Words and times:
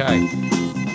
Okay, 0.00 0.30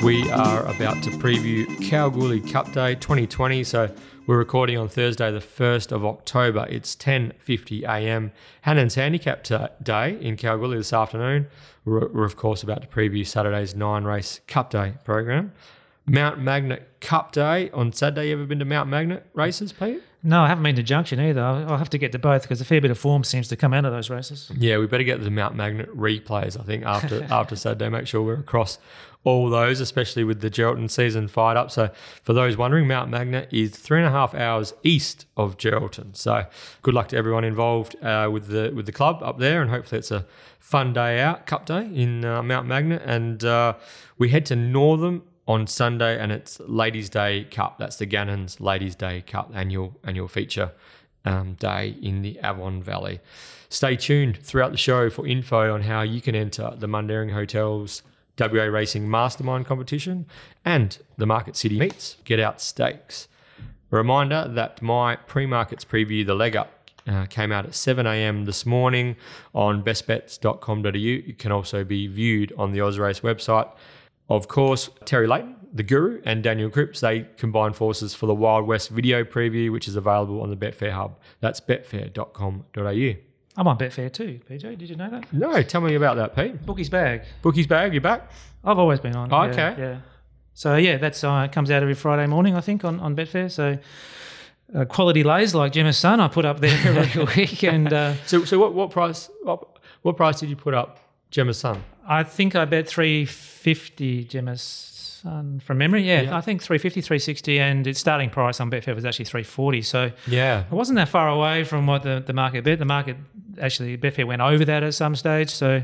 we 0.04 0.28
are 0.32 0.66
about 0.66 1.04
to 1.04 1.12
preview 1.12 1.68
Kalgoorlie 1.88 2.42
Cup 2.42 2.72
Day 2.72 2.96
2020. 2.96 3.64
So 3.64 3.94
we're 4.26 4.40
recording 4.40 4.80
on 4.80 4.90
Thursday, 4.90 5.32
the 5.32 5.38
1st 5.42 5.92
of 5.92 6.04
October. 6.04 6.66
It's 6.72 6.96
10:50 6.96 7.84
a.m. 7.84 8.32
Hannan's 8.62 8.96
Handicap 8.96 9.44
Day 9.84 10.18
in 10.20 10.38
Kalgoorlie 10.38 10.78
this 10.78 10.92
afternoon. 10.92 11.46
We're, 11.86 12.08
we're 12.08 12.26
of 12.26 12.36
course 12.36 12.64
about 12.64 12.82
to 12.82 12.88
preview 12.88 13.28
Saturday's 13.28 13.76
nine-race 13.76 14.42
Cup 14.48 14.72
Day 14.72 14.94
program. 15.04 15.52
Mount 16.08 16.40
Magnet 16.40 16.90
Cup 17.00 17.32
Day 17.32 17.70
on 17.70 17.94
Saturday. 17.94 18.30
You 18.30 18.34
ever 18.34 18.48
been 18.48 18.58
to 18.58 18.66
Mount 18.66 18.90
Magnet 18.90 19.28
races, 19.36 19.72
Pete? 19.72 20.02
No, 20.26 20.42
I 20.42 20.48
haven't 20.48 20.64
been 20.64 20.76
to 20.76 20.84
Junction 20.84 21.20
either. 21.20 21.40
I'll 21.40 21.70
I'll 21.70 21.78
have 21.78 21.92
to 21.92 22.00
get 22.00 22.12
to 22.14 22.20
both 22.20 22.42
because 22.42 22.60
a 22.60 22.66
fair 22.66 22.82
bit 22.82 22.90
of 22.90 22.98
form 22.98 23.24
seems 23.24 23.48
to 23.50 23.56
come 23.56 23.76
out 23.76 23.86
of 23.86 23.92
those 23.94 24.10
races. 24.10 24.52
Yeah, 24.58 24.80
we 24.80 24.88
better 24.88 25.04
get 25.04 25.24
the 25.24 25.30
Mount 25.30 25.56
Magnet 25.56 25.96
replays. 25.96 26.60
I 26.60 26.64
think 26.64 26.84
after 26.84 27.24
after 27.30 27.56
Saturday, 27.56 27.90
make 27.90 28.08
sure 28.08 28.24
we're 28.24 28.40
across 28.40 28.80
all 29.24 29.50
those, 29.50 29.80
especially 29.80 30.24
with 30.24 30.42
the 30.42 30.50
Geraldton 30.50 30.90
season 30.90 31.28
fired 31.28 31.58
up. 31.58 31.70
So, 31.70 31.92
for 32.24 32.34
those 32.34 32.58
wondering, 32.58 32.88
Mount 32.88 33.10
Magnet 33.12 33.50
is 33.52 33.72
three 33.72 34.00
and 34.00 34.08
a 34.08 34.12
half 34.12 34.34
hours 34.34 34.74
east 34.84 35.26
of 35.38 35.58
Geraldton. 35.58 36.16
So, 36.16 36.46
good 36.82 36.96
luck 36.96 37.10
to 37.10 37.18
everyone 37.18 37.44
involved 37.44 37.96
uh, 38.04 38.28
with 38.32 38.48
the 38.48 38.72
with 38.74 38.88
the 38.88 38.92
club 38.92 39.22
up 39.22 39.38
there, 39.38 39.62
and 39.62 39.70
hopefully 39.70 40.00
it's 40.00 40.12
a 40.12 40.26
fun 40.60 40.92
day 40.94 41.20
out, 41.20 41.46
Cup 41.46 41.68
Day 41.68 41.88
in 41.94 42.26
uh, 42.26 42.42
Mount 42.42 42.66
Magnet. 42.68 43.04
And 43.06 43.44
uh, 43.44 43.76
we 44.18 44.30
head 44.30 44.48
to 44.48 44.56
Northam 44.56 45.22
on 45.48 45.68
Sunday, 45.68 46.20
and 46.20 46.32
it's 46.32 46.60
Ladies' 46.62 47.10
Day 47.10 47.46
Cup. 47.46 47.78
That's 47.78 47.98
the 47.98 48.06
Gannon's 48.06 48.60
Ladies' 48.60 48.96
Day 48.96 49.22
Cup 49.22 49.52
annual 49.54 50.00
annual 50.04 50.28
feature 50.28 50.72
um, 51.26 51.54
day 51.54 51.96
in 52.02 52.22
the 52.22 52.40
Avon 52.44 52.82
Valley. 52.82 53.20
Stay 53.70 53.96
tuned 53.96 54.38
throughout 54.38 54.72
the 54.72 54.78
show 54.78 55.10
for 55.10 55.28
info 55.28 55.74
on 55.74 55.82
how 55.82 56.02
you 56.02 56.22
can 56.22 56.36
enter 56.36 56.74
the 56.78 56.88
Mundaring 56.88 57.34
Hotels 57.34 58.04
WA 58.40 58.64
Racing 58.64 59.10
Mastermind 59.10 59.66
competition 59.66 60.26
and 60.64 60.98
the 61.18 61.26
Market 61.26 61.56
City 61.56 61.80
Meets 61.80 62.18
Get 62.26 62.40
Out 62.40 62.62
Stakes. 62.62 63.28
A 63.92 63.96
reminder 63.96 64.48
that 64.48 64.82
my 64.82 65.16
pre-markets 65.16 65.86
preview, 65.86 66.26
the 66.26 66.36
leg 66.36 66.56
up, 66.56 66.72
uh, 67.08 67.26
came 67.28 67.52
out 67.52 67.66
at 67.66 67.76
7 67.76 68.08
a.m. 68.08 68.46
this 68.46 68.66
morning 68.66 69.16
on 69.54 69.84
bestbets.com.au. 69.84 70.90
It 71.30 71.38
can 71.38 71.52
also 71.52 71.84
be 71.84 72.08
viewed 72.08 72.52
on 72.58 72.72
the 72.72 72.80
Ozrace 72.80 73.22
website. 73.22 73.70
Of 74.30 74.48
course, 74.48 74.90
Terry 75.06 75.28
Leighton, 75.28 75.56
the 75.72 75.84
guru, 75.84 76.22
and 76.26 76.42
Daniel 76.42 76.70
Cripps, 76.70 77.00
they 77.02 77.28
combine 77.38 77.74
forces 77.74 78.16
for 78.16 78.26
the 78.26 78.36
Wild 78.36 78.66
West 78.66 78.90
video 78.90 79.24
preview, 79.24 79.72
which 79.72 79.88
is 79.88 79.96
available 79.96 80.42
on 80.42 80.50
the 80.50 80.56
Betfair 80.56 80.92
Hub. 80.92 81.20
That's 81.42 81.60
betfair.com.au. 81.62 83.14
I'm 83.58 83.68
on 83.68 83.78
Betfair 83.78 84.12
too, 84.12 84.40
BJ. 84.50 84.78
Did 84.78 84.90
you 84.90 84.96
know 84.96 85.10
that? 85.10 85.32
No, 85.32 85.62
tell 85.62 85.82
me 85.82 85.96
about 85.96 86.18
that, 86.18 86.36
Pete. 86.36 86.66
Bookie's 86.66 86.90
bag. 86.90 87.24
Bookie's 87.42 87.68
bag, 87.68 87.94
you're 87.94 88.02
back? 88.02 88.30
I've 88.64 88.80
always 88.80 89.00
been 89.00 89.16
on. 89.16 89.32
Oh, 89.32 89.44
yeah, 89.44 89.52
okay. 89.52 89.76
Yeah. 89.78 89.98
So 90.54 90.76
yeah, 90.76 90.98
that's 90.98 91.24
uh, 91.24 91.46
it 91.46 91.52
comes 91.54 91.70
out 91.72 91.82
every 91.82 91.94
Friday 91.94 92.28
morning, 92.28 92.56
I 92.56 92.62
think, 92.62 92.84
on, 92.84 93.00
on 93.00 93.16
Betfair. 93.16 93.52
So 93.52 93.78
uh, 94.74 94.86
quality 94.86 95.24
lays 95.24 95.54
like 95.54 95.72
Gemma's 95.74 95.98
son, 95.98 96.20
I 96.20 96.28
put 96.28 96.46
up 96.46 96.60
there 96.60 96.78
every 96.98 97.24
week, 97.38 97.64
and 97.64 97.92
uh, 97.92 98.14
So, 98.26 98.44
so 98.46 98.60
what, 98.60 98.74
what 98.74 98.90
price? 98.90 99.30
What, 99.44 99.80
what 100.02 100.18
price 100.18 100.40
did 100.40 100.50
you 100.50 100.56
put 100.56 100.74
up, 100.74 101.00
Gemma's 101.32 101.58
son? 101.58 101.84
I 102.08 102.24
think 102.24 102.56
I 102.56 102.66
bet 102.66 102.88
350 102.88 104.26
Gemma's 104.26 104.92
from 105.24 105.78
memory. 105.80 106.04
Yeah, 106.04 106.22
Yeah. 106.22 106.38
I 106.38 106.42
think 106.42 106.62
350, 106.62 107.02
360, 107.02 107.60
and 107.60 107.88
its 107.88 108.00
starting 108.00 108.30
price 108.30 108.60
on 108.60 108.70
Betfair 108.70 108.94
was 108.94 109.06
actually 109.06 109.26
340. 109.26 109.82
So 109.82 110.12
Yeah, 110.28 110.60
It 110.60 110.72
wasn't 110.72 110.98
that 110.98 111.10
far 111.10 111.28
away 111.30 111.64
from 111.64 111.88
what 111.88 112.04
the, 112.04 112.24
the 112.26 112.34
market 112.34 112.64
bet. 112.64 112.78
The 112.78 112.86
market 112.86 113.18
actually 113.60 113.98
Betfair 113.98 114.28
went 114.28 114.42
over 114.44 114.64
that 114.66 114.84
at 114.84 114.94
some 114.94 115.16
stage, 115.16 115.50
so 115.50 115.82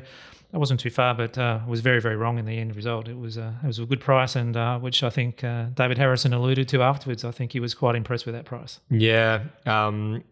that 0.52 0.60
wasn't 0.60 0.80
too 0.80 0.92
far, 0.92 1.16
but 1.16 1.38
uh, 1.38 1.60
was 1.68 1.82
very 1.82 2.00
very 2.02 2.18
wrong 2.18 2.38
in 2.38 2.46
the 2.46 2.58
end 2.58 2.76
result. 2.76 3.08
It 3.08 3.18
was 3.18 3.38
uh, 3.38 3.54
it 3.64 3.68
was 3.68 3.80
a 3.80 3.86
good 3.86 4.02
price, 4.02 4.36
and 4.36 4.56
uh, 4.56 4.78
which 4.80 5.02
I 5.02 5.10
think 5.10 5.44
uh, 5.44 5.66
David 5.74 5.98
Harrison 5.98 6.34
alluded 6.34 6.68
to 6.70 6.84
afterwards. 6.84 7.24
I 7.24 7.32
think 7.32 7.52
he 7.54 7.60
was 7.60 7.74
quite 7.74 7.96
impressed 7.96 8.26
with 8.28 8.36
that 8.36 8.46
price. 8.46 8.80
yeah. 8.90 9.44
Um, 9.66 10.24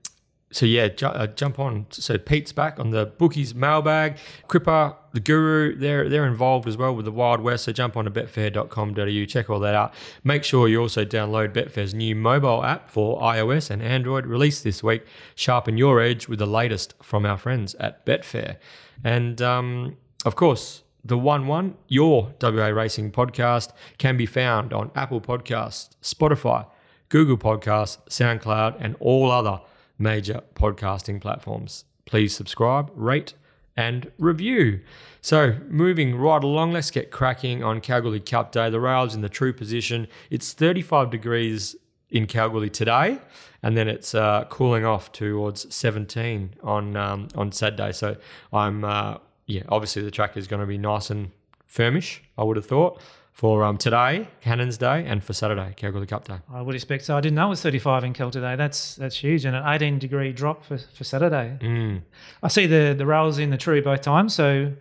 so 0.51 0.65
yeah, 0.65 0.87
ju- 0.87 1.05
uh, 1.05 1.27
jump 1.27 1.59
on. 1.59 1.85
So 1.91 2.17
Pete's 2.17 2.51
back 2.51 2.79
on 2.79 2.89
the 2.89 3.05
bookies 3.05 3.53
mailbag. 3.53 4.17
Cripper, 4.47 4.95
the 5.13 5.19
guru, 5.19 5.75
they're 5.75 6.09
they're 6.09 6.25
involved 6.25 6.67
as 6.67 6.75
well 6.75 6.95
with 6.95 7.05
the 7.05 7.11
Wild 7.11 7.41
West. 7.41 7.65
So 7.65 7.71
jump 7.71 7.95
on 7.95 8.05
to 8.05 8.11
betfair.com.au, 8.11 9.25
check 9.25 9.49
all 9.49 9.59
that 9.59 9.75
out. 9.75 9.93
Make 10.23 10.43
sure 10.43 10.67
you 10.67 10.81
also 10.81 11.05
download 11.05 11.53
Betfair's 11.53 11.93
new 11.93 12.15
mobile 12.15 12.63
app 12.63 12.89
for 12.89 13.21
iOS 13.21 13.69
and 13.69 13.81
Android, 13.83 14.25
released 14.25 14.63
this 14.63 14.81
week. 14.81 15.05
Sharpen 15.35 15.77
your 15.77 16.01
edge 16.01 16.27
with 16.27 16.39
the 16.39 16.47
latest 16.47 16.95
from 17.01 17.25
our 17.25 17.37
friends 17.37 17.75
at 17.75 18.05
Betfair, 18.05 18.57
and 19.03 19.41
um, 19.41 19.97
of 20.25 20.35
course. 20.35 20.83
The 21.01 21.17
One 21.17 21.47
One, 21.47 21.75
your 21.87 22.33
WA 22.41 22.67
Racing 22.67 23.13
podcast, 23.13 23.71
can 23.97 24.17
be 24.17 24.25
found 24.25 24.73
on 24.73 24.91
Apple 24.95 25.21
Podcasts, 25.21 25.91
Spotify, 26.03 26.67
Google 27.07 27.37
Podcasts, 27.37 27.99
SoundCloud, 28.09 28.75
and 28.81 28.97
all 28.99 29.31
other 29.31 29.61
major 29.99 30.41
podcasting 30.55 31.21
platforms. 31.21 31.85
Please 32.05 32.35
subscribe, 32.35 32.89
rate, 32.95 33.33
and 33.77 34.11
review. 34.17 34.79
So, 35.21 35.57
moving 35.67 36.15
right 36.15 36.43
along, 36.43 36.73
let's 36.73 36.89
get 36.89 37.11
cracking 37.11 37.63
on 37.63 37.81
Kalgoorlie 37.81 38.19
Cup 38.19 38.51
Day. 38.51 38.69
The 38.69 38.79
rail's 38.79 39.13
in 39.13 39.21
the 39.21 39.29
true 39.29 39.53
position. 39.53 40.07
It's 40.29 40.53
35 40.53 41.11
degrees 41.11 41.75
in 42.09 42.25
Kalgoorlie 42.25 42.69
today, 42.69 43.19
and 43.61 43.77
then 43.77 43.87
it's 43.87 44.15
uh, 44.15 44.45
cooling 44.49 44.85
off 44.85 45.11
towards 45.11 45.73
17 45.73 46.55
on 46.63 46.95
um, 46.95 47.27
on 47.35 47.51
Saturday. 47.51 47.91
So, 47.91 48.17
I'm 48.51 48.83
uh, 48.83 49.17
yeah, 49.45 49.63
obviously 49.69 50.01
the 50.01 50.11
track 50.11 50.37
is 50.37 50.47
going 50.47 50.61
to 50.61 50.67
be 50.67 50.77
nice 50.77 51.09
and 51.09 51.31
firmish. 51.71 52.19
I 52.37 52.43
would 52.43 52.55
have 52.55 52.65
thought 52.65 53.01
for 53.39 53.63
um, 53.63 53.77
today, 53.77 54.27
Hannan's 54.41 54.77
Day, 54.77 55.05
and 55.05 55.23
for 55.23 55.31
Saturday, 55.31 55.73
Kalgoorlie 55.77 56.07
Cup 56.07 56.27
Day. 56.27 56.39
I 56.51 56.61
would 56.61 56.75
expect 56.75 57.05
so. 57.05 57.15
I 57.15 57.21
didn't 57.21 57.35
know 57.35 57.45
it 57.45 57.51
was 57.51 57.61
35 57.61 58.03
in 58.03 58.11
Kel 58.11 58.29
today. 58.29 58.57
That's 58.57 58.97
that's 58.97 59.15
huge, 59.15 59.45
and 59.45 59.55
an 59.55 59.63
18 59.65 59.97
degree 59.97 60.33
drop 60.33 60.65
for, 60.65 60.77
for 60.77 61.05
Saturday. 61.05 61.57
Mm. 61.61 62.01
I 62.43 62.49
see 62.49 62.65
the 62.65 62.93
the 62.97 63.05
rails 63.05 63.39
in 63.39 63.49
the 63.49 63.55
True 63.55 63.81
both 63.81 64.01
times, 64.01 64.35
so 64.35 64.73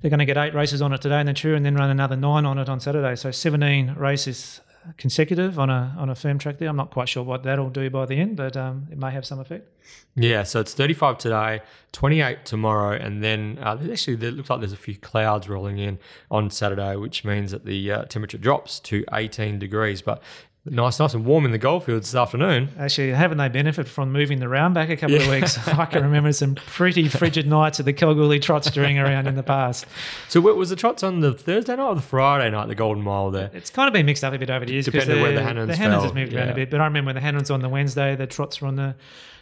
they're 0.00 0.10
going 0.10 0.20
to 0.20 0.24
get 0.24 0.36
eight 0.36 0.54
races 0.54 0.80
on 0.80 0.92
it 0.92 1.02
today 1.02 1.18
in 1.18 1.26
the 1.26 1.34
True, 1.34 1.56
and 1.56 1.66
then 1.66 1.74
run 1.74 1.90
another 1.90 2.14
nine 2.14 2.46
on 2.46 2.56
it 2.56 2.68
on 2.68 2.78
Saturday. 2.78 3.16
So 3.16 3.32
17 3.32 3.94
races 3.94 4.60
consecutive 4.96 5.58
on 5.58 5.70
a 5.70 5.94
on 5.98 6.08
a 6.10 6.14
firm 6.14 6.38
track 6.38 6.58
there. 6.58 6.68
I'm 6.68 6.76
not 6.76 6.90
quite 6.90 7.08
sure 7.08 7.22
what 7.22 7.42
that'll 7.42 7.70
do 7.70 7.90
by 7.90 8.06
the 8.06 8.16
end, 8.16 8.36
but 8.36 8.56
um, 8.56 8.86
it 8.90 8.98
may 8.98 9.10
have 9.10 9.26
some 9.26 9.38
effect. 9.38 9.68
Yeah, 10.14 10.42
so 10.42 10.60
it's 10.60 10.74
35 10.74 11.18
today, 11.18 11.60
28 11.92 12.44
tomorrow, 12.44 12.96
and 12.96 13.22
then 13.22 13.58
uh, 13.60 13.78
actually 13.90 14.16
there 14.16 14.32
looks 14.32 14.50
like 14.50 14.60
there's 14.60 14.72
a 14.72 14.76
few 14.76 14.96
clouds 14.96 15.48
rolling 15.48 15.78
in 15.78 15.98
on 16.30 16.50
Saturday, 16.50 16.96
which 16.96 17.24
means 17.24 17.52
that 17.52 17.64
the 17.64 17.92
uh, 17.92 18.04
temperature 18.04 18.38
drops 18.38 18.80
to 18.80 19.04
18 19.12 19.58
degrees. 19.58 20.02
But 20.02 20.22
nice, 20.70 20.98
nice 20.98 21.14
and 21.14 21.24
warm 21.24 21.44
in 21.44 21.50
the 21.52 21.58
goldfields 21.58 22.10
this 22.10 22.14
afternoon. 22.18 22.68
Actually, 22.78 23.10
haven't 23.12 23.38
they 23.38 23.48
benefited 23.48 23.90
from 23.90 24.12
moving 24.12 24.38
the 24.40 24.48
round 24.48 24.74
back 24.74 24.90
a 24.90 24.96
couple 24.96 25.16
of 25.16 25.28
weeks? 25.28 25.58
I 25.68 25.84
can 25.86 26.02
remember 26.02 26.32
some 26.32 26.54
pretty 26.54 27.08
frigid 27.08 27.46
nights 27.46 27.80
at 27.80 27.86
the 27.86 27.92
Kalgoorlie 27.92 28.40
trots 28.40 28.70
during 28.70 28.98
around 28.98 29.26
in 29.26 29.34
the 29.34 29.42
past. 29.42 29.86
So 30.28 30.40
what 30.40 30.56
was 30.56 30.68
the 30.68 30.76
trots 30.76 31.02
on 31.02 31.20
the 31.20 31.32
Thursday 31.32 31.74
night 31.74 31.86
or 31.88 31.94
the 31.94 32.02
Friday 32.02 32.50
night? 32.50 32.68
The 32.68 32.74
Golden 32.74 33.02
Mile 33.02 33.30
there. 33.30 33.50
It's 33.54 33.70
kind 33.70 33.88
of 33.88 33.94
been 33.94 34.04
mixed 34.06 34.22
up 34.24 34.34
a 34.34 34.38
bit 34.38 34.50
over 34.50 34.64
the 34.64 34.72
years 34.72 34.84
because 34.84 35.04
Depending 35.04 35.22
where 35.22 35.32
the 35.32 35.40
the 35.40 35.46
Hannan's 35.46 35.68
the 35.68 35.76
Hannan's 35.76 36.02
has 36.04 36.14
moved 36.14 36.34
around 36.34 36.50
a 36.50 36.54
bit. 36.54 36.70
But 36.70 36.80
I 36.80 36.84
remember 36.84 37.08
when 37.08 37.14
the 37.14 37.20
Hannan's 37.20 37.50
on 37.50 37.60
the 37.60 37.68
Wednesday, 37.68 38.14
the 38.14 38.26
trots 38.26 38.60
were 38.60 38.68
on 38.68 38.76
the, 38.76 38.94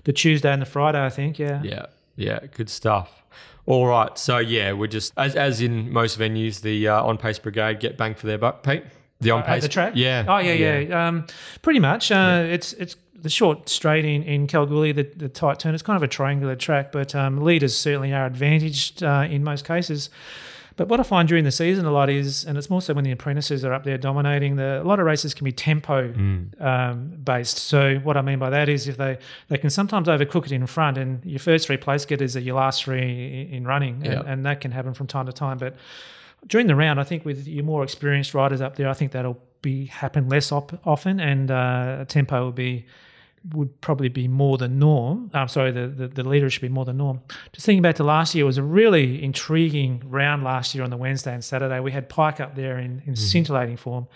the 0.04 0.12
Tuesday 0.12 0.52
and 0.52 0.62
the 0.62 0.66
Friday, 0.66 1.04
I 1.04 1.10
think. 1.10 1.38
Yeah. 1.38 1.62
Yeah, 1.62 1.86
yeah, 2.16 2.40
good 2.54 2.70
stuff. 2.70 3.22
All 3.66 3.86
right, 3.88 4.16
so 4.16 4.38
yeah, 4.38 4.72
we're 4.72 4.86
just 4.86 5.12
as 5.16 5.34
as 5.34 5.60
in 5.60 5.90
most 5.90 6.18
venues, 6.18 6.60
the 6.60 6.86
uh, 6.86 7.02
on 7.02 7.18
pace 7.18 7.40
brigade 7.40 7.80
get 7.80 7.96
bang 7.96 8.14
for 8.14 8.28
their 8.28 8.38
buck, 8.38 8.62
Pete. 8.62 8.84
The 9.20 9.30
on 9.30 9.40
At 9.40 9.46
pace 9.46 9.62
the 9.62 9.68
track? 9.68 9.92
yeah. 9.96 10.24
Oh 10.28 10.38
yeah, 10.38 10.52
yeah. 10.52 11.08
Um, 11.08 11.26
pretty 11.62 11.80
much. 11.80 12.10
Uh, 12.10 12.44
It's 12.48 12.72
it's 12.74 12.96
the 13.18 13.30
short 13.30 13.68
straight 13.68 14.04
in, 14.04 14.22
in 14.22 14.46
Kalgoorlie, 14.46 14.92
the, 14.92 15.02
the 15.16 15.28
tight 15.28 15.58
turn. 15.58 15.74
It's 15.74 15.82
kind 15.82 15.96
of 15.96 16.02
a 16.02 16.08
triangular 16.08 16.54
track, 16.54 16.92
but 16.92 17.14
um, 17.14 17.42
leaders 17.42 17.76
certainly 17.76 18.12
are 18.12 18.26
advantaged 18.26 19.02
uh, 19.02 19.26
in 19.28 19.42
most 19.42 19.64
cases. 19.64 20.10
But 20.76 20.88
what 20.88 21.00
I 21.00 21.04
find 21.04 21.26
during 21.26 21.44
the 21.44 21.50
season 21.50 21.86
a 21.86 21.90
lot 21.90 22.10
is, 22.10 22.44
and 22.44 22.58
it's 22.58 22.68
more 22.68 22.82
so 22.82 22.92
when 22.92 23.04
the 23.04 23.10
apprentices 23.10 23.64
are 23.64 23.72
up 23.72 23.84
there 23.84 23.96
dominating, 23.96 24.56
the, 24.56 24.82
a 24.82 24.84
lot 24.84 25.00
of 25.00 25.06
races 25.06 25.32
can 25.32 25.46
be 25.46 25.50
tempo 25.50 26.12
um, 26.60 27.08
based. 27.24 27.56
So 27.56 27.94
what 28.04 28.18
I 28.18 28.22
mean 28.22 28.38
by 28.38 28.50
that 28.50 28.68
is 28.68 28.86
if 28.86 28.98
they, 28.98 29.16
they 29.48 29.56
can 29.56 29.70
sometimes 29.70 30.06
overcook 30.08 30.44
it 30.44 30.52
in 30.52 30.66
front, 30.66 30.98
and 30.98 31.24
your 31.24 31.38
first 31.38 31.66
three 31.66 31.78
place 31.78 32.04
getters 32.04 32.36
are 32.36 32.40
your 32.40 32.56
last 32.56 32.84
three 32.84 33.00
in, 33.00 33.54
in 33.54 33.64
running, 33.66 34.06
and, 34.06 34.28
and 34.28 34.46
that 34.46 34.60
can 34.60 34.70
happen 34.70 34.92
from 34.92 35.06
time 35.06 35.24
to 35.24 35.32
time. 35.32 35.56
But 35.56 35.76
during 36.46 36.66
the 36.66 36.76
round, 36.76 37.00
I 37.00 37.04
think 37.04 37.24
with 37.24 37.46
your 37.46 37.64
more 37.64 37.82
experienced 37.82 38.34
riders 38.34 38.60
up 38.60 38.76
there, 38.76 38.88
I 38.88 38.94
think 38.94 39.12
that'll 39.12 39.40
be 39.62 39.86
happen 39.86 40.28
less 40.28 40.52
op- 40.52 40.80
often, 40.86 41.20
and 41.20 41.50
uh, 41.50 42.04
tempo 42.06 42.44
will 42.44 42.52
be 42.52 42.86
would 43.54 43.80
probably 43.80 44.08
be 44.08 44.28
more 44.28 44.58
than 44.58 44.78
norm. 44.78 45.30
I'm 45.34 45.48
sorry, 45.48 45.70
the, 45.70 45.86
the, 45.86 46.08
the 46.08 46.28
leader 46.28 46.50
should 46.50 46.62
be 46.62 46.68
more 46.68 46.84
than 46.84 46.96
norm. 46.96 47.20
Just 47.52 47.66
thinking 47.66 47.82
back 47.82 47.96
to 47.96 48.04
last 48.04 48.34
year, 48.34 48.44
it 48.44 48.46
was 48.46 48.58
a 48.58 48.62
really 48.62 49.22
intriguing 49.22 50.02
round 50.06 50.42
last 50.42 50.74
year 50.74 50.82
on 50.84 50.90
the 50.90 50.96
Wednesday 50.96 51.32
and 51.32 51.44
Saturday. 51.44 51.80
We 51.80 51.92
had 51.92 52.08
Pike 52.08 52.40
up 52.40 52.56
there 52.56 52.78
in, 52.78 53.02
in 53.06 53.14
mm. 53.14 53.18
scintillating 53.18 53.76
form, 53.76 54.08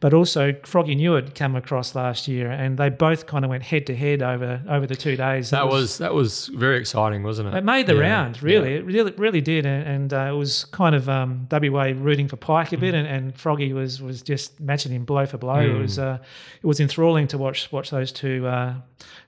but 0.00 0.14
also 0.14 0.54
Froggy 0.64 0.94
Neward 0.94 1.34
came 1.34 1.54
across 1.54 1.94
last 1.94 2.26
year, 2.26 2.50
and 2.50 2.78
they 2.78 2.88
both 2.88 3.26
kind 3.26 3.44
of 3.44 3.50
went 3.50 3.62
head 3.62 3.86
to 3.86 3.94
head 3.94 4.22
over 4.22 4.62
over 4.68 4.86
the 4.86 4.96
two 4.96 5.14
days. 5.14 5.50
That 5.50 5.66
was, 5.66 5.74
was, 5.74 5.98
that 5.98 6.14
was 6.14 6.46
very 6.48 6.78
exciting, 6.78 7.22
wasn't 7.22 7.48
it? 7.48 7.54
It 7.54 7.64
made 7.64 7.86
the 7.86 7.94
yeah. 7.94 8.00
round, 8.00 8.42
really. 8.42 8.72
Yeah. 8.72 8.78
It 8.78 8.86
really 8.86 9.12
really 9.12 9.40
did, 9.42 9.66
and, 9.66 9.86
and 9.86 10.14
uh, 10.14 10.32
it 10.32 10.36
was 10.36 10.64
kind 10.66 10.94
of 10.94 11.08
um, 11.08 11.46
WA 11.50 11.92
rooting 11.94 12.28
for 12.28 12.36
Pike 12.36 12.72
a 12.72 12.78
bit, 12.78 12.94
mm. 12.94 12.98
and, 12.98 13.06
and 13.06 13.36
Froggy 13.36 13.74
was 13.74 14.00
was 14.00 14.22
just 14.22 14.58
matching 14.58 14.92
him 14.92 15.04
blow 15.04 15.26
for 15.26 15.36
blow. 15.36 15.56
Mm. 15.56 15.76
It 15.76 15.82
was 15.82 15.98
uh, 15.98 16.18
it 16.62 16.66
was 16.66 16.80
enthralling 16.80 17.28
to 17.28 17.38
watch 17.38 17.70
watch 17.70 17.90
those 17.90 18.10
two 18.10 18.46
uh, 18.46 18.69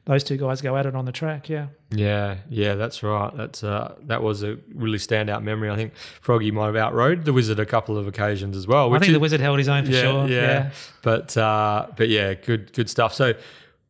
those 0.04 0.24
two 0.24 0.36
guys 0.36 0.60
go 0.60 0.76
at 0.76 0.86
it 0.86 0.94
on 0.94 1.04
the 1.04 1.12
track. 1.12 1.48
Yeah. 1.48 1.68
Yeah, 1.90 2.38
yeah, 2.48 2.74
that's 2.74 3.02
right. 3.02 3.30
That's 3.36 3.62
uh, 3.62 3.94
that 4.04 4.22
was 4.22 4.42
a 4.42 4.58
really 4.74 4.98
standout 4.98 5.42
memory. 5.42 5.70
I 5.70 5.76
think 5.76 5.94
Froggy 6.20 6.50
might 6.50 6.66
have 6.66 6.76
outrode 6.76 7.24
the 7.24 7.32
Wizard 7.32 7.60
a 7.60 7.66
couple 7.66 7.96
of 7.96 8.06
occasions 8.06 8.56
as 8.56 8.66
well. 8.66 8.92
I 8.94 8.98
think 8.98 9.10
is, 9.10 9.14
the 9.14 9.20
Wizard 9.20 9.40
held 9.40 9.58
his 9.58 9.68
own 9.68 9.84
for 9.84 9.92
yeah, 9.92 10.02
sure. 10.02 10.28
Yeah, 10.28 10.40
yeah. 10.40 10.70
but 11.02 11.36
uh, 11.36 11.86
but 11.96 12.08
yeah, 12.08 12.34
good 12.34 12.72
good 12.72 12.88
stuff. 12.90 13.14
So 13.14 13.34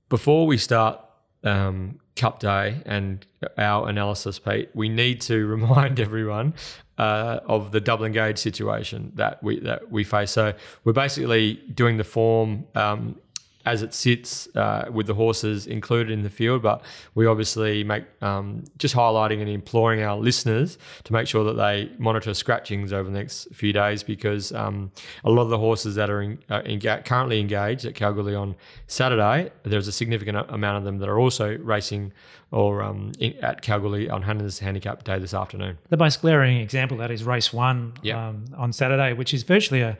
before 0.08 0.46
we 0.46 0.58
start 0.58 1.00
um, 1.44 2.00
Cup 2.16 2.40
Day 2.40 2.82
and 2.84 3.24
our 3.56 3.88
analysis, 3.88 4.38
Pete, 4.38 4.70
we 4.74 4.88
need 4.88 5.20
to 5.22 5.46
remind 5.56 6.00
everyone 6.00 6.54
uh, 6.98 7.40
of 7.46 7.72
the 7.72 7.80
double 7.80 8.04
engage 8.04 8.38
situation 8.38 9.12
that 9.14 9.42
we 9.42 9.60
that 9.60 9.90
we 9.90 10.04
face. 10.04 10.30
So 10.30 10.54
we're 10.84 10.92
basically 10.92 11.54
doing 11.74 11.96
the 11.96 12.04
form 12.04 12.66
um, 12.74 13.16
as 13.64 13.82
it 13.82 13.94
sits 13.94 14.48
uh, 14.56 14.88
with 14.92 15.06
the 15.06 15.14
horses 15.14 15.66
included 15.66 16.10
in 16.12 16.22
the 16.22 16.30
field. 16.30 16.62
But 16.62 16.82
we 17.14 17.26
obviously 17.26 17.84
make 17.84 18.04
um, 18.22 18.64
just 18.78 18.94
highlighting 18.94 19.40
and 19.40 19.48
imploring 19.48 20.02
our 20.02 20.16
listeners 20.16 20.78
to 21.04 21.12
make 21.12 21.26
sure 21.26 21.44
that 21.44 21.54
they 21.54 21.90
monitor 21.98 22.34
scratchings 22.34 22.92
over 22.92 23.08
the 23.10 23.18
next 23.18 23.48
few 23.52 23.72
days 23.72 24.02
because 24.02 24.52
um, 24.52 24.90
a 25.24 25.30
lot 25.30 25.42
of 25.42 25.50
the 25.50 25.58
horses 25.58 25.94
that 25.94 26.10
are 26.10 26.22
in, 26.22 26.38
uh, 26.50 26.62
currently 27.04 27.40
engaged 27.40 27.84
at 27.84 27.94
Kalgoorlie 27.94 28.34
on 28.34 28.54
Saturday, 28.86 29.50
there's 29.62 29.88
a 29.88 29.92
significant 29.92 30.38
amount 30.48 30.78
of 30.78 30.84
them 30.84 30.98
that 30.98 31.08
are 31.08 31.18
also 31.18 31.56
racing 31.58 32.12
or 32.50 32.82
um, 32.82 33.12
in, 33.18 33.34
at 33.42 33.62
Kalgoorlie 33.62 34.10
on 34.10 34.22
Hannan's 34.22 34.58
Handicap 34.58 35.04
Day 35.04 35.18
this 35.18 35.34
afternoon. 35.34 35.78
The 35.88 35.96
most 35.96 36.20
glaring 36.20 36.58
example 36.58 36.96
of 36.96 37.00
that 37.00 37.10
is 37.10 37.24
race 37.24 37.52
one 37.52 37.94
yep. 38.02 38.16
Um, 38.16 38.44
on 38.56 38.72
Saturday, 38.72 39.14
which 39.14 39.32
is 39.32 39.42
virtually 39.42 39.80
a 39.80 39.96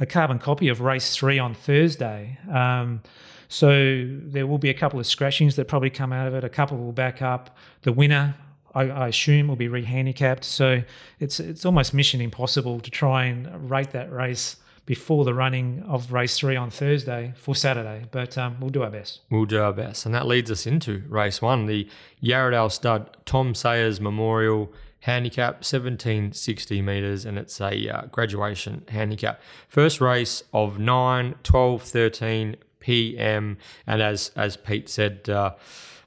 a 0.00 0.06
carbon 0.06 0.38
copy 0.38 0.68
of 0.68 0.80
race 0.80 1.16
three 1.16 1.38
on 1.38 1.54
Thursday. 1.54 2.38
Um, 2.52 3.00
so 3.48 4.04
there 4.08 4.46
will 4.46 4.58
be 4.58 4.70
a 4.70 4.74
couple 4.74 4.98
of 4.98 5.06
scratchings 5.06 5.56
that 5.56 5.68
probably 5.68 5.90
come 5.90 6.12
out 6.12 6.26
of 6.26 6.34
it. 6.34 6.44
A 6.44 6.48
couple 6.48 6.76
will 6.78 6.92
back 6.92 7.22
up. 7.22 7.56
The 7.82 7.92
winner, 7.92 8.34
I, 8.74 8.82
I 8.82 9.08
assume, 9.08 9.48
will 9.48 9.56
be 9.56 9.68
rehandicapped. 9.68 10.44
So 10.44 10.82
it's 11.20 11.40
it's 11.40 11.64
almost 11.64 11.94
mission 11.94 12.20
impossible 12.20 12.80
to 12.80 12.90
try 12.90 13.24
and 13.24 13.70
rate 13.70 13.90
that 13.92 14.12
race 14.12 14.56
before 14.84 15.24
the 15.24 15.34
running 15.34 15.82
of 15.88 16.12
race 16.12 16.38
three 16.38 16.56
on 16.56 16.70
Thursday 16.70 17.32
for 17.36 17.54
Saturday. 17.54 18.04
But 18.10 18.36
um, 18.38 18.56
we'll 18.60 18.70
do 18.70 18.82
our 18.82 18.90
best. 18.90 19.20
We'll 19.30 19.44
do 19.44 19.60
our 19.60 19.72
best, 19.72 20.06
and 20.06 20.14
that 20.14 20.26
leads 20.26 20.50
us 20.50 20.66
into 20.66 21.02
race 21.08 21.40
one, 21.40 21.66
the 21.66 21.88
Yarradale 22.22 22.70
Stud 22.70 23.16
Tom 23.26 23.54
Sayers 23.54 24.00
Memorial 24.00 24.72
handicap, 25.06 25.54
1760 25.56 26.82
metres, 26.82 27.24
and 27.24 27.38
it's 27.38 27.60
a 27.60 27.88
uh, 27.88 28.06
graduation 28.06 28.84
handicap. 28.88 29.40
First 29.68 30.00
race 30.00 30.42
of 30.52 30.80
9, 30.80 31.36
12, 31.44 31.82
13 31.82 32.56
p.m. 32.80 33.56
And 33.86 34.02
as, 34.02 34.32
as 34.34 34.56
Pete 34.56 34.88
said, 34.88 35.28
uh, 35.28 35.52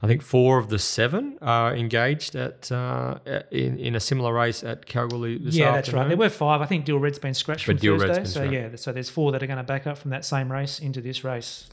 I 0.01 0.07
think 0.07 0.22
four 0.22 0.60
of 0.60 0.68
the 0.68 0.80
seven 0.80 1.38
are 1.42 1.74
engaged 1.74 2.36
at 2.36 2.69
uh, 2.74 3.19
in, 3.51 3.80
in 3.80 3.96
a 3.96 4.01
similar 4.01 4.34
race 4.34 4.66
at 4.66 4.86
Kalgoorlie 4.86 5.38
this 5.38 5.56
yeah, 5.56 5.68
afternoon. 5.68 5.75
that's 5.75 5.94
right. 5.94 6.07
There 6.10 6.18
were 6.18 6.30
five. 6.30 6.62
I 6.62 6.66
think 6.66 6.84
Dill 6.84 7.00
Red's 7.00 7.19
been 7.19 7.34
scratched 7.34 7.68
but 7.68 7.80
from 7.80 8.00
Thursday. 8.00 8.25
so 8.25 8.44
yeah, 8.44 8.75
so 8.75 8.92
there's 8.92 9.10
four 9.10 9.31
that 9.31 9.42
are 9.42 9.48
going 9.48 9.57
to 9.57 9.63
back 9.63 9.88
up 9.88 9.98
from 9.98 10.12
that 10.12 10.25
same 10.25 10.52
race 10.52 10.80
into 10.80 11.00
this 11.00 11.24
race. 11.24 11.69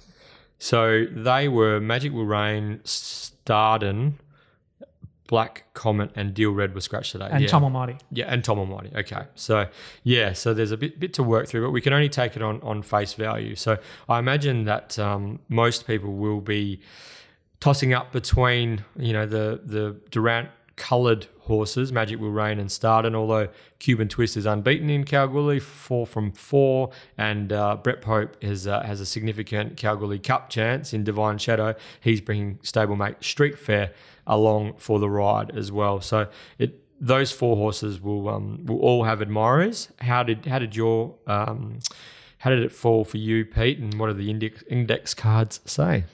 So 0.59 1.07
they 1.11 1.49
were 1.49 1.81
Magic 1.81 2.13
Will 2.13 2.25
Rain, 2.25 2.81
Starden, 2.85 4.15
Black 5.27 5.65
Comet 5.75 6.11
and 6.15 6.35
Deal 6.35 6.51
Red 6.51 6.75
were 6.75 6.81
scratched 6.81 7.13
today. 7.13 7.29
And 7.31 7.43
yeah. 7.43 7.49
Tom 7.49 7.65
Almighty. 7.65 7.97
Yeah, 8.11 8.27
and 8.27 8.45
Tom 8.45 8.59
Almighty. 8.59 8.91
Okay. 8.95 9.25
So 9.35 9.69
yeah, 10.03 10.33
so 10.33 10.55
there's 10.55 10.73
a 10.73 10.77
bit 10.77 11.01
bit 11.01 11.13
to 11.15 11.23
work 11.23 11.49
through, 11.49 11.65
but 11.65 11.71
we 11.71 11.81
can 11.81 11.93
only 11.93 12.09
take 12.09 12.37
it 12.37 12.43
on 12.43 12.61
on 12.63 12.83
face 12.83 13.15
value. 13.15 13.55
So 13.55 13.79
I 14.09 14.19
imagine 14.19 14.65
that 14.65 14.99
um, 14.99 15.41
most 15.49 15.87
people 15.87 16.13
will 16.15 16.41
be 16.41 16.81
tossing 17.61 17.93
up 17.93 18.13
between 18.13 18.85
you 18.97 19.13
know 19.13 19.27
the 19.27 19.61
the 19.65 19.97
Durant 20.11 20.49
coloured 20.77 21.27
horses, 21.41 21.93
Magic 21.93 22.21
Will 22.21 22.31
Rain 22.31 22.59
and 22.59 22.71
Start, 22.71 23.07
and 23.07 23.17
although 23.17 23.49
Cuban 23.79 24.09
Twist 24.09 24.37
is 24.37 24.47
unbeaten 24.47 24.91
in 24.91 25.05
Kalgoorlie, 25.05 25.61
four 25.61 26.07
from 26.07 26.33
four, 26.33 26.91
and 27.17 27.53
uh, 27.53 27.77
Brett 27.77 28.03
Pope 28.03 28.43
has 28.43 28.67
uh, 28.67 28.83
has 28.83 29.01
a 29.01 29.07
significant 29.07 29.77
Kalgoorlie 29.77 30.19
Cup 30.19 30.51
chance 30.51 30.93
in 30.93 31.05
Divine 31.05 31.39
Shadow. 31.39 31.75
He's 32.01 32.21
bringing 32.21 32.59
stablemate 32.59 33.25
Street 33.25 33.59
Fair 33.59 33.93
along 34.27 34.75
for 34.79 34.99
the 34.99 35.09
ride 35.09 35.57
as 35.57 35.71
well. 35.71 36.01
So 36.01 36.29
it 36.59 36.83
those 37.01 37.31
four 37.31 37.57
horses 37.57 38.01
will 38.01 38.29
um, 38.29 38.65
will 38.65 38.79
all 38.79 39.05
have 39.05 39.21
admirers. 39.21 39.89
How 40.01 40.23
did 40.23 40.47
how 40.47 40.59
did 40.59 40.75
your 40.75 41.15
um, 41.27 41.81
how 42.39 42.51
did 42.51 42.63
it 42.63 42.73
fall 42.73 43.05
for 43.05 43.19
you, 43.19 43.45
Pete? 43.45 43.79
And 43.79 43.95
what 43.99 44.09
do 44.09 44.13
the 44.13 44.31
index 44.31 44.63
index 44.69 45.15
cards 45.15 45.61
say? 45.65 46.05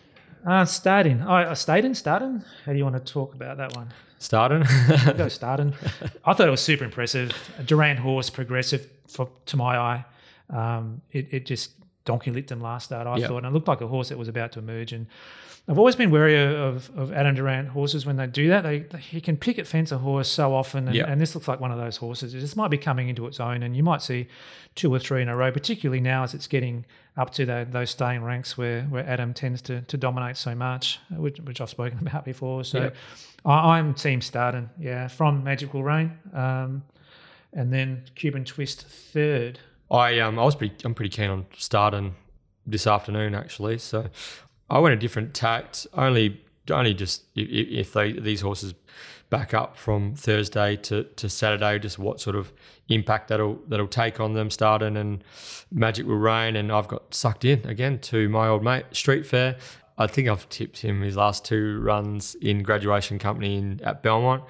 Uh, 0.46 0.64
starting. 0.64 1.22
Oh, 1.22 1.34
uh, 1.34 1.54
Staden, 1.54 1.90
Starden. 1.90 2.44
How 2.66 2.72
do 2.72 2.78
you 2.78 2.84
want 2.84 2.96
to 3.04 3.12
talk 3.12 3.34
about 3.34 3.58
that 3.58 3.76
one? 3.76 3.92
Starden. 4.18 4.62
go 5.16 5.26
Starden. 5.26 5.74
I 6.24 6.32
thought 6.32 6.48
it 6.48 6.50
was 6.50 6.60
super 6.60 6.84
impressive. 6.84 7.32
A 7.58 7.62
Durant 7.62 8.00
horse, 8.00 8.28
progressive 8.28 8.88
for, 9.06 9.28
to 9.46 9.56
my 9.56 9.76
eye. 9.76 10.04
Um, 10.50 11.00
it, 11.12 11.32
it 11.32 11.46
just 11.46 11.72
donkey 12.04 12.32
licked 12.32 12.50
him 12.50 12.60
last 12.60 12.86
start, 12.86 13.06
I 13.06 13.18
yep. 13.18 13.28
thought. 13.28 13.38
And 13.38 13.46
it 13.46 13.52
looked 13.52 13.68
like 13.68 13.80
a 13.80 13.86
horse 13.86 14.08
that 14.08 14.18
was 14.18 14.28
about 14.28 14.52
to 14.52 14.58
emerge. 14.58 14.92
And 14.92 15.06
I've 15.68 15.78
always 15.78 15.94
been 15.94 16.10
wary 16.10 16.36
of, 16.36 16.90
of 16.96 17.12
Adam 17.12 17.36
Durant 17.36 17.68
horses 17.68 18.04
when 18.04 18.16
they 18.16 18.26
do 18.26 18.48
that. 18.48 18.62
They, 18.62 18.80
they 18.80 18.98
he 18.98 19.20
can 19.20 19.36
picket 19.36 19.66
fence 19.66 19.92
a 19.92 19.98
horse 19.98 20.28
so 20.28 20.54
often, 20.54 20.88
and, 20.88 20.96
and, 20.96 21.20
this 21.20 21.36
looks 21.36 21.46
like 21.46 21.60
one 21.60 21.70
of 21.70 21.78
those 21.78 21.96
horses. 21.96 22.32
This 22.32 22.56
might 22.56 22.68
be 22.68 22.78
coming 22.78 23.08
into 23.08 23.26
its 23.28 23.38
own, 23.38 23.62
and 23.62 23.76
you 23.76 23.84
might 23.84 24.02
see 24.02 24.26
two 24.74 24.92
or 24.92 24.98
three 24.98 25.22
in 25.22 25.28
a 25.28 25.36
row, 25.36 25.52
particularly 25.52 26.00
now 26.00 26.24
as 26.24 26.34
it's 26.34 26.48
getting 26.48 26.84
up 27.16 27.30
to 27.34 27.46
the, 27.46 27.66
those 27.70 27.90
staying 27.90 28.24
ranks 28.24 28.58
where, 28.58 28.82
where 28.84 29.08
Adam 29.08 29.32
tends 29.32 29.62
to, 29.62 29.82
to 29.82 29.96
dominate 29.96 30.36
so 30.36 30.52
much, 30.54 30.98
which, 31.10 31.38
which 31.40 31.60
I've 31.60 31.70
spoken 31.70 31.98
about 32.06 32.24
before. 32.24 32.64
So. 32.64 32.90
I, 33.44 33.78
am 33.78 33.94
team 33.94 34.20
Starden, 34.20 34.68
yeah, 34.78 35.08
from 35.08 35.42
Magical 35.42 35.82
Rain, 35.82 36.12
um, 36.32 36.84
and 37.52 37.72
then 37.72 38.04
Cuban 38.14 38.44
Twist 38.44 38.86
third. 38.86 39.58
I 39.90 40.20
um 40.20 40.38
I 40.38 40.44
was 40.44 40.54
pretty 40.54 40.74
I'm 40.84 40.94
pretty 40.94 41.10
keen 41.10 41.28
on 41.28 41.44
Starden 41.54 42.12
this 42.66 42.86
afternoon 42.86 43.34
actually. 43.34 43.78
So 43.78 44.06
I 44.72 44.78
went 44.78 44.94
a 44.94 44.96
different 44.96 45.34
tact, 45.34 45.86
only 45.92 46.40
only 46.70 46.94
just 46.94 47.24
if, 47.34 47.92
they 47.92 48.12
these 48.12 48.40
horses 48.40 48.72
back 49.28 49.52
up 49.52 49.76
from 49.76 50.14
Thursday 50.14 50.76
to, 50.76 51.04
to 51.04 51.28
Saturday, 51.28 51.78
just 51.78 51.98
what 51.98 52.20
sort 52.20 52.36
of 52.36 52.52
impact 52.88 53.28
that'll 53.28 53.58
that'll 53.68 53.86
take 53.86 54.18
on 54.18 54.32
them. 54.32 54.48
Starden 54.48 54.98
and 54.98 55.22
Magic 55.70 56.06
will 56.06 56.16
rain, 56.16 56.56
and 56.56 56.72
I've 56.72 56.88
got 56.88 57.14
sucked 57.14 57.44
in 57.44 57.66
again 57.66 57.98
to 58.00 58.30
my 58.30 58.48
old 58.48 58.64
mate 58.64 58.86
Street 58.92 59.26
Fair. 59.26 59.56
I 59.98 60.06
think 60.06 60.26
I've 60.26 60.48
tipped 60.48 60.78
him 60.78 61.02
his 61.02 61.16
last 61.16 61.44
two 61.44 61.78
runs 61.80 62.34
in 62.36 62.62
graduation 62.62 63.18
company 63.18 63.56
in, 63.56 63.80
at 63.84 64.02
Belmont. 64.02 64.42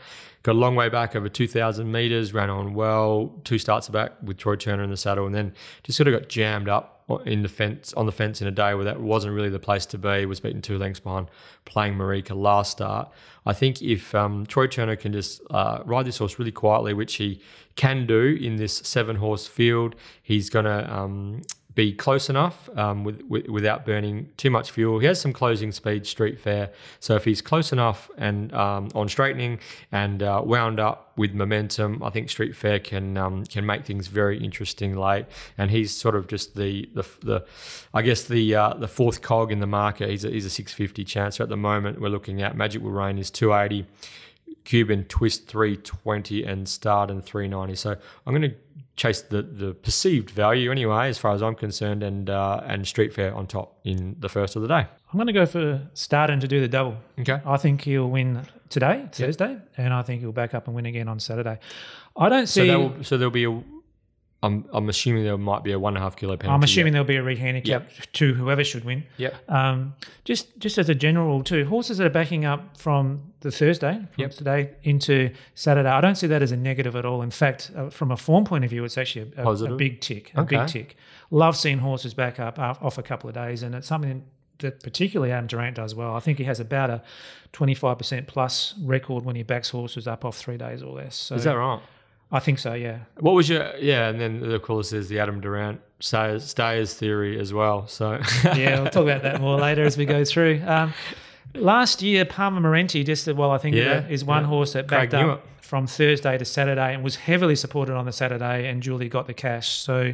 Got 0.44 0.52
a 0.52 0.58
long 0.58 0.76
way 0.76 0.88
back 0.88 1.16
over 1.16 1.28
2,000 1.28 1.90
metres, 1.90 2.32
ran 2.32 2.48
on 2.48 2.74
well, 2.74 3.32
two 3.42 3.58
starts 3.58 3.88
back 3.88 4.12
with 4.22 4.38
Troy 4.38 4.54
Turner 4.54 4.84
in 4.84 4.90
the 4.90 4.96
saddle, 4.96 5.26
and 5.26 5.34
then 5.34 5.52
just 5.82 5.96
sort 5.96 6.06
of 6.06 6.18
got 6.18 6.28
jammed 6.28 6.68
up 6.68 6.91
in 7.24 7.42
the 7.42 7.48
fence 7.48 7.92
on 7.94 8.06
the 8.06 8.12
fence 8.12 8.40
in 8.40 8.48
a 8.48 8.50
day 8.50 8.74
where 8.74 8.84
that 8.84 9.00
wasn't 9.00 9.34
really 9.34 9.50
the 9.50 9.58
place 9.58 9.86
to 9.86 9.98
be. 9.98 10.26
Was 10.26 10.40
beaten 10.40 10.62
two 10.62 10.78
lengths 10.78 11.00
behind 11.00 11.28
playing 11.64 11.94
Marika 11.94 12.34
last 12.34 12.72
start. 12.72 13.10
I 13.44 13.52
think 13.52 13.82
if 13.82 14.14
um, 14.14 14.46
Troy 14.46 14.66
Turner 14.66 14.96
can 14.96 15.12
just 15.12 15.42
uh, 15.50 15.80
ride 15.84 16.06
this 16.06 16.18
horse 16.18 16.38
really 16.38 16.52
quietly, 16.52 16.94
which 16.94 17.14
he 17.16 17.40
can 17.76 18.06
do 18.06 18.38
in 18.40 18.56
this 18.56 18.76
seven 18.76 19.16
horse 19.16 19.46
field, 19.46 19.96
he's 20.22 20.48
going 20.48 20.64
to 20.64 20.94
um, 20.94 21.42
be 21.74 21.92
close 21.92 22.28
enough 22.28 22.68
um, 22.76 23.04
with, 23.04 23.22
with, 23.28 23.48
without 23.48 23.86
burning 23.86 24.28
too 24.36 24.50
much 24.50 24.70
fuel. 24.70 24.98
He 24.98 25.06
has 25.06 25.20
some 25.20 25.32
closing 25.32 25.72
speed, 25.72 26.06
street 26.06 26.38
fair. 26.38 26.70
So 27.00 27.14
if 27.14 27.24
he's 27.24 27.40
close 27.40 27.72
enough 27.72 28.10
and 28.18 28.52
um, 28.52 28.88
on 28.94 29.08
straightening 29.08 29.58
and 29.90 30.22
uh, 30.22 30.42
wound 30.44 30.80
up 30.80 31.12
with 31.16 31.32
momentum, 31.34 32.02
I 32.02 32.10
think 32.10 32.30
street 32.30 32.54
fair 32.54 32.78
can 32.78 33.16
um, 33.16 33.44
can 33.44 33.64
make 33.64 33.84
things 33.84 34.08
very 34.08 34.42
interesting 34.42 34.96
late. 34.96 35.26
And 35.56 35.70
he's 35.70 35.94
sort 35.94 36.14
of 36.14 36.26
just 36.26 36.56
the 36.56 36.88
the, 36.94 37.04
the 37.22 37.46
I 37.94 38.02
guess 38.02 38.24
the 38.24 38.54
uh, 38.54 38.74
the 38.74 38.88
fourth 38.88 39.22
cog 39.22 39.52
in 39.52 39.60
the 39.60 39.66
market. 39.66 40.10
He's 40.10 40.24
a, 40.24 40.30
he's 40.30 40.46
a 40.46 40.50
650 40.50 41.04
chance. 41.04 41.36
So 41.36 41.44
at 41.44 41.48
the 41.48 41.56
moment, 41.56 42.00
we're 42.00 42.08
looking 42.08 42.42
at 42.42 42.56
Magic 42.56 42.82
Will 42.82 42.90
Rain 42.90 43.18
is 43.18 43.30
280. 43.30 43.86
Cuban 44.64 45.04
Twist 45.06 45.48
320 45.48 46.44
and 46.44 46.66
Starden 46.66 47.22
390. 47.24 47.74
So 47.74 47.96
I'm 48.26 48.32
going 48.32 48.42
to 48.42 48.56
chase 48.96 49.22
the, 49.22 49.42
the 49.42 49.74
perceived 49.74 50.30
value 50.30 50.70
anyway, 50.70 51.08
as 51.08 51.18
far 51.18 51.34
as 51.34 51.42
I'm 51.42 51.54
concerned, 51.54 52.02
and 52.02 52.28
uh, 52.28 52.60
and 52.64 52.86
Street 52.86 53.12
Fair 53.12 53.34
on 53.34 53.46
top 53.46 53.78
in 53.84 54.16
the 54.18 54.28
first 54.28 54.56
of 54.56 54.62
the 54.62 54.68
day. 54.68 54.86
I'm 55.12 55.18
going 55.18 55.26
to 55.26 55.32
go 55.32 55.46
for 55.46 55.86
Starden 55.94 56.40
to 56.40 56.48
do 56.48 56.60
the 56.60 56.68
double. 56.68 56.96
Okay. 57.20 57.40
I 57.44 57.56
think 57.56 57.82
he'll 57.82 58.08
win 58.08 58.46
today, 58.68 59.06
Thursday, 59.12 59.58
and 59.76 59.92
I 59.92 60.02
think 60.02 60.20
he'll 60.22 60.32
back 60.32 60.54
up 60.54 60.66
and 60.66 60.74
win 60.74 60.86
again 60.86 61.08
on 61.08 61.20
Saturday. 61.20 61.58
I 62.16 62.28
don't 62.28 62.46
see. 62.46 62.60
So, 62.60 62.66
there 62.66 62.78
will, 62.78 63.04
so 63.04 63.18
there'll 63.18 63.30
be 63.30 63.44
a. 63.44 63.62
I'm, 64.44 64.66
I'm 64.72 64.88
assuming 64.88 65.22
there 65.22 65.38
might 65.38 65.62
be 65.62 65.70
a 65.72 65.78
one 65.78 65.92
and 65.94 65.98
a 65.98 66.00
half 66.04 66.16
kilo 66.16 66.36
penalty. 66.36 66.54
I'm 66.54 66.62
assuming 66.64 66.92
there'll 66.92 67.06
be 67.06 67.16
a 67.16 67.22
rehandicap 67.22 67.84
to 68.14 68.34
whoever 68.34 68.64
should 68.64 68.84
win. 68.84 69.04
Yep. 69.18 69.34
Um, 69.48 69.94
just 70.24 70.58
just 70.58 70.78
as 70.78 70.88
a 70.88 70.94
general 70.94 71.26
rule 71.28 71.44
too, 71.44 71.64
horses 71.66 71.98
that 71.98 72.06
are 72.06 72.10
backing 72.10 72.44
up 72.44 72.76
from 72.76 73.22
the 73.40 73.50
Thursday, 73.52 73.94
from 74.12 74.22
Yep. 74.22 74.30
today 74.32 74.70
into 74.82 75.30
Saturday, 75.54 75.88
I 75.88 76.00
don't 76.00 76.16
see 76.16 76.26
that 76.26 76.42
as 76.42 76.50
a 76.50 76.56
negative 76.56 76.96
at 76.96 77.04
all. 77.04 77.22
In 77.22 77.30
fact, 77.30 77.70
uh, 77.76 77.88
from 77.90 78.10
a 78.10 78.16
form 78.16 78.44
point 78.44 78.64
of 78.64 78.70
view, 78.70 78.84
it's 78.84 78.98
actually 78.98 79.32
a, 79.36 79.44
a, 79.46 79.72
a 79.74 79.76
big 79.76 80.00
tick. 80.00 80.32
A 80.34 80.42
big 80.42 80.66
tick. 80.66 80.96
Love 81.30 81.56
seeing 81.56 81.78
horses 81.78 82.12
back 82.14 82.40
up 82.40 82.58
off 82.58 82.82
off 82.82 82.98
a 82.98 83.02
couple 83.02 83.28
of 83.28 83.34
days, 83.34 83.62
and 83.62 83.74
it's 83.76 83.86
something 83.86 84.24
that 84.58 84.82
particularly 84.82 85.32
Adam 85.32 85.46
Durant 85.46 85.76
does 85.76 85.94
well. 85.94 86.14
I 86.14 86.20
think 86.20 86.38
he 86.38 86.44
has 86.44 86.60
about 86.60 86.88
a 86.90 87.02
25% 87.52 88.26
plus 88.26 88.74
record 88.82 89.24
when 89.24 89.36
he 89.36 89.42
backs 89.42 89.70
horses 89.70 90.06
up 90.06 90.24
off 90.24 90.36
three 90.36 90.56
days 90.56 90.82
or 90.82 90.94
less. 90.94 91.16
So 91.16 91.34
Is 91.34 91.44
that 91.44 91.54
right? 91.54 91.80
I 92.32 92.40
think 92.40 92.58
so. 92.58 92.72
Yeah. 92.72 93.00
What 93.20 93.32
was 93.32 93.48
your 93.48 93.76
yeah? 93.76 94.08
And 94.08 94.20
then 94.20 94.42
of 94.50 94.62
course 94.62 94.90
there's 94.90 95.08
the 95.08 95.18
Adam 95.20 95.40
Durant 95.40 95.80
stayers, 96.00 96.48
stayers 96.48 96.94
theory 96.94 97.38
as 97.38 97.52
well. 97.52 97.86
So 97.86 98.20
yeah, 98.44 98.80
we'll 98.80 98.90
talk 98.90 99.04
about 99.04 99.22
that 99.22 99.40
more 99.40 99.58
later 99.58 99.84
as 99.84 99.96
we 99.98 100.06
go 100.06 100.24
through. 100.24 100.62
Um, 100.66 100.94
last 101.54 102.02
year, 102.02 102.24
Palmer 102.24 102.60
Morenti, 102.60 103.04
just 103.04 103.30
while 103.32 103.50
I 103.50 103.58
think 103.58 103.76
Yeah, 103.76 104.06
is 104.08 104.24
one 104.24 104.44
yeah. 104.44 104.48
horse 104.48 104.72
that 104.72 104.88
Craig 104.88 105.10
backed 105.10 105.22
knew 105.22 105.32
up 105.32 105.46
from 105.60 105.86
Thursday 105.86 106.36
to 106.38 106.44
Saturday 106.44 106.94
and 106.94 107.04
was 107.04 107.16
heavily 107.16 107.56
supported 107.56 107.94
on 107.94 108.06
the 108.06 108.12
Saturday, 108.12 108.68
and 108.68 108.82
Julie 108.82 109.08
got 109.08 109.26
the 109.26 109.34
cash. 109.34 109.70
So 109.78 110.12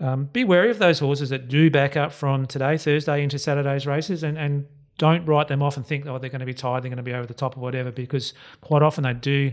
um, 0.00 0.26
be 0.32 0.44
wary 0.44 0.70
of 0.70 0.78
those 0.78 0.98
horses 0.98 1.30
that 1.30 1.48
do 1.48 1.70
back 1.70 1.96
up 1.96 2.12
from 2.12 2.46
today, 2.46 2.76
Thursday, 2.78 3.22
into 3.22 3.38
Saturday's 3.38 3.86
races, 3.86 4.22
and, 4.22 4.36
and 4.38 4.66
don't 4.98 5.26
write 5.26 5.48
them 5.48 5.62
off 5.62 5.76
and 5.76 5.86
think, 5.86 6.06
oh, 6.06 6.18
they're 6.18 6.30
going 6.30 6.40
to 6.40 6.46
be 6.46 6.54
tired, 6.54 6.82
they're 6.84 6.88
going 6.90 6.96
to 6.98 7.02
be 7.02 7.12
over 7.12 7.26
the 7.26 7.34
top 7.34 7.56
or 7.56 7.60
whatever, 7.60 7.90
because 7.90 8.32
quite 8.60 8.82
often 8.82 9.04
they 9.04 9.12
do 9.12 9.52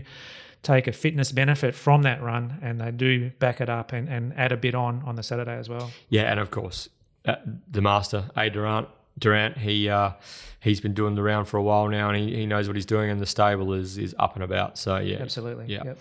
take 0.62 0.86
a 0.86 0.92
fitness 0.92 1.32
benefit 1.32 1.74
from 1.74 2.02
that 2.02 2.22
run 2.22 2.58
and 2.62 2.80
they 2.80 2.90
do 2.90 3.30
back 3.38 3.60
it 3.60 3.68
up 3.68 3.92
and, 3.92 4.08
and 4.08 4.32
add 4.38 4.52
a 4.52 4.56
bit 4.56 4.74
on 4.74 5.02
on 5.04 5.16
the 5.16 5.22
Saturday 5.22 5.56
as 5.56 5.68
well. 5.68 5.90
yeah, 6.08 6.30
and 6.30 6.40
of 6.40 6.50
course 6.50 6.88
uh, 7.26 7.36
the 7.70 7.80
master 7.80 8.30
A 8.36 8.48
Durant 8.50 8.88
Durant 9.18 9.58
he 9.58 9.88
uh, 9.88 10.12
he's 10.60 10.80
been 10.80 10.94
doing 10.94 11.14
the 11.14 11.22
round 11.22 11.48
for 11.48 11.58
a 11.58 11.62
while 11.62 11.88
now, 11.88 12.08
and 12.08 12.16
he, 12.16 12.34
he 12.36 12.46
knows 12.46 12.66
what 12.66 12.76
he's 12.76 12.86
doing, 12.86 13.10
and 13.10 13.20
the 13.20 13.26
stable 13.26 13.72
is 13.74 13.98
is 13.98 14.14
up 14.18 14.34
and 14.36 14.42
about. 14.44 14.78
So 14.78 14.96
yeah, 14.98 15.18
Absolutely. 15.20 15.66
Yeah. 15.66 15.82
Yep. 15.84 15.98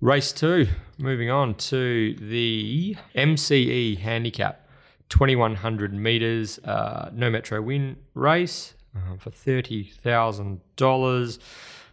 Race 0.00 0.32
two, 0.32 0.66
moving 0.98 1.30
on 1.30 1.54
to 1.54 2.14
the 2.14 2.96
MCE 3.14 3.98
handicap, 3.98 4.68
2100 5.08 5.94
meters, 5.94 6.58
uh, 6.60 7.10
no 7.12 7.30
metro 7.30 7.60
win 7.62 7.96
race 8.14 8.74
uh, 8.94 9.16
for 9.18 9.30
$30,000. 9.30 11.38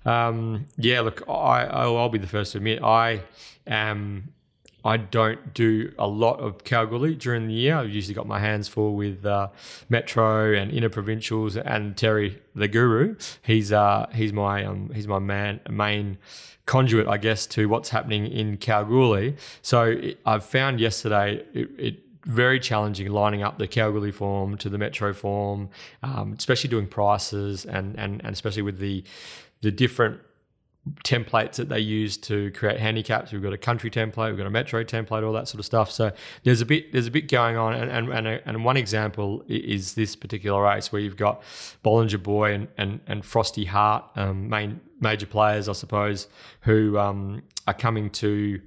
Um, 0.05 0.65
yeah, 0.77 1.01
look, 1.01 1.23
I, 1.29 1.65
I'll 1.65 2.09
be 2.09 2.19
the 2.19 2.27
first 2.27 2.53
to 2.53 2.57
admit 2.57 2.81
I 2.83 3.23
am. 3.67 4.33
I 4.83 4.97
don't 4.97 5.53
do 5.53 5.93
a 5.99 6.07
lot 6.07 6.39
of 6.39 6.63
Kalgoorlie 6.63 7.13
during 7.13 7.47
the 7.47 7.53
year. 7.53 7.75
I've 7.75 7.91
usually 7.91 8.15
got 8.15 8.25
my 8.25 8.39
hands 8.39 8.67
full 8.67 8.95
with 8.95 9.23
uh, 9.25 9.49
Metro 9.89 10.53
and 10.53 10.71
Inner 10.71 10.89
Provincials 10.89 11.55
and 11.55 11.95
Terry 11.95 12.41
the 12.55 12.67
Guru. 12.67 13.15
He's 13.43 13.71
uh, 13.71 14.07
he's 14.11 14.33
my 14.33 14.65
um, 14.65 14.89
he's 14.91 15.07
my 15.07 15.19
man 15.19 15.59
main 15.69 16.17
conduit, 16.65 17.07
I 17.07 17.17
guess, 17.17 17.45
to 17.47 17.69
what's 17.69 17.89
happening 17.89 18.25
in 18.25 18.57
Kalgoorlie. 18.57 19.35
So 19.61 19.99
I've 20.25 20.45
found 20.45 20.79
yesterday 20.79 21.45
it, 21.53 21.69
it 21.77 21.99
very 22.25 22.59
challenging 22.59 23.11
lining 23.11 23.43
up 23.43 23.57
the 23.57 23.67
Kalgoorlie 23.67 24.11
form 24.11 24.57
to 24.57 24.69
the 24.69 24.77
Metro 24.77 25.13
form, 25.13 25.69
um, 26.01 26.33
especially 26.37 26.69
doing 26.69 26.87
prices 26.87 27.65
and, 27.65 27.97
and 27.99 28.21
and 28.23 28.33
especially 28.33 28.61
with 28.63 28.79
the 28.79 29.03
the 29.61 29.71
different 29.71 30.19
templates 31.03 31.55
that 31.57 31.69
they 31.69 31.79
use 31.79 32.17
to 32.17 32.49
create 32.51 32.79
handicaps. 32.79 33.31
We've 33.31 33.41
got 33.41 33.53
a 33.53 33.57
country 33.57 33.91
template, 33.91 34.29
we've 34.29 34.37
got 34.37 34.47
a 34.47 34.51
metro 34.51 34.83
template, 34.83 35.23
all 35.25 35.33
that 35.33 35.47
sort 35.47 35.59
of 35.59 35.65
stuff. 35.65 35.91
So 35.91 36.11
there's 36.43 36.61
a 36.61 36.65
bit 36.65 36.91
there's 36.91 37.07
a 37.07 37.11
bit 37.11 37.29
going 37.29 37.55
on, 37.55 37.73
and 37.73 37.91
and 37.91 38.09
and, 38.09 38.27
a, 38.27 38.47
and 38.47 38.65
one 38.65 38.77
example 38.77 39.43
is 39.47 39.93
this 39.93 40.15
particular 40.15 40.63
race 40.63 40.91
where 40.91 41.01
you've 41.01 41.17
got 41.17 41.43
Bollinger 41.85 42.21
Boy 42.21 42.53
and 42.53 42.67
and, 42.77 42.99
and 43.05 43.23
Frosty 43.23 43.65
Hart, 43.65 44.05
um, 44.15 44.49
main 44.49 44.81
major 44.99 45.27
players, 45.27 45.69
I 45.69 45.73
suppose, 45.73 46.27
who 46.61 46.97
um, 46.97 47.43
are 47.67 47.75
coming 47.75 48.09
to. 48.11 48.61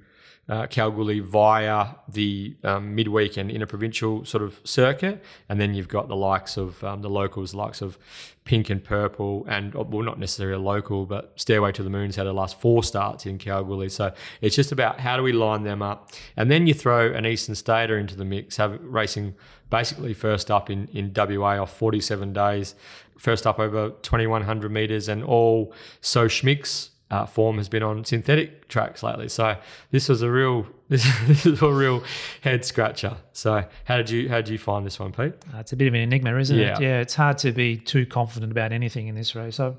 Uh, 0.47 0.67
Kalgoorlie 0.67 1.21
via 1.21 1.87
the 2.07 2.55
um, 2.63 2.93
midweek 2.93 3.35
and 3.35 3.49
interprovincial 3.49 4.23
sort 4.25 4.43
of 4.43 4.59
circuit, 4.63 5.23
and 5.49 5.59
then 5.59 5.73
you've 5.73 5.87
got 5.87 6.07
the 6.07 6.15
likes 6.15 6.55
of 6.55 6.83
um, 6.83 7.01
the 7.01 7.09
locals, 7.09 7.55
likes 7.55 7.81
of 7.81 7.97
Pink 8.43 8.69
and 8.69 8.83
Purple, 8.83 9.43
and 9.49 9.73
well, 9.73 10.03
not 10.03 10.19
necessarily 10.19 10.55
a 10.55 10.59
local, 10.59 11.07
but 11.07 11.33
Stairway 11.35 11.71
to 11.71 11.81
the 11.81 11.89
Moon's 11.89 12.15
had 12.15 12.27
the 12.27 12.33
last 12.33 12.61
four 12.61 12.83
starts 12.83 13.25
in 13.25 13.39
Kalgoorlie. 13.39 13.89
So 13.89 14.13
it's 14.39 14.55
just 14.55 14.71
about 14.71 14.99
how 14.99 15.17
do 15.17 15.23
we 15.23 15.31
line 15.31 15.63
them 15.63 15.81
up, 15.81 16.11
and 16.37 16.51
then 16.51 16.67
you 16.67 16.75
throw 16.75 17.11
an 17.11 17.25
Eastern 17.25 17.55
Stater 17.55 17.97
into 17.97 18.15
the 18.15 18.25
mix, 18.25 18.57
have 18.57 18.79
racing 18.83 19.33
basically 19.71 20.13
first 20.13 20.51
up 20.51 20.69
in 20.69 20.87
in 20.89 21.11
WA 21.15 21.59
off 21.59 21.75
47 21.75 22.33
days, 22.33 22.75
first 23.17 23.47
up 23.47 23.57
over 23.57 23.89
2100 24.03 24.71
meters, 24.71 25.09
and 25.09 25.23
all 25.23 25.73
so 26.01 26.27
schmicks 26.27 26.89
uh, 27.15 27.25
form 27.25 27.57
has 27.57 27.69
been 27.69 27.83
on 27.83 28.03
synthetic 28.05 28.67
tracks 28.67 29.03
lately. 29.03 29.29
So 29.29 29.55
this 29.91 30.09
was 30.09 30.21
a 30.21 30.29
real 30.31 30.67
this, 30.89 31.03
this 31.27 31.45
is 31.45 31.61
a 31.61 31.71
real 31.71 32.03
head 32.41 32.65
scratcher. 32.65 33.17
So 33.33 33.63
how 33.85 33.97
did 33.97 34.09
you 34.09 34.29
how 34.29 34.37
did 34.37 34.49
you 34.49 34.57
find 34.57 34.85
this 34.85 34.99
one, 34.99 35.11
Pete? 35.11 35.33
Uh, 35.53 35.59
it's 35.59 35.73
a 35.73 35.75
bit 35.75 35.87
of 35.87 35.93
an 35.93 36.01
enigma, 36.01 36.37
isn't 36.37 36.57
Yeah. 36.57 36.75
it? 36.75 36.81
Yeah, 36.81 36.99
it's 37.01 37.15
hard 37.15 37.37
to 37.39 37.51
be 37.51 37.77
too 37.77 38.05
confident 38.05 38.51
about 38.51 38.71
anything 38.71 39.07
in 39.07 39.15
this 39.15 39.35
race. 39.35 39.55
So 39.55 39.75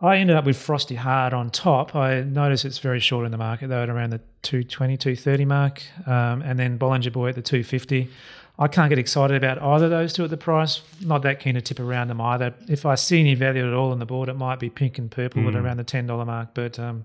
I 0.00 0.18
ended 0.18 0.36
up 0.36 0.44
with 0.44 0.56
Frosty 0.58 0.94
Hard 0.94 1.32
on 1.32 1.48
top. 1.50 1.94
I 1.96 2.20
noticed 2.20 2.64
it's 2.66 2.78
very 2.78 3.00
short 3.00 3.24
in 3.24 3.32
the 3.32 3.38
market, 3.38 3.68
though, 3.68 3.82
at 3.82 3.88
around 3.88 4.10
the 4.10 4.20
220, 4.42 4.96
230 4.98 5.44
mark. 5.46 5.82
Um, 6.06 6.42
and 6.42 6.58
then 6.58 6.78
Bollinger 6.78 7.10
Boy 7.12 7.30
at 7.30 7.34
the 7.34 7.40
250. 7.42 8.10
I 8.58 8.68
can't 8.68 8.88
get 8.88 8.98
excited 8.98 9.36
about 9.36 9.60
either 9.60 9.84
of 9.86 9.90
those 9.90 10.12
two 10.14 10.24
at 10.24 10.30
the 10.30 10.36
price. 10.36 10.80
Not 11.00 11.22
that 11.22 11.40
keen 11.40 11.54
to 11.54 11.60
tip 11.60 11.78
around 11.78 12.08
them 12.08 12.20
either. 12.20 12.54
If 12.68 12.86
I 12.86 12.94
see 12.94 13.20
any 13.20 13.34
value 13.34 13.66
at 13.66 13.74
all 13.74 13.92
on 13.92 13.98
the 13.98 14.06
board, 14.06 14.28
it 14.28 14.34
might 14.34 14.58
be 14.58 14.70
pink 14.70 14.98
and 14.98 15.10
purple 15.10 15.46
at 15.48 15.54
around 15.54 15.76
the 15.76 15.84
$10 15.84 16.26
mark. 16.26 16.50
But 16.54 16.78
um, 16.78 17.04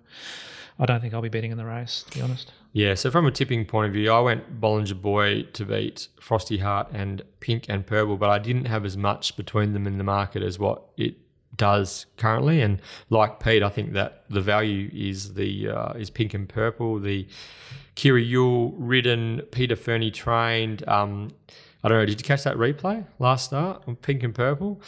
I 0.79 0.85
don't 0.85 1.01
think 1.01 1.13
I'll 1.13 1.21
be 1.21 1.29
betting 1.29 1.51
in 1.51 1.57
the 1.57 1.65
race, 1.65 2.03
to 2.09 2.17
be 2.17 2.21
honest. 2.23 2.53
Yeah, 2.73 2.95
so 2.95 3.11
from 3.11 3.25
a 3.25 3.31
tipping 3.31 3.65
point 3.65 3.87
of 3.87 3.93
view, 3.93 4.11
I 4.11 4.21
went 4.21 4.61
Bollinger 4.61 4.99
Boy 5.01 5.43
to 5.53 5.65
beat 5.65 6.07
Frosty 6.21 6.59
Heart 6.59 6.87
and 6.93 7.21
Pink 7.41 7.65
and 7.67 7.85
Purple, 7.85 8.15
but 8.15 8.29
I 8.29 8.39
didn't 8.39 8.65
have 8.65 8.85
as 8.85 8.95
much 8.95 9.35
between 9.35 9.73
them 9.73 9.85
in 9.85 9.97
the 9.97 10.05
market 10.05 10.41
as 10.41 10.57
what 10.57 10.83
it 10.95 11.15
does 11.57 12.05
currently. 12.15 12.61
And 12.61 12.81
like 13.09 13.41
Pete, 13.41 13.61
I 13.61 13.67
think 13.67 13.91
that 13.93 14.23
the 14.29 14.39
value 14.39 14.89
is 14.93 15.33
the 15.33 15.69
uh, 15.69 15.93
is 15.93 16.09
Pink 16.09 16.33
and 16.33 16.47
Purple, 16.47 16.99
the 16.99 17.27
Kyra 17.95 18.29
Yuill 18.29 18.73
ridden, 18.77 19.41
Peter 19.51 19.75
Fernie 19.75 20.11
trained. 20.11 20.87
Um, 20.87 21.31
I 21.83 21.89
don't 21.89 21.97
know. 21.97 22.05
Did 22.05 22.19
you 22.19 22.25
catch 22.25 22.43
that 22.43 22.57
replay 22.57 23.05
last 23.19 23.45
start 23.45 23.83
on 23.87 23.95
Pink 23.95 24.23
and 24.23 24.33
Purple? 24.35 24.81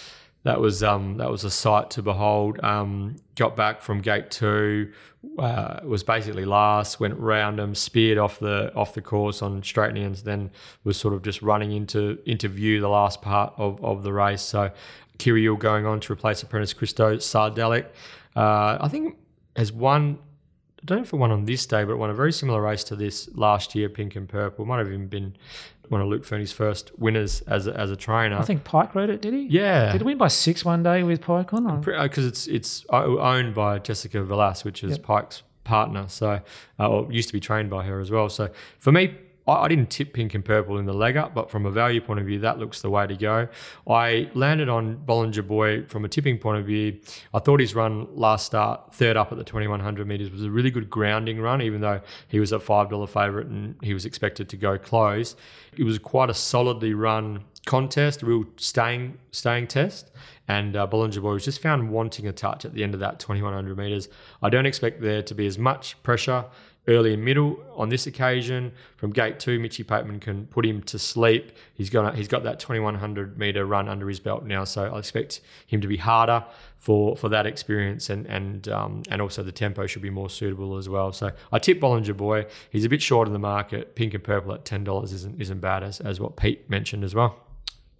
That 0.43 0.59
was 0.59 0.83
um, 0.83 1.17
that 1.17 1.31
was 1.31 1.45
a 1.45 1.49
sight 1.49 1.89
to 1.91 2.01
behold. 2.01 2.59
Um, 2.63 3.15
got 3.35 3.55
back 3.55 3.81
from 3.81 4.01
gate 4.01 4.29
two, 4.29 4.91
uh, 5.39 5.79
was 5.85 6.03
basically 6.03 6.43
last. 6.43 6.99
Went 6.99 7.17
round 7.17 7.59
him, 7.61 7.73
speared 7.75 8.17
off 8.17 8.39
the 8.39 8.73
off 8.75 8.93
the 8.93 9.01
course 9.01 9.41
on 9.41 9.63
straight 9.63 9.95
ends. 9.95 10.23
Then 10.23 10.51
was 10.83 10.97
sort 10.97 11.13
of 11.13 11.21
just 11.21 11.41
running 11.41 11.71
into 11.71 12.19
into 12.25 12.49
view 12.49 12.81
the 12.81 12.89
last 12.89 13.21
part 13.21 13.53
of, 13.57 13.83
of 13.83 14.03
the 14.03 14.11
race. 14.11 14.41
So 14.41 14.71
Kirill 15.17 15.55
going 15.55 15.85
on 15.85 16.01
to 16.01 16.13
replace 16.13 16.43
apprentice 16.43 16.73
Christo 16.73 17.15
Sardelic. 17.17 17.85
Uh, 18.35 18.77
I 18.81 18.89
think 18.89 19.17
has 19.55 19.71
won. 19.71 20.19
I 20.83 20.85
don't 20.85 20.97
know 20.97 21.03
if 21.03 21.13
it 21.13 21.15
won 21.15 21.31
on 21.31 21.45
this 21.45 21.65
day, 21.65 21.85
but 21.85 21.93
it 21.93 21.95
won 21.95 22.09
a 22.09 22.13
very 22.13 22.33
similar 22.33 22.61
race 22.61 22.83
to 22.85 22.95
this 22.97 23.29
last 23.35 23.73
year, 23.73 23.87
Pink 23.87 24.17
and 24.17 24.27
Purple. 24.27 24.65
Might 24.65 24.79
have 24.79 24.87
even 24.89 25.07
been 25.07 25.33
one 25.87 26.01
of 26.01 26.07
Luke 26.07 26.25
Fernie's 26.25 26.51
first 26.51 26.91
winners 26.99 27.41
as 27.41 27.67
a, 27.67 27.79
as 27.79 27.89
a 27.89 27.95
trainer. 27.95 28.37
I 28.37 28.41
think 28.43 28.65
Pike 28.65 28.93
rode 28.93 29.09
it, 29.09 29.21
did 29.21 29.33
he? 29.33 29.43
yeah, 29.43 29.93
Did 29.93 30.01
he 30.01 30.05
win 30.05 30.17
by 30.17 30.27
six 30.27 30.65
one 30.65 30.83
day 30.83 31.03
with 31.03 31.21
Pike 31.21 31.53
on? 31.53 31.79
Because 31.81 32.25
it's 32.25 32.47
it's 32.47 32.85
owned 32.89 33.55
by 33.55 33.79
Jessica 33.79 34.17
Velas, 34.17 34.65
which 34.65 34.83
is 34.83 34.97
Pike's 34.97 35.43
partner. 35.63 36.05
So, 36.09 36.41
uh, 36.79 36.89
or 36.89 37.09
used 37.13 37.29
to 37.29 37.33
be 37.33 37.39
trained 37.39 37.69
by 37.69 37.83
her 37.85 38.01
as 38.01 38.11
well. 38.11 38.27
So, 38.27 38.49
for 38.79 38.91
me, 38.91 39.15
I, 39.47 39.67
didn't 39.67 39.89
tip 39.89 40.13
pink 40.13 40.33
and 40.33 40.43
purple 40.43 40.77
in 40.77 40.85
the 40.85 40.93
leg 40.93 41.17
up, 41.17 41.33
but 41.33 41.51
from 41.51 41.65
a 41.65 41.71
value 41.71 41.99
point 41.99 42.19
of 42.19 42.25
view, 42.25 42.39
that 42.39 42.59
looks 42.59 42.81
the 42.81 42.89
way 42.89 43.05
to 43.07 43.15
go. 43.15 43.47
I 43.87 44.29
landed 44.33 44.69
on 44.69 44.97
Bollinger 45.05 45.45
Boy 45.45 45.83
from 45.85 46.05
a 46.05 46.09
tipping 46.09 46.37
point 46.37 46.59
of 46.59 46.65
view. 46.65 46.99
I 47.33 47.39
thought 47.39 47.59
his 47.59 47.75
run 47.75 48.07
last 48.15 48.45
start, 48.45 48.93
third 48.93 49.17
up 49.17 49.31
at 49.31 49.37
the 49.37 49.43
2100 49.43 50.07
meters, 50.07 50.31
was 50.31 50.43
a 50.43 50.51
really 50.51 50.71
good 50.71 50.89
grounding 50.89 51.41
run, 51.41 51.61
even 51.61 51.81
though 51.81 52.01
he 52.27 52.39
was 52.39 52.51
a 52.51 52.59
five 52.59 52.89
dollar 52.89 53.07
favorite 53.07 53.47
and 53.47 53.75
he 53.81 53.93
was 53.93 54.05
expected 54.05 54.47
to 54.49 54.57
go 54.57 54.77
close. 54.77 55.35
It 55.77 55.83
was 55.83 55.99
quite 55.99 56.29
a 56.29 56.33
solidly 56.33 56.93
run 56.93 57.43
contest, 57.65 58.23
a 58.23 58.25
real 58.25 58.45
staying 58.57 59.17
staying 59.31 59.67
test. 59.67 60.11
And 60.47 60.75
uh, 60.75 60.85
Bollinger 60.87 61.21
Boy 61.21 61.33
was 61.33 61.45
just 61.45 61.61
found 61.61 61.89
wanting 61.89 62.27
a 62.27 62.33
touch 62.33 62.65
at 62.65 62.73
the 62.73 62.83
end 62.83 62.93
of 62.93 62.99
that 62.99 63.19
2100 63.19 63.77
meters. 63.77 64.09
I 64.41 64.49
don't 64.49 64.65
expect 64.65 65.01
there 65.01 65.21
to 65.23 65.33
be 65.33 65.47
as 65.47 65.57
much 65.57 66.01
pressure 66.03 66.45
early 66.87 67.13
and 67.13 67.23
middle. 67.23 67.57
On 67.75 67.89
this 67.89 68.07
occasion, 68.07 68.71
from 68.97 69.11
gate 69.11 69.39
two, 69.39 69.59
Mitchy 69.59 69.83
Pateman 69.83 70.19
can 70.19 70.45
put 70.47 70.65
him 70.65 70.81
to 70.83 70.99
sleep. 70.99 71.51
He's 71.73 71.89
got 71.89 72.15
he's 72.15 72.27
got 72.27 72.43
that 72.43 72.59
2100 72.59 73.37
meter 73.37 73.65
run 73.65 73.87
under 73.87 74.07
his 74.07 74.19
belt 74.19 74.43
now, 74.43 74.63
so 74.63 74.83
I 74.93 74.99
expect 74.99 75.41
him 75.65 75.81
to 75.81 75.87
be 75.87 75.97
harder 75.97 76.45
for 76.77 77.15
for 77.15 77.29
that 77.29 77.45
experience, 77.45 78.09
and 78.09 78.25
and 78.27 78.67
um, 78.69 79.03
and 79.09 79.21
also 79.21 79.43
the 79.43 79.51
tempo 79.51 79.87
should 79.87 80.01
be 80.01 80.09
more 80.09 80.29
suitable 80.29 80.77
as 80.77 80.89
well. 80.89 81.11
So 81.11 81.31
I 81.51 81.59
tip 81.59 81.79
Bollinger 81.79 82.15
Boy. 82.15 82.45
He's 82.69 82.85
a 82.85 82.89
bit 82.89 83.01
short 83.01 83.27
in 83.27 83.33
the 83.33 83.39
market. 83.39 83.95
Pink 83.95 84.13
and 84.13 84.23
purple 84.23 84.53
at 84.53 84.65
ten 84.65 84.83
dollars 84.83 85.13
isn't 85.13 85.41
isn't 85.41 85.59
bad 85.59 85.83
as 85.83 85.99
as 86.01 86.19
what 86.19 86.35
Pete 86.35 86.69
mentioned 86.69 87.03
as 87.03 87.15
well. 87.15 87.37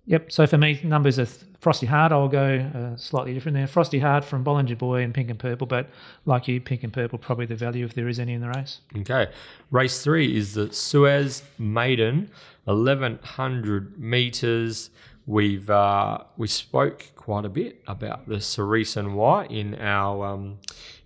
Yep. 0.06 0.32
So 0.32 0.46
for 0.46 0.58
me, 0.58 0.82
numbers 0.84 1.18
are 1.18 1.28
Frosty 1.64 1.86
Hard. 1.86 2.12
I'll 2.12 2.28
go 2.28 2.58
uh, 2.76 2.98
slightly 2.98 3.34
different 3.34 3.56
there. 3.56 3.68
Frosty 3.68 3.98
Hard 3.98 4.26
from 4.26 4.44
Bollinger 4.44 4.78
Boy 4.78 5.02
and 5.02 5.14
Pink 5.14 5.30
and 5.30 5.40
Purple, 5.40 5.66
but 5.66 5.88
like 6.26 6.46
you, 6.46 6.60
Pink 6.60 6.84
and 6.84 6.92
Purple 6.92 7.18
probably 7.18 7.46
the 7.46 7.56
value 7.56 7.86
if 7.86 7.94
there 7.94 8.10
is 8.10 8.20
any 8.20 8.34
in 8.34 8.42
the 8.42 8.50
race. 8.50 8.82
Okay. 8.98 9.32
Race 9.72 10.04
three 10.04 10.36
is 10.36 10.56
the 10.56 10.74
Suez 10.74 11.42
Maiden, 11.58 12.30
1100 12.66 13.98
meters. 13.98 14.90
We've 15.26 15.70
uh, 15.70 16.26
we 16.36 16.50
spoke 16.50 17.06
quite 17.16 17.46
a 17.46 17.50
bit 17.50 17.82
about 17.88 18.28
the 18.28 18.42
Cerise 18.42 18.98
and 18.98 19.16
White 19.16 19.50
in 19.50 19.76
our 19.76 20.26
um, 20.26 20.60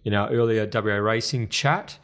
in 0.05 0.15
our 0.15 0.27
earlier 0.31 0.67
WA 0.73 0.95
racing 0.95 1.49
chat. 1.49 1.99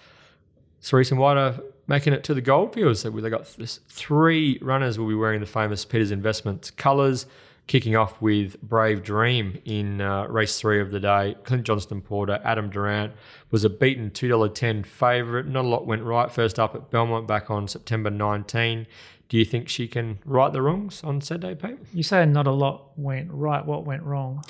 Cerise 0.79 1.09
and 1.09 1.19
White 1.19 1.37
are 1.37 1.59
making 1.87 2.13
it 2.13 2.23
to 2.25 2.35
the 2.35 2.41
Goldfields. 2.41 2.99
So 2.99 3.09
they 3.09 3.31
got 3.31 3.47
three 3.47 4.59
runners 4.61 4.99
will 4.99 5.07
be 5.07 5.15
wearing 5.15 5.39
the 5.39 5.47
famous 5.47 5.85
Peters 5.85 6.11
Investments 6.11 6.69
colours. 6.69 7.25
Kicking 7.65 7.95
off 7.95 8.21
with 8.21 8.61
Brave 8.61 9.03
Dream 9.03 9.59
in 9.63 10.01
uh, 10.01 10.27
race 10.27 10.59
three 10.59 10.81
of 10.81 10.91
the 10.91 10.99
day. 10.99 11.35
Clint 11.43 11.63
Johnston 11.63 12.01
Porter, 12.01 12.41
Adam 12.43 12.69
Durant 12.69 13.13
was 13.51 13.63
a 13.63 13.69
beaten 13.69 14.11
$2.10 14.11 14.85
favourite. 14.85 15.45
Not 15.45 15.63
a 15.63 15.67
lot 15.67 15.87
went 15.87 16.03
right. 16.03 16.31
First 16.31 16.59
up 16.59 16.75
at 16.75 16.91
Belmont 16.91 17.25
back 17.25 17.49
on 17.49 17.67
September 17.69 18.09
19. 18.09 18.85
Do 19.29 19.37
you 19.37 19.45
think 19.45 19.69
she 19.69 19.87
can 19.87 20.19
right 20.25 20.51
the 20.51 20.61
wrongs 20.61 21.03
on 21.03 21.21
Saturday, 21.21 21.55
Pete? 21.55 21.79
You 21.93 22.03
say 22.03 22.25
not 22.25 22.47
a 22.47 22.51
lot 22.51 22.91
went 22.97 23.31
right. 23.31 23.65
What 23.65 23.85
went 23.85 24.03
wrong? 24.03 24.43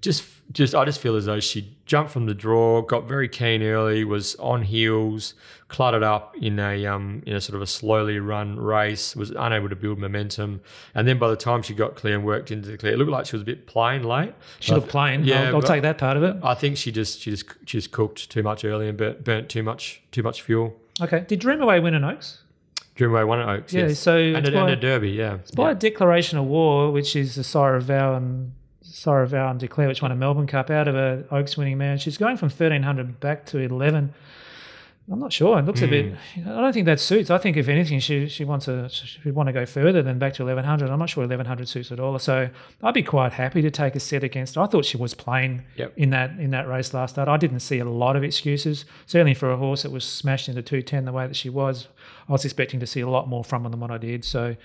Just 0.00 0.24
just 0.52 0.74
I 0.74 0.84
just 0.84 1.00
feel 1.00 1.14
as 1.14 1.26
though 1.26 1.40
she 1.40 1.76
jumped 1.86 2.10
from 2.10 2.26
the 2.26 2.34
draw, 2.34 2.82
got 2.82 3.06
very 3.06 3.28
keen 3.28 3.62
early, 3.62 4.04
was 4.04 4.34
on 4.36 4.62
heels, 4.62 5.34
cluttered 5.68 6.02
up 6.02 6.34
in 6.40 6.58
a 6.58 6.86
um 6.86 7.22
in 7.26 7.34
a 7.34 7.40
sort 7.40 7.56
of 7.56 7.62
a 7.62 7.66
slowly 7.66 8.18
run 8.18 8.58
race, 8.58 9.14
was 9.14 9.30
unable 9.30 9.68
to 9.68 9.76
build 9.76 9.98
momentum, 9.98 10.60
and 10.94 11.06
then 11.06 11.18
by 11.18 11.28
the 11.28 11.36
time 11.36 11.62
she 11.62 11.74
got 11.74 11.94
clear 11.94 12.14
and 12.14 12.24
worked 12.24 12.50
into 12.50 12.68
the 12.68 12.76
clear, 12.76 12.94
it 12.94 12.98
looked 12.98 13.10
like 13.10 13.26
she 13.26 13.36
was 13.36 13.42
a 13.42 13.46
bit 13.46 13.66
plain 13.66 14.02
late. 14.02 14.34
She 14.58 14.72
looked 14.72 14.88
plain. 14.88 15.24
Yeah, 15.24 15.48
I'll, 15.48 15.56
I'll 15.56 15.62
take 15.62 15.82
that 15.82 15.98
part 15.98 16.16
of 16.16 16.22
it. 16.22 16.36
I 16.42 16.54
think 16.54 16.76
she 16.76 16.90
just 16.90 17.20
she 17.20 17.30
just 17.30 17.46
she 17.66 17.78
just 17.78 17.92
cooked 17.92 18.30
too 18.30 18.42
much 18.42 18.64
early 18.64 18.88
and 18.88 18.98
burnt, 18.98 19.22
burnt 19.22 19.48
too 19.48 19.62
much 19.62 20.02
too 20.10 20.22
much 20.22 20.42
fuel. 20.42 20.74
Okay, 21.00 21.24
did 21.28 21.38
Dream 21.38 21.62
Away 21.62 21.80
win 21.80 21.94
an 21.94 22.04
Oaks? 22.04 22.42
Dream 22.96 23.12
Away 23.12 23.24
won 23.24 23.40
at 23.40 23.48
Oaks. 23.48 23.72
Yeah, 23.72 23.88
yes. 23.88 23.98
so 23.98 24.16
and 24.16 24.46
a, 24.46 24.50
by, 24.50 24.60
and 24.62 24.70
a 24.70 24.76
Derby. 24.76 25.10
Yeah, 25.10 25.34
it's 25.34 25.52
by 25.52 25.66
yeah. 25.66 25.70
a 25.70 25.74
declaration 25.74 26.38
of 26.38 26.46
war, 26.46 26.90
which 26.90 27.14
is 27.14 27.36
the 27.36 27.44
sire 27.44 27.76
of 27.76 27.84
vow 27.84 28.14
and 28.14 28.52
Saraval 28.90 29.50
and 29.50 29.60
Declare, 29.60 29.88
which 29.88 30.02
won 30.02 30.12
a 30.12 30.16
Melbourne 30.16 30.46
Cup 30.46 30.70
out 30.70 30.88
of 30.88 30.94
a 30.94 31.24
Oaks 31.30 31.56
winning 31.56 31.78
man. 31.78 31.98
She's 31.98 32.18
going 32.18 32.36
from 32.36 32.48
1300 32.48 33.20
back 33.20 33.46
to 33.46 33.58
11. 33.58 34.12
I'm 35.10 35.18
not 35.18 35.32
sure. 35.32 35.58
It 35.58 35.64
looks 35.64 35.80
mm. 35.80 35.84
a 35.84 35.88
bit. 35.88 36.14
Hmm. 36.34 36.48
I 36.48 36.60
don't 36.60 36.72
think 36.72 36.86
that 36.86 37.00
suits. 37.00 37.30
I 37.30 37.38
think 37.38 37.56
if 37.56 37.68
anything, 37.68 37.98
she 37.98 38.28
she 38.28 38.44
wants 38.44 38.66
to 38.66 38.88
she 38.88 39.18
would 39.24 39.34
want 39.34 39.48
to 39.48 39.52
go 39.52 39.66
further 39.66 40.02
than 40.02 40.20
back 40.20 40.34
to 40.34 40.44
1100. 40.44 40.88
I'm 40.88 40.98
not 40.98 41.10
sure 41.10 41.22
1100 41.22 41.68
suits 41.68 41.90
at 41.90 41.98
all. 41.98 42.16
So 42.20 42.48
I'd 42.82 42.94
be 42.94 43.02
quite 43.02 43.32
happy 43.32 43.60
to 43.62 43.70
take 43.70 43.96
a 43.96 44.00
set 44.00 44.22
against. 44.22 44.56
I 44.56 44.66
thought 44.66 44.84
she 44.84 44.96
was 44.96 45.14
playing 45.14 45.64
yep. 45.76 45.92
in 45.96 46.10
that 46.10 46.38
in 46.38 46.50
that 46.50 46.68
race 46.68 46.94
last 46.94 47.12
start. 47.12 47.28
I 47.28 47.36
didn't 47.38 47.60
see 47.60 47.80
a 47.80 47.84
lot 47.84 48.14
of 48.14 48.22
excuses. 48.22 48.84
Certainly 49.06 49.34
for 49.34 49.50
a 49.50 49.56
horse 49.56 49.82
that 49.82 49.90
was 49.90 50.04
smashed 50.04 50.48
into 50.48 50.62
210 50.62 51.06
the 51.06 51.12
way 51.12 51.26
that 51.26 51.36
she 51.36 51.50
was, 51.50 51.88
I 52.28 52.32
was 52.32 52.44
expecting 52.44 52.80
to 52.80 52.86
see 52.86 53.00
a 53.00 53.08
lot 53.08 53.28
more 53.28 53.44
from 53.44 53.64
her 53.64 53.70
than 53.70 53.80
what 53.80 53.90
I 53.90 53.98
did. 53.98 54.24
So 54.24 54.56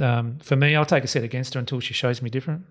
um, 0.00 0.38
for 0.38 0.56
me, 0.56 0.74
I'll 0.76 0.84
take 0.84 1.04
a 1.04 1.06
set 1.06 1.24
against 1.24 1.54
her 1.54 1.60
until 1.60 1.80
she 1.80 1.94
shows 1.94 2.22
me 2.22 2.30
different. 2.30 2.64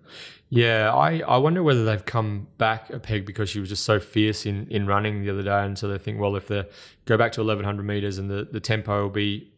Yeah, 0.48 0.92
I, 0.92 1.20
I 1.20 1.36
wonder 1.36 1.62
whether 1.62 1.84
they've 1.84 2.04
come 2.04 2.48
back 2.58 2.90
a 2.90 2.98
peg 2.98 3.26
because 3.26 3.50
she 3.50 3.60
was 3.60 3.68
just 3.68 3.84
so 3.84 4.00
fierce 4.00 4.46
in, 4.46 4.66
in 4.68 4.86
running 4.86 5.22
the 5.22 5.30
other 5.30 5.42
day. 5.42 5.64
And 5.64 5.78
so 5.78 5.88
they 5.88 5.98
think, 5.98 6.18
well, 6.18 6.36
if 6.36 6.48
they 6.48 6.64
go 7.04 7.16
back 7.16 7.32
to 7.32 7.40
1100 7.40 7.82
meters 7.82 8.18
and 8.18 8.30
the, 8.30 8.48
the 8.50 8.60
tempo 8.60 9.02
will 9.02 9.10
be 9.10 9.50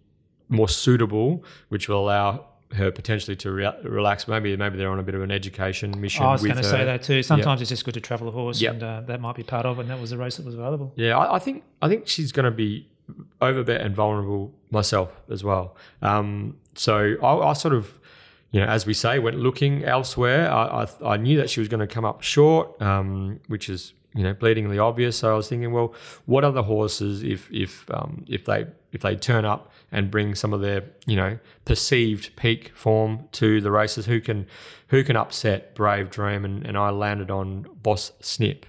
more 0.48 0.68
suitable, 0.68 1.44
which 1.68 1.88
will 1.88 2.00
allow 2.00 2.46
her 2.74 2.90
potentially 2.90 3.36
to 3.36 3.50
re- 3.50 3.76
relax. 3.82 4.26
Maybe 4.26 4.56
maybe 4.56 4.78
they're 4.78 4.90
on 4.90 4.98
a 4.98 5.02
bit 5.02 5.14
of 5.14 5.22
an 5.22 5.30
education 5.30 5.98
mission. 6.00 6.24
I 6.24 6.32
was 6.32 6.42
going 6.42 6.56
to 6.56 6.64
say 6.64 6.84
that 6.84 7.02
too. 7.02 7.22
Sometimes 7.22 7.58
yep. 7.58 7.62
it's 7.62 7.68
just 7.70 7.84
good 7.84 7.94
to 7.94 8.00
travel 8.00 8.28
a 8.28 8.30
horse, 8.30 8.60
yep. 8.60 8.74
and 8.74 8.82
uh, 8.82 9.00
that 9.02 9.20
might 9.20 9.36
be 9.36 9.42
part 9.42 9.66
of 9.66 9.78
it. 9.78 9.82
And 9.82 9.90
that 9.90 10.00
was 10.00 10.10
the 10.10 10.18
race 10.18 10.36
that 10.36 10.46
was 10.46 10.54
available. 10.54 10.92
Yeah, 10.96 11.18
I, 11.18 11.36
I 11.36 11.38
think 11.38 11.64
I 11.80 11.88
think 11.88 12.08
she's 12.08 12.32
going 12.32 12.44
to 12.44 12.50
be 12.50 12.88
overbet 13.40 13.85
and 13.85 13.95
vulnerable 13.95 14.52
myself 14.71 15.21
as 15.31 15.45
well. 15.45 15.76
Um, 16.00 16.57
so 16.75 17.16
I, 17.23 17.50
I, 17.50 17.52
sort 17.52 17.75
of, 17.75 17.99
you 18.51 18.61
know, 18.61 18.66
as 18.66 18.87
we 18.87 18.94
say, 18.94 19.18
went 19.18 19.38
looking 19.38 19.85
elsewhere. 19.85 20.51
I, 20.51 20.85
I, 20.85 21.12
I 21.14 21.16
knew 21.16 21.37
that 21.38 21.51
she 21.51 21.61
was 21.61 21.68
going 21.68 21.81
to 21.81 21.87
come 21.87 22.05
up 22.05 22.22
short, 22.22 22.81
um, 22.81 23.40
which 23.48 23.68
is 23.68 23.92
you 24.14 24.22
know 24.22 24.35
bleedingly 24.35 24.83
obvious. 24.83 25.18
So 25.18 25.33
I 25.33 25.37
was 25.37 25.48
thinking, 25.48 25.72
well, 25.72 25.94
what 26.27 26.44
other 26.44 26.62
horses 26.62 27.22
if 27.22 27.51
if 27.51 27.90
um, 27.90 28.25
if 28.29 28.44
they 28.44 28.66
if 28.92 29.01
they 29.01 29.16
turn 29.16 29.44
up 29.44 29.72
and 29.90 30.11
bring 30.11 30.35
some 30.35 30.53
of 30.53 30.61
their 30.61 30.85
you 31.07 31.16
know 31.16 31.38
perceived 31.64 32.35
peak 32.37 32.72
form 32.75 33.29
to 33.33 33.61
the 33.61 33.70
races, 33.70 34.07
who 34.07 34.20
can 34.20 34.46
who 34.88 35.03
can 35.05 35.16
upset 35.16 35.75
Brave 35.75 36.11
Dream? 36.11 36.44
And, 36.44 36.66
and 36.66 36.77
I 36.77 36.90
landed 36.90 37.31
on 37.31 37.66
Boss 37.83 38.12
Snip. 38.20 38.66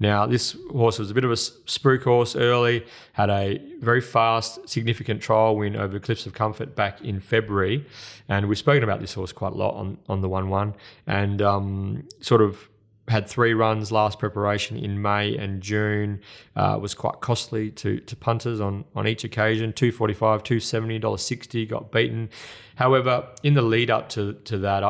Now, 0.00 0.26
this 0.26 0.56
horse 0.70 0.98
was 0.98 1.10
a 1.10 1.14
bit 1.14 1.24
of 1.24 1.30
a 1.30 1.34
spruik 1.34 2.02
horse 2.02 2.34
early, 2.34 2.84
had 3.12 3.30
a 3.30 3.60
very 3.80 4.00
fast, 4.00 4.68
significant 4.68 5.22
trial 5.22 5.56
win 5.56 5.76
over 5.76 5.98
Cliffs 6.00 6.26
of 6.26 6.34
Comfort 6.34 6.74
back 6.74 7.00
in 7.02 7.20
February. 7.20 7.86
And 8.28 8.48
we've 8.48 8.58
spoken 8.58 8.82
about 8.82 9.00
this 9.00 9.14
horse 9.14 9.32
quite 9.32 9.52
a 9.52 9.56
lot 9.56 9.74
on, 9.74 9.98
on 10.08 10.20
the 10.20 10.28
1 10.28 10.48
1 10.48 10.74
and 11.06 11.40
um, 11.40 12.08
sort 12.20 12.42
of 12.42 12.68
had 13.08 13.28
three 13.28 13.52
runs 13.52 13.92
last 13.92 14.18
preparation 14.18 14.76
in 14.76 15.00
May 15.00 15.36
and 15.36 15.62
June. 15.62 16.20
Uh, 16.56 16.78
was 16.80 16.94
quite 16.94 17.20
costly 17.20 17.70
to 17.72 18.00
to 18.00 18.16
punters 18.16 18.60
on 18.60 18.84
on 18.94 19.06
each 19.06 19.24
occasion. 19.24 19.72
Two 19.72 19.92
forty 19.92 20.14
five, 20.14 20.42
two 20.42 20.60
seventy, 20.60 20.98
dollar 20.98 21.18
sixty. 21.18 21.66
Got 21.66 21.92
beaten. 21.92 22.30
However, 22.76 23.28
in 23.42 23.54
the 23.54 23.62
lead 23.62 23.90
up 23.90 24.08
to 24.10 24.32
to 24.44 24.58
that, 24.58 24.82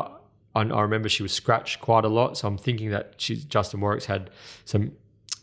I, 0.55 0.61
I, 0.61 0.81
remember 0.81 1.09
she 1.09 1.23
was 1.23 1.33
scratched 1.33 1.81
quite 1.81 2.05
a 2.05 2.07
lot. 2.07 2.37
So 2.37 2.47
I'm 2.47 2.57
thinking 2.57 2.89
that 2.91 3.15
she's 3.17 3.45
Justin 3.45 3.81
Warwick's 3.81 4.05
had 4.05 4.29
some 4.63 4.93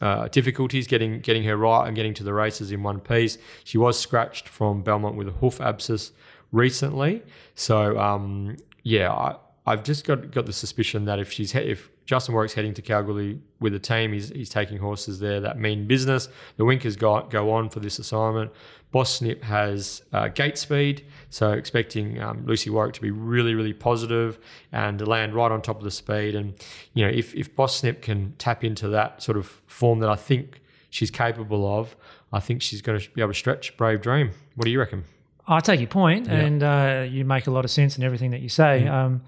uh, 0.01 0.29
difficulties 0.29 0.87
getting 0.87 1.21
getting 1.21 1.45
her 1.45 1.57
right 1.57 1.87
and 1.87 1.95
getting 1.95 2.15
to 2.15 2.25
the 2.25 2.35
races 2.35 2.73
in 2.73 2.83
one 2.83 2.99
piece. 2.99 3.39
She 3.65 3.79
was 3.79 3.99
scratched 3.99 4.49
from 4.49 4.83
Belmont 4.83 5.17
with 5.17 5.29
a 5.29 5.33
hoof 5.33 5.61
abscess 5.61 6.13
recently. 6.51 7.23
So 7.55 7.99
um, 7.99 8.57
yeah, 8.83 9.13
I, 9.13 9.37
I've 9.67 9.85
just 9.85 10.05
got 10.05 10.33
got 10.33 10.47
the 10.47 10.53
suspicion 10.53 11.05
that 11.05 11.21
if 11.21 11.31
she's 11.31 11.55
if 11.55 11.92
Justin 12.05 12.35
Warwick's 12.35 12.55
heading 12.55 12.75
to 12.75 12.83
Kalgoorlie 12.83 13.41
with 13.61 13.75
a 13.75 13.79
team, 13.79 14.13
he's, 14.13 14.31
he's 14.31 14.49
taking 14.49 14.79
horses 14.79 15.21
there 15.21 15.41
that 15.41 15.59
mean 15.59 15.87
business. 15.87 16.29
The 16.57 16.65
Winkers 16.65 16.97
go, 16.97 17.23
go 17.31 17.51
on 17.51 17.69
for 17.71 17.81
this 17.81 17.99
assignment. 17.99 18.51
Boss 18.91 19.15
Snip 19.15 19.43
has 19.45 20.03
uh, 20.13 20.29
gate 20.29 20.59
speed, 20.59 21.07
so 21.31 21.53
expecting 21.53 22.21
um, 22.21 22.45
Lucy 22.45 22.69
Warwick 22.69 22.93
to 22.95 23.01
be 23.01 23.11
really, 23.11 23.55
really 23.55 23.73
positive 23.73 24.39
and 24.71 24.99
to 24.99 25.07
land 25.07 25.35
right 25.35 25.51
on 25.51 25.63
top 25.63 25.79
of 25.79 25.85
the 25.85 25.91
speed. 25.91 26.35
And 26.35 26.55
you 26.93 27.05
know, 27.05 27.11
if 27.11 27.35
if 27.35 27.57
Boss 27.57 27.77
Snip 27.77 28.03
can 28.03 28.35
tap 28.37 28.63
into 28.63 28.89
that 28.89 29.23
sort 29.23 29.39
of 29.39 29.47
form 29.67 30.01
that 30.01 30.11
I 30.11 30.17
think 30.17 30.61
she's 30.91 31.11
capable 31.11 31.79
of, 31.79 31.97
I 32.35 32.41
think 32.41 32.61
she's 32.61 32.83
going 32.83 33.01
to 33.01 33.11
be 33.13 33.23
able 33.23 33.33
to 33.33 33.39
stretch 33.39 33.75
Brave 33.79 34.03
Dream. 34.03 34.33
What 34.57 34.67
do 34.67 34.71
you 34.71 34.79
reckon? 34.79 35.05
I 35.47 35.61
take 35.61 35.81
your 35.81 35.89
point, 35.89 36.27
yeah. 36.27 36.35
and 36.35 36.63
uh, 36.63 37.07
you 37.09 37.25
make 37.25 37.47
a 37.47 37.51
lot 37.51 37.65
of 37.65 37.71
sense 37.71 37.97
in 37.97 38.05
everything 38.05 38.31
that 38.33 38.43
you 38.43 38.51
say. 38.51 38.85
Mm. 38.87 38.93
Um, 38.93 39.23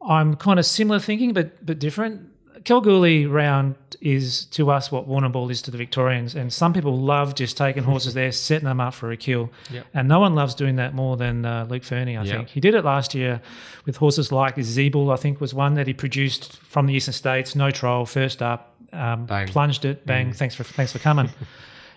I'm 0.00 0.36
kind 0.36 0.58
of 0.58 0.66
similar 0.66 0.98
thinking, 0.98 1.32
but 1.32 1.64
but 1.64 1.78
different. 1.78 2.32
Kalgoorlie 2.64 3.24
round 3.24 3.76
is 4.00 4.44
to 4.46 4.70
us 4.70 4.92
what 4.92 5.08
Warrnambool 5.08 5.50
is 5.50 5.62
to 5.62 5.70
the 5.70 5.78
Victorians, 5.78 6.34
and 6.34 6.52
some 6.52 6.72
people 6.72 6.98
love 6.98 7.34
just 7.34 7.56
taking 7.56 7.82
horses 7.82 8.14
there, 8.14 8.32
setting 8.32 8.66
them 8.66 8.80
up 8.80 8.94
for 8.94 9.10
a 9.10 9.16
kill, 9.16 9.50
yep. 9.70 9.86
and 9.94 10.08
no 10.08 10.20
one 10.20 10.34
loves 10.34 10.54
doing 10.54 10.76
that 10.76 10.94
more 10.94 11.16
than 11.16 11.44
uh, 11.44 11.66
Luke 11.70 11.84
Fernie. 11.84 12.16
I 12.16 12.24
yep. 12.24 12.36
think 12.36 12.48
he 12.48 12.60
did 12.60 12.74
it 12.74 12.84
last 12.84 13.14
year 13.14 13.40
with 13.86 13.96
horses 13.96 14.32
like 14.32 14.56
Zebul. 14.56 15.12
I 15.12 15.16
think 15.16 15.40
was 15.40 15.54
one 15.54 15.74
that 15.74 15.86
he 15.86 15.94
produced 15.94 16.56
from 16.58 16.86
the 16.86 16.94
Eastern 16.94 17.14
States, 17.14 17.54
no 17.54 17.70
trial, 17.70 18.04
first 18.04 18.42
up, 18.42 18.74
um, 18.92 19.26
plunged 19.26 19.84
it, 19.84 20.04
bang, 20.04 20.30
mm. 20.30 20.36
thanks 20.36 20.54
for 20.54 20.64
thanks 20.64 20.92
for 20.92 20.98
coming. 20.98 21.30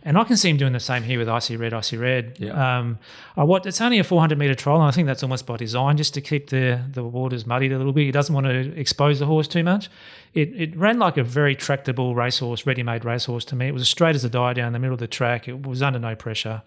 And 0.04 0.18
I 0.18 0.24
can 0.24 0.36
see 0.36 0.50
him 0.50 0.58
doing 0.58 0.74
the 0.74 0.80
same 0.80 1.04
here 1.04 1.20
with 1.20 1.30
Icy 1.30 1.58
Red, 1.58 1.74
Icy 1.74 1.96
Red. 1.96 2.38
Yeah. 2.40 2.80
Um, 2.80 2.98
I, 3.38 3.44
what, 3.44 3.66
it's 3.68 3.80
only 3.82 4.00
a 4.00 4.04
400 4.04 4.38
metre 4.38 4.56
trial, 4.56 4.78
and 4.78 4.86
I 4.86 4.92
think 4.92 5.06
that's 5.06 5.22
almost 5.22 5.46
by 5.46 5.58
design, 5.58 5.96
just 5.98 6.16
to 6.16 6.22
keep 6.22 6.50
the, 6.50 6.84
the 6.92 7.04
waters 7.04 7.46
muddied 7.46 7.72
a 7.72 7.78
little 7.78 7.94
bit. 7.94 8.06
He 8.06 8.12
doesn't 8.12 8.34
want 8.34 8.48
to 8.48 8.76
expose 8.80 9.20
the 9.20 9.28
horse 9.28 9.48
too 9.48 9.64
much. 9.64 9.90
It, 10.34 10.50
it 10.60 10.76
ran 10.76 10.98
like 10.98 11.18
a 11.18 11.24
very 11.24 11.56
tractable 11.56 12.16
racehorse, 12.16 12.66
ready 12.66 12.82
made 12.82 13.06
racehorse 13.06 13.46
to 13.46 13.56
me. 13.56 13.68
It 13.68 13.74
was 13.74 13.84
as 13.84 13.90
straight 13.90 14.16
as 14.16 14.24
a 14.24 14.30
die 14.30 14.54
down 14.54 14.74
the 14.74 14.80
middle 14.80 14.94
of 14.94 15.00
the 15.00 15.08
track. 15.08 15.48
It 15.48 15.68
was 15.68 15.84
under 15.84 16.00
no 16.00 16.16
pressure. 16.16 16.64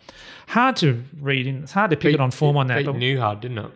Hard 0.48 0.76
to 0.76 1.02
read, 1.20 1.46
in, 1.46 1.64
it's 1.64 1.72
hard 1.72 1.90
to 1.90 1.96
pick 1.96 2.14
it 2.14 2.20
on 2.20 2.30
form 2.30 2.56
on 2.56 2.68
that. 2.68 2.78
Beat 2.78 2.86
but, 2.86 2.96
Newhard, 2.96 3.40
didn't 3.40 3.58
it? 3.58 3.70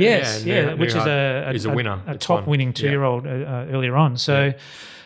yes, 0.00 0.44
yeah, 0.44 0.54
yeah 0.54 0.74
which 0.74 0.94
is 0.94 1.06
a, 1.06 1.44
a, 1.46 1.52
is 1.52 1.64
a 1.64 1.70
winner. 1.70 2.00
A, 2.06 2.12
a 2.12 2.18
top 2.18 2.46
winning 2.46 2.72
two 2.72 2.88
year 2.88 3.04
old 3.04 3.26
uh, 3.26 3.30
uh, 3.30 3.66
earlier 3.70 3.96
on. 3.96 4.16
So 4.16 4.52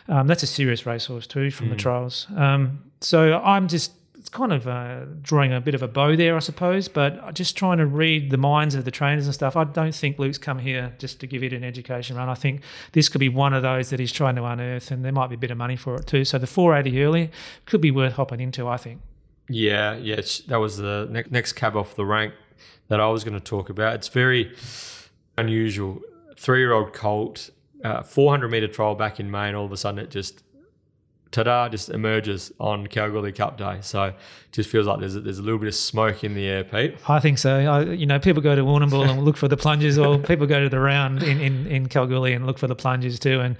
um, 0.07 0.27
that's 0.27 0.41
a 0.43 0.47
serious 0.47 0.85
racehorse 0.85 1.27
too 1.27 1.51
from 1.51 1.67
mm. 1.67 1.71
the 1.71 1.75
trials. 1.75 2.27
Um, 2.35 2.88
so 3.01 3.39
I'm 3.39 3.67
just 3.67 3.93
it's 4.19 4.27
kind 4.27 4.51
of 4.51 4.67
uh, 4.67 5.05
drawing 5.21 5.53
a 5.53 5.61
bit 5.61 5.73
of 5.73 5.81
a 5.81 5.87
bow 5.87 6.15
there, 6.17 6.35
I 6.35 6.39
suppose. 6.39 6.89
But 6.89 7.33
just 7.33 7.55
trying 7.55 7.77
to 7.77 7.85
read 7.85 8.31
the 8.31 8.37
minds 8.37 8.75
of 8.75 8.83
the 8.83 8.91
trainers 8.91 9.25
and 9.25 9.33
stuff. 9.33 9.55
I 9.55 9.63
don't 9.63 9.95
think 9.95 10.19
Luke's 10.19 10.37
come 10.37 10.59
here 10.59 10.93
just 10.99 11.21
to 11.21 11.27
give 11.27 11.41
it 11.41 11.53
an 11.53 11.63
education 11.63 12.17
run. 12.17 12.27
I 12.27 12.33
think 12.33 12.61
this 12.91 13.07
could 13.07 13.19
be 13.19 13.29
one 13.29 13.53
of 13.53 13.63
those 13.63 13.89
that 13.91 13.99
he's 13.99 14.11
trying 14.11 14.35
to 14.35 14.43
unearth, 14.43 14.91
and 14.91 15.05
there 15.05 15.13
might 15.13 15.27
be 15.27 15.35
a 15.35 15.37
bit 15.37 15.51
of 15.51 15.57
money 15.57 15.77
for 15.77 15.95
it 15.95 16.05
too. 16.05 16.25
So 16.25 16.37
the 16.37 16.47
480 16.47 17.01
early 17.01 17.31
could 17.65 17.79
be 17.79 17.91
worth 17.91 18.13
hopping 18.13 18.41
into. 18.41 18.67
I 18.67 18.77
think. 18.77 19.01
Yeah, 19.47 19.95
yeah, 19.95 20.21
that 20.47 20.57
was 20.57 20.77
the 20.77 21.07
ne- 21.09 21.23
next 21.29 21.53
cab 21.53 21.75
off 21.75 21.95
the 21.95 22.05
rank 22.05 22.33
that 22.89 22.99
I 22.99 23.07
was 23.07 23.23
going 23.23 23.33
to 23.33 23.43
talk 23.43 23.69
about. 23.69 23.95
It's 23.95 24.09
very 24.09 24.53
unusual. 25.37 26.01
Three 26.37 26.59
year 26.59 26.73
old 26.73 26.93
colt, 26.93 27.49
uh, 27.83 28.03
400 28.03 28.51
meter 28.51 28.67
trial 28.67 28.95
back 28.95 29.19
in 29.19 29.31
May, 29.31 29.47
and 29.47 29.55
all 29.55 29.65
of 29.65 29.71
a 29.71 29.77
sudden 29.77 29.99
it 29.99 30.11
just 30.11 30.43
ta-da 31.31 31.69
just 31.69 31.89
emerges 31.89 32.51
on 32.59 32.87
Kalgoorlie 32.87 33.31
Cup 33.31 33.57
Day. 33.57 33.79
So 33.81 34.05
it 34.05 34.15
just 34.51 34.69
feels 34.69 34.87
like 34.87 34.99
there's 34.99 35.15
a, 35.15 35.21
there's 35.21 35.39
a 35.39 35.43
little 35.43 35.59
bit 35.59 35.67
of 35.67 35.75
smoke 35.75 36.23
in 36.23 36.33
the 36.33 36.45
air, 36.45 36.63
Pete. 36.63 36.95
I 37.07 37.19
think 37.19 37.37
so. 37.37 37.55
I, 37.55 37.81
you 37.83 38.05
know, 38.05 38.19
people 38.19 38.41
go 38.41 38.55
to 38.55 38.63
Warrnambool 38.63 39.07
and 39.07 39.23
look 39.23 39.37
for 39.37 39.47
the 39.47 39.57
plunges, 39.57 39.97
or 39.97 40.17
people 40.31 40.47
go 40.47 40.59
to 40.59 40.69
the 40.69 40.79
round 40.79 41.21
in, 41.23 41.39
in, 41.39 41.67
in 41.67 41.87
Kalgoorlie 41.87 42.33
and 42.33 42.45
look 42.45 42.57
for 42.57 42.67
the 42.67 42.75
plunges 42.75 43.19
too. 43.19 43.41
And 43.41 43.57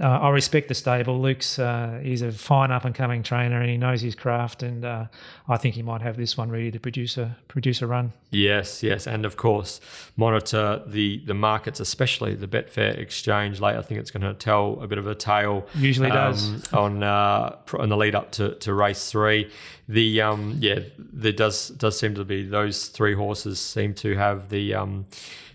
uh, 0.00 0.06
I 0.06 0.28
respect 0.30 0.68
the 0.68 0.74
stable. 0.74 1.20
Luke's 1.20 1.58
uh, 1.58 2.00
he's 2.02 2.22
a 2.22 2.30
fine 2.30 2.70
up 2.70 2.84
and 2.84 2.94
coming 2.94 3.22
trainer, 3.22 3.60
and 3.60 3.70
he 3.70 3.76
knows 3.76 4.00
his 4.00 4.14
craft. 4.14 4.62
And 4.62 4.84
uh, 4.84 5.06
I 5.48 5.56
think 5.56 5.74
he 5.74 5.82
might 5.82 6.02
have 6.02 6.16
this 6.16 6.36
one 6.36 6.50
ready 6.50 6.70
to 6.70 6.78
produce 6.78 7.16
a 7.16 7.36
produce 7.48 7.80
a 7.82 7.86
run. 7.86 8.12
Yes, 8.30 8.82
yes, 8.82 9.06
and 9.06 9.24
of 9.24 9.36
course 9.36 9.80
monitor 10.16 10.82
the 10.86 11.22
the 11.24 11.34
markets, 11.34 11.80
especially 11.80 12.34
the 12.34 12.46
Betfair 12.46 12.98
exchange. 12.98 13.60
Late, 13.60 13.76
I 13.76 13.82
think 13.82 14.00
it's 14.00 14.10
going 14.10 14.22
to 14.22 14.34
tell 14.34 14.78
a 14.82 14.86
bit 14.86 14.98
of 14.98 15.06
a 15.06 15.14
tale. 15.14 15.66
Usually 15.74 16.10
um, 16.10 16.32
does 16.32 16.72
on 16.72 17.02
uh, 17.08 17.56
on 17.78 17.88
the 17.88 17.96
lead 17.96 18.14
up 18.14 18.32
to, 18.32 18.54
to 18.56 18.74
race 18.74 19.10
three. 19.10 19.50
The 19.88 20.20
um 20.20 20.56
yeah, 20.60 20.80
there 20.98 21.32
does 21.32 21.68
does 21.70 21.98
seem 21.98 22.14
to 22.16 22.24
be 22.24 22.46
those 22.46 22.88
three 22.88 23.14
horses 23.14 23.58
seem 23.58 23.94
to 23.94 24.14
have 24.16 24.50
the 24.50 24.74
um 24.74 25.06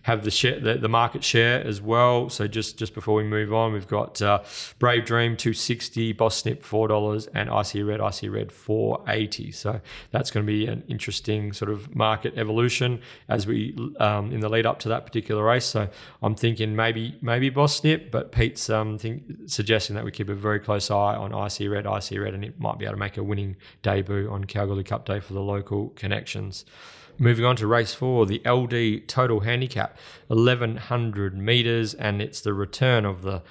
have 0.03 0.23
the 0.23 0.31
share, 0.31 0.59
the, 0.59 0.75
the, 0.75 0.89
market 0.89 1.23
share 1.23 1.65
as 1.65 1.81
well. 1.81 2.29
So 2.29 2.47
just 2.47 2.77
just 2.77 2.93
before 2.93 3.15
we 3.15 3.23
move 3.23 3.53
on, 3.53 3.73
we've 3.73 3.87
got 3.87 4.21
uh, 4.21 4.43
Brave 4.77 5.05
Dream 5.05 5.35
two 5.35 5.53
sixty, 5.53 6.13
Boss 6.13 6.37
Snip 6.37 6.63
four 6.63 6.87
dollars, 6.87 7.27
and 7.27 7.49
Icy 7.49 7.83
Red 7.83 8.01
Icy 8.01 8.29
Red 8.29 8.51
four 8.51 9.03
eighty. 9.07 9.51
So 9.51 9.81
that's 10.11 10.29
going 10.29 10.45
to 10.45 10.51
be 10.51 10.67
an 10.67 10.83
interesting 10.87 11.53
sort 11.53 11.71
of 11.71 11.95
market 11.95 12.37
evolution 12.37 13.01
as 13.29 13.47
we 13.47 13.75
um, 13.99 14.31
in 14.31 14.41
the 14.41 14.49
lead 14.49 14.65
up 14.65 14.79
to 14.79 14.89
that 14.89 15.05
particular 15.05 15.43
race. 15.43 15.65
So 15.65 15.89
I'm 16.21 16.35
thinking 16.35 16.75
maybe 16.75 17.17
maybe 17.21 17.49
Boss 17.49 17.77
Snip, 17.77 18.11
but 18.11 18.31
Pete's 18.31 18.69
um, 18.69 18.97
think, 18.97 19.23
suggesting 19.47 19.95
that 19.95 20.03
we 20.03 20.11
keep 20.11 20.29
a 20.29 20.35
very 20.35 20.59
close 20.59 20.91
eye 20.91 21.15
on 21.15 21.33
Icy 21.33 21.67
Red 21.69 21.87
Icy 21.87 22.19
Red, 22.19 22.33
and 22.33 22.43
it 22.43 22.59
might 22.59 22.77
be 22.77 22.85
able 22.85 22.95
to 22.95 22.99
make 22.99 23.17
a 23.17 23.23
winning 23.23 23.55
debut 23.81 24.29
on 24.29 24.43
Kalgoorlie 24.43 24.83
Cup 24.83 25.05
Day 25.05 25.21
for 25.21 25.33
the 25.33 25.41
local 25.41 25.89
connections. 25.89 26.65
Moving 27.17 27.45
on 27.45 27.55
to 27.57 27.67
race 27.67 27.93
four, 27.93 28.25
the 28.25 28.41
LD 28.45 29.07
total 29.07 29.41
handicap, 29.41 29.97
1100 30.27 31.37
meters, 31.37 31.93
and 31.93 32.21
it's 32.21 32.41
the 32.41 32.53
return 32.53 33.05
of 33.05 33.21
the 33.21 33.41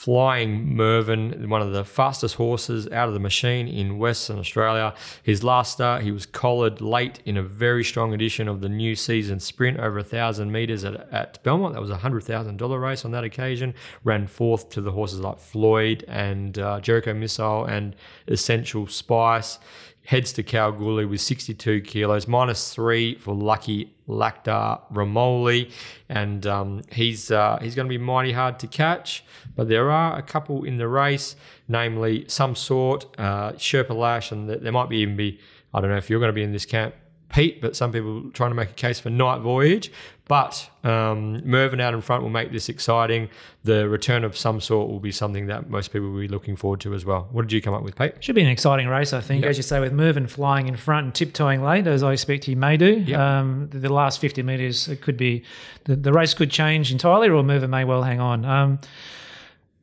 Flying 0.00 0.76
Mervin, 0.76 1.50
one 1.50 1.60
of 1.60 1.72
the 1.72 1.84
fastest 1.84 2.36
horses 2.36 2.88
out 2.88 3.08
of 3.08 3.12
the 3.12 3.20
machine 3.20 3.68
in 3.68 3.98
Western 3.98 4.38
Australia. 4.38 4.94
His 5.22 5.44
last 5.44 5.72
start, 5.72 6.02
he 6.02 6.10
was 6.10 6.24
collared 6.24 6.80
late 6.80 7.20
in 7.26 7.36
a 7.36 7.42
very 7.42 7.84
strong 7.84 8.14
edition 8.14 8.48
of 8.48 8.62
the 8.62 8.68
new 8.70 8.94
season 8.94 9.40
sprint 9.40 9.78
over 9.78 9.98
a 9.98 10.02
thousand 10.02 10.52
meters 10.52 10.86
at, 10.86 10.94
at 11.12 11.42
Belmont. 11.42 11.74
That 11.74 11.82
was 11.82 11.90
a 11.90 11.98
hundred 11.98 12.24
thousand 12.24 12.56
dollar 12.56 12.78
race 12.78 13.04
on 13.04 13.10
that 13.10 13.24
occasion. 13.24 13.74
Ran 14.02 14.26
fourth 14.26 14.70
to 14.70 14.80
the 14.80 14.92
horses 14.92 15.20
like 15.20 15.38
Floyd 15.38 16.02
and 16.08 16.58
uh, 16.58 16.80
Jericho 16.80 17.12
Missile 17.12 17.66
and 17.66 17.94
Essential 18.26 18.86
Spice 18.86 19.58
heads 20.04 20.32
to 20.32 20.42
Kalgoorlie 20.42 21.04
with 21.04 21.20
62 21.20 21.82
kilos, 21.82 22.26
minus 22.26 22.72
three 22.74 23.16
for 23.16 23.34
Lucky 23.34 23.92
Lactar 24.08 24.80
Romoli, 24.92 25.70
and 26.08 26.46
um, 26.46 26.82
he's 26.90 27.30
uh, 27.30 27.58
he's 27.62 27.74
going 27.74 27.86
to 27.86 27.90
be 27.90 27.98
mighty 27.98 28.32
hard 28.32 28.58
to 28.60 28.66
catch. 28.66 29.24
But 29.54 29.68
there 29.68 29.90
are 29.90 30.18
a 30.18 30.22
couple 30.22 30.64
in 30.64 30.78
the 30.78 30.88
race, 30.88 31.36
namely 31.68 32.24
some 32.28 32.56
sort 32.56 33.06
uh, 33.18 33.52
Sherpa 33.52 33.94
Lash, 33.94 34.32
and 34.32 34.48
there 34.48 34.72
might 34.72 34.88
be 34.88 34.98
even 34.98 35.16
be 35.16 35.38
I 35.72 35.80
don't 35.80 35.90
know 35.90 35.96
if 35.96 36.10
you're 36.10 36.20
going 36.20 36.30
to 36.30 36.34
be 36.34 36.42
in 36.42 36.52
this 36.52 36.66
camp. 36.66 36.94
Pete, 37.28 37.60
but 37.60 37.76
some 37.76 37.92
people 37.92 38.28
trying 38.32 38.50
to 38.50 38.56
make 38.56 38.70
a 38.70 38.74
case 38.74 38.98
for 38.98 39.08
Night 39.08 39.40
Voyage. 39.40 39.92
But 40.30 40.70
um, 40.84 41.44
Mervin 41.44 41.80
out 41.80 41.92
in 41.92 42.00
front 42.02 42.22
will 42.22 42.30
make 42.30 42.52
this 42.52 42.68
exciting. 42.68 43.30
The 43.64 43.88
return 43.88 44.22
of 44.22 44.36
some 44.36 44.60
sort 44.60 44.88
will 44.88 45.00
be 45.00 45.10
something 45.10 45.48
that 45.48 45.68
most 45.68 45.92
people 45.92 46.08
will 46.08 46.20
be 46.20 46.28
looking 46.28 46.54
forward 46.54 46.78
to 46.82 46.94
as 46.94 47.04
well. 47.04 47.26
What 47.32 47.42
did 47.42 47.52
you 47.52 47.60
come 47.60 47.74
up 47.74 47.82
with, 47.82 47.96
Pete? 47.96 48.12
Should 48.22 48.36
be 48.36 48.42
an 48.42 48.46
exciting 48.46 48.86
race, 48.86 49.12
I 49.12 49.20
think. 49.20 49.42
Yep. 49.42 49.50
As 49.50 49.56
you 49.56 49.64
say, 49.64 49.80
with 49.80 49.92
Mervin 49.92 50.28
flying 50.28 50.68
in 50.68 50.76
front 50.76 51.04
and 51.04 51.12
tiptoeing 51.12 51.64
late, 51.64 51.88
as 51.88 52.04
I 52.04 52.12
expect 52.12 52.44
he 52.44 52.54
may 52.54 52.76
do. 52.76 53.00
Yep. 53.00 53.18
Um, 53.18 53.68
the, 53.72 53.80
the, 53.80 53.92
last 53.92 54.20
50 54.20 54.44
metres, 54.44 54.86
it 54.86 55.02
could 55.02 55.16
be 55.16 55.42
the, 55.86 55.96
the, 55.96 56.12
race 56.12 56.32
could 56.32 56.52
change 56.52 56.92
entirely, 56.92 57.28
or 57.28 57.42
Mervin 57.42 57.70
may 57.70 57.82
well 57.82 58.04
hang 58.04 58.20
on. 58.20 58.44
Um, 58.44 58.78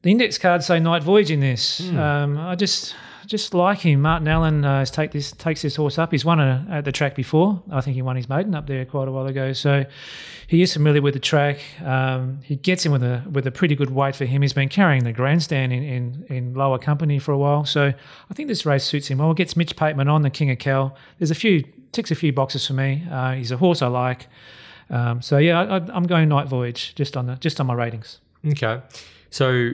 the 0.03 0.11
index 0.11 0.37
cards 0.37 0.65
say 0.65 0.79
Night 0.79 1.03
Voyage 1.03 1.29
in 1.29 1.41
this. 1.41 1.81
Mm. 1.81 2.39
I 2.39 2.55
just 2.55 2.95
just 3.27 3.53
like 3.53 3.79
him. 3.79 4.01
Martin 4.01 4.27
Allen 4.27 4.65
uh, 4.65 4.85
take 4.85 5.11
this 5.11 5.31
takes 5.33 5.61
this 5.61 5.75
horse 5.75 5.99
up. 5.99 6.11
He's 6.11 6.25
won 6.25 6.39
a, 6.39 6.65
at 6.69 6.85
the 6.85 6.91
track 6.91 7.13
before. 7.13 7.61
I 7.69 7.81
think 7.81 7.95
he 7.95 8.01
won 8.01 8.15
his 8.15 8.29
maiden 8.29 8.55
up 8.55 8.65
there 8.65 8.85
quite 8.85 9.07
a 9.07 9.11
while 9.11 9.27
ago. 9.27 9.53
So 9.53 9.85
he 10.47 10.61
is 10.61 10.73
familiar 10.73 11.01
with 11.01 11.13
the 11.13 11.19
track. 11.19 11.59
Um, 11.83 12.39
he 12.43 12.55
gets 12.55 12.85
in 12.85 12.91
with 12.91 13.03
a 13.03 13.23
with 13.29 13.45
a 13.45 13.51
pretty 13.51 13.75
good 13.75 13.91
weight 13.91 14.15
for 14.15 14.25
him. 14.25 14.41
He's 14.41 14.53
been 14.53 14.69
carrying 14.69 15.03
the 15.03 15.11
grandstand 15.13 15.73
in, 15.73 15.83
in, 15.83 16.25
in 16.29 16.53
lower 16.53 16.79
company 16.79 17.19
for 17.19 17.33
a 17.33 17.37
while. 17.37 17.65
So 17.65 17.87
I 18.29 18.33
think 18.33 18.47
this 18.47 18.65
race 18.65 18.85
suits 18.85 19.09
him 19.09 19.19
well. 19.19 19.31
It 19.31 19.37
gets 19.37 19.55
Mitch 19.55 19.75
Pateman 19.75 20.09
on 20.09 20.21
the 20.21 20.29
King 20.29 20.49
of 20.49 20.59
Kal. 20.59 20.95
There's 21.19 21.31
a 21.31 21.35
few 21.35 21.63
ticks 21.91 22.09
a 22.11 22.15
few 22.15 22.31
boxes 22.31 22.65
for 22.65 22.73
me. 22.73 23.05
Uh, 23.11 23.33
he's 23.33 23.51
a 23.51 23.57
horse 23.57 23.81
I 23.81 23.87
like. 23.87 24.27
Um, 24.89 25.21
so 25.21 25.37
yeah, 25.37 25.61
I, 25.61 25.97
am 25.97 26.03
going 26.03 26.29
Night 26.29 26.47
Voyage 26.47 26.95
just 26.95 27.17
on 27.17 27.25
the 27.25 27.35
just 27.35 27.59
on 27.59 27.67
my 27.67 27.73
ratings. 27.73 28.19
Okay, 28.45 28.81
so 29.29 29.71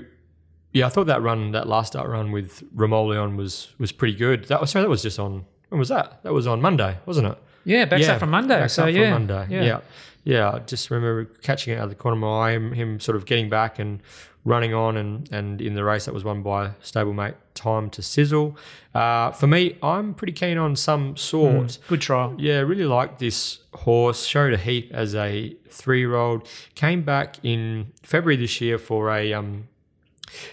yeah, 0.73 0.87
I 0.87 0.89
thought 0.89 1.07
that 1.07 1.21
run, 1.21 1.51
that 1.51 1.67
last 1.67 1.93
start 1.93 2.09
run 2.09 2.31
with 2.31 2.63
Romoleon 2.75 3.37
was 3.37 3.73
was 3.77 3.91
pretty 3.91 4.15
good. 4.15 4.45
That 4.45 4.59
was 4.59 4.71
sorry, 4.71 4.83
that 4.83 4.89
was 4.89 5.03
just 5.03 5.19
on 5.19 5.45
when 5.69 5.79
was 5.79 5.89
that? 5.89 6.21
That 6.23 6.33
was 6.33 6.47
on 6.47 6.61
Monday, 6.61 6.97
wasn't 7.05 7.27
it? 7.27 7.37
Yeah, 7.63 7.85
back 7.85 8.01
yeah, 8.01 8.17
from 8.17 8.31
Monday. 8.31 8.67
so 8.67 8.87
yeah, 8.87 9.11
Monday. 9.11 9.47
Yeah. 9.49 9.63
yeah, 9.63 9.79
yeah. 10.23 10.51
I 10.51 10.59
just 10.59 10.91
remember 10.91 11.25
catching 11.41 11.73
it 11.73 11.77
out 11.77 11.85
of 11.85 11.89
the 11.89 11.95
corner 11.95 12.15
of 12.15 12.21
my 12.21 12.49
eye, 12.49 12.51
him, 12.51 12.73
him 12.73 12.99
sort 12.99 13.15
of 13.15 13.25
getting 13.25 13.49
back 13.49 13.79
and 13.79 14.01
running 14.45 14.73
on, 14.73 14.97
and 14.97 15.31
and 15.31 15.61
in 15.61 15.75
the 15.75 15.83
race 15.83 16.05
that 16.05 16.13
was 16.13 16.23
won 16.23 16.41
by 16.41 16.71
stablemate 16.83 17.35
Time 17.53 17.89
to 17.91 18.01
Sizzle. 18.01 18.57
Uh, 18.95 19.31
for 19.31 19.47
me, 19.47 19.77
I'm 19.81 20.13
pretty 20.13 20.33
keen 20.33 20.57
on 20.57 20.75
some 20.75 21.15
sort. 21.15 21.67
Mm, 21.67 21.87
good 21.87 22.01
trial. 22.01 22.35
Yeah, 22.37 22.59
really 22.59 22.85
like 22.85 23.19
this 23.19 23.59
horse. 23.73 24.25
Showed 24.25 24.53
a 24.53 24.57
heap 24.57 24.91
as 24.91 25.13
a 25.15 25.55
three 25.69 25.99
year 25.99 26.15
old. 26.15 26.47
Came 26.75 27.03
back 27.03 27.37
in 27.43 27.91
February 28.01 28.37
this 28.37 28.59
year 28.59 28.77
for 28.77 29.11
a 29.11 29.33
um, 29.33 29.67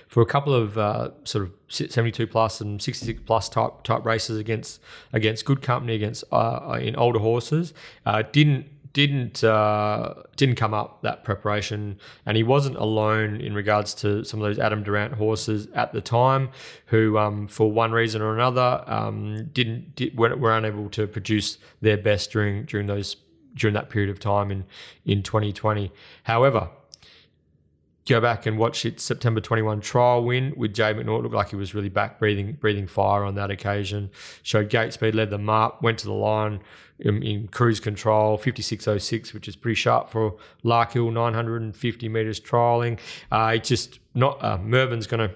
for 0.08 0.22
a 0.22 0.26
couple 0.26 0.54
of 0.54 0.76
uh, 0.76 1.10
sort 1.24 1.44
of 1.44 1.52
72 1.68 2.26
plus 2.26 2.60
and 2.60 2.82
66 2.82 3.20
plus 3.24 3.48
type 3.48 3.82
type 3.82 4.04
races 4.04 4.38
against 4.38 4.80
against 5.12 5.44
good 5.44 5.62
company 5.62 5.94
against 5.94 6.24
uh, 6.32 6.78
in 6.80 6.96
older 6.96 7.18
horses 7.18 7.72
uh, 8.06 8.22
didn't 8.32 8.66
didn't 8.92 9.44
uh, 9.44 10.14
didn't 10.36 10.56
come 10.56 10.74
up 10.74 11.02
that 11.02 11.22
preparation, 11.22 11.98
and 12.26 12.36
he 12.36 12.42
wasn't 12.42 12.76
alone 12.76 13.40
in 13.40 13.54
regards 13.54 13.94
to 13.94 14.24
some 14.24 14.40
of 14.40 14.48
those 14.48 14.58
Adam 14.58 14.82
Durant 14.82 15.14
horses 15.14 15.68
at 15.74 15.92
the 15.92 16.00
time, 16.00 16.50
who 16.86 17.16
um, 17.16 17.46
for 17.46 17.70
one 17.70 17.92
reason 17.92 18.20
or 18.20 18.34
another 18.34 18.82
um, 18.86 19.48
didn't 19.52 19.94
did, 19.94 20.18
were, 20.18 20.36
were 20.36 20.56
unable 20.56 20.88
to 20.90 21.06
produce 21.06 21.58
their 21.80 21.96
best 21.96 22.32
during 22.32 22.64
during 22.64 22.86
those 22.86 23.16
during 23.54 23.74
that 23.74 23.90
period 23.90 24.10
of 24.10 24.18
time 24.18 24.50
in 24.50 24.64
in 25.04 25.22
2020. 25.22 25.92
However, 26.24 26.70
go 28.08 28.20
back 28.20 28.46
and 28.46 28.58
watch 28.58 28.84
its 28.84 29.04
September 29.04 29.40
21 29.40 29.80
trial 29.80 30.24
win 30.24 30.52
with 30.56 30.74
Jade 30.74 30.96
McNaught. 30.96 31.22
Looked 31.22 31.34
like 31.34 31.50
he 31.50 31.56
was 31.56 31.74
really 31.74 31.88
back 31.88 32.18
breathing 32.18 32.52
breathing 32.54 32.86
fire 32.86 33.24
on 33.24 33.34
that 33.34 33.50
occasion. 33.50 34.10
Showed 34.42 34.68
gate 34.68 34.92
speed, 34.92 35.14
led 35.14 35.30
them 35.30 35.48
up, 35.48 35.82
went 35.82 35.98
to 35.98 36.06
the 36.06 36.12
line 36.12 36.60
in, 36.98 37.22
in 37.22 37.48
cruise 37.48 37.80
control, 37.80 38.36
5606, 38.36 39.32
which 39.34 39.48
is 39.48 39.56
pretty 39.56 39.74
sharp 39.74 40.10
for 40.10 40.36
Larkhill, 40.64 41.12
950 41.12 42.08
metres 42.08 42.40
trialling. 42.40 42.98
Uh, 43.30 43.52
it's 43.56 43.68
just 43.68 44.00
not, 44.14 44.42
uh, 44.42 44.58
Mervin's 44.58 45.06
going 45.06 45.28
to 45.28 45.34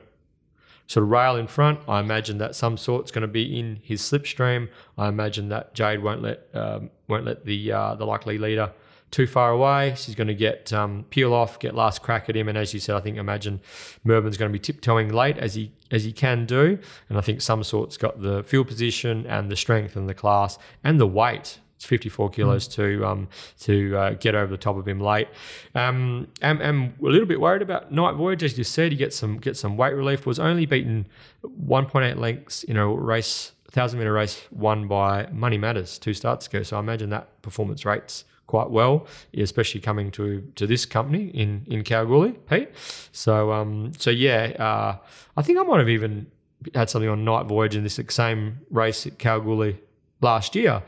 sort 0.87 1.05
of 1.05 1.11
rail 1.11 1.37
in 1.37 1.47
front. 1.47 1.81
I 1.89 2.01
imagine 2.01 2.39
that 2.39 2.55
some 2.55 2.77
sort's 2.77 3.11
going 3.11 3.23
to 3.23 3.29
be 3.29 3.59
in 3.59 3.81
his 3.83 4.03
slipstream. 4.03 4.69
I 4.99 5.09
imagine 5.09 5.49
that 5.49 5.75
Jade 5.75 6.03
won't 6.03 6.23
let 6.23 6.49
um, 6.53 6.91
won't 7.09 7.25
let 7.25 7.45
the 7.45 7.73
uh, 7.73 7.95
the 7.95 8.05
likely 8.05 8.39
leader 8.39 8.73
too 9.15 9.29
far 9.29 9.53
away. 9.53 9.95
She's 9.97 10.17
going 10.17 10.27
to 10.27 10.35
get 10.35 10.73
um, 10.73 11.05
peel 11.09 11.33
off, 11.33 11.61
get 11.61 11.73
last 11.73 12.03
crack 12.03 12.29
at 12.29 12.37
him, 12.37 12.49
and 12.49 12.59
as 12.59 12.75
you 12.75 12.81
said, 12.81 12.97
I 12.97 13.01
think 13.01 13.17
imagine 13.17 13.61
Mervin's 14.03 14.37
going 14.37 14.51
to 14.51 14.53
be 14.53 14.59
tiptoeing 14.59 15.13
late 15.13 15.39
as 15.39 15.55
he 15.55 15.71
as 15.93 16.03
he 16.03 16.11
can 16.11 16.47
do, 16.47 16.81
and 17.09 17.17
I 17.17 17.21
think 17.21 17.41
some 17.41 17.63
sort's 17.63 17.97
got 17.97 18.21
the 18.21 18.43
field 18.43 18.67
position 18.67 19.25
and 19.27 19.53
the 19.53 19.55
strength 19.55 19.95
and 19.95 20.09
the 20.09 20.15
class 20.15 20.59
and 20.83 20.99
the 20.99 21.07
weight. 21.07 21.61
It's 21.77 21.85
54 21.85 22.31
kilos 22.31 22.67
mm. 22.67 22.73
to 22.73 23.07
um, 23.07 23.29
to 23.61 23.97
uh, 23.97 24.11
get 24.15 24.35
over 24.35 24.51
the 24.51 24.59
top 24.59 24.77
of 24.77 24.89
him 24.89 24.99
late. 24.99 25.29
Um, 25.77 26.27
I'm, 26.43 26.61
I'm 26.61 26.95
a 27.01 27.05
little 27.05 27.27
bit 27.27 27.41
worried 27.41 27.63
about 27.63 27.93
Night 27.93 28.17
Voyage, 28.17 28.43
as 28.43 28.59
you 28.59 28.65
said. 28.65 28.91
He 28.91 28.99
gets 28.99 29.15
some 29.15 29.39
get 29.39 29.57
some 29.57 29.77
weight 29.77 29.95
relief. 29.95 30.27
Was 30.27 30.41
only 30.41 30.67
beaten 30.67 31.07
1.8 31.45 32.19
lengths 32.19 32.65
in 32.65 32.77
a 32.77 32.89
race 32.89 33.53
thousand 33.71 34.01
meter 34.01 34.13
race 34.13 34.43
won 34.51 34.89
by 34.89 35.29
Money 35.33 35.59
Matters 35.59 35.99
two 35.99 36.15
starts 36.15 36.49
ago. 36.49 36.65
So 36.65 36.77
I 36.77 36.81
imagine 36.81 37.11
that 37.11 37.43
performance 37.43 37.85
rates 37.85 38.25
quite 38.47 38.71
well, 38.71 39.07
especially 39.37 39.81
coming 39.81 40.11
to 40.13 40.41
to 40.57 40.67
this 40.67 40.87
company 40.87 41.29
in 41.29 41.65
in 41.67 41.85
Kalgoorlie, 41.85 42.33
Pete. 42.49 42.71
So 43.13 43.53
um 43.53 43.93
so 43.99 44.11
yeah, 44.11 44.53
uh, 44.59 44.97
I 45.37 45.43
think 45.43 45.59
I 45.59 45.63
might 45.63 45.79
have 45.79 45.89
even 45.89 46.27
had 46.75 46.91
something 46.91 47.09
on 47.09 47.25
Night 47.25 47.47
Voyage 47.47 47.77
in 47.77 47.83
this 47.83 48.01
same 48.09 48.61
race 48.71 49.07
at 49.07 49.19
Kalgoorlie 49.19 49.81
last 50.21 50.55
year. 50.55 50.83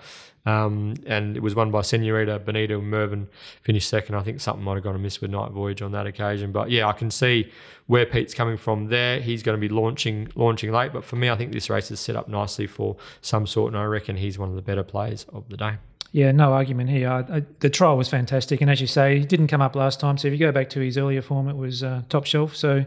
Um, 0.47 0.95
and 1.07 1.37
it 1.37 1.43
was 1.43 1.57
won 1.57 1.73
by 1.73 1.83
Senorita 1.83 2.39
Benito 2.39 2.81
Mervin, 2.81 3.27
finished 3.63 3.89
second. 3.89 4.15
I 4.15 4.23
think 4.23 4.41
something 4.41 4.63
might 4.63 4.75
have 4.75 4.85
gone 4.85 4.95
amiss 4.95 5.21
with 5.21 5.33
Night 5.33 5.51
Voyage 5.51 5.83
on 5.83 5.91
that 5.91 6.07
occasion. 6.07 6.53
But 6.53 6.71
yeah, 6.71 6.87
I 6.87 6.93
can 6.93 7.11
see 7.11 7.51
where 7.87 8.07
Pete's 8.07 8.33
coming 8.33 8.57
from 8.57 8.87
there. 8.87 9.21
He's 9.21 9.43
going 9.43 9.61
to 9.61 9.61
be 9.61 9.69
launching 9.69 10.29
launching 10.37 10.71
late. 10.71 10.93
But 10.93 11.05
for 11.05 11.17
me, 11.17 11.29
I 11.31 11.37
think 11.37 11.53
this 11.53 11.69
race 11.69 11.91
is 11.91 11.99
set 11.99 12.15
up 12.15 12.29
nicely 12.29 12.69
for 12.69 12.97
some 13.21 13.45
sort, 13.47 13.73
and 13.73 13.83
I 13.83 13.85
reckon 13.87 14.17
he's 14.17 14.39
one 14.39 14.49
of 14.49 14.55
the 14.55 14.63
better 14.63 14.85
players 14.85 15.27
of 15.33 15.49
the 15.49 15.57
day. 15.57 15.79
Yeah, 16.17 16.33
no 16.33 16.55
argument 16.55 16.89
here. 16.89 17.11
I, 17.11 17.19
I, 17.37 17.43
the 17.61 17.69
trial 17.69 17.99
was 17.99 18.09
fantastic, 18.09 18.63
and 18.63 18.71
as 18.71 18.81
you 18.81 18.87
say, 18.87 19.19
he 19.19 19.27
didn't 19.27 19.49
come 19.49 19.61
up 19.61 19.77
last 19.77 20.01
time. 20.01 20.17
So 20.17 20.29
if 20.29 20.33
you 20.33 20.39
go 20.39 20.51
back 20.51 20.71
to 20.71 20.81
his 20.81 20.97
earlier 20.97 21.21
form, 21.21 21.47
it 21.47 21.57
was 21.57 21.83
uh, 21.83 22.05
top 22.09 22.25
shelf. 22.25 22.57
So 22.57 22.87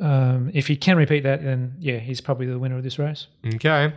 um, 0.00 0.50
if 0.52 0.66
he 0.66 0.74
can 0.74 0.96
repeat 0.96 1.22
that, 1.22 1.44
then 1.44 1.76
yeah, 1.78 1.98
he's 1.98 2.20
probably 2.20 2.46
the 2.46 2.58
winner 2.58 2.76
of 2.76 2.82
this 2.82 2.98
race. 2.98 3.28
Okay. 3.54 3.92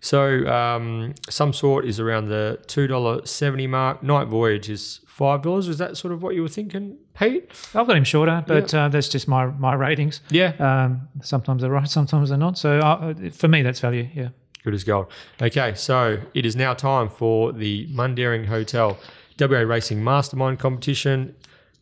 So 0.00 0.46
um, 0.46 1.12
some 1.28 1.52
sort 1.52 1.84
is 1.84 2.00
around 2.00 2.28
the 2.28 2.58
two 2.66 2.86
dollar 2.86 3.26
seventy 3.26 3.66
mark. 3.66 4.02
Night 4.02 4.28
Voyage 4.28 4.70
is 4.70 5.00
five 5.06 5.42
dollars. 5.42 5.68
Is 5.68 5.76
that 5.76 5.98
sort 5.98 6.14
of 6.14 6.22
what 6.22 6.34
you 6.34 6.40
were 6.40 6.48
thinking, 6.48 6.96
Pete? 7.12 7.50
I've 7.74 7.86
got 7.86 7.98
him 7.98 8.04
shorter, 8.04 8.42
but 8.46 8.72
uh, 8.72 8.88
that's 8.88 9.10
just 9.10 9.28
my 9.28 9.44
my 9.44 9.74
ratings. 9.74 10.22
Yeah. 10.30 10.54
Um, 10.58 11.06
sometimes 11.22 11.60
they're 11.60 11.70
right, 11.70 11.86
sometimes 11.86 12.30
they're 12.30 12.38
not. 12.38 12.56
So 12.56 12.78
uh, 12.78 13.12
for 13.30 13.48
me, 13.48 13.60
that's 13.60 13.80
value. 13.80 14.08
Yeah. 14.14 14.28
Good 14.62 14.74
as 14.74 14.84
gold. 14.84 15.06
Okay, 15.40 15.74
so 15.74 16.18
it 16.34 16.44
is 16.44 16.54
now 16.54 16.74
time 16.74 17.08
for 17.08 17.52
the 17.52 17.86
Mundaring 17.88 18.46
Hotel 18.46 18.98
WA 19.38 19.60
Racing 19.60 20.04
Mastermind 20.04 20.58
competition. 20.58 21.34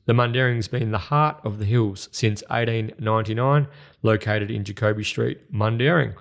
The 0.07 0.13
Mundaring's 0.13 0.69
been 0.69 0.93
the 0.93 0.99
heart 0.99 1.41
of 1.45 1.59
the 1.59 1.65
hills 1.65 2.09
since 2.13 2.43
1899, 2.49 3.67
located 4.03 4.51
in 4.51 4.63
Jacoby 4.63 5.03
Street, 5.03 5.53
Mundaring. 5.53 6.15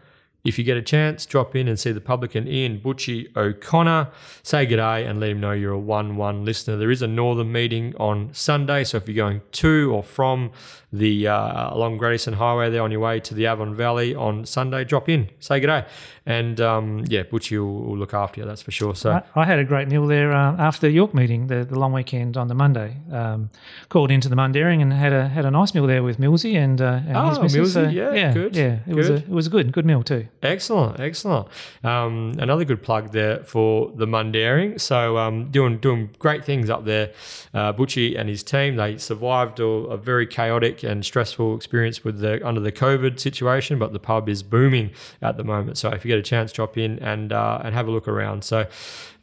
If 0.47 0.57
you 0.57 0.63
get 0.63 0.77
a 0.77 0.81
chance, 0.81 1.25
drop 1.25 1.57
in 1.57 1.67
and 1.67 1.77
see 1.77 1.91
the 1.91 1.99
publican 1.99 2.47
Ian 2.47 2.79
Butchie 2.79 3.35
O'Connor. 3.35 4.07
Say 4.43 4.65
g'day 4.65 5.05
and 5.05 5.19
let 5.19 5.31
him 5.31 5.41
know 5.41 5.51
you're 5.51 5.73
a 5.73 5.77
1 5.77 6.15
1 6.15 6.45
listener. 6.45 6.77
There 6.77 6.89
is 6.89 7.01
a 7.01 7.07
Northam 7.07 7.51
meeting 7.51 7.93
on 7.99 8.33
Sunday, 8.33 8.85
so 8.85 8.95
if 8.95 9.09
you're 9.09 9.15
going 9.15 9.41
to 9.51 9.93
or 9.93 10.03
from 10.03 10.51
the 10.93 11.27
uh, 11.27 11.75
along 11.75 11.97
Great 11.97 12.15
Eastern 12.15 12.35
Highway 12.35 12.69
there 12.69 12.81
on 12.81 12.91
your 12.91 13.01
way 13.01 13.19
to 13.19 13.33
the 13.33 13.45
Avon 13.45 13.75
Valley 13.75 14.15
on 14.15 14.45
Sunday, 14.45 14.85
drop 14.85 15.09
in, 15.09 15.29
say 15.39 15.59
g'day. 15.59 15.85
And 16.25 16.59
um, 16.61 17.03
yeah, 17.07 17.23
Butchie 17.23 17.57
will, 17.57 17.83
will, 17.83 17.97
look 17.97 18.13
after 18.13 18.41
you, 18.41 18.47
that's 18.47 18.61
for 18.61 18.71
sure. 18.71 18.95
So 18.95 19.11
I, 19.11 19.41
I 19.41 19.45
had 19.45 19.59
a 19.59 19.63
great 19.63 19.87
meal 19.87 20.07
there 20.07 20.33
uh, 20.33 20.55
after 20.57 20.87
the 20.87 20.91
York 20.91 21.13
meeting, 21.13 21.47
the, 21.47 21.65
the 21.65 21.79
long 21.79 21.93
weekend 21.93 22.35
on 22.37 22.47
the 22.47 22.53
Monday. 22.53 22.97
Um, 23.11 23.49
called 23.89 24.11
into 24.11 24.27
the 24.27 24.35
Mundaring 24.35 24.81
and 24.81 24.91
had 24.91 25.13
a 25.13 25.27
had 25.27 25.45
a 25.45 25.51
nice 25.51 25.73
meal 25.73 25.87
there 25.87 26.03
with 26.03 26.19
Millsy 26.19 26.55
and, 26.55 26.81
uh, 26.81 26.99
and 27.05 27.17
oh, 27.17 27.29
his 27.29 27.39
missus. 27.39 27.75
Millsy, 27.75 27.93
yeah, 27.93 28.13
yeah, 28.13 28.33
good, 28.33 28.55
yeah. 28.55 28.63
It 28.63 28.85
good. 28.87 28.95
was 28.95 29.09
a 29.09 29.15
it 29.15 29.29
was 29.29 29.47
a 29.47 29.49
good 29.49 29.71
good 29.71 29.85
meal 29.85 30.03
too. 30.03 30.27
Excellent, 30.43 30.99
excellent. 30.99 31.47
Um, 31.83 32.35
another 32.37 32.63
good 32.63 32.83
plug 32.83 33.11
there 33.11 33.43
for 33.43 33.91
the 33.95 34.05
Mundaring. 34.05 34.79
So 34.79 35.17
um, 35.17 35.49
doing 35.49 35.79
doing 35.79 36.11
great 36.19 36.45
things 36.45 36.69
up 36.69 36.85
there. 36.85 37.11
Uh, 37.55 37.73
Butchie 37.73 38.17
and 38.17 38.29
his 38.29 38.43
team 38.43 38.75
they 38.75 38.97
survived 38.97 39.59
a, 39.59 39.65
a, 39.65 39.97
very 39.97 40.27
chaotic 40.27 40.83
and 40.83 41.03
stressful 41.03 41.55
experience 41.55 42.03
with 42.03 42.19
the 42.19 42.45
under 42.47 42.61
the 42.61 42.71
COVID 42.71 43.19
situation, 43.19 43.79
but 43.79 43.93
the 43.93 43.99
pub 43.99 44.29
is 44.29 44.43
booming 44.43 44.91
at 45.23 45.37
the 45.37 45.43
moment. 45.43 45.79
So 45.79 45.89
if 45.89 46.05
you 46.05 46.09
get 46.09 46.19
a 46.19 46.23
chance, 46.23 46.51
drop 46.51 46.77
in 46.77 46.99
and 46.99 47.33
uh, 47.33 47.61
and 47.63 47.73
have 47.73 47.87
a 47.87 47.91
look 47.91 48.07
around. 48.07 48.43
So 48.43 48.67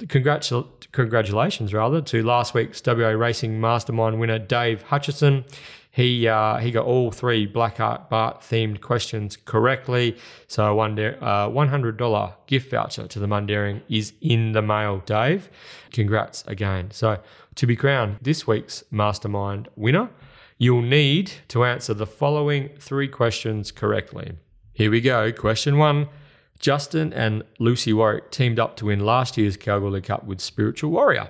congratu- 0.00 0.66
congratulations 0.90 1.72
rather 1.72 2.00
to 2.00 2.24
last 2.24 2.54
week's 2.54 2.82
WA 2.84 3.10
Racing 3.10 3.60
Mastermind 3.60 4.18
winner 4.18 4.40
Dave 4.40 4.82
Hutchison. 4.82 5.44
He 5.94 6.26
uh, 6.26 6.56
he 6.58 6.72
got 6.72 6.86
all 6.86 7.12
three 7.12 7.46
Black 7.46 7.78
Art 7.78 8.10
Bart 8.10 8.40
themed 8.40 8.80
questions 8.80 9.36
correctly. 9.36 10.16
So 10.48 10.80
uh, 10.80 11.48
one 11.48 11.68
hundred 11.68 11.96
dollar 11.98 12.34
gift 12.48 12.72
voucher 12.72 13.06
to 13.06 13.18
the 13.20 13.28
Mundaring 13.28 13.80
is 13.88 14.12
in 14.20 14.52
the 14.52 14.62
mail, 14.62 15.02
Dave. 15.06 15.48
Congrats 15.92 16.42
again. 16.48 16.90
So 16.90 17.20
to 17.54 17.66
be 17.66 17.76
crowned 17.76 18.18
this 18.20 18.44
week's 18.44 18.82
Mastermind 18.90 19.68
winner, 19.76 20.10
you'll 20.58 20.82
need 20.82 21.30
to 21.46 21.64
answer 21.64 21.94
the 21.94 22.08
following 22.08 22.70
three 22.80 23.06
questions 23.06 23.70
correctly. 23.70 24.32
Here 24.72 24.90
we 24.90 25.00
go. 25.00 25.30
Question 25.30 25.78
one. 25.78 26.08
Justin 26.58 27.12
and 27.12 27.44
Lucy 27.60 27.92
Warwick 27.92 28.32
teamed 28.32 28.58
up 28.58 28.74
to 28.78 28.86
win 28.86 28.98
last 28.98 29.36
year's 29.36 29.56
Kalgoorlie 29.56 30.00
Cup 30.00 30.24
with 30.24 30.40
Spiritual 30.40 30.90
Warrior. 30.90 31.28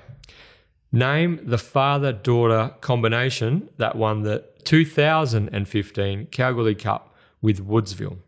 Name 0.95 1.41
the 1.43 1.59
father 1.59 2.13
daughter 2.13 2.73
combination 2.81 3.69
that 3.79 3.97
won 3.97 4.23
the 4.23 4.45
2015 4.63 6.27
Kalgoorlie 6.27 6.77
Cup 6.77 7.13
with 7.43 7.67
Woodsville. 7.67 8.19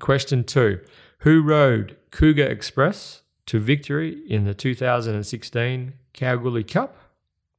Question 0.00 0.42
two 0.42 0.80
Who 1.18 1.42
rode 1.42 1.98
Cougar 2.12 2.46
Express 2.46 3.20
to 3.44 3.60
victory 3.60 4.22
in 4.26 4.46
the 4.46 4.54
2016 4.54 5.92
Kalgoorlie 6.14 6.64
Cup? 6.64 6.96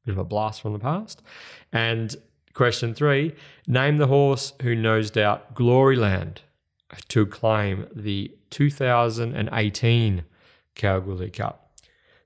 Bit 0.03 0.13
of 0.13 0.17
a 0.17 0.23
blast 0.23 0.59
from 0.59 0.73
the 0.73 0.79
past. 0.79 1.21
And 1.71 2.15
question 2.55 2.95
three 2.95 3.35
Name 3.67 3.97
the 3.97 4.07
horse 4.07 4.53
who 4.63 4.73
nosed 4.73 5.15
out 5.15 5.53
Gloryland 5.53 6.37
to 7.09 7.27
claim 7.27 7.85
the 7.95 8.35
2018 8.49 10.23
Kalgoorlie 10.73 11.29
Cup. 11.29 11.62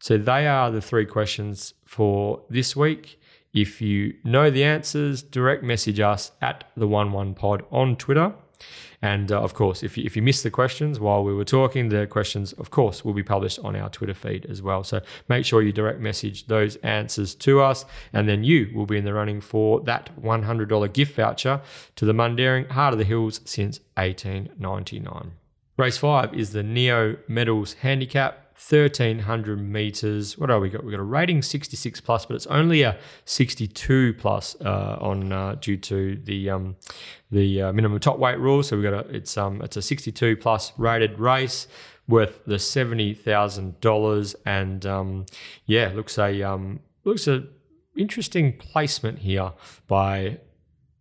So 0.07 0.17
they 0.17 0.47
are 0.47 0.71
the 0.71 0.79
three 0.79 1.05
questions 1.05 1.73
for 1.83 2.41
this 2.49 2.77
week. 2.77 3.19
If 3.53 3.81
you 3.81 4.13
know 4.23 4.49
the 4.49 4.63
answers, 4.63 5.21
direct 5.21 5.63
message 5.63 5.99
us 5.99 6.31
at 6.41 6.63
the 6.77 6.87
One 6.87 7.11
One 7.11 7.33
Pod 7.33 7.65
on 7.71 7.97
Twitter. 7.97 8.33
And 9.01 9.29
uh, 9.33 9.41
of 9.41 9.53
course, 9.53 9.83
if 9.83 9.97
you, 9.97 10.05
if 10.05 10.15
you 10.15 10.21
missed 10.21 10.43
the 10.43 10.49
questions 10.49 10.97
while 10.97 11.25
we 11.25 11.33
were 11.33 11.43
talking, 11.43 11.89
the 11.89 12.07
questions, 12.07 12.53
of 12.53 12.71
course, 12.71 13.03
will 13.03 13.11
be 13.11 13.21
published 13.21 13.59
on 13.65 13.75
our 13.75 13.89
Twitter 13.89 14.13
feed 14.13 14.45
as 14.45 14.61
well. 14.61 14.81
So 14.81 15.01
make 15.27 15.43
sure 15.43 15.61
you 15.61 15.73
direct 15.73 15.99
message 15.99 16.47
those 16.47 16.77
answers 16.77 17.35
to 17.35 17.59
us, 17.59 17.83
and 18.13 18.29
then 18.29 18.45
you 18.45 18.71
will 18.73 18.85
be 18.85 18.95
in 18.95 19.03
the 19.03 19.13
running 19.13 19.41
for 19.41 19.81
that 19.81 20.09
$100 20.21 20.93
gift 20.93 21.17
voucher 21.17 21.59
to 21.97 22.05
the 22.05 22.13
Mundaring 22.13 22.71
Heart 22.71 22.93
of 22.93 22.99
the 22.99 23.03
Hills 23.03 23.41
since 23.43 23.81
1899. 23.95 25.33
Race 25.75 25.97
five 25.97 26.33
is 26.33 26.53
the 26.53 26.63
Neo 26.63 27.17
Medals 27.27 27.73
Handicap. 27.73 28.46
1300 28.57 29.61
meters. 29.61 30.35
What 30.35 30.49
are 30.49 30.59
we 30.59 30.69
got? 30.69 30.83
We 30.83 30.89
got 30.89 30.99
a 30.99 31.03
rating 31.03 31.43
66 31.43 32.01
plus, 32.01 32.25
but 32.25 32.35
it's 32.35 32.47
only 32.47 32.81
a 32.81 32.97
62 33.25 34.15
plus 34.15 34.55
uh, 34.61 34.97
on 34.99 35.31
uh, 35.31 35.55
due 35.61 35.77
to 35.77 36.15
the 36.15 36.49
um, 36.49 36.75
the 37.29 37.61
uh, 37.61 37.71
minimum 37.71 37.99
top 37.99 38.17
weight 38.17 38.39
rule. 38.39 38.63
So 38.63 38.75
we 38.75 38.81
got 38.81 38.93
a 38.93 39.15
it's 39.15 39.37
um 39.37 39.61
it's 39.61 39.77
a 39.77 39.81
62 39.81 40.37
plus 40.37 40.73
rated 40.77 41.19
race 41.19 41.67
worth 42.07 42.43
the 42.45 42.57
seventy 42.57 43.13
thousand 43.13 43.79
dollars, 43.79 44.35
and 44.43 44.85
um, 44.87 45.27
yeah, 45.67 45.91
looks 45.93 46.17
a 46.17 46.41
um, 46.41 46.79
looks 47.03 47.27
a 47.27 47.43
interesting 47.95 48.57
placement 48.57 49.19
here 49.19 49.51
by 49.87 50.39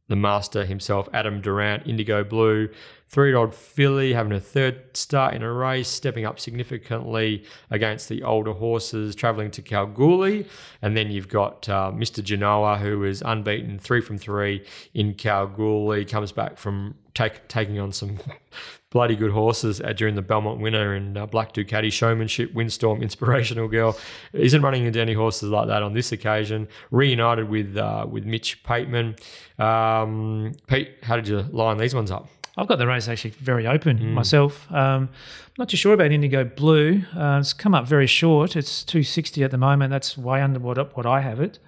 the 0.09 0.16
master 0.16 0.64
himself, 0.64 1.09
Adam 1.12 1.40
Durant, 1.40 1.87
Indigo 1.87 2.23
Blue. 2.23 2.69
Three 3.09 3.29
year 3.29 3.37
old 3.37 3.55
filly 3.55 4.14
having 4.14 4.33
a 4.33 4.40
third 4.40 4.97
start 4.97 5.35
in 5.35 5.42
a 5.42 5.53
race, 5.53 5.88
stepping 5.88 6.25
up 6.25 6.40
significantly 6.40 7.45
against 7.71 8.09
the 8.09 8.25
older 8.25 8.53
horses, 8.53 9.14
travelling 9.14 9.53
to 9.53 9.62
Kalgoorlie. 9.62 10.49
And 10.83 10.97
then 10.97 11.12
you've 11.12 11.29
got 11.29 11.69
uh, 11.69 11.92
Mr. 11.95 12.23
Genoa, 12.23 12.79
who 12.79 13.05
is 13.05 13.23
unbeaten, 13.25 13.79
three 13.79 14.01
from 14.01 14.19
three 14.19 14.64
in 14.92 15.14
Kalgoorlie, 15.14 16.05
comes 16.05 16.33
back 16.33 16.59
from 16.59 16.97
take, 17.14 17.47
taking 17.47 17.79
on 17.79 17.92
some 17.92 18.19
bloody 18.90 19.14
good 19.14 19.31
horses 19.31 19.81
uh, 19.81 19.92
during 19.92 20.14
the 20.14 20.23
Belmont 20.23 20.61
winner 20.61 20.95
and 20.95 21.16
uh, 21.16 21.27
Black 21.27 21.53
Ducati 21.53 21.92
showmanship, 21.92 22.55
Windstorm, 22.55 23.03
Inspirational 23.03 23.69
Girl. 23.69 23.97
Isn't 24.33 24.62
running 24.62 24.85
into 24.85 25.01
any 25.01 25.14
horses 25.14 25.49
like 25.51 25.69
that 25.69 25.83
on 25.83 25.92
this 25.92 26.12
occasion. 26.12 26.66
Reunited 26.90 27.49
with 27.49 27.77
uh, 27.77 28.07
with 28.09 28.25
Mitch 28.25 28.62
Pateman. 28.64 29.19
Um, 29.61 30.55
Pete, 30.66 30.90
how 31.03 31.16
did 31.16 31.29
you 31.29 31.42
line 31.53 31.79
these 31.79 31.95
ones 31.95 32.11
up? 32.11 32.29
I've 32.57 32.66
got 32.66 32.79
the 32.79 32.87
race 32.87 33.09
actually 33.09 33.31
very 33.31 33.66
open 33.66 33.99
mm. 33.99 34.12
myself. 34.12 34.71
Um, 34.73 35.11
not 35.59 35.69
too 35.69 35.77
sure 35.77 35.95
about 35.95 36.11
Indigo 36.11 36.45
Blue. 36.45 37.03
Uh, 37.14 37.38
it's 37.40 37.53
come 37.53 37.75
up 37.75 37.87
very 37.87 38.07
short. 38.07 38.57
It's 38.57 38.83
260 38.85 39.45
at 39.45 39.51
the 39.51 39.59
moment. 39.59 39.90
That's 39.90 40.16
way 40.16 40.40
under 40.40 40.59
what, 40.59 40.97
what 40.97 41.07
I 41.07 41.21
have 41.21 41.40
it. 41.40 41.59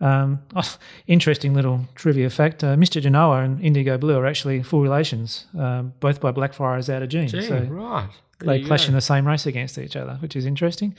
Um, 0.00 0.40
oh, 0.56 0.76
interesting 1.06 1.54
little 1.54 1.86
trivia 1.94 2.28
fact: 2.28 2.64
uh, 2.64 2.74
Mr. 2.76 3.00
Genoa 3.00 3.42
and 3.42 3.60
Indigo 3.64 3.96
Blue 3.96 4.16
are 4.18 4.26
actually 4.26 4.62
full 4.62 4.82
relations, 4.82 5.46
um, 5.56 5.92
both 6.00 6.20
by 6.20 6.32
Blackfriars 6.32 6.90
out 6.90 7.02
of 7.02 7.08
Gene. 7.08 7.28
Gee, 7.28 7.42
so 7.42 7.60
right. 7.70 8.08
There 8.40 8.58
they 8.58 8.64
clash 8.64 8.86
go. 8.86 8.88
in 8.88 8.94
the 8.94 9.00
same 9.00 9.26
race 9.26 9.46
against 9.46 9.78
each 9.78 9.94
other, 9.94 10.14
which 10.14 10.34
is 10.34 10.46
interesting. 10.46 10.96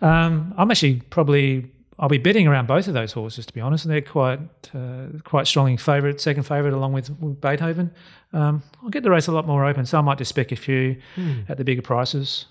Um, 0.00 0.54
I'm 0.56 0.70
actually 0.70 1.02
probably 1.10 1.70
I'll 1.98 2.08
be 2.10 2.18
betting 2.18 2.46
around 2.46 2.66
both 2.68 2.88
of 2.88 2.94
those 2.94 3.12
horses, 3.12 3.46
to 3.46 3.52
be 3.54 3.60
honest. 3.60 3.84
And 3.86 3.92
they're 3.94 4.02
quite 4.02 4.38
uh, 4.74 5.06
quite 5.24 5.46
strongly 5.46 5.76
favourite, 5.78 6.20
second 6.20 6.42
favourite, 6.42 6.74
along 6.74 6.92
with, 6.92 7.08
with 7.20 7.40
Beethoven. 7.40 7.90
Um, 8.32 8.62
I'll 8.82 8.90
get 8.90 9.02
the 9.02 9.10
race 9.10 9.28
a 9.28 9.32
lot 9.32 9.46
more 9.46 9.64
open, 9.64 9.86
so 9.86 9.98
I 9.98 10.02
might 10.02 10.18
just 10.18 10.28
spec 10.28 10.52
a 10.52 10.56
few 10.56 10.96
Hmm. 11.14 11.40
at 11.48 11.56
the 11.56 11.64
bigger 11.64 11.82
prices, 11.82 12.46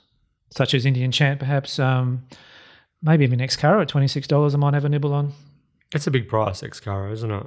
such 0.49 0.73
as 0.73 0.85
Indian 0.85 1.11
Chant, 1.11 1.39
perhaps. 1.39 1.77
Um, 1.77 2.23
maybe 3.03 3.23
even 3.23 3.39
Excaro 3.39 3.81
at 3.81 3.87
twenty 3.87 4.07
six 4.07 4.25
dollars. 4.27 4.55
I 4.55 4.57
might 4.57 4.73
have 4.73 4.85
a 4.85 4.89
nibble 4.89 5.13
on. 5.13 5.33
It's 5.93 6.07
a 6.07 6.11
big 6.11 6.27
price, 6.27 6.61
Excaro, 6.61 7.11
isn't 7.11 7.29
it? 7.31 7.45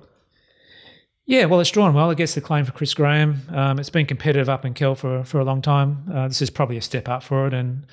Yeah, 1.27 1.45
well, 1.45 1.61
it's 1.61 1.71
drawn 1.71 1.93
well. 1.93 2.11
I 2.11 2.15
guess 2.15 2.35
the 2.35 2.41
claim 2.41 2.65
for 2.65 2.73
Chris 2.73 2.95
Graham. 2.95 3.43
Um, 3.51 3.79
it's 3.79 3.91
been 3.91 4.07
competitive 4.07 4.49
up 4.49 4.65
in 4.65 4.73
Kel 4.73 4.95
for 4.95 5.25
for 5.25 5.41
a 5.41 5.45
long 5.45 5.61
time. 5.63 6.05
Uh, 6.13 6.29
this 6.29 6.41
is 6.41 6.49
probably 6.49 6.77
a 6.77 6.83
step 6.83 7.09
up 7.09 7.23
for 7.23 7.47
it, 7.49 7.53
and 7.55 7.85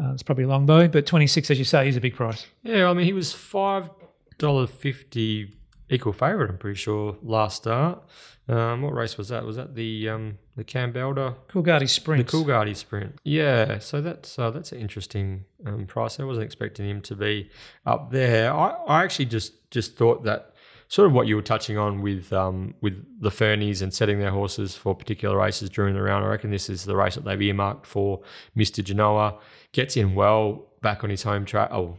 uh, 0.00 0.12
it's 0.12 0.22
probably 0.22 0.44
a 0.44 0.48
long 0.48 0.66
bow. 0.66 0.88
But 0.88 1.06
twenty 1.06 1.26
six, 1.26 1.50
as 1.50 1.58
you 1.58 1.64
say, 1.64 1.88
is 1.88 1.96
a 1.96 2.00
big 2.00 2.14
price. 2.14 2.46
Yeah, 2.62 2.88
I 2.88 2.94
mean, 2.94 3.06
he 3.06 3.12
was 3.12 3.32
five 3.32 3.90
dollar 4.38 4.66
fifty 4.66 5.54
equal 5.90 6.12
favourite. 6.12 6.50
I'm 6.50 6.58
pretty 6.58 6.78
sure 6.78 7.16
last 7.22 7.56
start. 7.56 8.02
Um, 8.46 8.82
what 8.82 8.92
race 8.92 9.16
was 9.16 9.28
that? 9.28 9.44
Was 9.44 9.56
that 9.56 9.74
the 9.74 10.08
um, 10.10 10.38
the 10.56 10.64
Campbelder 10.64 11.34
Coolgardie 11.48 11.88
Sprint. 11.88 12.26
The. 12.26 12.36
Coolgardie 12.36 12.76
sprint. 12.76 13.18
Yeah, 13.24 13.78
so 13.78 14.02
that's 14.02 14.38
uh, 14.38 14.50
that's 14.50 14.72
an 14.72 14.80
interesting 14.80 15.44
um, 15.64 15.86
price. 15.86 16.20
I 16.20 16.24
wasn't 16.24 16.44
expecting 16.44 16.88
him 16.88 17.00
to 17.02 17.16
be 17.16 17.50
up 17.86 18.10
there. 18.10 18.52
I, 18.52 18.70
I 18.86 19.02
actually 19.02 19.26
just 19.26 19.70
just 19.70 19.96
thought 19.96 20.24
that 20.24 20.53
sort 20.94 21.08
of 21.08 21.12
what 21.12 21.26
you 21.26 21.34
were 21.34 21.42
touching 21.42 21.76
on 21.76 22.02
with 22.02 22.32
um, 22.32 22.72
with 22.80 23.04
the 23.20 23.30
Fernies 23.30 23.82
and 23.82 23.92
setting 23.92 24.20
their 24.20 24.30
horses 24.30 24.76
for 24.76 24.94
particular 24.94 25.36
races 25.36 25.68
during 25.68 25.92
the 25.92 26.00
round. 26.00 26.24
I 26.24 26.28
reckon 26.28 26.52
this 26.52 26.70
is 26.70 26.84
the 26.84 26.94
race 26.94 27.16
that 27.16 27.24
they've 27.24 27.42
earmarked 27.42 27.84
for 27.84 28.20
Mr. 28.56 28.82
Genoa. 28.82 29.36
Gets 29.72 29.96
in 29.96 30.14
well 30.14 30.68
back 30.82 31.02
on 31.02 31.10
his 31.10 31.24
home 31.24 31.46
track. 31.46 31.70
Oh, 31.72 31.98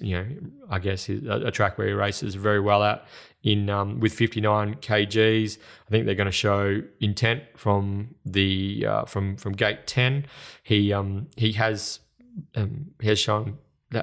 you 0.00 0.16
know, 0.16 0.26
I 0.70 0.78
guess 0.78 1.08
a, 1.08 1.46
a 1.46 1.50
track 1.50 1.76
where 1.76 1.88
he 1.88 1.92
races 1.92 2.36
very 2.36 2.60
well 2.60 2.84
at 2.84 3.04
in 3.42 3.68
um, 3.68 3.98
with 3.98 4.12
59 4.12 4.76
kgs. 4.76 5.58
I 5.88 5.90
think 5.90 6.06
they're 6.06 6.14
going 6.14 6.26
to 6.26 6.32
show 6.32 6.82
intent 7.00 7.42
from 7.56 8.14
the 8.24 8.86
uh, 8.88 9.04
from 9.06 9.36
from 9.38 9.54
gate 9.54 9.88
10. 9.88 10.24
He 10.62 10.92
um, 10.92 11.26
he 11.36 11.50
has 11.54 11.98
um, 12.54 12.92
he 13.00 13.08
has 13.08 13.18
shown 13.18 13.58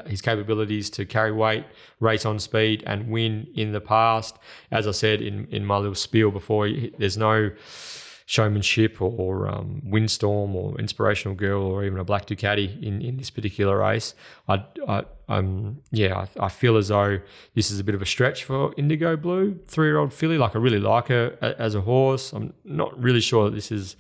his 0.08 0.22
capabilities 0.22 0.90
to 0.92 1.06
carry 1.06 1.32
weight, 1.32 1.66
race 2.00 2.26
on 2.26 2.40
speed, 2.40 2.84
and 2.86 3.10
win 3.10 3.48
in 3.56 3.72
the 3.72 3.82
past. 3.82 4.38
As 4.72 4.88
I 4.88 4.92
said 4.92 5.22
in 5.22 5.48
in 5.52 5.66
my 5.66 5.78
little 5.78 5.96
spiel 5.96 6.32
before, 6.32 6.70
there's 6.98 7.18
no 7.18 7.52
showmanship 8.26 9.02
or 9.02 9.48
um, 9.48 9.82
windstorm 9.84 10.56
or 10.56 10.80
inspirational 10.80 11.36
girl 11.36 11.64
or 11.64 11.84
even 11.84 12.00
a 12.00 12.04
black 12.04 12.26
Ducati 12.26 12.82
in, 12.82 13.02
in 13.02 13.18
this 13.18 13.30
particular 13.30 13.78
race. 13.80 14.16
I, 14.48 14.64
I 14.88 15.04
um 15.30 15.82
yeah 15.92 16.26
I, 16.40 16.46
I 16.46 16.50
feel 16.50 16.78
as 16.78 16.90
though 16.90 17.20
this 17.54 17.72
is 17.72 17.80
a 17.80 17.84
bit 17.84 17.96
of 17.96 18.02
a 18.02 18.06
stretch 18.06 18.44
for 18.44 18.74
Indigo 18.78 19.16
Blue 19.18 19.60
three 19.68 19.88
year 19.88 19.98
old 19.98 20.14
filly. 20.14 20.38
Like 20.38 20.56
I 20.56 20.60
really 20.60 20.80
like 20.80 21.08
her 21.08 21.38
as 21.60 21.76
a 21.76 21.82
horse. 21.82 22.34
I'm 22.34 22.54
not 22.64 23.00
really 23.02 23.22
sure 23.22 23.46
that 23.46 23.56
this 23.56 23.72
is 23.72 23.96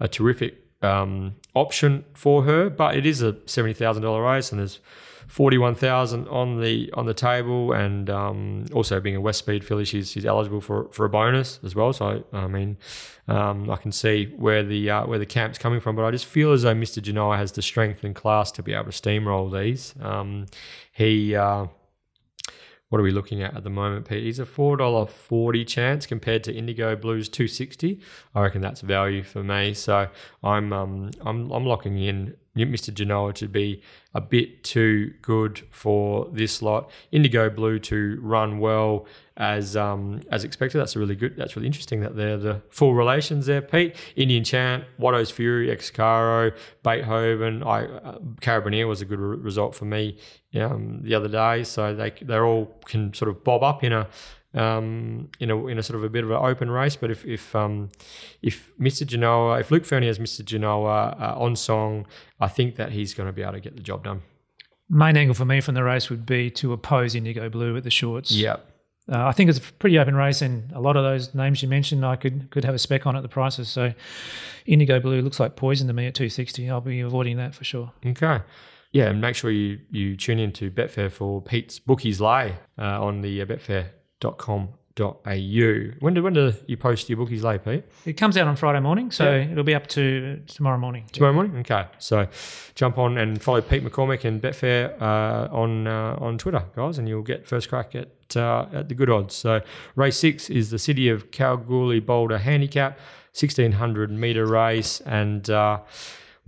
a 0.00 0.08
terrific 0.08 0.64
um, 0.82 1.34
option 1.54 2.04
for 2.14 2.44
her, 2.44 2.70
but 2.70 2.96
it 2.96 3.06
is 3.06 3.22
a 3.22 3.36
seventy 3.46 3.74
thousand 3.74 4.02
dollar 4.02 4.22
race 4.22 4.50
and 4.50 4.60
there's 4.60 4.80
forty 5.28 5.58
one 5.58 5.74
thousand 5.74 6.26
on 6.28 6.60
the 6.60 6.90
on 6.94 7.06
the 7.06 7.14
table, 7.14 7.72
and 7.72 8.10
um, 8.10 8.64
also 8.72 8.98
being 8.98 9.14
a 9.14 9.20
West 9.20 9.38
Speed 9.38 9.64
filly, 9.64 9.84
she's 9.84 10.10
she's 10.10 10.26
eligible 10.26 10.60
for 10.60 10.88
for 10.90 11.04
a 11.04 11.08
bonus 11.08 11.60
as 11.62 11.74
well. 11.74 11.92
So 11.92 12.24
I 12.32 12.46
mean, 12.48 12.78
um, 13.28 13.70
I 13.70 13.76
can 13.76 13.92
see 13.92 14.32
where 14.36 14.64
the 14.64 14.90
uh, 14.90 15.06
where 15.06 15.18
the 15.18 15.26
camp's 15.26 15.58
coming 15.58 15.80
from, 15.80 15.94
but 15.94 16.04
I 16.04 16.10
just 16.10 16.26
feel 16.26 16.52
as 16.52 16.62
though 16.62 16.74
Mr. 16.74 17.00
Genoa 17.00 17.36
has 17.36 17.52
the 17.52 17.62
strength 17.62 18.02
and 18.02 18.14
class 18.14 18.50
to 18.52 18.62
be 18.62 18.72
able 18.72 18.90
to 18.90 18.90
steamroll 18.90 19.52
these. 19.52 19.94
Um, 20.00 20.46
he. 20.92 21.36
Uh, 21.36 21.66
what 22.88 22.98
are 22.98 23.04
we 23.04 23.10
looking 23.10 23.42
at 23.42 23.54
at 23.54 23.64
the 23.64 23.70
moment, 23.70 24.08
Pete? 24.08 24.22
He's 24.22 24.38
a 24.38 24.46
four 24.46 24.78
dollar 24.78 25.04
forty 25.06 25.62
chance 25.62 26.06
compared 26.06 26.42
to 26.44 26.54
Indigo 26.54 26.96
Blues 26.96 27.28
two 27.28 27.46
sixty. 27.46 28.00
I 28.34 28.40
reckon 28.40 28.62
that's 28.62 28.80
value 28.80 29.22
for 29.22 29.44
me. 29.44 29.74
So 29.74 30.08
I'm 30.42 30.72
um 30.72 31.10
I'm 31.20 31.50
I'm 31.50 31.66
locking 31.66 31.98
in 31.98 32.34
Mr. 32.66 32.92
Genoa 32.92 33.32
to 33.34 33.48
be 33.48 33.82
a 34.14 34.20
bit 34.20 34.64
too 34.64 35.12
good 35.22 35.62
for 35.70 36.28
this 36.32 36.62
lot. 36.62 36.90
Indigo 37.12 37.50
Blue 37.50 37.78
to 37.78 38.18
run 38.20 38.58
well 38.58 39.06
as 39.36 39.76
um 39.76 40.20
as 40.30 40.44
expected. 40.44 40.78
That's 40.78 40.96
really 40.96 41.14
good. 41.14 41.36
That's 41.36 41.54
really 41.56 41.66
interesting 41.66 42.00
that 42.00 42.16
they're 42.16 42.36
the 42.36 42.62
full 42.70 42.94
relations 42.94 43.46
there, 43.46 43.62
Pete. 43.62 43.94
Indian 44.16 44.44
Chant, 44.44 44.84
Watto's 44.98 45.30
Fury, 45.30 45.68
Excaro, 45.68 46.52
Beethoven. 46.82 47.62
I 47.62 47.84
uh, 47.84 48.86
was 48.86 49.00
a 49.00 49.04
good 49.04 49.20
re- 49.20 49.36
result 49.36 49.74
for 49.74 49.84
me 49.84 50.18
um, 50.54 51.00
the 51.02 51.14
other 51.14 51.28
day. 51.28 51.64
So 51.64 51.94
they 51.94 52.10
they 52.22 52.38
all 52.38 52.66
can 52.86 53.14
sort 53.14 53.28
of 53.28 53.44
bob 53.44 53.62
up 53.62 53.84
in 53.84 53.92
a 53.92 54.08
um, 54.54 55.28
in 55.40 55.50
a 55.50 55.66
in 55.66 55.78
a 55.78 55.82
sort 55.82 55.98
of 55.98 56.04
a 56.04 56.08
bit 56.08 56.24
of 56.24 56.30
an 56.30 56.36
open 56.36 56.70
race. 56.70 56.96
But 56.96 57.10
if 57.10 57.24
if 57.24 57.54
um, 57.54 57.90
if 58.42 58.70
Mr. 58.78 59.06
Genoa, 59.06 59.58
if 59.60 59.70
Luke 59.70 59.84
Fernie 59.84 60.06
has 60.06 60.18
Mr. 60.18 60.44
Genoa 60.44 61.16
uh, 61.18 61.34
on 61.36 61.56
song, 61.56 62.06
I 62.40 62.48
think 62.48 62.76
that 62.76 62.92
he's 62.92 63.14
going 63.14 63.26
to 63.26 63.32
be 63.32 63.42
able 63.42 63.52
to 63.52 63.60
get 63.60 63.76
the 63.76 63.82
job 63.82 64.04
done. 64.04 64.22
Main 64.90 65.16
angle 65.16 65.34
for 65.34 65.44
me 65.44 65.60
from 65.60 65.74
the 65.74 65.84
race 65.84 66.08
would 66.08 66.24
be 66.24 66.50
to 66.52 66.72
oppose 66.72 67.14
Indigo 67.14 67.50
Blue 67.50 67.76
at 67.76 67.84
the 67.84 67.90
shorts. 67.90 68.30
Yeah. 68.30 68.56
Uh, 69.10 69.26
I 69.26 69.32
think 69.32 69.48
it's 69.48 69.58
a 69.58 69.62
pretty 69.62 69.98
open 69.98 70.14
race, 70.14 70.42
and 70.42 70.70
a 70.72 70.80
lot 70.80 70.96
of 70.96 71.02
those 71.02 71.34
names 71.34 71.62
you 71.62 71.68
mentioned, 71.68 72.04
I 72.04 72.16
could 72.16 72.50
could 72.50 72.64
have 72.64 72.74
a 72.74 72.78
spec 72.78 73.06
on 73.06 73.16
at 73.16 73.22
the 73.22 73.28
prices. 73.28 73.68
So, 73.68 73.94
Indigo 74.66 75.00
Blue 75.00 75.22
looks 75.22 75.40
like 75.40 75.56
poison 75.56 75.86
to 75.86 75.94
me 75.94 76.06
at 76.06 76.14
two 76.14 76.28
sixty. 76.28 76.68
I'll 76.68 76.82
be 76.82 77.00
avoiding 77.00 77.38
that 77.38 77.54
for 77.54 77.64
sure. 77.64 77.92
Okay. 78.04 78.40
Yeah, 78.92 79.10
and 79.10 79.20
make 79.20 79.34
sure 79.34 79.50
you, 79.50 79.80
you 79.90 80.16
tune 80.16 80.38
in 80.38 80.52
to 80.52 80.70
Betfair 80.70 81.12
for 81.12 81.42
Pete's 81.42 81.78
Bookies 81.78 82.20
Lay 82.20 82.56
uh, 82.78 83.04
on 83.04 83.20
the 83.20 83.42
uh, 83.42 83.84
betfair.com.au. 84.20 85.96
When 86.00 86.14
do, 86.14 86.22
when 86.22 86.32
do 86.32 86.52
you 86.66 86.76
post 86.76 87.08
your 87.08 87.18
Bookies 87.18 87.42
Lay, 87.44 87.58
Pete? 87.58 87.84
It 88.04 88.14
comes 88.14 88.36
out 88.36 88.48
on 88.48 88.56
Friday 88.56 88.80
morning, 88.80 89.10
so 89.10 89.24
Yeah. 89.24 89.50
it'll 89.52 89.64
be 89.64 89.74
up 89.74 89.86
to 89.88 90.40
tomorrow 90.46 90.78
morning. 90.78 91.04
Tomorrow 91.12 91.32
morning? 91.34 91.56
Okay. 91.58 91.86
So 91.98 92.26
jump 92.74 92.98
on 92.98 93.16
and 93.18 93.40
follow 93.40 93.60
Pete 93.60 93.84
McCormack 93.84 94.24
and 94.24 94.42
Betfair 94.42 95.00
uh, 95.00 95.48
on 95.54 95.86
uh, 95.86 96.16
on 96.20 96.38
Twitter, 96.38 96.64
guys, 96.74 96.98
and 96.98 97.08
you'll 97.08 97.22
get 97.22 97.46
first 97.46 97.68
crack 97.68 97.94
at 97.94 98.36
uh, 98.36 98.66
at 98.72 98.88
the 98.88 98.94
good 98.94 99.10
odds. 99.10 99.34
So 99.34 99.60
race 99.94 100.16
six 100.16 100.50
is 100.50 100.70
the 100.70 100.78
City 100.78 101.08
of 101.08 101.30
Kalgoorlie 101.30 102.00
Boulder 102.00 102.38
Handicap, 102.38 102.98
1600 103.32 104.10
metre 104.10 104.46
race. 104.46 105.00
And 105.02 105.48
uh, 105.48 105.80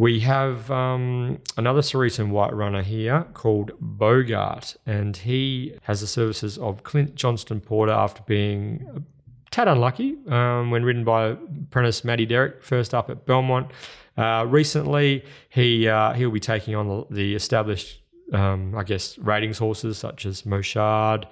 we 0.01 0.21
have 0.21 0.71
um, 0.71 1.39
another 1.59 1.83
Cerise 1.83 2.19
and 2.19 2.33
White 2.33 2.55
runner 2.55 2.83
here 2.83 3.27
called 3.35 3.73
Bogart, 3.81 4.75
and 4.87 5.15
he 5.15 5.75
has 5.83 6.01
the 6.01 6.07
services 6.07 6.57
of 6.57 6.85
Clint 6.85 7.17
Johnston 7.17 7.61
Porter 7.61 7.93
after 7.93 8.23
being 8.23 8.87
a 8.97 9.03
tad 9.51 9.69
unlucky 9.69 10.17
um, 10.29 10.71
when 10.71 10.85
ridden 10.85 11.05
by 11.05 11.37
apprentice 11.65 12.03
Maddie 12.03 12.25
Derrick, 12.25 12.63
first 12.63 12.95
up 12.95 13.11
at 13.11 13.27
Belmont. 13.27 13.73
Uh, 14.17 14.47
recently, 14.49 15.23
he 15.51 15.87
uh, 15.87 16.15
he'll 16.15 16.31
be 16.31 16.41
taking 16.41 16.75
on 16.75 17.05
the, 17.11 17.35
established, 17.35 18.01
um, 18.33 18.75
I 18.75 18.85
guess, 18.85 19.19
ratings 19.19 19.59
horses 19.59 19.99
such 19.99 20.25
as 20.25 20.45
Moshard, 20.45 21.27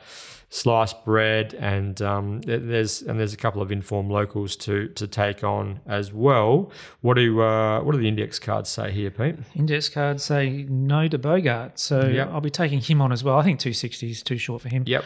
Sliced 0.51 1.05
Bread, 1.05 1.53
and 1.55 2.01
um, 2.01 2.41
there's 2.41 3.03
and 3.03 3.21
there's 3.21 3.35
a 3.35 3.37
couple 3.37 3.61
of 3.61 3.71
informed 3.71 4.11
locals 4.11 4.57
to 4.57 4.89
to 4.89 5.07
take 5.07 5.45
on 5.45 5.81
as 5.87 6.11
well. 6.13 6.73
What 7.03 7.15
do 7.15 7.41
uh, 7.43 7.83
what 7.83 7.93
do 7.93 7.99
the 7.99 8.09
index 8.09 8.39
cards 8.39 8.71
say 8.71 8.91
here, 8.91 9.11
Pete? 9.11 9.37
Index 9.55 9.91
cards 9.91 10.25
say 10.25 10.65
no 10.69 11.07
to 11.09 11.19
Bogart, 11.19 11.79
so 11.79 12.07
Yep. 12.07 12.31
I'll 12.33 12.41
be 12.41 12.51
taking 12.51 12.81
him 12.81 13.03
on 13.03 13.13
as 13.13 13.23
well. 13.23 13.37
I 13.39 13.43
think 13.43 13.61
260 13.61 14.11
is 14.11 14.23
too 14.23 14.39
short 14.39 14.63
for 14.63 14.71
him. 14.71 14.85
Yep. 14.87 15.05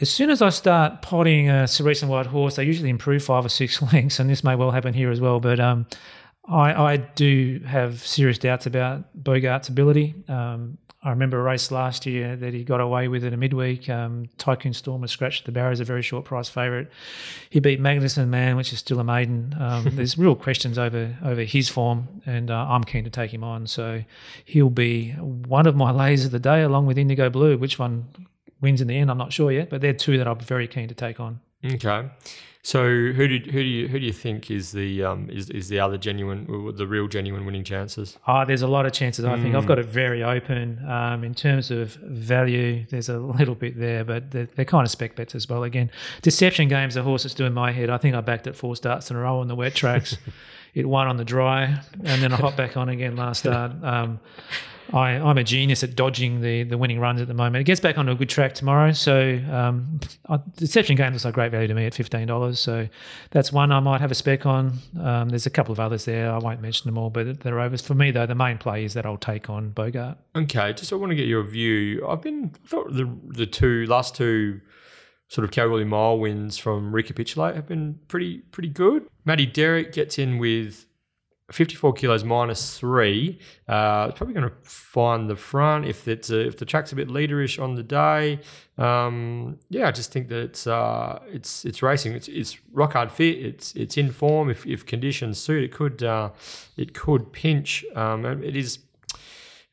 As 0.00 0.08
soon 0.08 0.30
as 0.30 0.40
I 0.40 0.48
start 0.48 1.02
potting 1.02 1.50
a 1.50 1.68
Cerise 1.68 2.00
and 2.00 2.10
White 2.10 2.24
horse, 2.26 2.56
they 2.56 2.64
usually 2.64 2.88
improve 2.88 3.22
five 3.22 3.44
or 3.44 3.50
six 3.50 3.82
lengths, 3.92 4.18
and 4.18 4.30
this 4.30 4.42
may 4.42 4.54
well 4.54 4.70
happen 4.70 4.94
here 4.94 5.10
as 5.10 5.20
well. 5.20 5.38
But 5.38 5.60
um, 5.60 5.86
I, 6.48 6.72
I 6.72 6.96
do 6.96 7.60
have 7.66 7.98
serious 8.00 8.38
doubts 8.38 8.64
about 8.64 9.04
Bogart's 9.22 9.68
ability. 9.68 10.14
Um, 10.28 10.78
I 11.06 11.10
remember 11.10 11.38
a 11.38 11.42
race 11.44 11.70
last 11.70 12.04
year 12.04 12.34
that 12.34 12.52
he 12.52 12.64
got 12.64 12.80
away 12.80 13.06
with 13.06 13.24
at 13.24 13.32
a 13.32 13.36
midweek. 13.36 13.88
Um, 13.88 14.28
Tycoon 14.38 14.72
Storm 14.72 15.02
was 15.02 15.12
scratched 15.12 15.42
at 15.42 15.46
the 15.46 15.52
barriers, 15.52 15.78
a 15.78 15.84
very 15.84 16.02
short 16.02 16.24
price 16.24 16.48
favourite. 16.48 16.88
He 17.48 17.60
beat 17.60 17.80
Magnuson 17.80 18.26
Man, 18.26 18.56
which 18.56 18.72
is 18.72 18.80
still 18.80 18.98
a 18.98 19.04
maiden. 19.04 19.54
Um, 19.56 19.84
there's 19.92 20.18
real 20.18 20.34
questions 20.34 20.78
over 20.78 21.16
over 21.24 21.42
his 21.42 21.68
form, 21.68 22.08
and 22.26 22.50
uh, 22.50 22.66
I'm 22.68 22.82
keen 22.82 23.04
to 23.04 23.10
take 23.10 23.32
him 23.32 23.44
on. 23.44 23.68
So 23.68 24.02
he'll 24.44 24.68
be 24.68 25.12
one 25.12 25.68
of 25.68 25.76
my 25.76 25.92
lays 25.92 26.24
of 26.24 26.32
the 26.32 26.40
day, 26.40 26.62
along 26.62 26.86
with 26.86 26.98
Indigo 26.98 27.30
Blue. 27.30 27.56
Which 27.56 27.78
one 27.78 28.08
wins 28.60 28.80
in 28.80 28.88
the 28.88 28.96
end, 28.96 29.08
I'm 29.08 29.18
not 29.18 29.32
sure 29.32 29.52
yet, 29.52 29.70
but 29.70 29.80
they're 29.80 29.92
two 29.92 30.18
that 30.18 30.26
I'm 30.26 30.40
very 30.40 30.66
keen 30.66 30.88
to 30.88 30.94
take 30.94 31.20
on. 31.20 31.38
Okay. 31.64 32.08
So 32.66 32.82
who 32.82 33.28
do 33.28 33.38
who 33.52 33.62
do 33.62 33.68
you 33.68 33.86
who 33.86 34.00
do 34.00 34.04
you 34.04 34.12
think 34.12 34.50
is 34.50 34.72
the 34.72 35.04
um 35.04 35.30
is, 35.30 35.50
is 35.50 35.68
the 35.68 35.78
other 35.78 35.96
genuine 35.96 36.74
the 36.74 36.84
real 36.84 37.06
genuine 37.06 37.46
winning 37.46 37.62
chances? 37.62 38.18
Ah, 38.26 38.44
there's 38.44 38.62
a 38.62 38.66
lot 38.66 38.86
of 38.86 38.92
chances. 38.92 39.24
I 39.24 39.40
think 39.40 39.54
I've 39.54 39.66
got 39.66 39.78
it 39.78 39.86
very 39.86 40.24
open 40.24 40.84
um, 40.84 41.22
in 41.22 41.32
terms 41.32 41.70
of 41.70 41.90
value. 42.02 42.84
There's 42.90 43.08
a 43.08 43.18
little 43.18 43.54
bit 43.54 43.78
there, 43.78 44.02
but 44.02 44.32
they're, 44.32 44.48
they're 44.56 44.64
kind 44.64 44.84
of 44.84 44.90
spec 44.90 45.14
bets 45.14 45.36
as 45.36 45.48
well. 45.48 45.62
Again, 45.62 45.92
deception 46.22 46.66
games, 46.66 46.94
the 46.94 47.04
horse 47.04 47.22
that's 47.22 47.36
doing 47.36 47.54
my 47.54 47.70
head. 47.70 47.88
I 47.88 47.98
think 47.98 48.16
I 48.16 48.20
backed 48.20 48.48
it 48.48 48.56
four 48.56 48.74
starts 48.74 49.12
in 49.12 49.16
a 49.16 49.20
row 49.20 49.38
on 49.38 49.46
the 49.46 49.54
wet 49.54 49.76
tracks. 49.76 50.16
it 50.74 50.88
won 50.88 51.06
on 51.06 51.18
the 51.18 51.24
dry, 51.24 51.80
and 52.02 52.20
then 52.20 52.32
I 52.32 52.36
hopped 52.36 52.56
back 52.56 52.76
on 52.76 52.88
again 52.88 53.14
last 53.14 53.38
start. 53.44 53.74
Um, 53.84 54.18
I, 54.92 55.10
I'm 55.12 55.38
a 55.38 55.44
genius 55.44 55.82
at 55.82 55.96
dodging 55.96 56.40
the, 56.40 56.62
the 56.62 56.78
winning 56.78 57.00
runs 57.00 57.20
at 57.20 57.28
the 57.28 57.34
moment. 57.34 57.62
It 57.62 57.64
gets 57.64 57.80
back 57.80 57.98
onto 57.98 58.12
a 58.12 58.14
good 58.14 58.28
track 58.28 58.54
tomorrow. 58.54 58.92
So 58.92 59.40
um, 59.50 60.00
I, 60.28 60.38
Deception 60.56 60.96
Game 60.96 61.12
looks 61.12 61.24
like 61.24 61.34
great 61.34 61.50
value 61.50 61.68
to 61.68 61.74
me 61.74 61.86
at 61.86 61.92
$15. 61.92 62.56
So 62.56 62.88
that's 63.30 63.52
one 63.52 63.72
I 63.72 63.80
might 63.80 64.00
have 64.00 64.10
a 64.10 64.14
spec 64.14 64.46
on. 64.46 64.78
Um, 65.00 65.28
there's 65.28 65.46
a 65.46 65.50
couple 65.50 65.72
of 65.72 65.80
others 65.80 66.04
there. 66.04 66.30
I 66.30 66.38
won't 66.38 66.60
mention 66.60 66.88
them 66.88 66.98
all, 66.98 67.10
but 67.10 67.40
they're 67.40 67.60
over. 67.60 67.76
For 67.76 67.94
me, 67.94 68.10
though, 68.10 68.26
the 68.26 68.34
main 68.34 68.58
play 68.58 68.84
is 68.84 68.94
that 68.94 69.04
I'll 69.04 69.16
take 69.16 69.50
on 69.50 69.70
Bogart. 69.70 70.18
Okay, 70.34 70.72
just 70.72 70.92
I 70.92 70.96
want 70.96 71.10
to 71.10 71.16
get 71.16 71.26
your 71.26 71.42
view. 71.42 72.06
I've 72.06 72.22
been 72.22 72.52
I 72.64 72.68
thought 72.68 72.92
the 72.92 73.10
the 73.28 73.46
two 73.46 73.86
last 73.86 74.14
two 74.14 74.60
sort 75.28 75.44
of 75.44 75.50
Kalgoorlie 75.50 75.84
Mile 75.84 76.18
wins 76.18 76.56
from 76.56 76.94
Recapitulate 76.94 77.56
have 77.56 77.66
been 77.66 77.98
pretty 78.08 78.38
pretty 78.38 78.68
good. 78.68 79.06
Maddie 79.24 79.46
Derrick 79.46 79.92
gets 79.92 80.18
in 80.18 80.38
with 80.38 80.86
54 81.52 81.92
kilos 81.92 82.24
minus 82.24 82.78
three. 82.78 83.38
Uh, 83.68 84.10
probably 84.12 84.34
going 84.34 84.48
to 84.48 84.54
find 84.62 85.30
the 85.30 85.36
front 85.36 85.86
if 85.86 86.08
it's 86.08 86.30
a, 86.30 86.46
if 86.46 86.56
the 86.56 86.64
track's 86.64 86.92
a 86.92 86.96
bit 86.96 87.08
leaderish 87.08 87.62
on 87.62 87.76
the 87.76 87.82
day. 87.82 88.40
Um, 88.78 89.58
yeah, 89.70 89.86
I 89.86 89.92
just 89.92 90.12
think 90.12 90.28
that 90.28 90.38
it's 90.38 90.66
uh, 90.66 91.20
it's 91.28 91.64
it's 91.64 91.82
racing. 91.82 92.14
It's, 92.14 92.28
it's 92.28 92.58
rock 92.72 92.94
hard 92.94 93.12
fit. 93.12 93.38
It's 93.38 93.74
it's 93.76 93.96
in 93.96 94.10
form. 94.10 94.50
If, 94.50 94.66
if 94.66 94.84
conditions 94.84 95.38
suit, 95.38 95.62
it 95.62 95.72
could 95.72 96.02
uh, 96.02 96.30
it 96.76 96.94
could 96.94 97.32
pinch. 97.32 97.84
Um, 97.94 98.24
it 98.24 98.56
is. 98.56 98.80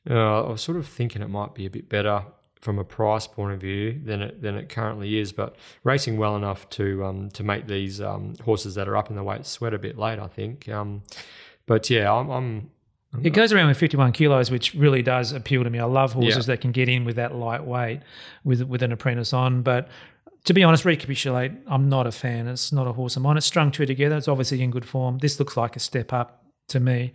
Uh, 0.07 0.43
I 0.43 0.51
was 0.51 0.61
sort 0.61 0.77
of 0.77 0.87
thinking 0.87 1.21
it 1.21 1.29
might 1.29 1.55
be 1.55 1.65
a 1.65 1.69
bit 1.69 1.89
better 1.89 2.25
from 2.61 2.79
a 2.79 2.83
price 2.83 3.27
point 3.27 3.53
of 3.53 3.59
view 3.59 3.99
than 4.05 4.21
it 4.21 4.41
than 4.43 4.55
it 4.55 4.69
currently 4.69 5.17
is, 5.17 5.33
but 5.33 5.55
racing 5.83 6.17
well 6.17 6.35
enough 6.35 6.69
to 6.69 7.03
um, 7.03 7.29
to 7.31 7.43
make 7.43 7.67
these 7.67 7.99
um, 7.99 8.35
horses 8.45 8.75
that 8.75 8.87
are 8.87 8.95
up 8.95 9.09
in 9.09 9.15
the 9.15 9.23
weight 9.23 9.45
sweat 9.45 9.73
a 9.73 9.79
bit 9.79 9.97
late. 9.97 10.19
I 10.19 10.27
think. 10.27 10.69
But 11.65 11.89
yeah, 11.89 12.11
I'm. 12.11 12.29
I'm 12.29 12.69
it 13.21 13.29
goes 13.29 13.53
around 13.53 13.67
with 13.67 13.77
51 13.77 14.11
kilos, 14.13 14.49
which 14.49 14.73
really 14.73 15.03
does 15.03 15.33
appeal 15.33 15.63
to 15.63 15.69
me. 15.69 15.77
I 15.77 15.85
love 15.85 16.13
horses 16.13 16.47
yeah. 16.47 16.53
that 16.53 16.61
can 16.61 16.71
get 16.71 16.89
in 16.89 17.05
with 17.05 17.17
that 17.17 17.35
light 17.35 17.63
weight 17.63 18.01
with 18.43 18.63
with 18.63 18.81
an 18.81 18.91
apprentice 18.91 19.33
on. 19.33 19.61
But 19.61 19.87
to 20.45 20.53
be 20.53 20.63
honest, 20.63 20.83
recapitulate, 20.83 21.51
I'm 21.67 21.89
not 21.89 22.07
a 22.07 22.11
fan. 22.11 22.47
It's 22.47 22.71
not 22.71 22.87
a 22.87 22.91
horse 22.91 23.15
of 23.15 23.21
mine. 23.21 23.37
It's 23.37 23.45
strung 23.45 23.71
two 23.71 23.85
together. 23.85 24.17
It's 24.17 24.27
obviously 24.27 24.61
in 24.61 24.71
good 24.71 24.85
form. 24.85 25.19
This 25.19 25.39
looks 25.39 25.55
like 25.55 25.75
a 25.75 25.79
step 25.79 26.11
up 26.11 26.43
to 26.69 26.79
me 26.79 27.13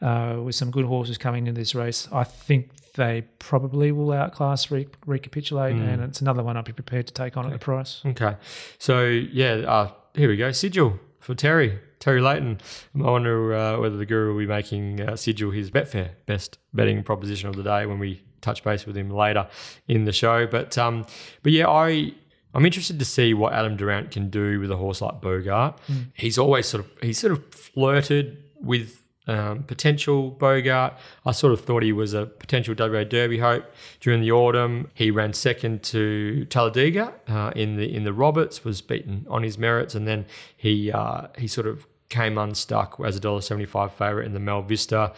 uh, 0.00 0.36
with 0.42 0.54
some 0.54 0.70
good 0.70 0.84
horses 0.84 1.18
coming 1.18 1.46
into 1.46 1.58
this 1.58 1.74
race. 1.74 2.08
I 2.12 2.24
think 2.24 2.70
they 2.94 3.22
probably 3.38 3.92
will 3.92 4.12
outclass 4.12 4.70
re- 4.70 4.88
recapitulate, 5.06 5.76
mm. 5.76 5.92
and 5.92 6.02
it's 6.02 6.20
another 6.20 6.42
one 6.42 6.56
I'd 6.56 6.64
be 6.64 6.72
prepared 6.72 7.06
to 7.08 7.12
take 7.12 7.36
on 7.36 7.44
okay. 7.44 7.54
at 7.54 7.60
the 7.60 7.64
price. 7.64 8.02
Okay. 8.04 8.36
So, 8.78 9.04
yeah, 9.04 9.54
uh, 9.66 9.90
here 10.14 10.28
we 10.28 10.36
go. 10.36 10.52
Sigil 10.52 10.98
for 11.18 11.34
Terry. 11.34 11.78
Terry 12.00 12.20
Leighton. 12.20 12.58
I 12.96 13.10
wonder 13.10 13.54
uh, 13.54 13.78
whether 13.78 13.96
the 13.96 14.06
guru 14.06 14.32
will 14.32 14.40
be 14.40 14.46
making 14.46 15.00
uh, 15.00 15.16
Sigil 15.16 15.50
his 15.50 15.70
Betfair 15.70 16.10
best 16.26 16.58
betting 16.74 17.02
proposition 17.02 17.48
of 17.48 17.56
the 17.56 17.62
day 17.62 17.86
when 17.86 17.98
we 17.98 18.22
touch 18.40 18.64
base 18.64 18.86
with 18.86 18.96
him 18.96 19.10
later 19.10 19.48
in 19.86 20.04
the 20.06 20.12
show. 20.12 20.46
But 20.46 20.76
um, 20.78 21.06
but 21.42 21.52
yeah, 21.52 21.68
I 21.68 22.12
I'm 22.54 22.66
interested 22.66 22.98
to 22.98 23.04
see 23.04 23.34
what 23.34 23.52
Adam 23.52 23.76
Durant 23.76 24.10
can 24.10 24.30
do 24.30 24.58
with 24.60 24.70
a 24.70 24.76
horse 24.76 25.00
like 25.00 25.20
Bogart. 25.20 25.78
Mm. 25.88 26.06
He's 26.14 26.38
always 26.38 26.66
sort 26.66 26.84
of 26.84 26.90
he's 27.02 27.18
sort 27.18 27.32
of 27.32 27.54
flirted 27.54 28.42
with 28.60 29.04
um, 29.30 29.62
potential 29.62 30.30
Bogart. 30.30 30.94
I 31.24 31.30
sort 31.32 31.52
of 31.52 31.60
thought 31.60 31.84
he 31.84 31.92
was 31.92 32.14
a 32.14 32.26
potential 32.26 32.74
WA 32.76 33.04
Derby 33.04 33.38
hope 33.38 33.64
during 34.00 34.20
the 34.20 34.32
autumn. 34.32 34.90
He 34.94 35.10
ran 35.12 35.32
second 35.32 35.84
to 35.84 36.44
Talladega 36.46 37.14
uh, 37.28 37.52
in 37.54 37.76
the 37.76 37.94
in 37.94 38.02
the 38.02 38.12
Roberts, 38.12 38.64
was 38.64 38.80
beaten 38.80 39.26
on 39.30 39.44
his 39.44 39.56
merits, 39.56 39.94
and 39.94 40.06
then 40.06 40.26
he 40.56 40.90
uh, 40.90 41.28
he 41.38 41.46
sort 41.46 41.68
of 41.68 41.86
came 42.08 42.36
unstuck 42.38 43.00
as 43.04 43.16
a 43.16 43.20
dollar 43.20 43.40
seventy 43.40 43.66
five 43.66 43.92
favourite 43.94 44.26
in 44.26 44.34
the 44.34 44.40
Mel 44.40 44.62
Vista. 44.62 45.12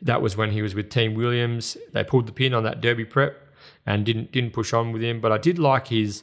That 0.00 0.22
was 0.22 0.36
when 0.36 0.52
he 0.52 0.62
was 0.62 0.74
with 0.74 0.88
Team 0.88 1.14
Williams. 1.14 1.76
They 1.92 2.04
pulled 2.04 2.26
the 2.26 2.32
pin 2.32 2.54
on 2.54 2.62
that 2.62 2.80
Derby 2.80 3.04
prep 3.04 3.36
and 3.84 4.06
didn't 4.06 4.32
didn't 4.32 4.52
push 4.52 4.72
on 4.72 4.92
with 4.92 5.02
him. 5.02 5.20
But 5.20 5.32
I 5.32 5.38
did 5.38 5.58
like 5.58 5.88
his 5.88 6.22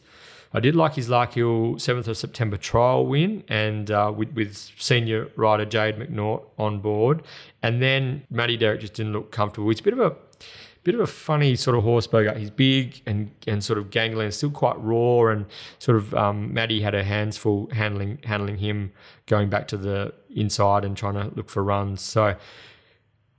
I 0.55 0.61
did 0.61 0.73
like 0.73 0.93
his 0.93 1.09
Larkhill 1.09 1.75
7th 1.75 2.07
of 2.07 2.15
September 2.15 2.55
trial 2.55 3.05
win 3.05 3.43
and 3.49 3.91
uh, 3.91 4.13
with, 4.15 4.31
with 4.31 4.55
senior 4.77 5.29
rider 5.35 5.65
Jade 5.65 5.97
McNaught 5.97 6.45
on 6.57 6.79
board. 6.79 7.23
And 7.61 7.81
then 7.81 8.25
Maddie 8.29 8.55
Derrick 8.55 8.79
just 8.79 8.93
didn't 8.93 9.11
look 9.11 9.33
comfortable. 9.33 9.67
He's 9.67 9.81
a 9.81 9.83
bit 9.83 9.91
of 9.91 9.99
a 9.99 10.15
bit 10.85 10.95
of 10.95 11.01
a 11.01 11.07
funny 11.07 11.57
sort 11.57 11.75
of 11.75 11.83
horse 11.83 12.07
bogart. 12.07 12.37
He's 12.37 12.51
big 12.51 13.01
and, 13.05 13.31
and 13.45 13.61
sort 13.61 13.79
of 13.79 13.89
gangly 13.89 14.23
and 14.23 14.33
still 14.33 14.49
quite 14.51 14.79
raw 14.79 15.29
and 15.29 15.45
sort 15.79 15.97
of 15.97 16.13
um, 16.13 16.53
Maddie 16.53 16.79
had 16.79 16.93
her 16.93 17.03
hands 17.03 17.35
full 17.35 17.69
handling 17.71 18.19
handling 18.23 18.57
him 18.59 18.93
going 19.25 19.49
back 19.49 19.67
to 19.69 19.77
the 19.77 20.13
inside 20.33 20.85
and 20.85 20.95
trying 20.95 21.15
to 21.15 21.35
look 21.35 21.49
for 21.49 21.65
runs. 21.65 21.99
So 21.99 22.37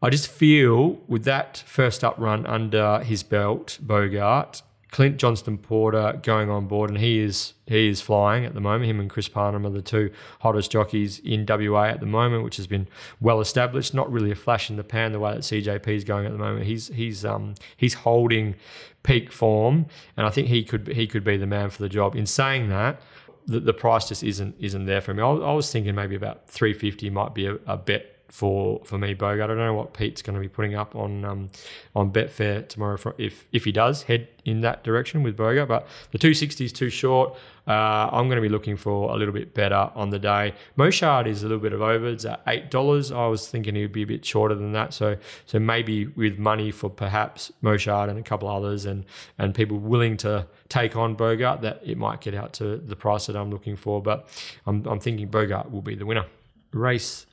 I 0.03 0.11
just 0.11 0.29
feel 0.29 1.01
with 1.09 1.25
that 1.25 1.65
first 1.67 2.05
up 2.05 2.19
run 2.19 2.45
under 2.45 3.01
his 3.01 3.23
belt, 3.23 3.79
Bogart, 3.81 4.61
Clint 4.97 5.19
Johnston 5.19 5.59
Porter 5.59 6.19
going 6.23 6.49
on 6.49 6.69
board, 6.69 6.89
and 6.89 6.99
he 6.99 7.19
is 7.19 7.53
he 7.67 7.87
is 7.87 8.01
flying 8.01 8.47
at 8.47 8.55
the 8.55 8.63
moment. 8.63 8.89
Him 8.91 8.99
and 8.99 9.11
Chris 9.11 9.29
Parnham 9.29 9.67
are 9.67 9.71
the 9.71 9.83
two 9.83 10.11
hottest 10.41 10.71
jockeys 10.71 11.19
in 11.19 11.45
WA 11.47 11.83
at 11.83 12.01
the 12.01 12.07
moment, 12.07 12.45
which 12.45 12.57
has 12.57 12.67
been 12.67 12.89
well 13.21 13.43
established. 13.43 13.93
Not 13.93 14.11
really 14.11 14.31
a 14.31 14.35
flash 14.35 14.71
in 14.71 14.77
the 14.77 14.83
pan 14.83 15.13
the 15.13 15.19
way 15.19 15.35
that 15.35 15.43
CJP 15.43 15.87
is 15.89 16.03
going 16.03 16.25
at 16.25 16.33
the 16.33 16.39
moment. 16.39 16.65
He's 16.65 16.87
he's 16.89 17.27
um 17.27 17.57
he's 17.77 17.93
holding 17.93 18.55
peak 19.03 19.31
form, 19.31 19.85
and 20.17 20.27
I 20.27 20.31
think 20.31 20.49
he 20.49 20.65
could 20.65 20.89
he 20.89 21.07
could 21.07 21.25
be 21.25 21.37
the 21.37 21.47
man 21.47 21.69
for 21.69 21.83
the 21.83 21.91
job. 21.91 22.17
In 22.17 22.25
saying 22.25 22.71
that, 22.71 23.03
the, 23.47 23.61
the 23.61 23.75
price 23.75 24.09
just 24.09 24.25
isn't 24.25 24.57
isn't 24.59 24.87
there 24.87 25.03
for 25.03 25.13
me. 25.13 25.23
I, 25.23 25.29
I 25.29 25.53
was 25.53 25.71
thinking 25.71 25.95
maybe 25.95 26.17
about 26.17 26.49
three 26.49 26.73
fifty 26.73 27.11
might 27.11 27.35
be 27.35 27.45
a, 27.45 27.59
a 27.67 27.77
bet 27.77 28.16
for 28.37 28.83
for 28.85 28.99
me, 28.99 29.15
Bogart. 29.15 29.45
I 29.45 29.47
don't 29.47 29.57
know 29.57 29.73
what 29.73 29.95
Pete's 29.95 30.21
going 30.21 30.35
to 30.35 30.41
be 30.41 30.49
putting 30.49 30.75
up 30.75 30.95
on 30.95 31.25
um, 31.25 31.49
on 31.95 32.13
Betfair 32.13 32.69
tomorrow 32.69 32.99
for, 32.99 33.15
if 33.17 33.47
if 33.51 33.65
he 33.65 33.73
does 33.73 34.03
head 34.03 34.29
in 34.45 34.61
that 34.61 34.85
direction 34.85 35.23
with 35.23 35.39
Bogart. 35.39 35.69
But 35.69 35.87
the 36.11 36.19
260 36.19 36.67
is 36.67 36.73
too 36.73 36.91
short. 36.91 37.35
Uh, 37.67 38.11
I'm 38.13 38.29
going 38.29 38.37
to 38.37 38.43
be 38.43 38.51
looking 38.51 38.77
for 38.77 39.11
a 39.11 39.17
little 39.17 39.33
bit 39.33 39.55
better 39.55 39.91
on 39.95 40.11
the 40.11 40.19
day. 40.19 40.53
Moshard 40.77 41.27
is 41.27 41.43
a 41.43 41.47
little 41.47 41.63
bit 41.63 41.73
of 41.73 41.81
overs 41.81 42.27
at 42.27 42.43
eight 42.47 42.71
dollars. 42.71 43.11
I 43.11 43.27
was 43.27 43.49
thinking 43.49 43.75
he 43.75 43.81
would 43.81 43.93
be 43.93 44.03
a 44.03 44.07
bit 44.07 44.23
shorter 44.23 44.55
than 44.55 44.73
that. 44.73 44.93
So 44.93 45.17
so 45.47 45.59
maybe 45.59 46.07
with 46.09 46.39
money 46.39 46.71
for 46.71 46.91
perhaps 46.91 47.51
Moshard 47.63 48.11
and 48.11 48.19
a 48.19 48.23
couple 48.23 48.51
others 48.51 48.85
and 48.85 49.07
and 49.39 49.55
people 49.55 49.79
willing 49.79 50.19
to 50.19 50.47
take 50.69 50.95
on 50.95 51.15
Bogart, 51.15 51.63
that 51.63 51.81
it 51.83 51.97
might 51.97 52.21
get 52.21 52.35
out 52.35 52.53
to 52.55 52.77
the 52.77 52.97
price 52.97 53.25
that 53.29 53.37
I'm 53.37 53.51
looking 53.51 53.77
for. 53.77 54.03
But 54.03 54.29
I'm 54.67 54.85
I'm 54.87 55.01
thinking 55.01 55.29
Bogart 55.29 55.71
will 55.71 55.81
be 55.81 55.95
the 55.95 56.05
winner. 56.05 56.27
Race 56.73 57.25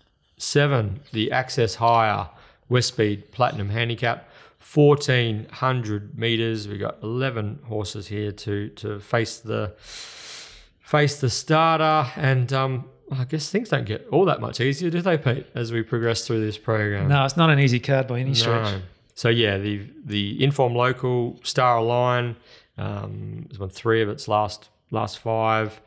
Seven, 0.44 1.00
the 1.14 1.32
Access 1.32 1.76
Hire 1.76 2.30
Westspeed 2.70 3.32
Platinum 3.32 3.70
Handicap. 3.70 4.30
1400 4.74 6.18
meters. 6.18 6.68
We've 6.68 6.80
got 6.80 6.98
11 7.04 7.60
horses 7.66 8.08
here 8.08 8.32
to 8.32 8.70
to 8.70 9.00
face 9.00 9.38
the 9.38 9.74
face 10.80 11.20
the 11.20 11.30
starter, 11.30 12.10
and 12.16 12.52
um, 12.54 12.90
I 13.12 13.26
guess 13.26 13.50
things 13.50 13.70
don't 13.70 13.86
get 13.86 14.08
all 14.12 14.26
that 14.26 14.42
much 14.42 14.60
easier, 14.62 14.90
do 14.90 15.02
they, 15.02 15.18
Pete? 15.18 15.46
As 15.54 15.72
we 15.72 15.84
progress 15.84 16.26
through 16.26 16.44
this 16.44 16.58
program. 16.58 17.08
No, 17.08 17.24
it's 17.26 17.38
not 17.38 17.50
an 17.50 17.60
easy 17.60 17.80
card 17.80 18.08
by 18.08 18.20
any 18.20 18.34
stretch. 18.34 18.82
So 19.16 19.30
yeah, 19.30 19.58
the 19.58 19.88
the 20.06 20.44
Inform 20.44 20.74
Local 20.74 21.40
Star 21.44 21.82
Line 21.84 22.36
um, 22.78 23.46
has 23.50 23.60
won 23.60 23.70
three 23.70 24.02
of 24.02 24.10
its 24.10 24.28
last 24.28 24.70
last 24.92 25.20
five. 25.20 25.80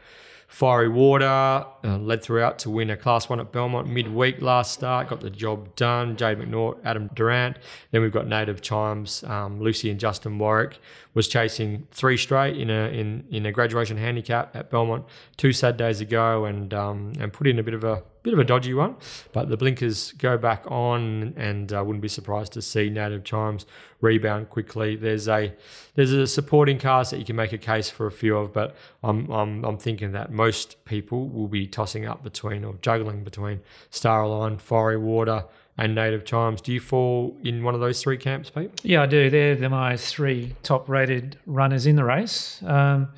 Fiery 0.49 0.89
Water 0.89 1.27
uh, 1.27 1.67
led 1.99 2.23
throughout 2.23 2.59
to 2.61 2.71
win 2.71 2.91
a 2.91 2.97
Class 2.97 3.29
1 3.29 3.41
at 3.41 3.53
Belmont 3.53 3.89
midweek 3.89 4.41
last 4.41 4.73
start, 4.73 5.09
got 5.09 5.21
the 5.21 5.31
job 5.31 5.75
done. 5.77 6.17
Jade 6.17 6.39
McNaught, 6.39 6.79
Adam 6.85 7.11
Durant. 7.15 7.59
Then 7.91 8.03
we've 8.03 8.13
got 8.13 8.27
Native 8.27 8.63
Chimes, 8.63 9.25
um, 9.25 9.61
Lucy 9.61 9.91
and 9.91 9.99
Justin 9.99 10.39
Warwick 10.39 10.79
was 11.15 11.29
chasing 11.29 11.89
three 11.93 12.19
straight 12.19 12.59
in 12.59 12.69
a 12.69 12.89
in, 12.89 13.25
in 13.31 13.47
a 13.47 13.53
graduation 13.53 13.97
handicap 13.97 14.55
at 14.55 14.71
Belmont 14.71 15.05
two 15.39 15.51
sad 15.51 15.79
days 15.79 16.03
ago 16.03 16.45
and 16.45 16.75
um, 16.75 17.13
and 17.19 17.33
put 17.33 17.47
in 17.47 17.59
a 17.59 17.63
bit 17.63 17.73
of 17.73 17.85
a 17.85 18.03
bit 18.27 18.35
of 18.35 18.41
a 18.41 18.45
dodgy 18.45 18.75
one. 18.75 18.97
But 19.33 19.49
the 19.49 19.57
blinkers 19.57 20.13
go 20.13 20.37
back 20.37 20.65
on, 20.67 21.33
and 21.37 21.73
I 21.73 21.79
uh, 21.79 21.85
wouldn't 21.85 22.03
be 22.03 22.09
surprised 22.09 22.53
to 22.55 22.63
see 22.63 22.91
Native 22.91 23.23
Chimes 23.23 23.67
rebound 24.01 24.51
quickly. 24.51 24.97
There's 24.97 25.29
a 25.29 25.55
there's 25.95 26.13
a 26.13 26.27
supporting 26.27 26.79
cast 26.79 27.13
that 27.13 27.19
you 27.19 27.25
can 27.25 27.37
make 27.37 27.53
a 27.53 27.59
case 27.59 27.89
for 27.89 28.07
a 28.07 28.11
few 28.11 28.37
of, 28.37 28.53
but 28.53 28.75
I'm 29.05 29.31
I'm, 29.31 29.65
I'm 29.65 29.79
thinking 29.79 30.11
that 30.13 30.33
most 30.33 30.85
people 30.85 31.29
will 31.29 31.47
be 31.47 31.69
tossing 31.69 32.05
up 32.05 32.25
between 32.25 32.65
or 32.65 32.75
juggling 32.83 33.23
between 33.23 33.61
Star 33.91 34.25
Starline, 34.25 34.61
Fiery 34.61 34.99
Water 34.99 35.45
and 35.79 35.95
Native 35.95 36.25
Chimes. 36.25 36.61
Do 36.61 36.73
you 36.73 36.81
fall 36.81 37.37
in 37.45 37.63
one 37.63 37.75
of 37.75 37.81
those 37.81 38.03
three 38.03 38.17
camps, 38.17 38.51
Pete? 38.51 38.71
Yeah, 38.83 39.03
I 39.03 39.07
do. 39.07 39.31
They're, 39.31 39.55
they're 39.55 39.69
my 39.69 39.97
three 39.97 40.57
top 40.63 40.89
rated 40.89 41.39
runners 41.47 41.87
in 41.87 41.97
the 41.97 42.05
race. 42.05 42.63
Um, 42.65 43.09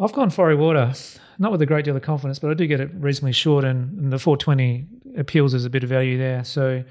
I've 0.00 0.12
gone 0.12 0.30
Fiery 0.30 0.56
Water, 0.56 0.92
not 1.38 1.52
with 1.52 1.62
a 1.62 1.66
great 1.66 1.84
deal 1.84 1.96
of 1.96 2.02
confidence, 2.02 2.38
but 2.38 2.50
I 2.50 2.54
do 2.54 2.66
get 2.66 2.80
it 2.80 2.90
reasonably 2.94 3.32
short, 3.32 3.64
and, 3.64 3.98
and 3.98 4.12
the 4.12 4.18
420 4.18 4.86
appeals 5.16 5.54
as 5.54 5.64
a 5.64 5.70
bit 5.70 5.82
of 5.82 5.88
value 5.88 6.18
there. 6.18 6.44
So, 6.44 6.82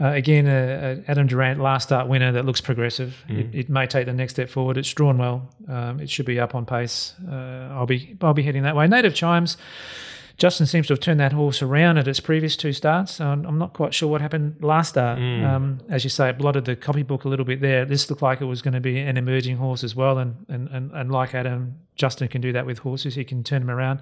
uh, 0.00 0.08
again, 0.08 0.46
a, 0.46 1.02
a 1.06 1.10
Adam 1.10 1.26
Durant 1.26 1.60
last 1.60 1.84
start 1.84 2.08
winner 2.08 2.32
that 2.32 2.44
looks 2.44 2.60
progressive. 2.60 3.24
Mm. 3.28 3.38
It, 3.38 3.58
it, 3.58 3.68
may 3.68 3.86
take 3.86 4.06
the 4.06 4.12
next 4.12 4.34
step 4.34 4.48
forward. 4.48 4.76
It's 4.76 4.92
drawn 4.92 5.18
well. 5.18 5.48
Um, 5.68 6.00
it 6.00 6.10
should 6.10 6.26
be 6.26 6.40
up 6.40 6.54
on 6.54 6.66
pace. 6.66 7.14
Uh, 7.28 7.68
I'll 7.72 7.86
be 7.86 8.16
I'll 8.20 8.34
be 8.34 8.42
heading 8.42 8.64
that 8.64 8.76
way. 8.76 8.86
Native 8.88 9.14
Chimes 9.14 9.56
Justin 10.36 10.66
seems 10.66 10.88
to 10.88 10.92
have 10.94 11.00
turned 11.00 11.20
that 11.20 11.32
horse 11.32 11.62
around 11.62 11.96
at 11.96 12.08
its 12.08 12.18
previous 12.20 12.56
two 12.56 12.72
starts. 12.72 13.20
I'm 13.20 13.58
not 13.58 13.72
quite 13.72 13.94
sure 13.94 14.08
what 14.08 14.20
happened 14.20 14.56
last 14.60 14.90
start. 14.90 15.18
Mm. 15.18 15.44
Um, 15.44 15.80
as 15.88 16.02
you 16.02 16.10
say, 16.10 16.28
it 16.28 16.38
blotted 16.38 16.64
the 16.64 16.74
copybook 16.74 17.24
a 17.24 17.28
little 17.28 17.44
bit 17.44 17.60
there. 17.60 17.84
This 17.84 18.10
looked 18.10 18.22
like 18.22 18.40
it 18.40 18.46
was 18.46 18.60
going 18.60 18.74
to 18.74 18.80
be 18.80 18.98
an 18.98 19.16
emerging 19.16 19.58
horse 19.58 19.84
as 19.84 19.94
well. 19.94 20.18
And, 20.18 20.44
and, 20.48 20.68
and, 20.68 20.90
and 20.92 21.12
like 21.12 21.34
Adam, 21.34 21.76
Justin 21.94 22.28
can 22.28 22.40
do 22.40 22.52
that 22.52 22.66
with 22.66 22.78
horses. 22.78 23.14
He 23.14 23.24
can 23.24 23.44
turn 23.44 23.62
them 23.62 23.70
around. 23.70 24.00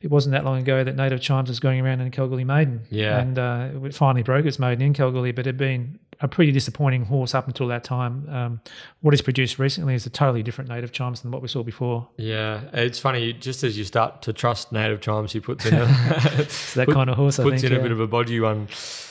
It 0.00 0.10
wasn't 0.10 0.32
that 0.32 0.44
long 0.46 0.58
ago 0.58 0.82
that 0.82 0.96
Native 0.96 1.20
Chimes 1.20 1.48
was 1.50 1.60
going 1.60 1.80
around 1.80 2.00
in 2.00 2.10
Kalgoorlie 2.10 2.44
Maiden. 2.44 2.82
Yeah. 2.90 3.18
And 3.18 3.38
uh, 3.38 3.68
it 3.84 3.94
finally 3.94 4.22
broke 4.22 4.46
its 4.46 4.58
maiden 4.58 4.80
in 4.82 4.94
Kalgoorlie, 4.94 5.32
but 5.32 5.46
it 5.46 5.50
had 5.50 5.56
been 5.58 5.98
a 6.22 6.28
pretty 6.28 6.52
disappointing 6.52 7.04
horse 7.04 7.34
up 7.34 7.46
until 7.46 7.66
that 7.68 7.84
time. 7.84 8.26
Um, 8.30 8.60
what 9.02 9.12
he's 9.12 9.20
produced 9.22 9.58
recently 9.58 9.94
is 9.94 10.06
a 10.06 10.10
totally 10.10 10.42
different 10.42 10.70
Native 10.70 10.92
Chimes 10.92 11.20
than 11.20 11.30
what 11.30 11.42
we 11.42 11.48
saw 11.48 11.62
before. 11.62 12.08
Yeah, 12.16 12.62
it's 12.72 12.98
funny. 12.98 13.34
Just 13.34 13.62
as 13.62 13.76
you 13.76 13.84
start 13.84 14.22
to 14.22 14.32
trust 14.32 14.72
native 14.72 15.00
chimes, 15.02 15.32
he 15.32 15.40
puts 15.40 15.66
in 15.66 15.74
a 15.74 15.86
It's 16.38 16.74
that 16.74 16.86
put- 16.86 16.94
kind 16.94 17.10
of 17.10 17.16
horse, 17.16 17.38
I 17.38 17.42
puts 17.42 17.60
think. 17.62 17.64
in 17.64 17.72
yeah. 17.72 17.78
a 17.78 17.82
bit 17.82 17.92
of 17.92 18.00
a 18.00 18.08
bodgy 18.08 18.40
one. 18.42 18.68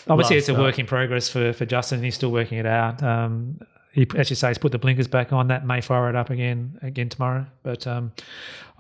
Obviously, 0.08 0.38
it's 0.38 0.50
a 0.50 0.56
work 0.56 0.80
in 0.80 0.88
progress 0.88 1.30
for, 1.30 1.54
for 1.54 1.66
Justin. 1.68 2.02
He's 2.02 2.16
still 2.16 2.32
working 2.32 2.58
it 2.58 2.66
out. 2.66 3.04
Um, 3.04 3.60
he, 3.92 4.08
as 4.16 4.30
you 4.30 4.36
say, 4.36 4.50
he's 4.50 4.58
put 4.60 4.72
the 4.72 4.78
blinkers 4.78 5.08
back 5.08 5.34
on. 5.34 5.48
That 5.48 5.66
may 5.66 5.82
fire 5.82 6.10
it 6.10 6.16
up 6.16 6.30
again 6.30 6.80
again 6.84 7.10
tomorrow. 7.10 7.46
But 7.64 7.86
um, 7.88 8.12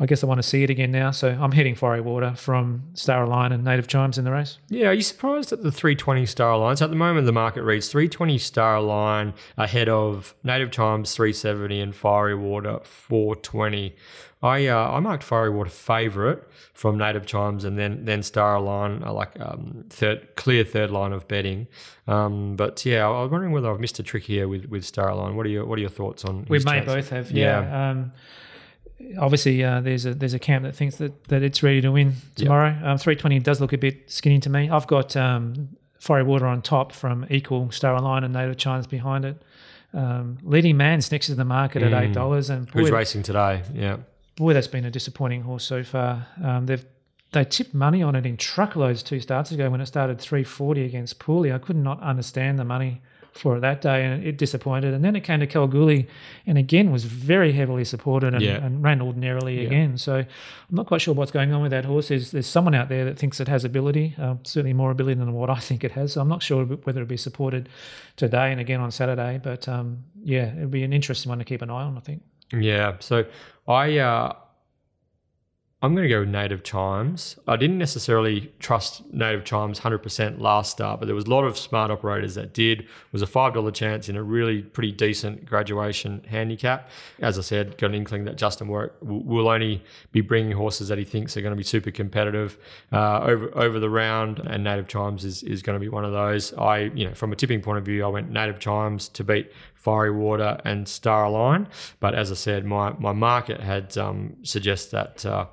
I 0.01 0.05
guess 0.05 0.23
I 0.23 0.27
want 0.27 0.39
to 0.39 0.47
see 0.47 0.63
it 0.63 0.69
again 0.69 0.91
now. 0.91 1.11
So 1.11 1.37
I'm 1.39 1.51
heading 1.51 1.75
Fiery 1.75 1.99
Water 1.99 2.33
from 2.35 2.83
Star 2.93 3.27
Line 3.27 3.51
and 3.51 3.65
Native 3.65 3.87
Chimes 3.87 4.17
in 4.17 4.23
the 4.23 4.31
race. 4.31 4.57
Yeah, 4.69 4.87
are 4.87 4.93
you 4.93 5.01
surprised 5.01 5.51
at 5.51 5.61
the 5.61 5.71
320 5.71 6.25
star 6.25 6.57
lines? 6.57 6.81
At 6.81 6.89
the 6.89 6.95
moment, 6.95 7.25
the 7.25 7.33
market 7.33 7.63
reads 7.63 7.89
320 7.89 8.37
star 8.37 8.81
line 8.81 9.33
ahead 9.57 9.89
of 9.89 10.33
Native 10.43 10.71
Chimes 10.71 11.13
370 11.13 11.81
and 11.81 11.95
Fiery 11.95 12.35
Water 12.35 12.79
420. 12.83 13.95
I 14.41 14.67
uh, 14.67 14.91
I 14.91 15.01
marked 15.01 15.23
Fiery 15.23 15.49
Water 15.49 15.69
favourite 15.69 16.39
from 16.73 16.97
Native 16.97 17.25
Chimes 17.25 17.65
and 17.65 17.77
then 17.77 18.05
then 18.05 18.23
Star 18.23 18.61
Line, 18.61 19.03
uh, 19.03 19.11
like 19.11 19.37
um, 19.37 19.83
third 19.89 20.33
clear 20.37 20.63
third 20.63 20.91
line 20.91 21.11
of 21.11 21.27
betting. 21.27 21.67
Um, 22.07 22.55
but 22.55 22.85
yeah, 22.85 23.05
I 23.05 23.21
was 23.21 23.31
wondering 23.31 23.51
whether 23.51 23.69
I've 23.69 23.81
missed 23.81 23.99
a 23.99 24.03
trick 24.03 24.23
here 24.23 24.47
with 24.47 24.67
with 24.67 24.85
Star 24.85 25.13
Line. 25.13 25.35
What 25.35 25.45
are 25.45 25.49
your 25.49 25.65
what 25.65 25.77
are 25.77 25.81
your 25.81 25.89
thoughts 25.89 26.23
on? 26.23 26.45
We 26.47 26.59
may 26.59 26.79
chance? 26.79 26.85
both 26.85 27.09
have, 27.09 27.31
yeah. 27.31 27.89
Um, 27.89 28.13
obviously, 29.17 29.63
uh, 29.63 29.81
there's 29.81 30.05
a 30.05 30.13
there's 30.13 30.33
a 30.33 30.39
camp 30.39 30.63
that 30.63 30.75
thinks 30.75 30.97
that, 30.97 31.25
that 31.25 31.43
it's 31.43 31.63
ready 31.63 31.81
to 31.81 31.91
win 31.91 32.15
tomorrow. 32.35 32.69
Um, 32.69 32.97
320 32.97 33.39
does 33.39 33.61
look 33.61 33.73
a 33.73 33.77
bit 33.77 34.09
skinny 34.11 34.39
to 34.39 34.49
me. 34.49 34.69
I've 34.69 34.87
got 34.87 35.15
um, 35.15 35.69
Fiery 35.99 36.23
Water 36.23 36.45
on 36.45 36.61
top 36.61 36.91
from 36.91 37.25
Equal, 37.29 37.71
Star 37.71 37.99
Line, 38.01 38.23
and 38.23 38.33
Native 38.33 38.57
Chimes 38.57 38.87
behind 38.87 39.25
it. 39.25 39.41
Um, 39.93 40.37
leading 40.43 40.77
man's 40.77 41.11
next 41.11 41.27
to 41.27 41.35
the 41.35 41.45
market 41.45 41.81
at 41.81 41.93
eight 41.93 42.13
dollars, 42.13 42.49
and 42.49 42.69
Who's 42.69 42.91
racing 42.91 43.23
today? 43.23 43.63
Yeah. 43.73 43.97
boy, 44.35 44.53
that's 44.53 44.67
been 44.67 44.85
a 44.85 44.91
disappointing 44.91 45.41
horse 45.41 45.63
so 45.63 45.83
far. 45.83 46.27
Um, 46.43 46.65
they've 46.67 46.85
they 47.31 47.45
tipped 47.45 47.73
money 47.75 48.01
on 48.01 48.15
it 48.15 48.25
in 48.25 48.37
truckloads 48.37 49.03
two 49.03 49.19
starts 49.19 49.51
ago 49.51 49.69
when 49.69 49.81
it 49.81 49.85
started 49.85 50.19
340 50.19 50.83
against 50.83 51.19
Pooley. 51.19 51.53
I 51.53 51.59
could 51.59 51.75
not 51.75 52.01
understand 52.01 52.57
the 52.57 52.65
money 52.65 53.01
for 53.33 53.57
it 53.57 53.61
that 53.61 53.81
day, 53.81 54.03
and 54.05 54.23
it 54.25 54.37
disappointed. 54.37 54.93
And 54.93 55.03
then 55.03 55.15
it 55.15 55.21
came 55.21 55.39
to 55.39 55.47
Kalgoorlie, 55.47 56.07
and 56.47 56.57
again 56.57 56.91
was 56.91 57.05
very 57.05 57.51
heavily 57.53 57.85
supported 57.85 58.33
and, 58.33 58.43
Yeah. 58.43 58.63
and 58.65 58.83
ran 58.83 59.01
ordinarily 59.01 59.61
Yeah. 59.61 59.67
again. 59.67 59.97
So 59.97 60.15
I'm 60.17 60.25
not 60.71 60.87
quite 60.87 61.01
sure 61.01 61.13
what's 61.13 61.31
going 61.31 61.53
on 61.53 61.61
with 61.61 61.71
that 61.71 61.85
horse. 61.85 62.09
There's, 62.09 62.31
there's 62.31 62.47
someone 62.47 62.75
out 62.75 62.89
there 62.89 63.05
that 63.05 63.17
thinks 63.17 63.39
it 63.39 63.47
has 63.47 63.63
ability, 63.63 64.15
uh, 64.17 64.35
certainly 64.43 64.73
more 64.73 64.91
ability 64.91 65.15
than 65.19 65.31
what 65.33 65.49
I 65.49 65.59
think 65.59 65.83
it 65.83 65.91
has. 65.91 66.13
So 66.13 66.21
I'm 66.21 66.27
not 66.29 66.41
sure 66.43 66.65
whether 66.65 67.01
it'll 67.01 67.09
be 67.09 67.17
supported 67.17 67.69
today 68.15 68.51
and 68.51 68.59
again 68.59 68.79
on 68.81 68.91
Saturday. 68.91 69.39
But 69.41 69.67
um, 69.67 69.99
yeah, 70.23 70.55
it'll 70.55 70.67
be 70.69 70.83
an 70.83 70.93
interesting 70.93 71.29
one 71.29 71.39
to 71.39 71.45
keep 71.45 71.61
an 71.61 71.69
eye 71.69 71.83
on. 71.83 71.97
I 71.97 72.01
think. 72.01 72.21
Yeah. 72.51 72.95
So 72.99 73.25
I 73.67 73.97
uh 73.99 74.33
I'm 75.81 75.95
going 75.95 76.03
to 76.03 76.13
go 76.13 76.25
Native 76.25 76.63
Chimes. 76.63 77.37
I 77.47 77.55
didn't 77.55 77.77
necessarily 77.77 78.51
trust 78.59 79.01
Native 79.13 79.45
Chimes 79.45 79.79
100% 79.79 80.41
last 80.41 80.71
start, 80.71 80.99
but 80.99 81.05
there 81.05 81.15
was 81.15 81.23
a 81.25 81.29
lot 81.29 81.45
of 81.45 81.57
smart 81.57 81.89
operators 81.89 82.35
that 82.35 82.53
did. 82.53 82.81
It 82.81 82.87
was 83.13 83.21
a 83.21 83.25
$5 83.25 83.73
chance 83.73 84.09
in 84.09 84.17
a 84.17 84.23
really 84.23 84.61
pretty 84.61 84.91
decent 84.91 85.45
graduation 85.45 86.25
handicap. 86.27 86.89
As 87.19 87.39
I 87.39 87.43
said, 87.43 87.77
got 87.77 87.91
an 87.91 87.95
inkling 87.95 88.25
that 88.25 88.35
Justin 88.35 88.67
Warwick 88.67 88.91
will 88.99 89.23
will 89.23 89.47
only 89.47 89.81
be 90.11 90.19
bringing 90.19 90.51
horses 90.51 90.89
that 90.89 90.97
he 90.97 91.05
thinks 91.05 91.37
are 91.37 91.41
going 91.41 91.53
to 91.53 91.57
be 91.57 91.63
super 91.63 91.91
competitive 91.91 92.57
uh, 92.91 93.21
over 93.21 93.57
over 93.57 93.79
the 93.79 93.89
round, 93.89 94.39
and 94.39 94.65
Native 94.65 94.89
Chimes 94.89 95.23
is, 95.23 95.43
is 95.43 95.61
going 95.61 95.77
to 95.77 95.79
be 95.79 95.87
one 95.87 96.03
of 96.03 96.11
those. 96.11 96.53
I, 96.55 96.91
you 96.93 97.07
know, 97.07 97.13
from 97.13 97.31
a 97.31 97.37
tipping 97.37 97.61
point 97.61 97.77
of 97.77 97.85
view, 97.85 98.03
I 98.03 98.07
went 98.07 98.29
Native 98.29 98.59
Chimes 98.59 99.07
to 99.09 99.23
beat 99.23 99.49
Fiery 99.79 100.11
Water 100.11 100.59
and 100.65 100.87
Star 100.87 101.29
Line. 101.29 101.67
But 101.99 102.13
as 102.13 102.31
I 102.31 102.35
said, 102.35 102.65
my, 102.65 102.91
my 102.99 103.13
market 103.13 103.61
had 103.61 103.97
um, 103.97 104.35
suggest 104.43 104.91
that 104.91 105.25
uh, 105.25 105.45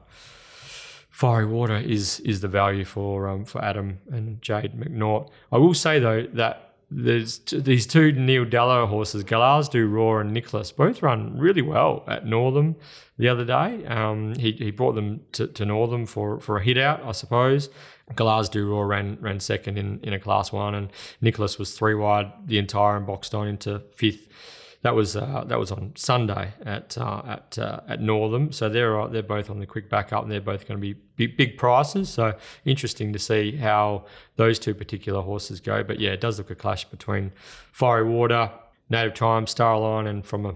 Fiery 1.11 1.47
Water 1.47 1.77
is 1.77 2.21
is 2.21 2.41
the 2.41 2.49
value 2.49 2.85
for 2.85 3.29
um, 3.29 3.47
for 3.47 3.65
Adam 3.65 4.01
and 4.11 4.43
Jade 4.43 4.73
McNaught. 4.75 5.31
I 5.51 5.57
will 5.57 5.73
say 5.73 5.99
though 5.99 6.27
that 6.35 6.75
there's 6.91 7.39
t- 7.39 7.59
these 7.59 7.87
two 7.87 8.13
Neil 8.13 8.45
Dallow 8.45 8.87
horses, 8.87 9.25
Galaz 9.25 9.69
do 9.71 9.87
Roar 9.87 10.21
and 10.21 10.33
Nicholas, 10.33 10.73
both 10.73 11.03
run 11.03 11.39
really 11.39 11.63
well 11.63 12.05
at 12.07 12.27
Northam 12.27 12.77
the 13.19 13.29
other 13.29 13.45
day. 13.45 13.85
Um, 13.87 14.35
he, 14.35 14.53
he 14.53 14.71
brought 14.71 14.95
them 14.95 15.23
to, 15.33 15.47
to 15.47 15.65
Northam 15.65 16.07
for, 16.07 16.39
for 16.39 16.59
a 16.59 16.63
hit 16.63 16.79
out, 16.79 17.03
I 17.03 17.13
suppose. 17.13 17.71
Galaz 18.15 18.55
Raw 18.55 18.83
ran 18.83 19.19
ran 19.21 19.41
second 19.41 19.79
in, 19.79 20.01
in 20.03 20.13
a 20.13 20.21
class 20.21 20.53
one, 20.53 20.75
and 20.75 20.91
Nicholas 21.21 21.59
was 21.59 21.77
three 21.77 21.95
wide 21.95 22.31
the 22.47 22.59
entire 22.59 22.97
and 22.97 23.07
boxed 23.07 23.35
on 23.35 23.49
into 23.49 23.81
fifth. 23.95 24.29
That 24.83 24.95
was 24.95 25.17
uh, 25.17 25.43
that 25.49 25.59
was 25.59 25.73
on 25.73 25.93
Sunday 25.97 26.53
at 26.65 26.97
uh, 26.97 27.23
at 27.27 27.59
uh, 27.59 27.81
at 27.89 28.01
Northam. 28.01 28.53
So 28.53 28.69
they're 28.69 29.01
uh, 29.01 29.09
they're 29.09 29.25
both 29.25 29.51
on 29.51 29.59
the 29.59 29.67
quick 29.67 29.91
backup, 29.91 30.23
and 30.23 30.31
they're 30.31 30.41
both 30.41 30.69
going 30.69 30.79
to 30.79 30.83
be 30.83 30.93
big, 31.17 31.37
big 31.37 31.59
prices. 31.59 32.09
So 32.09 32.37
interesting 32.65 33.13
to 33.13 33.19
see 33.19 33.57
how 33.57 34.05
those 34.37 34.61
two 34.61 34.75
particular 34.75 35.23
horses 35.23 35.59
go. 35.59 35.83
But 35.83 35.99
yeah, 35.99 36.11
it 36.11 36.21
does 36.21 36.39
look 36.39 36.51
a 36.51 36.55
clash 36.55 36.85
between 36.85 37.33
Fiery 37.73 38.09
Water, 38.09 38.53
Native 38.89 39.15
Chimes, 39.15 39.53
Starline, 39.53 40.07
and 40.07 40.25
from 40.25 40.47
a 40.47 40.55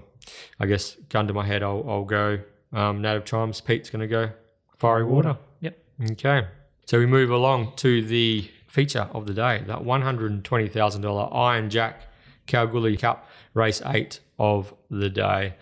I 0.60 0.66
guess 0.66 0.96
gun 1.08 1.26
to 1.26 1.34
my 1.34 1.46
head, 1.46 1.64
I'll, 1.64 1.84
I'll 1.88 2.04
go 2.04 2.38
um, 2.72 3.02
Native 3.02 3.24
Chimes. 3.24 3.60
Pete's 3.60 3.90
going 3.90 4.00
to 4.00 4.06
go 4.06 4.30
Fiery 4.76 5.04
Water. 5.04 5.36
Yep. 5.60 5.78
Okay. 6.12 6.46
So 6.90 6.98
we 6.98 7.06
move 7.06 7.30
along 7.30 7.74
to 7.76 8.02
the 8.02 8.50
feature 8.66 9.08
of 9.12 9.24
the 9.28 9.32
day, 9.32 9.62
that 9.68 9.78
$120,000 9.78 11.36
Iron 11.36 11.70
Jack 11.70 12.08
Kalgoorlie 12.48 12.96
Cup 12.96 13.28
race 13.54 13.80
eight 13.86 14.18
of 14.40 14.74
the 14.90 15.08
day. 15.08 15.54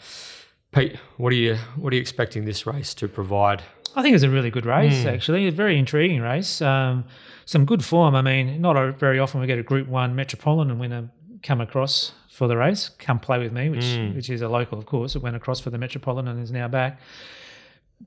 Pete, 0.73 0.97
what 1.19 1.31
are 1.35 1.37
you 1.37 1.57
what 1.77 1.93
are 1.93 1.97
you 1.97 2.01
expecting 2.01 2.47
this 2.47 2.67
race 2.67 2.95
to 2.95 3.09
provide? 3.09 3.63
I 3.95 4.01
think 4.01 4.15
it's 4.15 4.25
a 4.25 4.31
really 4.31 4.49
good 4.49 4.65
race, 4.65 5.05
actually. 5.05 5.47
A 5.47 5.53
very 5.53 5.79
intriguing 5.79 6.23
race. 6.23 6.63
Um, 6.63 7.05
some 7.45 7.67
good 7.67 7.85
form. 7.85 8.15
I 8.15 8.23
mean, 8.23 8.63
not 8.63 8.79
a, 8.79 8.93
very 8.93 9.19
often 9.19 9.43
we 9.43 9.47
get 9.47 9.59
a 9.59 9.63
Group 9.63 9.87
One 9.87 10.15
Metropolitan 10.17 10.79
winner 10.79 11.11
come 11.43 11.61
across 11.61 12.13
for 12.31 12.49
the 12.49 12.57
race, 12.57 12.89
come 12.99 13.21
play 13.21 13.39
with 13.39 13.53
me, 13.53 13.69
which 13.69 13.99
which 14.15 14.31
is 14.31 14.41
a 14.41 14.49
local, 14.49 14.79
of 14.79 14.87
course. 14.87 15.15
It 15.15 15.21
went 15.21 15.37
across 15.37 15.61
for 15.61 15.69
the 15.69 15.77
Metropolitan 15.77 16.29
and 16.29 16.43
is 16.43 16.51
now 16.51 16.69
back. 16.69 16.99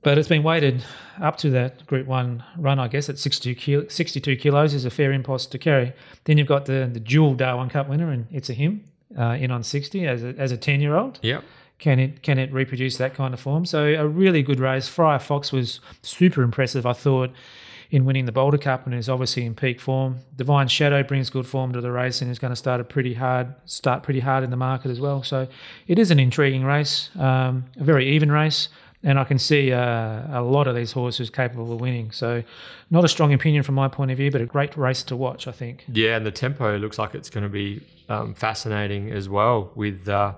But 0.00 0.18
it's 0.18 0.28
been 0.28 0.42
weighted 0.42 0.82
up 1.20 1.36
to 1.38 1.50
that 1.50 1.86
Group 1.86 2.06
One 2.06 2.42
run, 2.56 2.78
I 2.78 2.88
guess, 2.88 3.08
at 3.08 3.18
62, 3.18 3.54
kilo, 3.54 3.86
62 3.88 4.36
kilos 4.36 4.74
is 4.74 4.84
a 4.84 4.90
fair 4.90 5.12
impulse 5.12 5.46
to 5.46 5.58
carry. 5.58 5.92
Then 6.24 6.38
you've 6.38 6.48
got 6.48 6.64
the 6.64 6.88
the 6.92 6.98
dual 7.00 7.34
Darwin 7.34 7.68
Cup 7.68 7.88
winner, 7.88 8.10
and 8.10 8.26
it's 8.32 8.48
a 8.50 8.54
him 8.54 8.84
uh, 9.18 9.36
in 9.38 9.50
on 9.50 9.62
60 9.62 10.06
as 10.06 10.24
a, 10.24 10.34
as 10.38 10.50
a 10.52 10.56
10 10.56 10.80
year 10.80 10.96
old 10.96 11.18
Yep. 11.22 11.44
can 11.78 11.98
it 11.98 12.22
can 12.22 12.38
it 12.38 12.52
reproduce 12.52 12.96
that 12.96 13.14
kind 13.14 13.34
of 13.34 13.40
form? 13.40 13.66
So 13.66 13.84
a 13.84 14.08
really 14.08 14.42
good 14.42 14.58
race. 14.58 14.88
Fryer 14.88 15.18
Fox 15.18 15.52
was 15.52 15.80
super 16.02 16.42
impressive, 16.42 16.86
I 16.86 16.94
thought, 16.94 17.30
in 17.90 18.06
winning 18.06 18.24
the 18.24 18.32
Boulder 18.32 18.56
Cup 18.58 18.86
and 18.86 18.94
is 18.94 19.10
obviously 19.10 19.44
in 19.44 19.54
peak 19.54 19.78
form. 19.78 20.18
Divine 20.34 20.66
Shadow 20.68 21.02
brings 21.02 21.28
good 21.28 21.46
form 21.46 21.74
to 21.74 21.80
the 21.82 21.92
race 21.92 22.22
and 22.22 22.30
is 22.30 22.38
going 22.38 22.52
to 22.52 22.56
start 22.56 22.80
a 22.80 22.84
pretty 22.84 23.12
hard 23.14 23.54
start 23.66 24.02
pretty 24.02 24.20
hard 24.20 24.42
in 24.42 24.50
the 24.50 24.56
market 24.56 24.90
as 24.90 24.98
well. 24.98 25.22
So 25.22 25.46
it 25.86 25.98
is 25.98 26.10
an 26.10 26.18
intriguing 26.18 26.64
race, 26.64 27.10
um, 27.18 27.66
a 27.78 27.84
very 27.84 28.08
even 28.16 28.32
race. 28.32 28.68
And 29.04 29.18
I 29.18 29.24
can 29.24 29.38
see 29.38 29.72
uh, 29.72 30.38
a 30.38 30.42
lot 30.42 30.68
of 30.68 30.76
these 30.76 30.92
horses 30.92 31.28
capable 31.28 31.72
of 31.72 31.80
winning. 31.80 32.12
So, 32.12 32.44
not 32.90 33.04
a 33.04 33.08
strong 33.08 33.32
opinion 33.32 33.64
from 33.64 33.74
my 33.74 33.88
point 33.88 34.10
of 34.12 34.16
view, 34.16 34.30
but 34.30 34.40
a 34.40 34.46
great 34.46 34.76
race 34.76 35.02
to 35.04 35.16
watch, 35.16 35.48
I 35.48 35.52
think. 35.52 35.84
Yeah, 35.92 36.16
and 36.16 36.24
the 36.24 36.30
tempo 36.30 36.76
looks 36.78 36.98
like 36.98 37.14
it's 37.14 37.28
going 37.28 37.42
to 37.42 37.50
be 37.50 37.82
um, 38.08 38.34
fascinating 38.34 39.10
as 39.10 39.28
well 39.28 39.72
with 39.74 40.08
uh, 40.08 40.34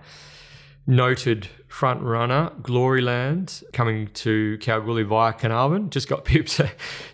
noted 0.86 1.48
front 1.68 2.02
runner 2.02 2.52
Gloryland 2.62 3.64
coming 3.72 4.08
to 4.14 4.56
Kalgoorlie 4.60 5.02
via 5.02 5.32
Carnarvon. 5.32 5.90
Just 5.90 6.08
got 6.08 6.24
pipped, 6.24 6.60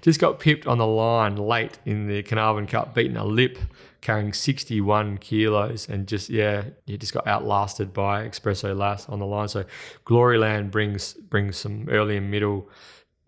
just 0.02 0.20
got 0.20 0.38
pipped 0.38 0.66
on 0.66 0.78
the 0.78 0.86
line 0.86 1.36
late 1.36 1.78
in 1.84 2.06
the 2.06 2.22
Carnarvon 2.22 2.66
Cup, 2.66 2.94
beating 2.94 3.16
a 3.16 3.24
lip 3.24 3.58
carrying 4.00 4.32
61 4.32 5.18
kilos 5.18 5.88
and 5.88 6.06
just 6.06 6.30
yeah 6.30 6.64
he 6.86 6.96
just 6.96 7.12
got 7.12 7.26
outlasted 7.26 7.92
by 7.92 8.26
Espresso 8.26 8.76
Lass 8.76 9.08
on 9.08 9.18
the 9.18 9.26
line 9.26 9.48
so 9.48 9.64
Gloryland 10.06 10.70
brings 10.70 11.14
brings 11.14 11.56
some 11.56 11.88
early 11.88 12.16
and 12.16 12.30
middle 12.30 12.68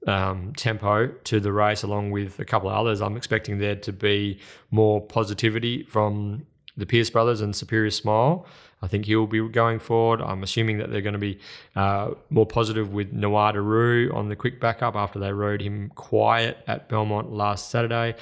um, 0.07 0.53
tempo 0.55 1.09
to 1.09 1.41
the 1.41 1.53
race, 1.53 1.83
along 1.83 2.11
with 2.11 2.39
a 2.39 2.45
couple 2.45 2.69
of 2.69 2.77
others. 2.77 3.01
I'm 3.01 3.17
expecting 3.17 3.59
there 3.59 3.77
to 3.77 3.93
be 3.93 4.39
more 4.71 5.01
positivity 5.01 5.85
from 5.85 6.47
the 6.77 6.87
Pierce 6.87 7.11
brothers 7.11 7.41
and 7.41 7.55
Superior 7.55 7.91
Smile. 7.91 8.47
I 8.83 8.89
think 8.89 9.07
he'll 9.07 9.29
be 9.29 9.47
going 9.49 9.79
forward. 9.79 10.21
I'm 10.21 10.43
assuming 10.43 10.79
that 10.79 10.91
they're 10.91 11.01
going 11.03 11.13
to 11.13 11.19
be 11.21 11.39
uh, 11.77 12.11
more 12.31 12.47
positive 12.47 12.93
with 12.93 13.15
Nawada 13.15 13.65
Roo 13.65 14.11
on 14.13 14.29
the 14.29 14.35
quick 14.35 14.61
backup 14.61 14.97
after 14.97 15.21
they 15.21 15.33
rode 15.33 15.63
him 15.63 15.91
quiet 15.95 16.59
at 16.67 16.89
Belmont 16.89 17.33
last 17.33 17.71
Saturday. 17.71 18.17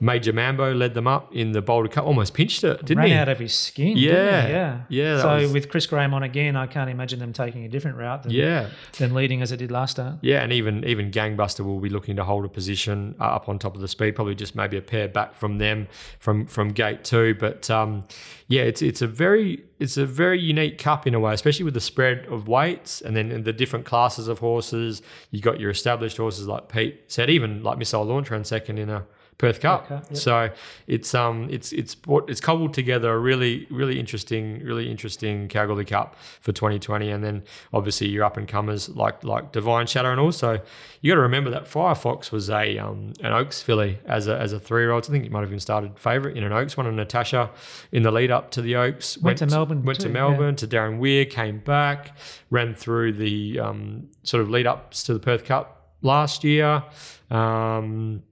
Major 0.00 0.32
Mambo 0.34 0.74
led 0.74 0.92
them 0.92 1.06
up 1.06 1.34
in 1.34 1.52
the 1.52 1.62
Boulder 1.62 1.88
Cup, 1.88 2.04
almost 2.04 2.34
pinched 2.34 2.62
it, 2.62 2.84
didn't 2.84 2.98
Ran 2.98 3.08
he? 3.08 3.14
out 3.14 3.28
of 3.30 3.38
his 3.38 3.54
skin. 3.54 3.96
Yeah. 3.96 4.48
yeah, 4.48 4.80
Yeah, 4.90 5.22
So 5.22 5.34
was- 5.36 5.52
with 5.52 5.70
Chris 5.70 5.86
Graham 5.86 6.12
on 6.12 6.22
again, 6.22 6.56
I 6.56 6.66
can't 6.66 6.90
imagine 6.90 7.18
them 7.18 7.32
taking 7.32 7.64
a 7.64 7.68
different 7.68 7.96
route 7.96 8.24
than, 8.24 8.32
yeah. 8.32 8.68
than 8.98 9.14
leading 9.14 9.40
as 9.40 9.50
it 9.50 9.56
did 9.56 9.70
last 9.70 9.92
start. 9.92 10.16
Yeah, 10.20 10.42
and 10.42 10.52
even 10.52 10.84
even 10.84 11.10
Gangbuster 11.10 11.60
will 11.64 11.80
be 11.80 11.88
looking 11.88 12.16
to 12.16 12.24
hold 12.24 12.44
a 12.44 12.48
position 12.48 13.14
uh, 13.18 13.24
up 13.24 13.48
on 13.48 13.58
top 13.58 13.74
of 13.74 13.80
the 13.80 13.88
speed, 13.88 14.14
probably 14.14 14.34
just 14.34 14.54
maybe 14.54 14.76
a 14.76 14.82
pair 14.82 15.08
back 15.08 15.36
from 15.36 15.56
them 15.58 15.88
from 16.18 16.46
from 16.46 16.68
gate 16.68 17.02
two. 17.04 17.34
But 17.38 17.70
um, 17.70 18.04
yeah, 18.52 18.64
it's 18.64 18.82
it's 18.82 19.00
a 19.00 19.06
very 19.06 19.64
it's 19.78 19.96
a 19.96 20.04
very 20.04 20.38
unique 20.38 20.76
cup 20.76 21.06
in 21.06 21.14
a 21.14 21.20
way, 21.20 21.32
especially 21.32 21.64
with 21.64 21.72
the 21.72 21.80
spread 21.80 22.26
of 22.26 22.48
weights 22.48 23.00
and 23.00 23.16
then 23.16 23.44
the 23.44 23.52
different 23.52 23.86
classes 23.86 24.28
of 24.28 24.40
horses. 24.40 25.00
You 25.30 25.40
got 25.40 25.58
your 25.58 25.70
established 25.70 26.18
horses 26.18 26.46
like 26.46 26.68
Pete 26.68 27.00
said, 27.08 27.30
even 27.30 27.62
like 27.62 27.78
Missile 27.78 28.04
Launcher 28.04 28.34
ran 28.34 28.44
second 28.44 28.76
in 28.76 28.90
a 28.90 29.06
Perth 29.38 29.60
Cup. 29.60 29.88
Cup, 29.88 30.04
yep. 30.08 30.16
So 30.16 30.50
it's 30.86 31.14
um 31.14 31.48
it's 31.50 31.72
it's 31.72 31.96
it's 32.28 32.40
cobbled 32.40 32.74
together 32.74 33.12
a 33.12 33.18
really 33.18 33.66
really 33.70 33.98
interesting 33.98 34.60
really 34.62 34.90
interesting 34.90 35.48
Kalgoorlie 35.48 35.84
Cup 35.84 36.16
for 36.40 36.52
2020, 36.52 37.10
and 37.10 37.24
then 37.24 37.42
obviously 37.72 38.08
your 38.08 38.24
up 38.24 38.36
and 38.36 38.46
comers 38.46 38.88
like 38.90 39.24
like 39.24 39.52
Divine 39.52 39.86
Shadow, 39.86 40.10
and 40.10 40.20
also 40.20 40.60
you 41.00 41.10
got 41.10 41.16
to 41.16 41.22
remember 41.22 41.50
that 41.50 41.64
Firefox 41.64 42.30
was 42.30 42.50
a 42.50 42.78
um 42.78 43.12
an 43.20 43.32
Oaks 43.32 43.60
filly 43.62 43.98
as 44.06 44.28
a 44.28 44.38
as 44.38 44.52
a 44.52 44.60
three 44.60 44.82
year 44.82 44.92
old. 44.92 45.04
I 45.04 45.08
think 45.08 45.24
he 45.24 45.30
might 45.30 45.40
have 45.40 45.48
even 45.48 45.60
started 45.60 45.98
favourite 45.98 46.36
in 46.36 46.44
an 46.44 46.52
Oaks 46.52 46.76
one, 46.76 46.86
and 46.86 46.96
Natasha 46.96 47.50
in 47.90 48.02
the 48.02 48.12
lead 48.12 48.30
up 48.30 48.50
to 48.52 48.62
the 48.62 48.76
Oaks 48.76 49.18
Went 49.18 49.38
to 49.38 49.46
Melbourne 49.46 49.82
went 49.82 50.00
to 50.00 50.06
too, 50.06 50.12
Melbourne 50.12 50.56
to 50.56 50.66
Darren 50.66 50.98
Weir, 50.98 51.24
came 51.24 51.58
back, 51.58 52.16
ran 52.50 52.74
through 52.74 53.14
the 53.14 53.58
um, 53.60 54.08
sort 54.22 54.42
of 54.42 54.50
lead 54.50 54.66
ups 54.66 55.02
to 55.04 55.14
the 55.14 55.20
Perth 55.20 55.44
Cup 55.44 55.94
last 56.02 56.44
year. 56.44 56.84
Um, 57.30 58.22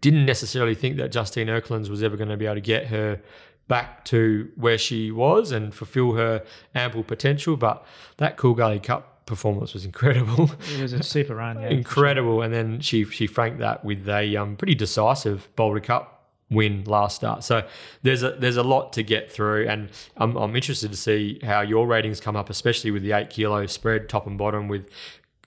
didn't 0.00 0.26
necessarily 0.26 0.74
think 0.74 0.96
that 0.96 1.12
Justine 1.12 1.48
Erklands 1.48 1.88
was 1.88 2.02
ever 2.02 2.16
going 2.16 2.28
to 2.28 2.36
be 2.36 2.46
able 2.46 2.56
to 2.56 2.60
get 2.60 2.86
her 2.86 3.20
back 3.68 4.04
to 4.04 4.50
where 4.56 4.76
she 4.76 5.10
was 5.10 5.50
and 5.50 5.74
fulfill 5.74 6.12
her 6.12 6.44
ample 6.74 7.02
potential, 7.02 7.56
but 7.56 7.84
that 8.18 8.36
Coolgardie 8.36 8.82
Cup 8.82 9.26
performance 9.26 9.72
was 9.72 9.84
incredible. 9.84 10.50
It 10.74 10.82
was 10.82 10.92
a 10.92 11.02
super 11.02 11.36
run. 11.36 11.60
Yeah, 11.60 11.68
incredible. 11.68 12.42
And 12.42 12.52
then 12.52 12.80
she 12.80 13.04
she 13.04 13.26
franked 13.26 13.58
that 13.60 13.84
with 13.84 14.08
a 14.08 14.36
um, 14.36 14.56
pretty 14.56 14.74
decisive 14.74 15.48
Boulder 15.56 15.80
Cup 15.80 16.14
win 16.50 16.84
last 16.84 17.16
start. 17.16 17.44
So 17.44 17.66
there's 18.02 18.22
a 18.22 18.32
there's 18.32 18.56
a 18.56 18.62
lot 18.62 18.92
to 18.94 19.02
get 19.02 19.30
through, 19.30 19.68
and 19.68 19.90
I'm, 20.16 20.36
I'm 20.36 20.54
interested 20.54 20.90
to 20.90 20.96
see 20.96 21.40
how 21.42 21.62
your 21.62 21.86
ratings 21.86 22.20
come 22.20 22.36
up, 22.36 22.50
especially 22.50 22.90
with 22.90 23.02
the 23.02 23.12
eight 23.12 23.30
kilo 23.30 23.66
spread 23.66 24.08
top 24.08 24.26
and 24.26 24.38
bottom 24.38 24.68
with. 24.68 24.88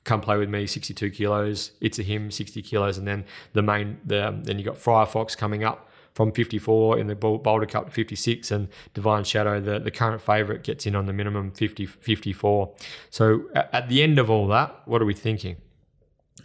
Come 0.07 0.21
play 0.21 0.37
with 0.37 0.47
me, 0.47 0.65
62 0.65 1.09
kilos. 1.09 1.71
It's 1.81 1.99
a 1.99 2.03
him, 2.03 2.31
60 2.31 2.61
kilos, 2.61 2.97
and 2.97 3.05
then 3.05 3.25
the 3.51 3.61
main. 3.61 3.97
The, 4.05 4.39
then 4.41 4.57
you 4.57 4.63
got 4.63 4.77
Firefox 4.77 5.35
coming 5.37 5.65
up 5.65 5.89
from 6.13 6.31
54 6.31 6.97
in 6.97 7.07
the 7.07 7.13
Boulder 7.15 7.65
Cup 7.65 7.87
to 7.87 7.91
56, 7.91 8.49
and 8.49 8.69
Divine 8.93 9.25
Shadow, 9.25 9.59
the, 9.59 9.79
the 9.79 9.91
current 9.91 10.21
favourite, 10.21 10.63
gets 10.63 10.85
in 10.85 10.95
on 10.95 11.07
the 11.07 11.13
minimum 11.13 11.51
50, 11.51 11.85
54. 11.85 12.73
So 13.09 13.49
a- 13.53 13.75
at 13.75 13.89
the 13.89 14.01
end 14.01 14.17
of 14.17 14.29
all 14.29 14.47
that, 14.47 14.81
what 14.85 15.01
are 15.01 15.05
we 15.05 15.13
thinking? 15.13 15.57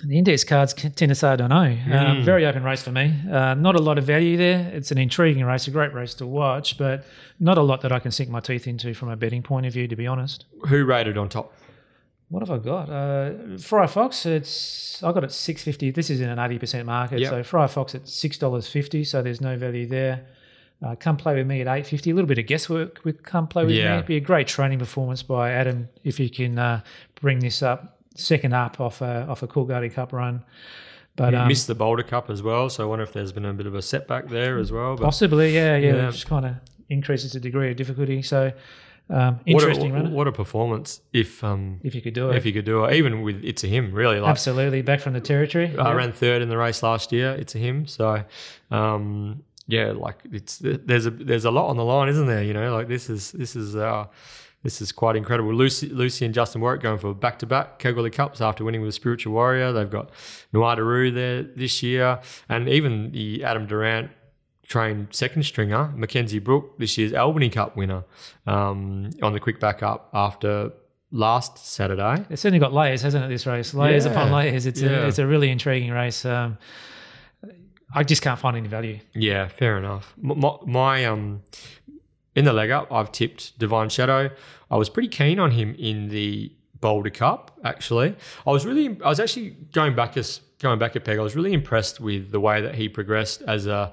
The 0.05 0.19
index 0.19 0.43
cards 0.43 0.75
tend 0.75 0.97
to 0.97 1.15
say 1.15 1.29
I 1.29 1.37
don't 1.37 1.51
know. 1.51 1.73
Hmm. 1.73 1.93
Um, 1.93 2.25
very 2.25 2.45
open 2.45 2.65
race 2.65 2.83
for 2.83 2.91
me. 2.91 3.15
Uh, 3.31 3.55
not 3.55 3.77
a 3.77 3.81
lot 3.81 3.97
of 3.97 4.05
value 4.05 4.37
there. 4.37 4.69
It's 4.75 4.91
an 4.91 4.99
intriguing 4.99 5.45
race, 5.45 5.69
a 5.69 5.71
great 5.71 5.95
race 5.95 6.15
to 6.15 6.27
watch, 6.27 6.77
but 6.79 7.05
not 7.39 7.59
a 7.59 7.63
lot 7.63 7.83
that 7.83 7.93
I 7.93 8.01
can 8.01 8.11
sink 8.11 8.29
my 8.29 8.41
teeth 8.41 8.67
into 8.67 8.93
from 8.93 9.11
a 9.11 9.17
betting 9.17 9.43
point 9.45 9.67
of 9.67 9.73
view, 9.73 9.87
to 9.87 9.95
be 9.95 10.09
honest. 10.09 10.47
Who 10.69 10.85
rated 10.85 11.17
on 11.17 11.29
top? 11.29 11.55
What 12.33 12.41
have 12.49 12.51
I 12.51 12.59
got? 12.65 12.89
Uh, 12.89 13.59
Fryer 13.59 13.87
Fox, 13.87 14.25
it's 14.25 15.03
I 15.03 15.13
got 15.13 15.23
it 15.23 15.33
six 15.33 15.63
fifty. 15.63 15.91
This 15.91 16.09
is 16.09 16.21
in 16.21 16.31
an 16.31 16.39
eighty 16.39 16.59
percent 16.59 16.87
market, 16.87 17.21
Yep. 17.21 17.31
so 17.31 17.43
Fryer 17.43 17.69
Fox 17.69 17.95
at 17.95 18.09
six 18.09 18.39
dollars 18.39 18.67
fifty. 18.69 19.05
So 19.05 19.21
there's 19.21 19.43
no 19.43 19.57
value 19.59 19.87
there. 19.87 20.25
Uh, 20.83 20.97
come 20.99 21.17
play 21.19 21.35
with 21.35 21.47
me 21.47 21.61
at 21.61 21.69
eight 21.69 21.87
fifty. 21.87 22.11
A 22.11 22.15
little 22.15 22.27
bit 22.27 22.39
of 22.39 22.47
guesswork 22.47 23.01
with 23.05 23.23
come 23.23 23.47
play 23.49 23.67
with 23.67 23.75
Yeah. 23.75 23.91
me. 23.91 23.95
It'd 23.97 24.07
be 24.07 24.17
a 24.17 24.21
great 24.21 24.47
training 24.47 24.79
performance 24.79 25.23
by 25.23 25.51
Adam 25.53 25.89
if 26.05 26.17
he 26.17 26.31
can 26.31 26.59
uh, 26.59 26.81
bring 27.21 27.39
this 27.41 27.63
up 27.63 27.99
second 28.17 28.55
up 28.55 28.81
off 28.81 29.03
a 29.03 29.27
off 29.29 29.43
a 29.43 29.47
Coolgardie 29.47 29.93
Cup 29.93 30.15
run. 30.15 30.43
But 31.17 31.35
um, 31.35 31.49
Missed 31.49 31.67
the 31.67 31.75
Boulder 31.75 32.03
Cup 32.03 32.31
as 32.31 32.43
well, 32.43 32.71
so 32.71 32.83
I 32.83 32.87
wonder 32.87 33.03
if 33.03 33.13
there's 33.13 33.33
been 33.33 33.45
a 33.45 33.53
bit 33.53 33.67
of 33.67 33.75
a 33.75 33.83
setback 33.83 34.29
there 34.31 34.57
as 34.59 34.73
well. 34.73 34.97
But 34.97 35.05
possibly, 35.05 35.55
yeah, 35.55 35.77
yeah, 35.77 35.95
Yeah. 35.97 36.11
just 36.11 36.27
kind 36.27 36.47
of 36.47 36.55
increases 36.89 37.33
the 37.33 37.41
degree 37.41 37.71
of 37.71 37.77
difficulty. 37.77 38.23
So 38.23 38.51
um, 39.11 39.41
what 39.47 39.63
interesting 39.65 39.95
a, 39.95 40.09
what 40.11 40.27
a 40.29 40.33
performance 40.33 41.01
if 41.13 41.43
um 41.45 41.81
if 41.83 41.95
you 41.95 42.01
could 42.01 42.15
do 42.15 42.31
it. 42.31 42.37
if 42.37 42.45
he 42.45 42.53
could 42.53 42.65
do 42.65 42.85
it, 42.85 42.95
even 42.95 43.23
with 43.23 43.45
it's 43.45 43.63
a 43.65 43.67
him 43.67 43.93
really. 43.93 44.21
Like 44.21 44.31
Absolutely, 44.31 44.83
back 44.83 45.01
from 45.01 45.13
the 45.13 45.21
territory. 45.21 45.67
I 45.79 45.91
Yeah. 45.91 45.93
ran 45.93 46.13
third 46.13 46.41
in 46.43 46.49
the 46.49 46.57
race 46.57 46.83
last 46.83 47.13
year. 47.13 47.33
It's 47.33 47.55
a 47.55 47.59
him, 47.59 47.87
so 47.87 48.25
um 48.71 49.43
yeah, 49.69 49.93
like 49.93 50.17
it's 50.33 50.59
there's 50.63 51.07
a 51.07 51.11
there's 51.11 51.45
a 51.45 51.51
lot 51.51 51.69
on 51.69 51.77
the 51.77 51.85
line, 51.85 52.09
isn't 52.09 52.27
there? 52.27 52.43
You 52.43 52.53
know, 52.55 52.75
like 52.75 52.89
this 52.89 53.09
is 53.11 53.33
this 53.33 53.55
is 53.57 53.77
uh 53.77 54.07
this 54.65 54.81
is 54.81 54.93
quite 54.93 55.17
incredible. 55.17 55.53
Lucy, 55.53 55.89
Lucy 55.89 56.25
and 56.25 56.33
Justin 56.33 56.61
Warwick 56.61 56.83
going 56.83 56.99
for 56.99 57.13
back 57.15 57.39
to 57.41 57.47
back 57.47 57.79
Kalgoorlie 57.81 58.11
Cups 58.11 58.41
after 58.41 58.65
winning 58.65 58.81
with 58.83 58.95
Spiritual 58.95 59.33
Warrior. 59.33 59.73
They've 59.73 59.91
got 59.91 60.11
Nuadaru 60.53 61.11
there 61.13 61.43
this 61.43 61.83
year, 61.83 62.21
and 62.49 62.69
even 62.69 63.11
the 63.13 63.43
Adam 63.45 63.67
Durant 63.67 64.11
trained 64.67 65.09
second 65.11 65.43
stringer 65.45 65.93
Mackenzie 65.97 66.39
Brook, 66.39 66.79
this 66.79 66.97
year's 66.97 67.13
Albany 67.13 67.51
Cup 67.51 67.77
winner, 67.77 68.05
um, 68.47 69.11
on 69.23 69.33
the 69.33 69.41
quick 69.41 69.61
back 69.61 69.83
up 69.83 70.09
after 70.15 70.73
last 71.11 71.59
Saturday. 71.59 72.25
It's 72.31 72.41
certainly 72.43 72.59
got 72.61 72.73
layers, 72.73 73.03
hasn't 73.03 73.25
it? 73.25 73.29
This 73.29 73.47
race, 73.47 73.75
layers 73.75 74.07
Yeah. 74.07 74.13
upon 74.13 74.33
layers. 74.33 74.65
It's 74.67 74.81
Yeah. 74.81 74.91
a 75.05 75.09
it's 75.09 75.19
a 75.19 75.27
really 75.27 75.51
intriguing 75.51 75.91
race. 75.91 76.25
Um, 76.25 76.57
I 77.95 78.03
just 78.05 78.23
can't 78.23 78.39
find 78.39 78.57
any 78.57 78.69
value. 78.69 79.01
Yeah, 79.15 79.49
fair 79.49 79.77
enough. 79.77 80.15
My, 80.19 80.57
my 80.67 81.05
um, 81.05 81.43
in 82.35 82.47
the 82.47 82.53
leg 82.55 82.71
up, 82.71 82.91
I've 82.91 83.13
tipped 83.13 83.59
Divine 83.59 83.91
Shadow. 83.91 84.31
I 84.71 84.77
was 84.77 84.89
pretty 84.89 85.09
keen 85.11 85.39
on 85.39 85.51
him 85.51 85.75
in 85.79 86.09
the 86.09 86.51
Boulder 86.81 87.11
Cup. 87.11 87.51
Actually, 87.65 88.17
I 88.47 88.51
was 88.51 88.65
really, 88.65 88.97
I 89.05 89.09
was 89.11 89.21
actually 89.21 89.51
going 89.73 89.95
back 89.95 90.17
as 90.17 90.41
going 90.61 90.79
back 90.79 90.97
a 90.97 91.01
peg. 91.01 91.19
I 91.19 91.23
was 91.23 91.37
really 91.37 91.53
impressed 91.53 92.01
with 92.01 92.31
the 92.31 92.41
way 92.41 92.63
that 92.63 92.75
he 92.77 92.89
progressed 92.89 93.43
as 93.43 93.67
a. 93.67 93.93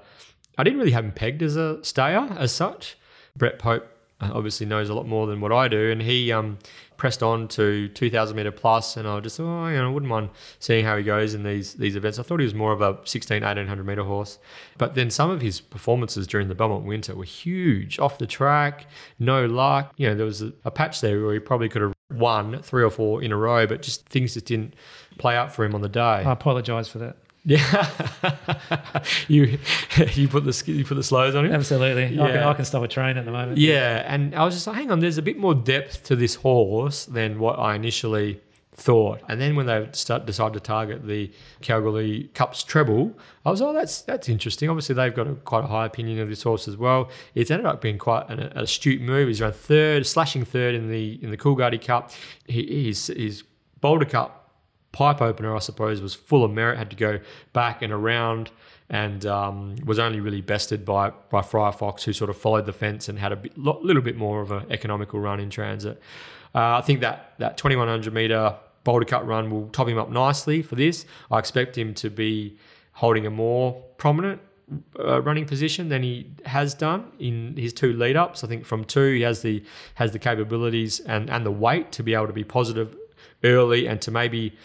I 0.60 0.64
didn't 0.64 0.80
really 0.80 0.91
have 0.91 1.05
him 1.05 1.14
pegged 1.14 1.41
as 1.41 1.55
a 1.55 1.82
stayer 1.86 2.28
as 2.38 2.51
such. 2.51 2.97
Brett 3.34 3.60
Pope 3.60 3.88
uh, 4.20 4.32
obviously 4.34 4.66
knows 4.66 4.89
a 4.89 4.93
lot 4.93 5.07
more 5.07 5.26
than 5.26 5.39
what 5.39 5.53
I 5.53 5.70
do, 5.70 5.89
and 5.89 6.01
he 6.01 6.34
um, 6.34 6.57
pressed 6.97 7.24
on 7.24 7.47
to 7.47 7.88
2,000 7.88 8.36
meter 8.36 8.51
plus, 8.51 8.97
and 8.97 9.07
I 9.07 9.22
just 9.22 9.39
oh, 9.39 9.68
you 9.68 9.78
know, 9.78 9.89
I 9.89 9.89
wouldn't 9.89 10.10
mind 10.10 10.32
seeing 10.60 10.84
how 10.84 10.97
he 10.97 11.03
goes 11.03 11.34
in 11.34 11.43
these 11.43 11.76
these 11.76 11.95
events. 11.95 12.20
I 12.20 12.24
thought 12.24 12.41
he 12.41 12.43
was 12.43 12.53
more 12.53 12.74
of 12.74 12.82
a 12.82 12.99
16, 13.05 13.41
1800 13.41 13.86
meter 13.86 14.03
horse, 14.03 14.38
but 14.78 14.95
then 14.95 15.10
some 15.10 15.30
of 15.30 15.39
his 15.39 15.62
performances 15.62 16.28
during 16.28 16.49
the 16.49 16.55
Belmont 16.55 16.84
Winter 16.84 17.16
were 17.16 17.24
huge, 17.24 17.97
off 17.97 18.18
the 18.18 18.28
track, 18.28 18.86
no 19.18 19.45
luck. 19.45 19.93
You 19.95 20.10
know, 20.10 20.16
there 20.16 20.26
was 20.26 20.41
a, 20.41 20.51
a 20.66 20.72
patch 20.72 20.99
there 20.99 21.24
where 21.24 21.34
he 21.34 21.39
probably 21.39 21.70
could 21.70 21.84
have 21.84 21.93
won 22.12 22.62
three 22.62 22.84
or 22.84 22.89
four 22.89 23.24
in 23.24 23.32
a 23.32 23.38
row, 23.38 23.66
but 23.66 23.82
just 23.82 24.10
things 24.10 24.34
just 24.34 24.47
didn't 24.47 24.74
play 25.18 25.38
out 25.38 25.53
for 25.53 25.64
him 25.64 25.74
on 25.74 25.80
the 25.80 25.88
day. 25.88 26.01
I 26.01 26.34
apologise 26.34 26.89
for 26.89 26.97
that. 26.97 27.16
Yeah, 27.45 27.89
you 29.27 29.57
you 30.13 30.27
put 30.27 30.43
the 30.43 30.63
you 30.65 30.83
put 30.83 30.95
the 30.95 31.03
slows 31.03 31.35
on 31.35 31.45
him. 31.45 31.53
Absolutely, 31.53 32.19
I, 32.19 32.31
can, 32.31 32.43
I 32.43 32.53
can 32.53 32.65
stop 32.65 32.83
a 32.83 32.87
train 32.87 33.17
at 33.17 33.25
the 33.25 33.31
moment. 33.31 33.57
Yeah, 33.57 34.03
and 34.05 34.35
I 34.35 34.43
was 34.43 34.55
just 34.55 34.67
like, 34.67 34.75
hang 34.75 34.91
on, 34.91 34.99
there's 34.99 35.17
a 35.17 35.21
bit 35.21 35.37
more 35.37 35.55
depth 35.55 36.03
to 36.05 36.15
this 36.15 36.35
horse 36.35 37.05
than 37.05 37.39
what 37.39 37.57
I 37.57 37.75
initially 37.75 38.41
thought. 38.79 39.21
And 39.27 39.39
then 39.39 39.55
when 39.55 39.65
they 39.67 39.87
start 39.91 40.25
decide 40.25 40.53
to 40.53 40.59
target 40.59 41.05
the 41.05 41.31
Kalgoorlie 41.61 42.29
Cups 42.33 42.63
treble, 42.63 43.13
I 43.45 43.51
was, 43.51 43.61
oh, 43.61 43.73
that's 43.73 44.01
that's 44.01 44.27
interesting. 44.27 44.69
Obviously, 44.69 44.95
they've 44.95 45.15
got 45.15 45.27
a, 45.27 45.35
quite 45.35 45.63
a 45.63 45.67
high 45.67 45.85
opinion 45.85 46.19
of 46.19 46.29
this 46.29 46.43
horse 46.43 46.67
as 46.67 46.77
well. 46.77 47.09
It's 47.35 47.51
ended 47.51 47.65
up 47.65 47.81
being 47.81 47.97
quite 47.97 48.29
an, 48.29 48.39
astute 48.39 49.01
move. 49.01 49.27
He's 49.27 49.41
run 49.41 49.53
third, 49.53 50.05
slashing 50.07 50.45
third 50.45 50.75
in 50.75 50.89
the 50.89 51.19
in 51.23 51.31
the 51.31 51.37
Coolgardie 51.37 51.83
Cup. 51.83 52.11
He, 52.45 52.85
his 52.85 53.07
his 53.07 53.43
Boulder 53.81 54.05
Cup 54.05 54.38
pipe 54.91 55.21
opener, 55.21 55.55
I 55.55 55.59
suppose, 55.59 56.01
was 56.01 56.13
full 56.13 56.43
of 56.43 56.51
merit. 56.51 56.77
Had 56.77 56.89
to 56.89 56.95
go 56.95 57.19
back 57.53 57.81
and 57.81 57.93
around, 57.93 58.51
and 58.89 59.25
um, 59.25 59.75
was 59.85 59.99
only 59.99 60.19
really 60.19 60.41
bested 60.41 60.85
by 60.85 61.11
by 61.29 61.41
Fryer 61.41 61.71
Fox, 61.71 62.03
who 62.03 62.13
sort 62.13 62.29
of 62.29 62.37
followed 62.37 62.65
the 62.65 62.73
fence 62.73 63.09
and 63.09 63.19
had 63.19 63.31
a 63.31 63.35
bit, 63.35 63.57
little 63.57 64.01
bit 64.01 64.17
more 64.17 64.41
of 64.41 64.51
an 64.51 64.65
economical 64.71 65.19
run 65.19 65.39
in 65.39 65.49
transit. 65.49 66.01
Uh, 66.53 66.77
I 66.77 66.81
think 66.81 67.01
that 67.01 67.33
that 67.37 67.57
2100 67.57 68.13
meter 68.13 68.55
Boulder 68.83 69.05
Cup 69.05 69.25
run 69.25 69.51
will 69.51 69.67
top 69.69 69.87
him 69.87 69.97
up 69.97 70.09
nicely 70.09 70.61
for 70.61 70.75
this. 70.75 71.05
I 71.29 71.39
expect 71.39 71.77
him 71.77 71.93
to 71.95 72.09
be 72.09 72.57
holding 72.93 73.25
a 73.25 73.29
more 73.29 73.73
prominent 73.97 74.41
uh, 74.99 75.21
running 75.21 75.45
position 75.45 75.89
than 75.89 76.03
he 76.03 76.31
has 76.45 76.73
done 76.73 77.11
in 77.19 77.55
his 77.57 77.73
two 77.73 77.93
lead 77.93 78.15
ups. 78.15 78.43
I 78.43 78.47
think 78.47 78.65
from 78.65 78.83
two 78.83 79.13
he 79.13 79.21
has 79.21 79.41
the 79.41 79.63
has 79.95 80.11
the 80.11 80.19
capabilities 80.19 80.99
and 81.01 81.29
and 81.29 81.45
the 81.45 81.51
weight 81.51 81.91
to 81.93 82.03
be 82.03 82.13
able 82.13 82.27
to 82.27 82.33
be 82.33 82.43
positive 82.43 82.95
early 83.43 83.87
and 83.87 84.01
to 84.01 84.11
maybe 84.11 84.55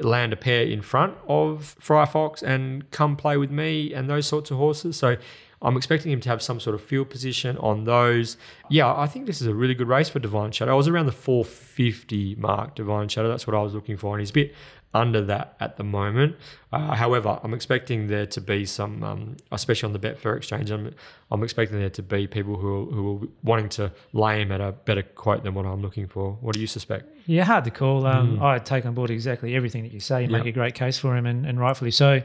land 0.00 0.32
a 0.32 0.36
pair 0.36 0.62
in 0.62 0.82
front 0.82 1.16
of 1.26 1.76
Fry 1.80 2.04
Firefox 2.04 2.42
and 2.42 2.90
come 2.90 3.16
play 3.16 3.36
with 3.36 3.50
me 3.50 3.94
and 3.94 4.08
those 4.08 4.26
sorts 4.26 4.50
of 4.50 4.58
horses. 4.58 4.96
So 4.96 5.16
I'm 5.62 5.76
expecting 5.76 6.10
him 6.10 6.20
to 6.20 6.28
have 6.28 6.42
some 6.42 6.58
sort 6.58 6.74
of 6.74 6.82
field 6.82 7.10
position 7.10 7.58
on 7.58 7.84
those. 7.84 8.36
Yeah, 8.70 8.94
I 8.94 9.06
think 9.06 9.26
this 9.26 9.40
is 9.40 9.46
a 9.46 9.54
really 9.54 9.74
good 9.74 9.88
race 9.88 10.08
for 10.08 10.18
Divine 10.18 10.52
Shadow. 10.52 10.72
I 10.72 10.74
was 10.74 10.88
around 10.88 11.06
the 11.06 11.12
450 11.12 12.36
mark, 12.36 12.74
Divine 12.74 13.08
Shadow. 13.08 13.28
That's 13.28 13.46
what 13.46 13.54
I 13.54 13.62
was 13.62 13.74
looking 13.74 13.96
for, 13.96 14.14
and 14.14 14.20
he's 14.20 14.30
a 14.30 14.34
bit 14.34 14.54
under 14.92 15.22
that 15.22 15.54
at 15.60 15.76
the 15.76 15.84
moment. 15.84 16.34
Uh, 16.72 16.94
however, 16.96 17.38
I'm 17.44 17.54
expecting 17.54 18.08
there 18.08 18.26
to 18.26 18.40
be 18.40 18.64
some, 18.66 19.04
um, 19.04 19.36
especially 19.52 19.86
on 19.86 19.92
the 19.92 20.00
Betfair 20.00 20.36
exchange, 20.36 20.70
I'm, 20.70 20.92
I'm 21.30 21.44
expecting 21.44 21.78
there 21.78 21.90
to 21.90 22.02
be 22.02 22.26
people 22.26 22.56
who 22.56 22.68
are, 22.82 22.86
who 22.92 23.16
are 23.24 23.28
wanting 23.44 23.68
to 23.70 23.92
lay 24.12 24.42
him 24.42 24.50
at 24.50 24.60
a 24.60 24.72
better 24.72 25.02
quote 25.04 25.44
than 25.44 25.54
what 25.54 25.64
I'm 25.64 25.80
looking 25.80 26.08
for. 26.08 26.32
What 26.40 26.54
do 26.54 26.60
you 26.60 26.66
suspect? 26.66 27.04
Yeah, 27.26 27.44
hard 27.44 27.62
to 27.64 27.70
call. 27.70 28.04
Um, 28.04 28.42
I 28.42 28.58
take 28.58 28.84
on 28.84 28.94
board 28.94 29.10
exactly 29.10 29.54
everything 29.54 29.84
that 29.84 29.92
you 29.92 30.00
say. 30.00 30.22
You. 30.24 30.28
Yep. 30.30 30.38
make 30.44 30.46
a 30.46 30.52
great 30.52 30.74
case 30.74 30.98
for 30.98 31.16
him, 31.16 31.24
and, 31.26 31.46
and 31.46 31.60
rightfully 31.60 31.92
so. 31.92 32.20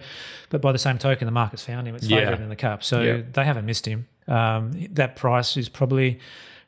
But 0.49 0.61
by 0.61 0.71
the 0.71 0.79
same 0.79 0.97
token, 0.97 1.27
the 1.27 1.31
market's 1.31 1.63
found 1.63 1.87
him. 1.87 1.93
It's 1.93 2.07
Yeah. 2.07 2.21
favourite 2.21 2.41
in 2.41 2.49
the 2.49 2.55
cup, 2.55 2.83
so 2.83 3.01
Yeah. 3.01 3.21
they 3.31 3.43
haven't 3.45 3.65
missed 3.67 3.85
him. 3.87 4.07
Um, 4.27 4.71
that 4.91 5.15
price 5.15 5.55
is 5.55 5.69
probably 5.69 6.19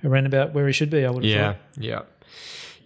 around 0.04 0.28
about 0.28 0.54
where 0.54 0.68
he 0.68 0.74
should 0.74 0.92
be. 0.92 1.06
I 1.06 1.10
would 1.10 1.24
have 1.24 1.32
Yeah, 1.34 1.54
thought. 1.54 1.60
yeah, 1.80 1.90
yeah. 1.90 2.02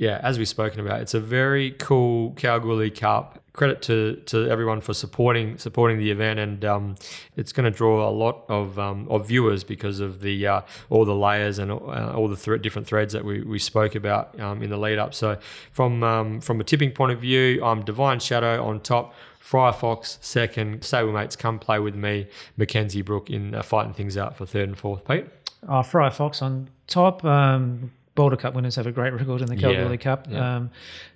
Yeah, 0.02 0.20
as 0.24 0.40
we've 0.40 0.48
spoken 0.48 0.80
about, 0.80 1.02
it's 1.02 1.14
a 1.14 1.20
very 1.20 1.72
cool 1.78 2.32
Kalgoorlie 2.32 2.90
Cup. 2.90 3.38
Credit 3.54 3.80
to, 3.84 4.16
to 4.26 4.50
everyone 4.50 4.82
for 4.82 4.96
supporting 4.96 5.60
supporting 5.60 6.00
the 6.00 6.10
event, 6.10 6.40
and 6.40 6.66
um, 6.66 6.96
it's 7.36 7.52
going 7.54 7.72
to 7.72 7.78
draw 7.78 8.10
a 8.10 8.10
lot 8.10 8.46
of 8.50 8.80
um, 8.80 9.08
of 9.10 9.28
viewers 9.28 9.64
because 9.64 10.00
of 10.00 10.22
the 10.22 10.48
uh, 10.48 10.62
all 10.90 11.06
the 11.06 11.14
layers 11.14 11.60
and 11.60 11.70
uh, 11.70 12.14
all 12.16 12.28
the 12.28 12.36
thre- 12.36 12.56
different 12.56 12.88
threads 12.88 13.14
that 13.14 13.24
we, 13.24 13.44
we 13.44 13.60
spoke 13.60 13.94
about 13.94 14.40
um, 14.40 14.64
in 14.64 14.72
the 14.72 14.78
lead 14.78 14.98
up. 14.98 15.14
So 15.14 15.38
from 15.72 16.02
um, 16.02 16.42
from 16.42 16.60
a 16.62 16.64
tipping 16.64 16.92
point 16.94 17.12
of 17.12 17.20
view, 17.20 17.64
I'm 17.64 17.84
Divine 17.86 18.20
Shadow 18.20 18.64
on 18.66 18.80
top. 18.80 19.14
Firefox 19.40 20.18
second, 20.24 20.82
stablemates 20.82 21.38
come 21.38 21.60
play 21.60 21.78
with 21.78 21.94
me. 21.94 22.28
Mackenzie 22.58 23.04
Brook 23.04 23.30
in 23.30 23.54
uh, 23.54 23.62
fighting 23.62 23.94
things 23.94 24.18
out 24.18 24.36
for 24.36 24.48
third 24.48 24.68
and 24.70 24.78
fourth. 24.78 25.06
Pete, 25.06 25.26
Uh, 25.68 25.84
Fryer 25.84 26.10
Fox 26.10 26.42
on 26.42 26.70
top. 26.88 27.24
Um, 27.24 27.92
Boulder 28.22 28.38
Cup 28.38 28.54
winners 28.54 28.76
have 28.76 28.86
a 28.86 28.92
great 28.92 29.14
record 29.14 29.42
in 29.42 29.48
the 29.48 29.56
Kalgoorlie 29.56 29.98
Cup. 29.98 30.28
yeah. 30.30 30.58
Um, 30.58 30.70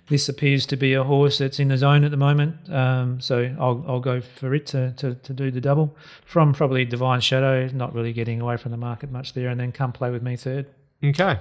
this 0.08 0.28
appears 0.28 0.66
to 0.66 0.76
be 0.76 0.94
a 0.94 1.04
horse 1.04 1.38
that's 1.38 1.60
in 1.60 1.68
the 1.68 1.76
zone 1.76 2.02
at 2.02 2.10
the 2.10 2.16
moment, 2.16 2.56
um, 2.68 3.20
so 3.20 3.54
I'll, 3.60 3.84
I'll 3.86 4.00
go 4.00 4.20
for 4.20 4.52
it 4.56 4.66
to, 4.66 4.90
to, 4.96 5.14
to 5.14 5.32
do 5.32 5.52
the 5.52 5.60
double. 5.60 5.96
From 6.24 6.52
probably 6.52 6.84
Divine 6.84 7.20
Shadow, 7.20 7.68
not 7.68 7.94
really 7.94 8.12
getting 8.12 8.40
away 8.40 8.56
from 8.56 8.72
the 8.72 8.76
market 8.76 9.12
much 9.12 9.34
there, 9.34 9.50
and 9.50 9.60
then 9.60 9.70
come 9.70 9.92
play 9.92 10.10
with 10.10 10.24
me 10.24 10.34
third. 10.34 10.66
Okay. 11.04 11.38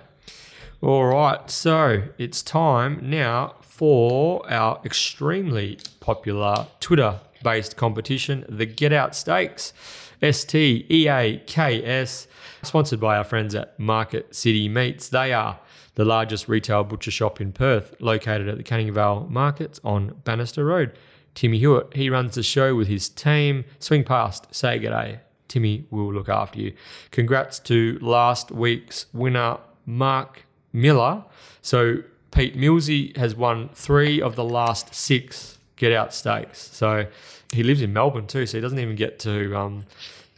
All 0.81 1.05
right. 1.05 1.49
So 1.49 2.03
it's 2.19 2.43
time 2.43 3.09
now 3.09 3.55
for 3.61 4.47
our 4.47 4.79
extremely 4.85 5.79
popular 5.99 6.67
Twitter 6.79 7.21
based 7.43 7.75
competition, 7.75 8.45
the 8.47 8.67
Get 8.67 8.93
Out 8.93 9.15
Stakes. 9.15 9.73
S 10.21 10.43
T 10.45 10.85
E 10.89 11.07
A 11.07 11.41
K 11.45 11.83
S, 11.83 12.27
sponsored 12.65 12.99
by 12.99 13.17
our 13.17 13.23
friends 13.23 13.55
at 13.55 13.79
Market 13.79 14.35
City 14.35 14.67
Meats. 14.67 15.09
They 15.09 15.33
are 15.33 15.59
the 15.95 16.05
largest 16.05 16.47
retail 16.47 16.83
butcher 16.83 17.11
shop 17.11 17.39
in 17.39 17.51
Perth, 17.51 17.95
located 17.99 18.49
at 18.49 18.57
the 18.57 18.63
Canning 18.63 18.93
Vale 18.93 19.27
Markets 19.29 19.79
on 19.83 20.19
Bannister 20.23 20.65
Road. 20.65 20.97
Timmy 21.33 21.57
Hewitt, 21.59 21.93
he 21.93 22.09
runs 22.09 22.35
the 22.35 22.43
show 22.43 22.75
with 22.75 22.87
his 22.87 23.09
team. 23.09 23.65
Swing 23.79 24.03
past, 24.03 24.53
say 24.53 24.79
g'day. 24.79 25.19
Timmy 25.47 25.85
will 25.91 26.13
look 26.13 26.29
after 26.29 26.59
you. 26.59 26.73
Congrats 27.11 27.59
to 27.59 27.99
last 28.01 28.51
week's 28.51 29.05
winner, 29.13 29.57
Mark 29.85 30.43
Miller. 30.73 31.23
So 31.61 31.97
Pete 32.31 32.57
Millsy 32.57 33.15
has 33.17 33.35
won 33.35 33.69
three 33.73 34.21
of 34.21 34.35
the 34.35 34.43
last 34.43 34.93
six 34.93 35.57
get 35.75 35.91
out 35.91 36.13
stakes. 36.13 36.59
So 36.59 37.05
he 37.53 37.63
lives 37.63 37.81
in 37.81 37.93
Melbourne 37.93 38.27
too, 38.27 38.45
so 38.45 38.57
he 38.57 38.61
doesn't 38.61 38.79
even 38.79 38.95
get 38.95 39.19
to 39.19 39.55
um, 39.57 39.85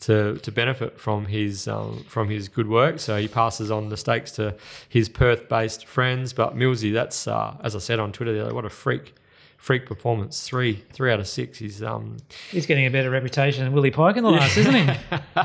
to 0.02 0.38
to 0.38 0.52
benefit 0.52 1.00
from 1.00 1.26
his 1.26 1.68
um, 1.68 2.06
from 2.08 2.30
his 2.30 2.48
good 2.50 2.68
work. 2.70 3.00
So 3.00 3.18
he 3.18 3.28
passes 3.28 3.72
on 3.72 3.90
the 3.90 3.98
stakes 3.98 4.32
to 4.34 4.56
his 4.90 5.10
Perth 5.10 5.50
based 5.50 5.86
friends. 5.86 6.34
But 6.34 6.56
Millsy, 6.56 6.94
that's 6.94 7.28
uh, 7.28 7.56
as 7.64 7.76
I 7.76 7.80
said 7.80 8.00
on 8.00 8.12
Twitter, 8.12 8.34
the 8.34 8.46
other, 8.46 8.54
what 8.54 8.66
a 8.66 8.70
freak 8.70 9.16
freak 9.58 9.88
performance. 9.88 10.48
Three 10.48 10.84
three 10.94 11.12
out 11.12 11.20
of 11.20 11.28
six. 11.28 11.58
He's 11.58 11.82
um 11.82 12.18
He's 12.52 12.66
getting 12.68 12.86
a 12.86 12.90
better 12.92 13.10
reputation 13.10 13.64
than 13.64 13.74
Willie 13.74 13.90
Pike 13.92 14.18
in 14.18 14.24
the 14.24 14.30
last, 14.32 14.56
isn't 14.58 14.76
he? 14.76 14.86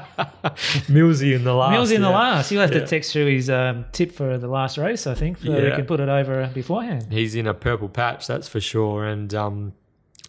Millsy 0.92 1.34
in 1.34 1.44
the 1.44 1.54
last. 1.54 1.72
Mill's 1.72 1.90
in 1.90 2.02
the 2.02 2.10
last. 2.10 2.50
He'll 2.50 2.60
have 2.60 2.72
Yeah. 2.72 2.80
to 2.80 2.86
text 2.86 3.12
through 3.12 3.26
his 3.34 3.48
um, 3.50 3.84
tip 3.92 4.12
for 4.12 4.38
the 4.38 4.48
last 4.48 4.78
race, 4.78 5.06
I 5.06 5.14
think, 5.14 5.38
so 5.38 5.50
we 5.50 5.62
Yeah. 5.66 5.76
can 5.76 5.86
put 5.86 6.00
it 6.00 6.08
over 6.08 6.50
beforehand. 6.52 7.06
He's 7.10 7.34
in 7.34 7.46
a 7.46 7.54
purple 7.54 7.88
patch, 7.88 8.26
that's 8.26 8.48
for 8.48 8.60
sure. 8.60 9.04
And 9.06 9.34
um, 9.34 9.72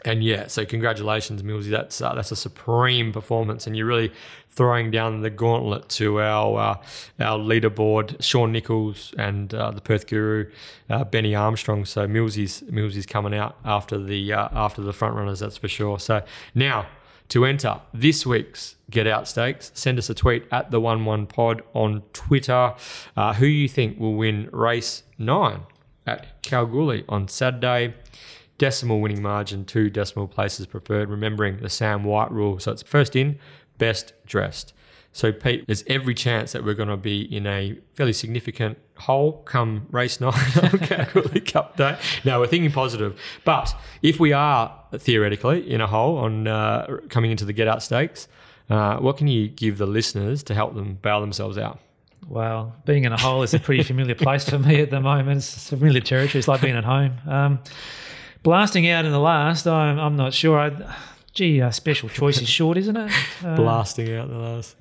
and 0.06 0.24
yeah, 0.24 0.47
so 0.47 0.66
congratulations, 0.66 1.41
Millsy. 1.43 1.70
That's 1.70 2.01
uh, 2.01 2.14
that's 2.14 2.32
a 2.32 2.36
supreme 2.36 3.12
performance, 3.12 3.68
and 3.68 3.76
you're 3.78 3.86
really 3.86 4.12
throwing 4.49 4.91
down 4.91 5.22
the 5.22 5.30
gauntlet 5.30 5.89
to 5.89 6.20
our 6.20 6.60
uh, 6.60 7.24
our 7.24 7.39
leaderboard, 7.39 8.22
Sean 8.22 8.51
Nichols 8.51 9.14
and 9.18 9.54
uh, 9.54 9.72
the 9.72 9.82
Perth 9.82 10.08
Guru, 10.08 10.51
uh, 10.89 11.04
Benny 11.04 11.36
Armstrong. 11.36 11.86
So 11.86 12.08
Millsy's 12.08 12.64
Millsy's 12.70 13.06
coming 13.06 13.34
out 13.34 13.58
after 13.66 13.97
the 13.97 14.34
uh, 14.34 14.49
after 14.51 14.82
the 14.82 14.93
front 14.93 15.16
runners, 15.16 15.39
that's 15.39 15.58
for 15.58 15.68
sure. 15.68 15.99
So 15.99 16.24
now. 16.54 16.86
To 17.30 17.45
enter 17.45 17.80
this 17.93 18.26
week's 18.28 18.76
Get 18.91 19.08
Out 19.08 19.28
Stakes, 19.28 19.72
send 19.74 19.97
us 19.97 20.08
a 20.10 20.14
tweet 20.14 20.43
at 20.51 20.70
the 20.70 20.80
One 20.80 21.04
One 21.06 21.26
Pod 21.26 21.64
on 21.74 22.04
Twitter. 22.12 22.76
Uh, 23.16 23.34
who 23.34 23.47
you 23.47 23.68
think 23.68 23.97
will 23.97 24.14
win 24.14 24.49
race 24.51 25.01
nine 25.18 25.62
at 26.06 26.43
Kalgoorlie 26.43 27.06
on 27.10 27.28
Saturday? 27.28 27.95
Decimal 28.58 29.01
winning 29.01 29.22
margin, 29.22 29.66
two 29.66 29.89
decimal 29.89 30.28
places 30.28 30.66
preferred. 30.66 31.10
Remembering 31.10 31.58
the 31.58 31.70
Sam 31.70 32.04
White 32.04 32.32
rule, 32.32 32.60
so 32.60 32.72
it's 32.72 32.84
first 32.84 33.16
in, 33.16 33.39
best 33.78 34.14
dressed. 34.26 34.74
So 35.16 35.32
Pete, 35.32 35.66
there's 35.68 35.84
every 35.86 36.16
chance 36.16 36.54
that 36.54 36.66
we're 36.66 36.74
going 36.74 36.89
to 36.89 36.97
be 36.97 37.22
in 37.22 37.45
a 37.45 37.78
fairly 37.93 38.14
significant 38.14 38.80
hole 38.97 39.43
come 39.45 39.86
race 39.91 40.20
nine 40.20 40.34
on 40.62 40.80
Kalgoorlie 40.80 41.41
Cup 41.45 41.78
Day. 41.78 41.97
Now 42.26 42.39
we're 42.39 42.47
thinking 42.47 42.72
positive, 42.72 43.20
but 43.45 43.76
if 44.01 44.20
we 44.20 44.34
are 44.34 44.76
theoretically 44.97 45.70
in 45.70 45.82
a 45.82 45.88
hole 45.88 46.18
on 46.18 46.47
uh, 46.47 46.97
coming 47.10 47.30
into 47.30 47.45
the 47.45 47.54
Get 47.54 47.68
Out 47.68 47.84
Stakes, 47.84 48.28
uh, 48.72 48.97
what 48.97 49.18
can 49.18 49.28
you 49.28 49.47
give 49.49 49.78
the 49.78 49.86
listeners 49.86 50.41
to 50.43 50.56
help 50.56 50.74
them 50.74 50.95
bail 50.95 51.22
themselves 51.22 51.60
out? 51.60 51.80
Well, 52.28 52.76
being 52.86 53.04
in 53.04 53.12
a 53.12 53.20
hole 53.20 53.43
is 53.43 53.54
a 53.54 53.60
pretty 53.60 53.84
familiar 53.84 54.16
place 54.16 54.49
for 54.49 54.58
me 54.58 54.82
at 54.82 54.89
the 54.89 55.01
moment. 55.01 55.38
It's 55.38 55.70
familiar 55.70 56.01
territory. 56.01 56.39
It's 56.39 56.47
like 56.47 56.62
being 56.62 56.76
at 56.76 56.86
home. 56.86 57.18
Um, 57.28 57.60
blasting 58.43 58.87
out 58.89 59.05
in 59.05 59.11
the 59.11 59.19
last, 59.19 59.65
I'm, 59.67 59.97
I'm 59.99 60.15
not 60.15 60.33
sure. 60.33 60.59
I, 60.59 60.95
gee, 61.33 61.61
uh, 61.61 61.71
special 61.71 62.09
choice 62.09 62.41
is 62.41 62.49
short, 62.49 62.77
isn't 62.77 62.95
it? 62.97 63.11
Uh, 63.43 63.55
Blasting 63.57 64.15
out 64.15 64.29
the 64.29 64.37
last. 64.37 64.75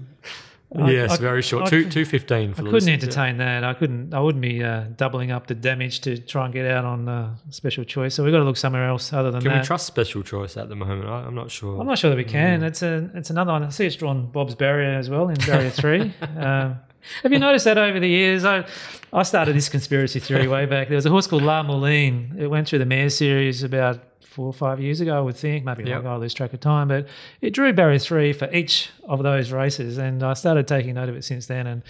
Yes, 0.74 1.12
I- 1.12 1.16
very 1.18 1.42
short. 1.42 1.66
I 1.66 1.70
Two 1.70 1.88
two 1.88 2.04
fifteen 2.04 2.52
I 2.52 2.62
couldn't 2.62 2.86
yeah. 2.86 2.94
entertain 2.94 3.36
that. 3.38 3.62
I 3.64 3.74
couldn't. 3.74 4.14
I 4.14 4.20
wouldn't 4.20 4.40
be 4.42 4.62
uh, 4.64 4.84
doubling 4.96 5.30
up 5.30 5.46
the 5.46 5.54
damage 5.54 6.00
to 6.02 6.16
try 6.18 6.44
and 6.46 6.54
get 6.54 6.66
out 6.66 6.84
on 6.84 7.08
uh, 7.08 7.34
special 7.50 7.84
choice. 7.84 8.14
So 8.14 8.24
we've 8.24 8.32
got 8.32 8.38
to 8.38 8.44
look 8.44 8.56
somewhere 8.56 8.86
else 8.88 9.12
other 9.12 9.30
than 9.30 9.42
Can 9.42 9.52
that. 9.52 9.60
we 9.62 9.66
trust 9.66 9.86
special 9.86 10.22
choice 10.22 10.56
at 10.56 10.68
the 10.68 10.76
moment? 10.76 11.08
I, 11.08 11.24
I'm 11.26 11.34
not 11.34 11.50
sure. 11.50 11.78
I'm 11.80 11.86
not 11.86 11.98
sure 11.98 12.10
that 12.10 12.16
we 12.16 12.24
can. 12.24 12.60
Mm. 12.60 12.64
It's 12.64 12.82
a 12.82 13.10
it's 13.14 13.30
another 13.30 13.52
one. 13.52 13.62
I 13.64 13.68
see 13.68 13.86
it's 13.86 13.96
drawn 13.96 14.26
Bob's 14.30 14.54
Barrier 14.54 14.98
as 14.98 15.10
well 15.10 15.28
in 15.28 15.36
Barrier 15.36 15.70
Three. 15.82 16.12
um, 16.36 16.78
have 17.22 17.32
you 17.32 17.38
noticed 17.40 17.64
that 17.64 17.78
over 17.78 17.98
the 18.00 18.08
years? 18.08 18.44
I 18.44 18.64
I 19.12 19.24
started 19.24 19.54
this 19.56 19.68
conspiracy 19.68 20.20
theory 20.20 20.48
way 20.48 20.66
back. 20.66 20.88
There 20.88 20.96
was 20.96 21.04
a 21.06 21.10
horse 21.10 21.26
called 21.26 21.42
La 21.42 21.62
Moline. 21.62 22.36
It 22.38 22.46
went 22.46 22.68
through 22.68 22.78
the 22.78 22.86
Mayor 22.86 23.10
Series 23.10 23.62
about 23.62 23.98
four 24.32 24.46
or 24.46 24.52
five 24.52 24.80
years 24.80 25.00
ago, 25.00 25.16
I 25.16 25.20
would 25.20 25.36
think. 25.36 25.64
Maybe 25.64 25.84
Yep. 25.84 25.94
longer. 26.04 26.08
I 26.10 26.16
lose 26.16 26.34
track 26.34 26.52
of 26.52 26.60
time, 26.60 26.88
but 26.88 27.06
it 27.40 27.50
drew 27.50 27.72
Barrier 27.72 27.98
Three 27.98 28.32
for 28.32 28.48
each 28.52 28.90
of 29.04 29.22
those 29.22 29.52
races, 29.52 29.98
and 29.98 30.22
I 30.22 30.34
started 30.34 30.66
taking 30.66 30.94
note 30.94 31.08
of 31.08 31.16
it 31.16 31.24
since 31.24 31.46
then. 31.46 31.66
And 31.66 31.82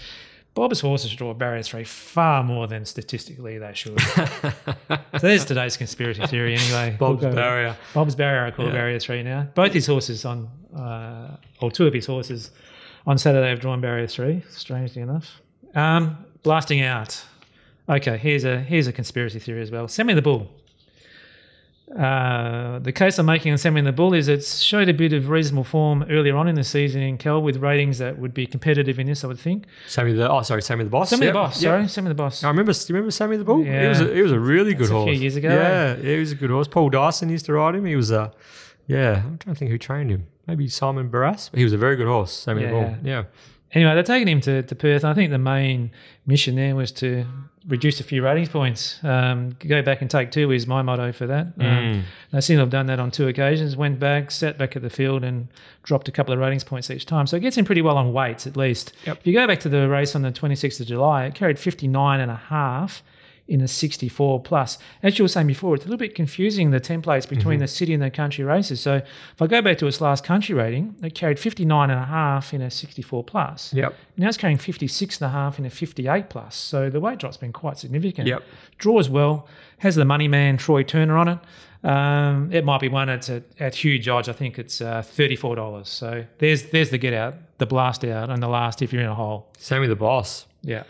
Bob's 0.53 0.81
horses 0.81 1.13
draw 1.15 1.33
Barrier 1.33 1.63
Three 1.63 1.83
far 1.83 2.43
more 2.43 2.67
than 2.67 2.85
statistically 2.85 3.57
they 3.57 3.73
should. 3.73 3.99
so 5.17 5.19
there's 5.19 5.45
today's 5.45 5.77
conspiracy 5.77 6.25
theory, 6.27 6.55
anyway. 6.55 6.95
Bob's 6.99 7.23
We'll 7.23 7.33
barrier. 7.33 7.75
Bob's 7.93 8.15
Barrier, 8.15 8.45
I 8.45 8.51
call 8.51 8.65
Yeah. 8.67 8.71
Barrier 8.73 8.99
3 8.99 9.23
now. 9.23 9.47
Both 9.55 9.73
his 9.73 9.87
horses 9.87 10.25
on, 10.25 10.47
uh, 10.77 11.37
or 11.61 11.71
two 11.71 11.87
of 11.87 11.93
his 11.93 12.05
horses 12.05 12.51
on 13.07 13.17
Saturday 13.17 13.49
have 13.49 13.59
drawn 13.61 13.81
Barrier 13.81 14.07
3, 14.07 14.43
strangely 14.49 15.01
enough. 15.01 15.41
Um, 15.75 16.17
blasting 16.43 16.81
out. 16.81 17.19
Okay, 17.89 18.17
here's 18.17 18.43
a 18.45 18.59
here's 18.61 18.87
a 18.87 18.93
conspiracy 18.93 19.39
theory 19.39 19.61
as 19.61 19.69
well. 19.71 19.87
Send 19.89 20.07
me 20.07 20.13
the 20.13 20.21
bull. 20.21 20.49
Uh, 21.95 22.79
the 22.79 22.91
case 22.91 23.19
I'm 23.19 23.27
making 23.27 23.53
on 23.53 23.73
Me 23.73 23.81
the 23.81 23.91
Bull 23.91 24.13
is 24.13 24.27
it's 24.27 24.59
showed 24.61 24.89
a 24.89 24.93
bit 24.93 25.13
of 25.13 25.29
reasonable 25.29 25.63
form 25.63 26.03
earlier 26.09 26.35
on 26.35 26.47
in 26.47 26.55
the 26.55 26.63
season 26.63 27.01
in 27.03 27.17
Kal 27.19 27.41
with 27.43 27.57
ratings 27.57 27.99
that 27.99 28.17
would 28.17 28.33
be 28.33 28.47
competitive 28.47 28.97
in 28.99 29.05
this, 29.07 29.23
I 29.23 29.27
would 29.27 29.39
think. 29.39 29.65
Sammy 29.87 30.13
the 30.13 30.29
oh 30.31 30.41
sorry 30.41 30.61
Sammy 30.63 30.83
the 30.85 30.89
boss. 30.89 31.11
Sammy 31.11 31.25
Yep, 31.27 31.33
the 31.33 31.39
boss, 31.39 31.61
yep. 31.61 31.89
sorry. 31.89 32.03
Me 32.03 32.09
the 32.09 32.15
boss. 32.15 32.43
I 32.43 32.47
remember. 32.47 32.73
Do 32.73 32.79
you 32.87 32.95
remember 32.95 33.11
Sammy 33.11 33.37
the 33.37 33.43
Bull? 33.43 33.63
He 33.63 33.69
was 33.69 34.01
a, 34.01 34.05
Yeah. 34.07 34.13
he 34.15 34.21
was 34.23 34.31
a 34.31 34.39
really 34.39 34.73
good 34.73 34.81
That's 34.85 34.91
a 34.91 34.93
horse. 34.93 35.11
few 35.11 35.19
years 35.21 35.35
ago, 35.35 35.49
Yeah, 35.49 35.95
yeah, 35.97 36.13
he 36.13 36.19
was 36.19 36.31
a 36.31 36.35
good 36.35 36.49
horse. 36.49 36.67
Paul 36.67 36.89
Dyson 36.89 37.29
used 37.29 37.45
to 37.45 37.53
ride 37.53 37.75
him. 37.75 37.85
He 37.85 37.95
was 37.95 38.09
a 38.11 38.31
yeah. 38.87 39.21
I'm 39.25 39.37
trying 39.37 39.55
to 39.55 39.59
think 39.59 39.69
who 39.71 39.77
trained 39.77 40.09
him. 40.09 40.25
Maybe 40.47 40.67
Simon 40.67 41.09
Barras. 41.09 41.49
He 41.53 41.63
was 41.63 41.73
a 41.73 41.77
very 41.77 41.95
good 41.95 42.07
horse. 42.07 42.31
Sammy 42.33 42.63
the 42.65 42.69
Bull. 42.71 42.81
yeah. 42.81 42.95
Yeah. 43.03 43.23
Anyway, 43.73 43.93
they're 43.93 44.03
taking 44.03 44.27
him 44.27 44.41
to, 44.41 44.63
to 44.63 44.75
Perth. 44.75 45.03
I 45.03 45.13
think 45.13 45.31
the 45.31 45.37
main 45.37 45.91
mission 46.25 46.55
there 46.55 46.75
was 46.75 46.91
to 46.93 47.25
reduce 47.67 47.99
a 47.99 48.03
few 48.03 48.23
ratings 48.23 48.49
points. 48.49 48.99
Um, 49.03 49.55
go 49.59 49.81
back 49.81 50.01
and 50.01 50.09
take 50.09 50.31
two 50.31 50.51
is 50.51 50.67
my 50.67 50.81
motto 50.81 51.11
for 51.11 51.27
that. 51.27 51.57
Mm. 51.57 51.93
Um, 51.93 52.03
they 52.31 52.41
seem 52.41 52.57
to 52.57 52.61
have 52.61 52.69
done 52.69 52.87
that 52.87 52.99
on 52.99 53.11
two 53.11 53.27
occasions. 53.27 53.75
Went 53.77 53.99
back, 53.99 54.31
sat 54.31 54.57
back 54.57 54.75
at 54.75 54.81
the 54.81 54.89
field, 54.89 55.23
and 55.23 55.47
dropped 55.83 56.07
a 56.07 56.11
couple 56.11 56.33
of 56.33 56.39
ratings 56.39 56.63
points 56.63 56.89
each 56.89 57.05
time. 57.05 57.27
So 57.27 57.37
it 57.37 57.41
gets 57.41 57.57
him 57.57 57.65
pretty 57.65 57.81
well 57.81 57.97
on 57.97 58.13
weights 58.13 58.47
at 58.47 58.57
least. 58.57 58.93
Yep. 59.05 59.19
If 59.19 59.27
you 59.27 59.33
go 59.33 59.47
back 59.47 59.59
to 59.61 59.69
the 59.69 59.87
race 59.87 60.15
on 60.15 60.21
the 60.21 60.31
26th 60.31 60.81
of 60.81 60.87
July, 60.87 61.25
it 61.25 61.35
carried 61.35 61.57
59 61.57 62.19
and 62.19 62.31
a 62.31 62.35
half 62.35 63.01
in 63.47 63.59
a 63.61 63.67
64 63.67 64.41
plus. 64.41 64.77
As 65.01 65.19
you 65.19 65.23
were 65.23 65.29
saying 65.29 65.47
before, 65.47 65.75
it's 65.75 65.83
a 65.83 65.87
little 65.87 65.99
bit 65.99 66.15
confusing 66.15 66.71
the 66.71 66.79
templates 66.79 67.27
between 67.27 67.59
the 67.59 67.67
city 67.67 67.93
and 67.93 68.01
the 68.01 68.09
country 68.09 68.43
races. 68.45 68.79
So 68.79 68.95
if 68.95 69.41
I 69.41 69.47
go 69.47 69.61
back 69.61 69.77
to 69.79 69.87
its 69.87 69.99
last 69.99 70.23
country 70.23 70.55
rating, 70.55 70.95
it 71.03 71.13
carried 71.13 71.37
59 71.37 71.89
and 71.89 71.99
a 71.99 72.05
half 72.05 72.53
in 72.53 72.61
a 72.61 72.71
64 72.71 73.23
plus. 73.25 73.73
Yep. 73.73 73.95
Now 74.15 74.29
it's 74.29 74.37
carrying 74.37 74.57
56 74.57 75.21
and 75.21 75.27
a 75.27 75.29
half 75.29 75.59
in 75.59 75.65
a 75.65 75.69
58 75.69 76.29
plus. 76.29 76.55
So 76.55 76.89
the 76.89 77.01
weight 77.01 77.19
drop's 77.19 77.37
been 77.37 77.51
quite 77.51 77.77
significant. 77.77 78.27
Yep. 78.27 78.43
Draws 78.77 79.09
well, 79.09 79.47
has 79.79 79.95
the 79.95 80.05
money 80.05 80.29
man 80.29 80.57
Troy 80.57 80.83
Turner 80.83 81.17
on 81.17 81.27
it. 81.27 81.39
Um, 81.83 82.49
it 82.53 82.63
might 82.63 82.79
be 82.79 82.87
one 82.87 83.09
at, 83.09 83.29
at 83.59 83.75
huge 83.75 84.07
odds. 84.07 84.29
I 84.29 84.33
think 84.33 84.57
it's 84.57 84.79
uh, 84.79 85.01
$34. 85.01 85.85
So 85.85 86.25
there's 86.37 86.63
there's 86.69 86.91
the 86.91 86.97
get 86.97 87.13
out, 87.13 87.35
the 87.57 87.65
blast 87.65 88.05
out, 88.05 88.29
and 88.29 88.41
the 88.41 88.47
last 88.47 88.81
if 88.81 88.93
you're 88.93 89.01
in 89.01 89.09
a 89.09 89.15
hole. 89.15 89.49
Same 89.57 89.81
with 89.81 89.89
the 89.89 89.97
boss. 89.97 90.45
Yeah. 90.61 90.83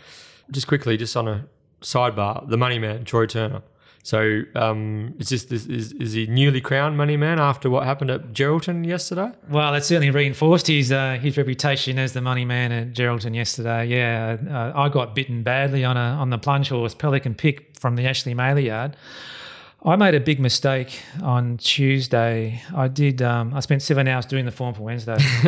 Just 0.52 0.68
quickly, 0.68 0.96
just 0.96 1.16
on 1.16 1.26
a 1.26 1.46
sidebar, 1.84 2.48
the 2.48 2.56
money 2.56 2.78
man, 2.78 3.04
Troy 3.04 3.26
Turner. 3.26 3.62
So 4.02 4.42
um, 4.54 5.14
is 5.18 5.30
this, 5.30 5.44
this 5.44 5.64
is, 5.64 5.92
is 5.92 6.12
he 6.12 6.26
newly 6.26 6.60
crowned 6.60 6.98
money 6.98 7.16
man 7.16 7.38
after 7.40 7.70
what 7.70 7.84
happened 7.84 8.10
at 8.10 8.34
Geraldton 8.34 8.86
yesterday? 8.86 9.30
Well, 9.48 9.72
that 9.72 9.82
certainly 9.82 10.10
reinforced 10.10 10.66
his 10.66 10.92
uh, 10.92 11.18
his 11.22 11.38
reputation 11.38 11.98
as 11.98 12.12
the 12.12 12.20
money 12.20 12.44
man 12.44 12.70
at 12.70 12.92
Geraldton 12.92 13.34
yesterday. 13.34 13.86
Yeah, 13.86 14.36
uh, 14.50 14.78
I 14.78 14.90
got 14.90 15.14
bitten 15.14 15.42
badly 15.42 15.84
on 15.84 15.96
a 15.96 16.00
on 16.00 16.28
the 16.28 16.36
plunge 16.36 16.68
horse 16.68 16.94
Pelican 16.94 17.34
Pick 17.34 17.78
from 17.78 17.96
the 17.96 18.06
Ashley 18.06 18.34
Mailer 18.34 18.60
yard. 18.60 18.94
I 19.86 19.96
made 19.96 20.14
a 20.14 20.20
big 20.20 20.40
mistake 20.40 21.02
on 21.22 21.58
Tuesday. 21.58 22.62
I 22.74 22.88
did. 22.88 23.20
Um, 23.20 23.52
I 23.52 23.60
spent 23.60 23.82
seven 23.82 24.08
hours 24.08 24.24
doing 24.24 24.46
the 24.46 24.50
form 24.50 24.72
for 24.72 24.80
Wednesday, 24.80 25.18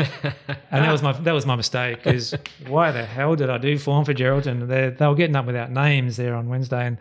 and 0.70 0.84
that 0.84 0.92
was 0.92 1.02
my 1.02 1.12
that 1.12 1.32
was 1.32 1.46
my 1.46 1.56
mistake. 1.56 2.02
Because 2.02 2.34
why 2.66 2.92
the 2.92 3.02
hell 3.02 3.34
did 3.34 3.48
I 3.48 3.56
do 3.56 3.78
form 3.78 4.04
for 4.04 4.12
Geraldton? 4.12 4.68
They 4.68 4.90
they 4.90 5.06
were 5.06 5.14
getting 5.14 5.36
up 5.36 5.46
without 5.46 5.70
names 5.70 6.18
there 6.18 6.34
on 6.34 6.50
Wednesday, 6.50 6.86
and 6.86 6.98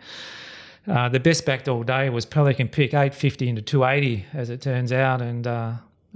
uh, 0.88 1.10
the 1.10 1.20
best 1.20 1.44
backed 1.44 1.68
all 1.68 1.82
day 1.82 2.08
was 2.08 2.24
Pelican 2.24 2.68
Pick, 2.68 2.94
850 2.94 3.50
into 3.50 3.60
280, 3.60 4.24
as 4.32 4.48
it 4.48 4.62
turns 4.62 4.90
out. 4.90 5.20
And 5.20 5.46
uh, 5.46 5.74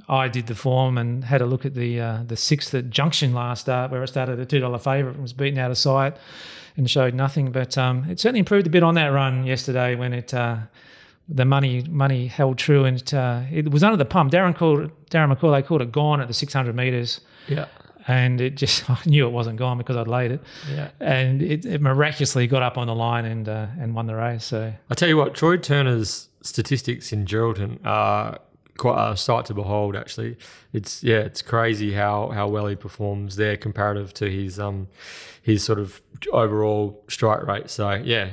I 0.08 0.28
did 0.28 0.46
the 0.46 0.54
form 0.54 0.96
and 0.96 1.22
had 1.22 1.42
a 1.42 1.46
look 1.46 1.66
at 1.66 1.74
the 1.74 2.00
uh, 2.00 2.22
the 2.26 2.36
sixth 2.36 2.74
at 2.74 2.88
Junction 2.88 3.34
last 3.34 3.60
start, 3.60 3.90
where 3.90 4.02
it 4.02 4.08
started 4.08 4.40
a 4.40 4.46
$2 4.46 4.80
favourite 4.80 5.16
and 5.16 5.22
was 5.22 5.34
beaten 5.34 5.58
out 5.58 5.70
of 5.70 5.76
sight 5.76 6.16
and 6.78 6.88
showed 6.88 7.12
nothing. 7.12 7.52
But 7.52 7.76
um, 7.76 8.06
it 8.08 8.18
certainly 8.18 8.38
improved 8.38 8.66
a 8.66 8.70
bit 8.70 8.82
on 8.82 8.94
that 8.94 9.08
run 9.08 9.44
yesterday 9.44 9.96
when 9.96 10.14
it. 10.14 10.32
The 11.32 11.44
money 11.44 11.84
money 11.88 12.26
held 12.26 12.58
true 12.58 12.84
and 12.84 12.96
it, 13.00 13.14
uh, 13.14 13.42
it 13.52 13.70
was 13.70 13.84
under 13.84 13.96
the 13.96 14.04
pump. 14.04 14.32
Darren 14.32 14.54
called 14.56 14.90
Darren 15.10 15.32
McAullay. 15.32 15.62
They 15.62 15.66
called 15.66 15.82
it 15.82 15.92
gone 15.92 16.20
at 16.20 16.26
the 16.28 16.34
600 16.34 16.74
meters, 16.74 17.20
Yeah. 17.46 17.66
and 18.08 18.40
it 18.40 18.56
just 18.56 18.90
I 18.96 18.98
knew 19.06 19.26
it 19.26 19.30
wasn't 19.30 19.56
gone 19.56 19.78
because 19.78 19.96
I'd 19.96 20.08
laid 20.08 20.32
it 20.32 20.42
Yeah. 20.68 20.90
and 20.98 21.40
it, 21.40 21.64
it 21.64 21.80
miraculously 21.80 22.46
got 22.48 22.62
up 22.62 22.76
on 22.76 22.86
the 22.88 22.94
line 22.96 23.24
and 23.26 23.48
uh, 23.48 23.66
and 23.80 23.94
won 23.94 24.06
the 24.06 24.16
race. 24.16 24.44
So 24.44 24.72
I 24.90 24.94
tell 24.94 25.08
you 25.08 25.16
what, 25.16 25.34
Troy 25.34 25.56
Turner's 25.56 26.28
statistics 26.42 27.12
in 27.12 27.26
Geraldton 27.26 27.78
are 27.84 28.38
quite 28.76 29.12
a 29.12 29.16
sight 29.16 29.44
to 29.46 29.54
behold. 29.54 29.94
Actually, 29.94 30.36
it's 30.72 31.04
yeah, 31.04 31.18
it's 31.18 31.42
crazy 31.42 31.92
how 31.92 32.30
how 32.30 32.48
well 32.48 32.66
he 32.66 32.74
performs 32.74 33.36
there 33.36 33.56
comparative 33.56 34.12
to 34.14 34.28
his 34.28 34.58
um 34.58 34.88
his 35.42 35.62
sort 35.62 35.78
of 35.78 36.00
overall 36.32 37.04
strike 37.08 37.46
rate. 37.46 37.70
So 37.70 37.92
yeah. 37.92 38.30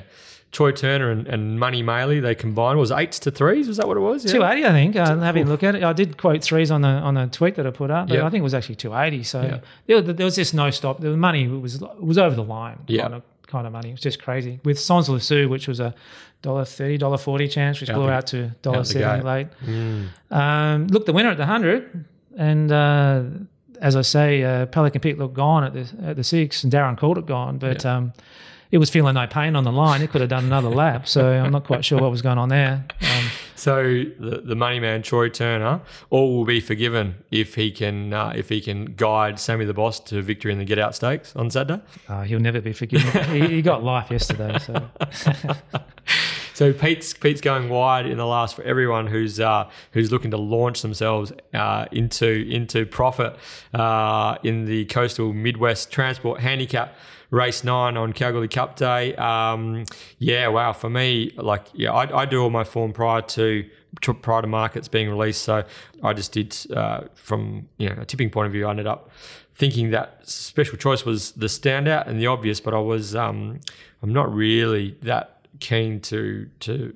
Troy 0.57 0.71
Turner 0.71 1.11
and, 1.11 1.27
and 1.27 1.59
Money 1.59 1.83
Maley, 1.83 2.19
they 2.19 2.33
combined 2.33 2.79
was 2.79 2.91
eights 2.91 3.19
to 3.19 3.29
threes. 3.29 3.67
Was 3.67 3.77
that 3.77 3.87
what 3.87 3.95
it 3.95 3.99
was? 3.99 4.25
Yeah. 4.25 4.31
280, 4.31 4.65
I 4.65 4.71
think. 4.71 4.95
Uh, 4.95 5.17
having 5.19 5.45
a 5.45 5.49
look 5.51 5.61
at 5.61 5.75
it, 5.75 5.83
I 5.83 5.93
did 5.93 6.17
quote 6.17 6.41
threes 6.43 6.71
on 6.71 6.81
the 6.81 6.87
on 6.87 7.13
the 7.13 7.27
tweet 7.27 7.53
that 7.57 7.67
I 7.67 7.69
put 7.69 7.91
up, 7.91 8.07
but 8.07 8.15
Yeah. 8.17 8.25
I 8.25 8.29
think 8.31 8.39
it 8.41 8.43
was 8.43 8.55
actually 8.55 8.73
280. 8.75 9.21
So 9.23 9.41
Yeah. 9.43 9.59
there, 9.85 9.97
was- 10.01 10.15
there 10.15 10.25
was 10.25 10.35
just 10.35 10.55
no 10.55 10.71
stop. 10.71 10.99
The 10.99 11.15
money 11.15 11.47
was 11.47 11.79
was 11.99 12.17
over 12.17 12.35
the 12.35 12.43
line. 12.43 12.79
Yeah. 12.87 13.03
Kind 13.03 13.13
of, 13.13 13.21
kind 13.45 13.67
of 13.67 13.73
money. 13.73 13.89
It 13.89 13.93
was 13.93 14.01
just 14.01 14.19
crazy. 14.19 14.59
With 14.65 14.79
Sans 14.79 15.07
Lasou, 15.07 15.47
which 15.47 15.67
was 15.67 15.79
a 15.79 15.93
dollar 16.41 16.65
thirty, 16.65 16.97
dollar 16.97 17.19
forty 17.19 17.47
chance, 17.47 17.79
which 17.79 17.91
Out 17.91 17.95
blew 17.97 18.07
the- 18.07 18.13
out 18.13 18.25
to 18.27 18.47
dollar 18.63 18.83
seventy 18.83 19.23
late. 19.23 19.47
Mm. 19.63 20.07
Um, 20.31 20.87
look, 20.87 21.05
the 21.05 21.13
winner 21.13 21.29
at 21.29 21.37
the 21.37 21.45
hundred, 21.45 22.03
and 22.35 22.71
uh, 22.71 23.21
as 23.79 23.95
I 23.95 24.01
say, 24.01 24.43
uh, 24.43 24.65
Pelican 24.65 25.01
Pete 25.01 25.19
looked 25.19 25.35
gone 25.35 25.63
at 25.65 25.73
the 25.75 25.85
at 26.03 26.15
the 26.15 26.23
six, 26.23 26.63
and 26.63 26.73
Darren 26.73 26.97
called 26.97 27.19
it 27.19 27.27
gone, 27.27 27.59
but 27.59 27.85
um, 27.85 28.11
it 28.71 28.77
was 28.77 28.89
feeling 28.89 29.15
no 29.15 29.27
pain 29.27 29.55
on 29.55 29.63
the 29.63 29.71
line. 29.71 30.01
It 30.01 30.09
could 30.11 30.21
have 30.21 30.29
done 30.29 30.45
another 30.45 30.69
lap, 30.69 31.07
so 31.07 31.31
I'm 31.31 31.51
not 31.51 31.65
quite 31.65 31.85
sure 31.85 31.99
what 31.99 32.11
was 32.11 32.21
going 32.21 32.37
on 32.37 32.49
there. 32.49 32.85
Um, 33.01 33.25
So 33.55 33.83
the, 34.19 34.41
the 34.45 34.55
money 34.55 34.79
man 34.79 35.01
Troy 35.01 35.29
Turner, 35.29 35.81
all 36.11 36.37
will 36.37 36.45
be 36.45 36.59
forgiven 36.59 37.15
if 37.31 37.55
he 37.55 37.71
can 37.71 38.13
uh, 38.13 38.31
if 38.35 38.49
he 38.49 38.61
can 38.61 38.85
guide 38.85 39.39
Sammy 39.39 39.65
the 39.65 39.73
Boss 39.73 39.99
to 40.01 40.21
victory 40.21 40.51
in 40.51 40.59
the 40.59 40.65
Get 40.65 40.77
Out 40.77 40.93
Stakes 40.93 41.35
on 41.35 41.49
Saturday. 41.49 41.81
uh, 42.07 42.21
he'll 42.21 42.39
never 42.39 42.61
be 42.61 42.71
forgiven. 42.71 43.23
he, 43.33 43.55
he 43.55 43.61
got 43.63 43.83
life 43.83 44.11
yesterday, 44.11 44.59
so 44.59 44.89
So 46.53 46.73
Pete's 46.73 47.13
Pete's 47.13 47.39
going 47.41 47.69
wide 47.69 48.07
in 48.07 48.17
the 48.17 48.25
last 48.25 48.55
for 48.55 48.63
everyone 48.63 49.05
who's 49.05 49.39
uh, 49.39 49.69
who's 49.91 50.11
looking 50.11 50.31
to 50.31 50.37
launch 50.37 50.81
themselves 50.81 51.31
uh, 51.53 51.85
into 51.91 52.27
into 52.27 52.83
profit 52.85 53.37
uh, 53.75 54.37
in 54.41 54.65
the 54.65 54.85
coastal 54.85 55.33
Midwest 55.33 55.91
Transport 55.91 56.39
Handicap 56.39 56.95
race 57.29 57.63
nine 57.63 57.97
on 57.97 58.13
Kalgoorlie 58.13 58.47
Cup 58.47 58.75
Day. 58.75 59.15
Um, 59.15 59.85
yeah, 60.19 60.47
wow. 60.47 60.73
For 60.73 60.89
me, 60.89 61.33
like 61.37 61.67
yeah, 61.73 61.91
I, 61.91 62.21
I 62.21 62.25
do 62.25 62.41
all 62.41 62.49
my 62.49 62.63
form 62.63 62.93
prior 62.93 63.21
to 63.21 63.69
prior 64.01 64.41
to 64.41 64.47
markets 64.47 64.87
being 64.87 65.09
released. 65.09 65.43
So 65.43 65.63
I 66.03 66.13
just 66.13 66.31
did 66.31 66.55
uh, 66.75 67.01
from 67.15 67.67
you 67.77 67.89
know 67.89 68.01
a 68.01 68.05
tipping 68.05 68.29
point 68.29 68.47
of 68.47 68.53
view. 68.53 68.67
I 68.67 68.71
ended 68.71 68.87
up 68.87 69.09
thinking 69.55 69.89
that 69.91 70.27
special 70.27 70.77
choice 70.77 71.03
was 71.03 71.31
the 71.31 71.47
standout 71.47 72.07
and 72.07 72.19
the 72.19 72.27
obvious, 72.27 72.59
but 72.59 72.73
I 72.73 72.79
was 72.79 73.15
um, 73.15 73.59
I'm 74.01 74.13
not 74.13 74.33
really 74.33 74.97
that 75.01 75.41
keen 75.59 75.99
to 76.01 76.49
to 76.61 76.93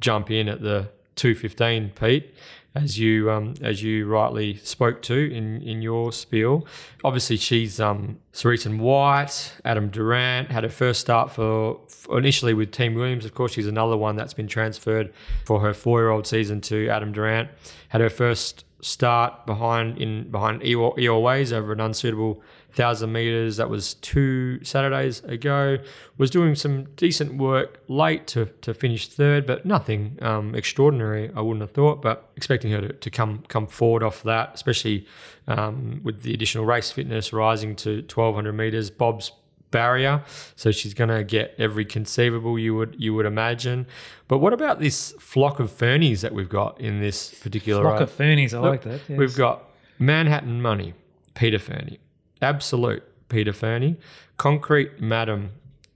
jump 0.00 0.30
in 0.30 0.48
at 0.48 0.60
the 0.60 0.88
215 1.16 1.90
Pete 1.98 2.34
as 2.82 2.98
you 2.98 3.30
um, 3.30 3.54
as 3.60 3.82
you 3.82 4.06
rightly 4.06 4.56
spoke 4.56 5.02
to 5.02 5.14
in 5.14 5.62
in 5.62 5.82
your 5.82 6.12
spiel. 6.12 6.66
Obviously 7.04 7.36
she's 7.36 7.80
um 7.80 8.18
Sarita 8.32 8.76
White 8.78 9.54
Adam 9.64 9.88
Durant 9.88 10.50
had 10.50 10.64
her 10.64 10.70
first 10.70 11.00
start 11.00 11.30
for, 11.30 11.80
for 11.88 12.18
initially 12.18 12.54
with 12.54 12.70
Team 12.72 12.94
Williams. 12.94 13.24
Of 13.24 13.34
course 13.34 13.52
she's 13.52 13.66
another 13.66 13.96
one 13.96 14.16
that's 14.16 14.34
been 14.34 14.48
transferred 14.48 15.12
for 15.44 15.60
her 15.60 15.72
4-year-old 15.72 16.26
season 16.26 16.60
to 16.62 16.88
Adam 16.88 17.12
Durant. 17.12 17.50
Had 17.88 18.00
her 18.00 18.10
first 18.10 18.64
start 18.80 19.44
behind 19.46 19.98
in 19.98 20.30
behind 20.30 20.62
Eeyore 20.62 21.22
Ways 21.22 21.52
over 21.52 21.72
an 21.72 21.80
unsuitable 21.80 22.42
thousand 22.72 23.12
meters. 23.12 23.56
That 23.56 23.70
was 23.70 23.94
two 23.94 24.62
Saturdays 24.64 25.20
ago. 25.24 25.78
Was 26.16 26.30
doing 26.30 26.54
some 26.54 26.84
decent 26.96 27.36
work 27.36 27.80
late 27.88 28.26
to, 28.28 28.46
to 28.62 28.74
finish 28.74 29.08
third, 29.08 29.46
but 29.46 29.64
nothing 29.64 30.18
um, 30.22 30.54
extraordinary. 30.54 31.30
I 31.34 31.40
wouldn't 31.40 31.62
have 31.62 31.72
thought, 31.72 32.02
but 32.02 32.30
expecting 32.36 32.70
her 32.72 32.80
to, 32.80 32.92
to 32.92 33.10
come 33.10 33.44
come 33.48 33.66
forward 33.66 34.02
off 34.02 34.22
that, 34.24 34.52
especially 34.54 35.06
um, 35.46 36.00
with 36.04 36.22
the 36.22 36.34
additional 36.34 36.64
race 36.64 36.90
fitness 36.90 37.32
rising 37.32 37.76
to 37.76 38.02
twelve 38.02 38.34
hundred 38.34 38.52
meters. 38.54 38.90
Bob's 38.90 39.32
barrier 39.70 40.22
so 40.56 40.70
she's 40.70 40.94
going 40.94 41.10
to 41.10 41.22
get 41.22 41.54
every 41.58 41.84
conceivable 41.84 42.58
you 42.58 42.74
would 42.74 42.96
you 42.98 43.12
would 43.12 43.26
imagine 43.26 43.86
but 44.26 44.38
what 44.38 44.54
about 44.54 44.78
this 44.78 45.12
flock 45.18 45.60
of 45.60 45.70
fernies 45.70 46.22
that 46.22 46.32
we've 46.32 46.48
got 46.48 46.80
in 46.80 47.00
this 47.00 47.34
particular 47.34 47.82
flock 47.82 48.00
of 48.00 48.10
fernies. 48.10 48.54
I 48.54 48.60
like 48.60 48.80
that. 48.84 49.00
yes. 49.06 49.18
We've 49.18 49.36
got 49.36 49.64
Manhattan 49.98 50.62
Money, 50.62 50.94
Peter 51.34 51.58
Fernie, 51.58 51.98
Absolute, 52.42 53.02
Peter 53.28 53.52
Fernie, 53.52 53.96
Concrete 54.36 55.00
Madam, 55.00 55.50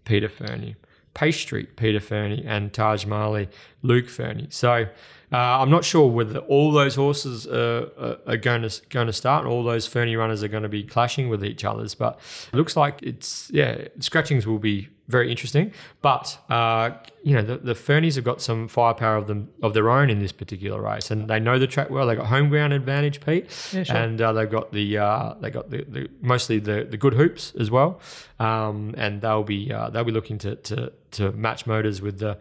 Peter 0.05 0.29
Fernie, 0.29 0.77
Pastry, 1.15 1.65
Peter 1.65 2.01
Fernie, 2.01 2.45
and 2.47 2.73
Taj 2.73 3.05
Mahali, 3.05 3.49
Luke 3.83 4.09
Fernie. 4.09 4.49
So 4.51 4.87
uh, 5.33 5.37
I'm 5.37 5.71
not 5.71 5.85
sure 5.85 6.11
whether 6.11 6.39
all 6.41 6.73
those 6.73 6.95
horses 6.95 7.47
are, 7.47 8.19
are 8.27 8.37
going 8.37 8.63
to 8.63 8.83
going 8.89 9.07
to 9.07 9.13
start, 9.13 9.45
and 9.45 9.53
all 9.53 9.63
those 9.63 9.87
Fernie 9.87 10.17
runners 10.17 10.43
are 10.43 10.49
going 10.49 10.63
to 10.63 10.69
be 10.69 10.83
clashing 10.83 11.29
with 11.29 11.45
each 11.45 11.65
others. 11.65 11.95
But 11.95 12.19
it 12.53 12.57
looks 12.57 12.77
like 12.77 13.03
it's 13.03 13.51
yeah, 13.51 13.89
scratchings 14.01 14.47
will 14.47 14.59
be 14.59 14.89
very 15.17 15.31
interesting. 15.31 15.73
But 16.01 16.25
uh, 16.49 16.91
you 17.23 17.35
know, 17.37 17.43
the, 17.43 17.57
the 17.59 17.75
Fernies 17.75 18.17
have 18.17 18.25
got 18.25 18.41
some 18.43 18.67
firepower 18.69 19.17
of 19.17 19.27
them 19.29 19.41
of 19.63 19.75
their 19.75 19.89
own 19.91 20.11
in 20.11 20.19
this 20.19 20.33
particular 20.33 20.81
race, 20.83 21.11
and 21.13 21.29
they 21.31 21.39
know 21.39 21.59
the 21.59 21.67
track 21.75 21.89
well. 21.91 22.07
They 22.09 22.17
got 22.17 22.27
home 22.27 22.49
ground 22.49 22.73
advantage, 22.73 23.21
Pete, 23.25 23.45
Yeah, 23.73 23.85
sure. 23.85 23.97
and 23.97 24.21
uh, 24.21 24.33
they've 24.33 24.51
got 24.51 24.73
the 24.73 24.99
uh, 24.99 25.35
they 25.41 25.51
got 25.51 25.71
the, 25.71 25.85
the 25.89 26.09
mostly 26.21 26.59
the, 26.59 26.87
the 26.91 26.97
good 26.97 27.15
hoops 27.15 27.53
as 27.61 27.71
well, 27.71 28.01
um, 28.41 28.95
and 28.97 29.21
they'll 29.23 29.45
be 29.45 29.73
uh, 29.73 29.91
they'll 29.91 30.05
be 30.13 30.13
looking 30.13 30.39
to, 30.39 30.57
to 30.57 30.93
to 31.13 31.33
match 31.33 31.67
motors 31.67 32.03
with 32.03 32.19
the 32.19 32.39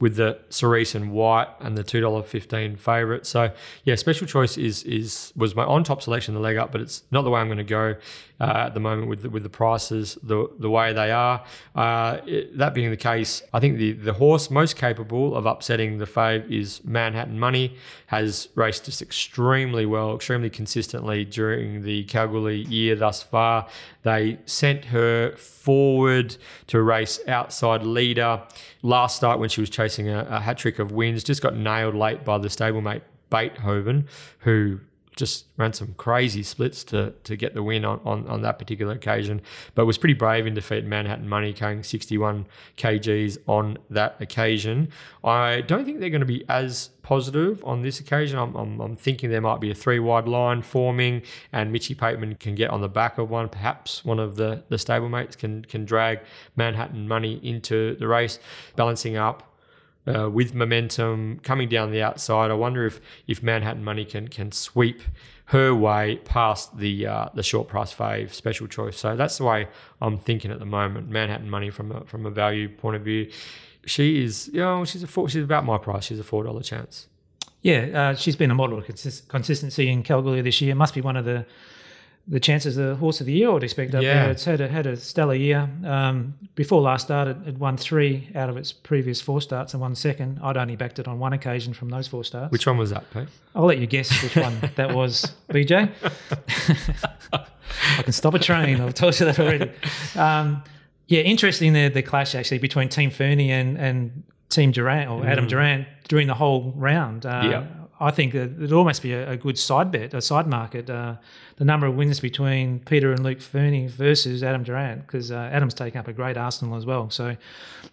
with 0.00 0.16
the 0.16 0.38
Cerise 0.50 0.94
and 0.94 1.12
White 1.12 1.48
and 1.60 1.76
the 1.78 1.84
two 1.84 2.00
dollar 2.00 2.22
fifteen 2.22 2.76
favourite. 2.76 3.26
So 3.26 3.52
yeah, 3.84 3.94
special 3.94 4.26
choice 4.26 4.56
is 4.56 4.82
is 4.84 5.32
was 5.36 5.54
my 5.54 5.64
on 5.64 5.84
top 5.84 6.02
selection 6.02 6.34
the 6.34 6.40
leg 6.40 6.56
up, 6.56 6.72
but 6.72 6.80
it's 6.80 7.02
not 7.10 7.22
the 7.22 7.30
way 7.30 7.40
I'm 7.40 7.48
going 7.48 7.58
to 7.58 7.64
go 7.64 7.96
uh, 8.40 8.66
at 8.66 8.74
the 8.74 8.80
moment 8.80 9.08
with 9.08 9.22
the, 9.22 9.30
with 9.30 9.42
the 9.42 9.48
prices 9.48 10.18
the 10.22 10.48
the 10.58 10.70
way 10.70 10.92
they 10.92 11.10
are. 11.10 11.44
Uh, 11.74 12.18
it, 12.26 12.56
that 12.58 12.74
being 12.74 12.90
the 12.90 12.96
case, 12.96 13.42
I 13.52 13.60
think 13.60 13.78
the 13.78 13.92
the 13.92 14.14
horse 14.14 14.50
most 14.50 14.76
capable 14.76 15.36
of 15.36 15.46
upsetting 15.46 15.98
the 15.98 16.06
fave 16.06 16.50
is 16.50 16.84
Manhattan 16.84 17.38
Money. 17.38 17.76
Has 18.06 18.48
raced 18.54 18.84
just 18.84 19.02
extremely 19.02 19.86
well, 19.86 20.14
extremely 20.14 20.48
consistently 20.48 21.24
during 21.24 21.82
the 21.82 22.04
Kalgoorlie 22.04 22.62
year 22.62 22.94
thus 22.94 23.24
far. 23.24 23.66
They 24.02 24.38
sent 24.44 24.84
her 24.86 25.34
forward 25.36 26.36
to 26.68 26.80
race 26.82 27.18
outside 27.26 27.82
leader 28.14 28.42
last 28.82 29.16
start 29.16 29.40
when 29.40 29.48
she 29.48 29.60
was 29.60 29.70
chasing 29.70 30.08
a, 30.08 30.26
a 30.30 30.40
hat 30.40 30.58
trick 30.58 30.78
of 30.78 30.92
wins. 30.92 31.24
Just 31.24 31.42
got 31.42 31.56
nailed 31.56 31.94
late 31.94 32.24
by 32.24 32.38
the 32.38 32.48
stablemate 32.48 33.02
Beethoven, 33.30 34.08
who 34.40 34.80
just 35.16 35.46
ran 35.56 35.72
some 35.72 35.94
crazy 35.96 36.42
splits 36.42 36.84
to 36.84 37.12
to 37.24 37.36
get 37.36 37.54
the 37.54 37.62
win 37.62 37.84
on, 37.84 38.00
on, 38.04 38.26
on 38.26 38.42
that 38.42 38.58
particular 38.58 38.92
occasion, 38.94 39.40
but 39.74 39.86
was 39.86 39.98
pretty 39.98 40.14
brave 40.14 40.46
in 40.46 40.54
defeating 40.54 40.88
Manhattan 40.88 41.28
Money, 41.28 41.52
carrying 41.52 41.82
61 41.82 42.46
kgs 42.76 43.38
on 43.46 43.78
that 43.90 44.16
occasion. 44.20 44.88
I 45.22 45.62
don't 45.62 45.84
think 45.84 46.00
they're 46.00 46.10
going 46.10 46.20
to 46.20 46.26
be 46.26 46.44
as 46.48 46.90
positive 47.02 47.62
on 47.64 47.82
this 47.82 48.00
occasion. 48.00 48.38
I'm, 48.38 48.54
I'm, 48.56 48.80
I'm 48.80 48.96
thinking 48.96 49.30
there 49.30 49.40
might 49.40 49.60
be 49.60 49.70
a 49.70 49.74
three 49.74 50.00
wide 50.00 50.26
line 50.26 50.62
forming, 50.62 51.22
and 51.52 51.70
Mitchy 51.70 51.94
Pateman 51.94 52.38
can 52.40 52.54
get 52.54 52.70
on 52.70 52.80
the 52.80 52.88
back 52.88 53.18
of 53.18 53.30
one. 53.30 53.48
Perhaps 53.48 54.04
one 54.04 54.18
of 54.18 54.36
the, 54.36 54.64
the 54.68 54.76
stablemates 54.76 55.38
can, 55.38 55.64
can 55.64 55.84
drag 55.84 56.20
Manhattan 56.56 57.06
Money 57.06 57.40
into 57.42 57.96
the 57.96 58.08
race, 58.08 58.38
balancing 58.74 59.16
up 59.16 59.53
uh, 60.06 60.28
with 60.30 60.54
momentum 60.54 61.40
coming 61.42 61.68
down 61.68 61.90
the 61.90 62.02
outside. 62.02 62.50
I 62.50 62.54
wonder 62.54 62.86
if 62.86 63.00
if 63.26 63.42
Manhattan 63.42 63.84
Money 63.84 64.04
can 64.04 64.28
can 64.28 64.52
sweep 64.52 65.02
her 65.46 65.74
way 65.74 66.16
past 66.24 66.78
the 66.78 67.06
uh, 67.06 67.28
the 67.34 67.42
short 67.42 67.68
price 67.68 67.92
fave 67.92 68.32
special 68.32 68.66
choice. 68.66 68.96
So 68.96 69.16
that's 69.16 69.38
the 69.38 69.44
way 69.44 69.68
I'm 70.00 70.18
thinking 70.18 70.50
at 70.50 70.58
the 70.58 70.66
moment. 70.66 71.08
Manhattan 71.08 71.50
Money 71.50 71.70
from 71.70 71.92
a, 71.92 72.04
from 72.04 72.26
a 72.26 72.30
value 72.30 72.68
point 72.68 72.96
of 72.96 73.02
view, 73.02 73.30
she 73.86 74.24
is 74.24 74.48
you 74.52 74.60
know 74.60 74.84
she's 74.84 75.02
a 75.02 75.06
four, 75.06 75.28
she's 75.28 75.44
about 75.44 75.64
my 75.64 75.78
price. 75.78 76.04
She's 76.04 76.20
a 76.20 76.24
four 76.24 76.44
dollar 76.44 76.62
chance. 76.62 77.08
Yeah, 77.62 78.10
uh, 78.10 78.14
she's 78.14 78.36
been 78.36 78.50
a 78.50 78.54
model 78.54 78.78
of 78.78 78.84
consist- 78.84 79.28
consistency 79.28 79.88
in 79.88 80.02
Kalgoorlie 80.02 80.42
this 80.42 80.60
year. 80.60 80.74
Must 80.74 80.94
be 80.94 81.00
one 81.00 81.16
of 81.16 81.24
the 81.24 81.46
the 82.26 82.40
chances 82.40 82.78
of 82.78 82.86
the 82.88 82.94
horse 82.96 83.20
of 83.20 83.26
the 83.26 83.32
year, 83.32 83.50
I 83.50 83.52
would 83.52 83.62
expect. 83.64 83.94
Up 83.94 84.02
Yeah. 84.02 84.22
there. 84.22 84.30
It's 84.30 84.44
had 84.46 84.60
a, 84.62 84.68
had 84.68 84.86
a 84.86 84.96
stellar 84.96 85.34
year. 85.34 85.68
Um, 85.84 86.34
before 86.54 86.80
last 86.80 87.02
start, 87.06 87.28
it, 87.28 87.36
it 87.46 87.58
won 87.58 87.76
three 87.76 88.30
out 88.34 88.48
of 88.48 88.56
its 88.56 88.72
previous 88.72 89.20
four 89.20 89.40
starts 89.42 89.74
and 89.74 89.80
won 89.82 89.94
second. 89.94 90.40
I'd 90.42 90.56
only 90.56 90.74
backed 90.76 90.98
it 90.98 91.06
on 91.06 91.18
one 91.18 91.34
occasion 91.34 91.74
from 91.74 91.90
those 91.90 92.08
four 92.08 92.24
starts. 92.24 92.50
Which 92.50 92.66
one 92.66 92.78
was 92.78 92.90
that, 92.90 93.04
Pete? 93.12 93.28
I'll 93.54 93.66
let 93.66 93.78
you 93.78 93.86
guess 93.86 94.22
which 94.22 94.36
one 94.36 94.58
that 94.76 94.94
was, 94.94 95.34
BJ. 95.50 95.90
I 97.98 98.02
can 98.02 98.12
stop 98.12 98.34
a 98.34 98.38
train. 98.38 98.80
I've 98.80 98.94
told 98.94 99.18
you 99.18 99.26
that 99.26 99.38
already. 99.38 99.70
Um, 100.16 100.62
yeah, 101.08 101.20
interesting 101.20 101.72
the 101.74 101.88
the 101.88 102.02
clash 102.02 102.34
actually 102.34 102.58
between 102.58 102.88
Team 102.88 103.10
Fernie 103.10 103.50
and 103.52 103.76
and 103.76 104.22
Team 104.48 104.70
Durant 104.72 105.10
or 105.10 105.26
Adam 105.26 105.46
Durant 105.46 105.86
during 106.08 106.26
the 106.26 106.34
whole 106.34 106.72
round. 106.76 107.26
Uh, 107.26 107.42
Yeah. 107.50 107.66
I 108.00 108.10
think 108.10 108.34
it'd 108.34 108.72
almost 108.72 109.02
be 109.02 109.12
a, 109.12 109.30
a 109.30 109.36
good 109.36 109.58
side 109.58 109.90
bet, 109.90 110.14
a 110.14 110.20
side 110.20 110.46
market. 110.46 110.90
Uh, 110.90 111.16
the 111.56 111.64
number 111.64 111.86
of 111.86 111.94
wins 111.94 112.18
between 112.18 112.80
Peter 112.80 113.12
and 113.12 113.22
Luke 113.22 113.40
Fernie 113.40 113.86
versus 113.86 114.42
Adam 114.42 114.64
Durant, 114.64 115.06
because 115.06 115.30
uh, 115.30 115.50
Adam's 115.52 115.74
taken 115.74 116.00
up 116.00 116.08
a 116.08 116.12
great 116.12 116.36
arsenal 116.36 116.76
as 116.76 116.84
well. 116.84 117.10
So 117.10 117.36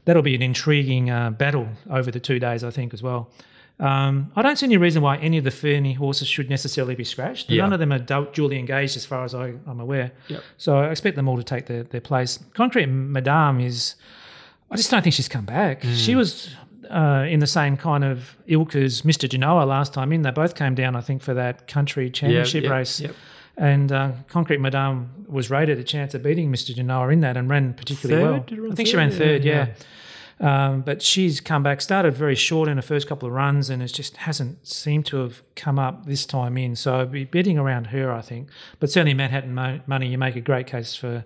that'll 0.06 0.24
be 0.24 0.34
an 0.34 0.42
intriguing 0.42 1.12
uh, 1.12 1.30
battle 1.30 1.68
over 1.90 2.10
the 2.10 2.20
two 2.20 2.40
days, 2.40 2.64
I 2.64 2.72
think, 2.72 2.94
as 2.94 3.04
well. 3.04 3.30
Um, 3.80 4.32
I 4.36 4.42
don't 4.44 4.58
see 4.58 4.68
any 4.68 4.78
reason 4.78 5.02
why 5.02 5.18
any 5.18 5.38
of 5.38 5.44
the 5.44 5.52
Fernie 5.52 5.94
horses 5.94 6.28
should 6.28 6.50
necessarily 6.50 6.94
be 6.94 7.04
scratched. 7.04 7.50
Yeah. 7.50 7.64
None 7.64 7.74
of 7.74 7.80
them 7.80 7.92
are 7.92 8.00
du- 8.00 8.30
duly 8.34 8.60
engaged, 8.60 8.96
as 8.96 9.06
far 9.06 9.24
as 9.24 9.34
I, 9.34 9.54
I'm 9.68 9.80
aware. 9.80 10.12
Yep. 10.28 10.44
So 10.58 10.78
I 10.78 10.90
expect 10.90 11.16
them 11.16 11.28
all 11.28 11.38
to 11.38 11.44
take 11.44 11.66
their, 11.66 11.84
their 11.84 12.02
place. 12.02 12.38
Concrete 12.54 12.88
Madame 12.88 13.60
is, 13.60 13.96
I 14.70 14.76
just 14.76 14.92
don't 14.92 15.02
think 15.02 15.16
she's 15.16 15.28
come 15.28 15.46
back. 15.46 15.82
Mm. 15.82 15.96
She 15.96 16.16
was 16.16 16.56
uh, 16.92 17.26
in 17.28 17.40
the 17.40 17.48
same 17.48 17.78
kind 17.78 18.04
of 18.04 18.38
ilk 18.48 18.76
as 18.76 19.02
Mr. 19.04 19.28
Genoa 19.30 19.64
last 19.64 19.94
time 19.94 20.12
in. 20.12 20.22
They 20.22 20.32
both 20.32 20.56
came 20.56 20.76
down, 20.76 20.96
I 20.96 21.02
think, 21.02 21.22
for 21.22 21.34
that 21.34 21.68
country 21.68 22.10
championship 22.10 22.64
yep, 22.64 22.72
race. 22.72 23.00
yep. 23.00 23.16
And 23.58 23.92
uh, 23.92 24.12
Concrete 24.28 24.60
Madame 24.60 25.26
was 25.28 25.50
rated 25.50 25.78
a 25.78 25.84
chance 25.84 26.14
of 26.14 26.24
beating 26.24 26.52
Mr. 26.52 26.76
Genoa 26.76 27.10
in 27.10 27.22
that 27.22 27.38
and 27.38 27.50
ran 27.50 27.74
particularly 27.74 28.24
well. 28.24 28.44
Third? 28.48 28.58
Run 28.58 28.72
I 28.72 28.76
think 28.76 28.88
she 28.88 28.98
ran 28.98 29.12
third, 29.12 29.44
Yeah, 29.44 29.68
yeah. 29.68 29.74
Um, 30.42 30.82
but 30.82 31.04
she's 31.04 31.40
come 31.40 31.62
back, 31.62 31.82
started 31.82 32.16
very 32.16 32.34
short 32.34 32.68
in 32.68 32.78
the 32.78 32.82
first 32.82 33.08
couple 33.08 33.28
of 33.28 33.34
runs, 33.34 33.70
and 33.70 33.84
it 33.84 33.90
just 33.90 34.18
hasn't 34.18 34.66
seemed 34.66 35.06
to 35.08 35.18
have 35.18 35.44
come 35.56 35.78
up 35.78 36.08
this 36.08 36.26
time 36.26 36.58
in. 36.58 36.76
So 36.76 37.00
I'd 37.00 37.12
be 37.12 37.26
betting 37.26 37.60
around 37.60 37.88
her, 37.88 38.12
I 38.12 38.22
think. 38.22 38.50
But 38.80 38.90
certainly 38.90 39.14
Manhattan 39.14 39.54
Mo- 39.54 39.82
Money, 39.86 40.08
you 40.08 40.18
make 40.18 40.36
a 40.36 40.42
great 40.42 40.66
case 40.66 40.96
for 40.96 41.24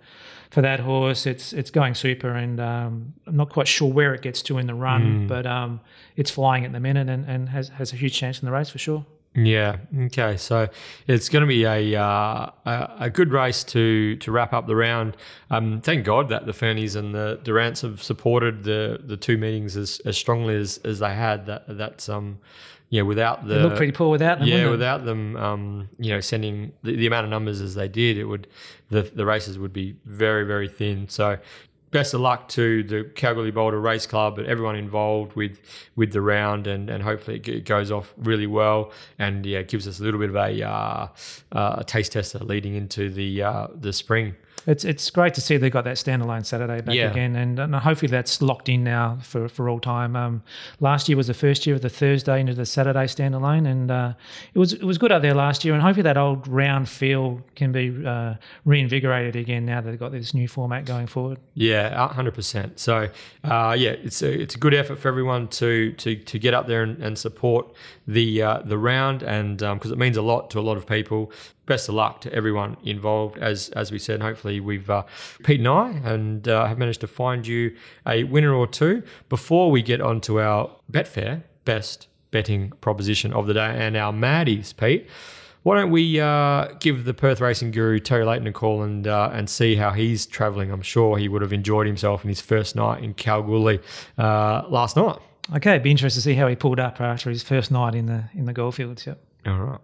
for 0.56 0.62
that 0.62 0.80
horse. 0.80 1.26
It's 1.26 1.52
it's 1.52 1.70
going 1.70 1.96
super, 1.96 2.30
and 2.30 2.62
um, 2.62 3.14
I'm 3.28 3.36
not 3.36 3.50
quite 3.50 3.68
sure 3.68 3.92
where 3.92 4.14
it 4.14 4.22
gets 4.22 4.42
to 4.44 4.58
in 4.58 4.68
the 4.68 4.74
run, 4.74 5.28
but 5.28 5.46
um, 5.46 5.82
it's 6.16 6.32
flying 6.32 6.64
at 6.64 6.72
the 6.72 6.80
minute 6.80 7.10
and, 7.10 7.26
and 7.26 7.50
has 7.50 7.68
has 7.70 7.92
a 7.92 7.98
huge 7.98 8.14
chance 8.18 8.40
in 8.40 8.46
the 8.46 8.54
race 8.54 8.70
for 8.70 8.78
sure. 8.78 9.06
Yeah. 9.36 9.76
Okay. 10.06 10.38
So 10.38 10.70
it's 11.08 11.28
going 11.28 11.42
to 11.42 11.48
be 11.48 11.66
a 11.66 12.02
uh, 12.02 12.52
a, 12.66 12.96
a 13.02 13.10
good 13.10 13.34
race 13.34 13.66
to 13.66 14.16
to 14.16 14.32
wrap 14.32 14.54
up 14.54 14.66
the 14.66 14.78
round. 14.78 15.18
Um, 15.50 15.82
thank 15.82 16.06
God 16.06 16.30
that 16.30 16.46
the 16.46 16.54
Fernies 16.54 16.96
and 16.96 17.14
the 17.14 17.42
Durants 17.44 17.82
have 17.82 18.02
supported 18.02 18.64
the 18.64 19.02
the 19.04 19.18
two 19.18 19.38
meetings 19.38 19.76
as, 19.76 20.00
as 20.06 20.16
strongly 20.16 20.56
as, 20.56 20.80
as 20.86 21.00
they 21.00 21.14
had. 21.14 21.48
That 21.48 21.66
that's 21.68 22.08
um 22.08 22.40
yeah 22.96 23.04
without 23.14 23.38
the 23.48 23.56
It 23.60 23.64
looked 23.64 23.78
pretty 23.78 23.92
poor 24.00 24.10
without 24.18 24.40
them. 24.40 24.48
yeah 24.48 24.68
it? 24.68 24.70
without 24.78 25.00
them 25.10 25.22
um 25.48 25.90
you 26.06 26.12
know 26.14 26.22
sending 26.32 26.56
the, 26.84 26.96
the 26.96 27.08
amount 27.08 27.24
of 27.28 27.30
numbers 27.30 27.60
as 27.62 27.74
they 27.76 27.88
did 27.88 28.18
it 28.18 28.26
would 28.32 28.48
the 28.90 29.02
the 29.20 29.26
races 29.26 29.54
would 29.62 29.74
be 29.74 29.88
very 30.06 30.46
very 30.54 30.68
thin. 30.80 31.08
So 31.10 31.38
best 31.92 32.14
of 32.14 32.20
luck 32.20 32.50
to 32.50 32.84
the 32.84 33.00
Kalgoorlie 33.16 33.52
Boulder 33.52 33.80
Race 33.80 34.06
Club 34.06 34.38
and 34.38 34.46
everyone 34.48 34.76
involved 34.76 35.32
with 35.36 35.60
with 35.96 36.12
the 36.12 36.22
round, 36.22 36.68
and, 36.68 36.90
and 36.90 37.02
hopefully 37.04 37.38
it 37.38 37.48
it 37.48 37.66
goes 37.66 37.90
off 37.90 38.14
really 38.18 38.48
well, 38.48 38.92
and 39.18 39.46
yeah, 39.46 39.60
it 39.60 39.70
gives 39.70 39.88
us 39.88 40.00
a 40.00 40.04
little 40.04 40.20
bit 40.20 40.30
of 40.30 40.36
a 40.36 40.52
uh, 40.64 41.08
uh, 41.54 41.76
a 41.78 41.84
taste 41.84 42.12
tester 42.12 42.40
leading 42.40 42.76
into 42.76 43.10
the 43.10 43.42
uh, 43.44 43.68
the 43.74 43.94
spring. 43.94 44.36
It's 44.68 44.84
it's 44.84 45.10
great 45.10 45.34
to 45.36 45.42
see 45.42 45.58
they 45.58 45.70
got 45.70 45.84
that 45.84 45.98
standalone 45.98 46.46
Saturday 46.46 46.82
back 46.82 46.96
Yeah. 46.96 47.12
again, 47.12 47.36
and, 47.36 47.60
and 47.60 47.76
hopefully 47.76 48.10
that's 48.10 48.42
locked 48.42 48.68
in 48.70 48.84
now 48.84 49.18
for, 49.22 49.48
for 49.48 49.70
all 49.70 49.80
time. 49.80 50.16
Um, 50.16 50.44
last 50.80 51.08
year 51.08 51.16
was 51.18 51.28
the 51.28 51.34
first 51.36 51.66
year 51.68 51.76
of 51.76 51.82
the 51.82 51.90
Thursday 51.90 52.40
into 52.40 52.54
the 52.54 52.66
Saturday 52.66 53.06
standalone, 53.06 53.68
and 53.68 53.92
uh, 53.92 54.14
it 54.54 54.60
was 54.60 54.74
it 54.74 54.84
was 54.84 54.98
good 54.98 55.12
up 55.12 55.22
there 55.22 55.34
last 55.36 55.64
year, 55.66 55.74
and 55.74 55.84
hopefully 55.84 56.04
that 56.04 56.18
old 56.18 56.48
round 56.48 56.90
feel 56.90 57.42
can 57.56 57.72
be 57.72 57.94
uh, 58.06 58.36
reinvigorated 58.66 59.36
again 59.36 59.66
now 59.66 59.82
that 59.82 59.90
they've 59.92 60.00
got 60.00 60.12
this 60.12 60.34
new 60.34 60.48
format 60.48 60.86
going 60.86 61.08
forward. 61.08 61.38
Yeah, 61.54 62.08
hundred 62.10 62.34
percent. 62.34 62.80
So, 62.80 63.10
uh, 63.44 63.76
yeah, 63.78 63.92
it's 63.92 64.22
a, 64.22 64.32
it's 64.42 64.56
a 64.56 64.58
good 64.60 64.74
effort 64.74 64.98
for 65.00 65.08
everyone 65.08 65.48
to 65.50 65.92
to, 65.94 66.16
to 66.16 66.40
get 66.40 66.54
up 66.54 66.68
there 66.68 66.84
and, 66.84 67.02
and 67.04 67.18
support 67.18 67.68
the 68.08 68.42
uh, 68.42 68.60
the 68.66 68.78
round, 68.78 69.22
and 69.24 69.58
because 69.60 69.92
it 69.92 69.98
means 69.98 70.18
a 70.18 70.22
lot 70.22 70.50
to 70.52 70.60
a 70.60 70.62
lot 70.62 70.78
of 70.78 70.86
people. 70.88 71.32
Best 71.66 71.90
of 71.90 71.96
luck 71.96 72.22
to 72.22 72.34
everyone 72.34 72.78
involved. 72.84 73.38
As 73.38 73.70
as 73.70 73.92
we 73.92 74.00
said, 74.00 74.22
hopefully 74.22 74.60
we've 74.60 74.90
uh, 74.90 75.04
Pete 75.44 75.60
and 75.60 75.68
I 75.68 75.90
and 76.04 76.48
uh, 76.48 76.66
have 76.66 76.78
managed 76.78 77.02
to 77.02 77.08
find 77.08 77.46
you 77.48 77.76
a 78.06 78.24
winner 78.24 78.54
or 78.54 78.68
two 78.68 79.04
before 79.30 79.72
we 79.72 79.82
get 79.82 80.02
on 80.02 80.22
to 80.22 80.40
our 80.40 80.70
Betfair 80.92 81.44
best 81.66 82.08
betting 82.32 82.72
proposition 82.82 83.34
of 83.34 83.48
the 83.48 83.54
day 83.54 83.76
and 83.76 83.98
our 83.98 84.14
Maddies, 84.14 84.76
Pete. 84.76 85.08
Why 85.64 85.78
don't 85.80 85.90
we 85.90 86.20
uh, 86.20 86.68
give 86.80 87.06
the 87.06 87.14
Perth 87.16 87.42
racing 87.42 87.72
guru 87.72 88.00
Terry 88.00 88.24
Leighton 88.24 88.46
a 88.46 88.52
call 88.52 88.84
and 88.84 89.08
uh, 89.08 89.32
and 89.34 89.50
see 89.50 89.76
how 89.76 89.92
he's 89.92 90.28
travelling? 90.28 90.72
I'm 90.72 90.84
sure 90.84 91.18
he 91.18 91.28
would 91.28 91.42
have 91.42 91.52
enjoyed 91.54 91.88
himself 91.88 92.24
in 92.24 92.30
his 92.30 92.40
first 92.40 92.76
night 92.76 93.04
in 93.04 93.16
Kalgoorlie 93.16 93.80
uh, 94.18 94.64
last 94.70 94.96
night. 94.96 95.18
Okay, 95.56 95.72
it'd 95.72 95.84
be 95.84 95.90
interesting 95.90 96.20
to 96.20 96.24
see 96.24 96.36
how 96.36 96.48
he 96.48 96.56
pulled 96.56 96.80
up 96.80 97.02
after 97.02 97.32
his 97.32 97.42
first 97.42 97.72
night 97.72 97.96
in 97.96 98.06
the 98.06 98.26
in 98.36 98.46
the 98.46 98.54
goldfields. 98.54 99.08
Yep. 99.08 99.20
All 99.48 99.60
right. 99.60 99.80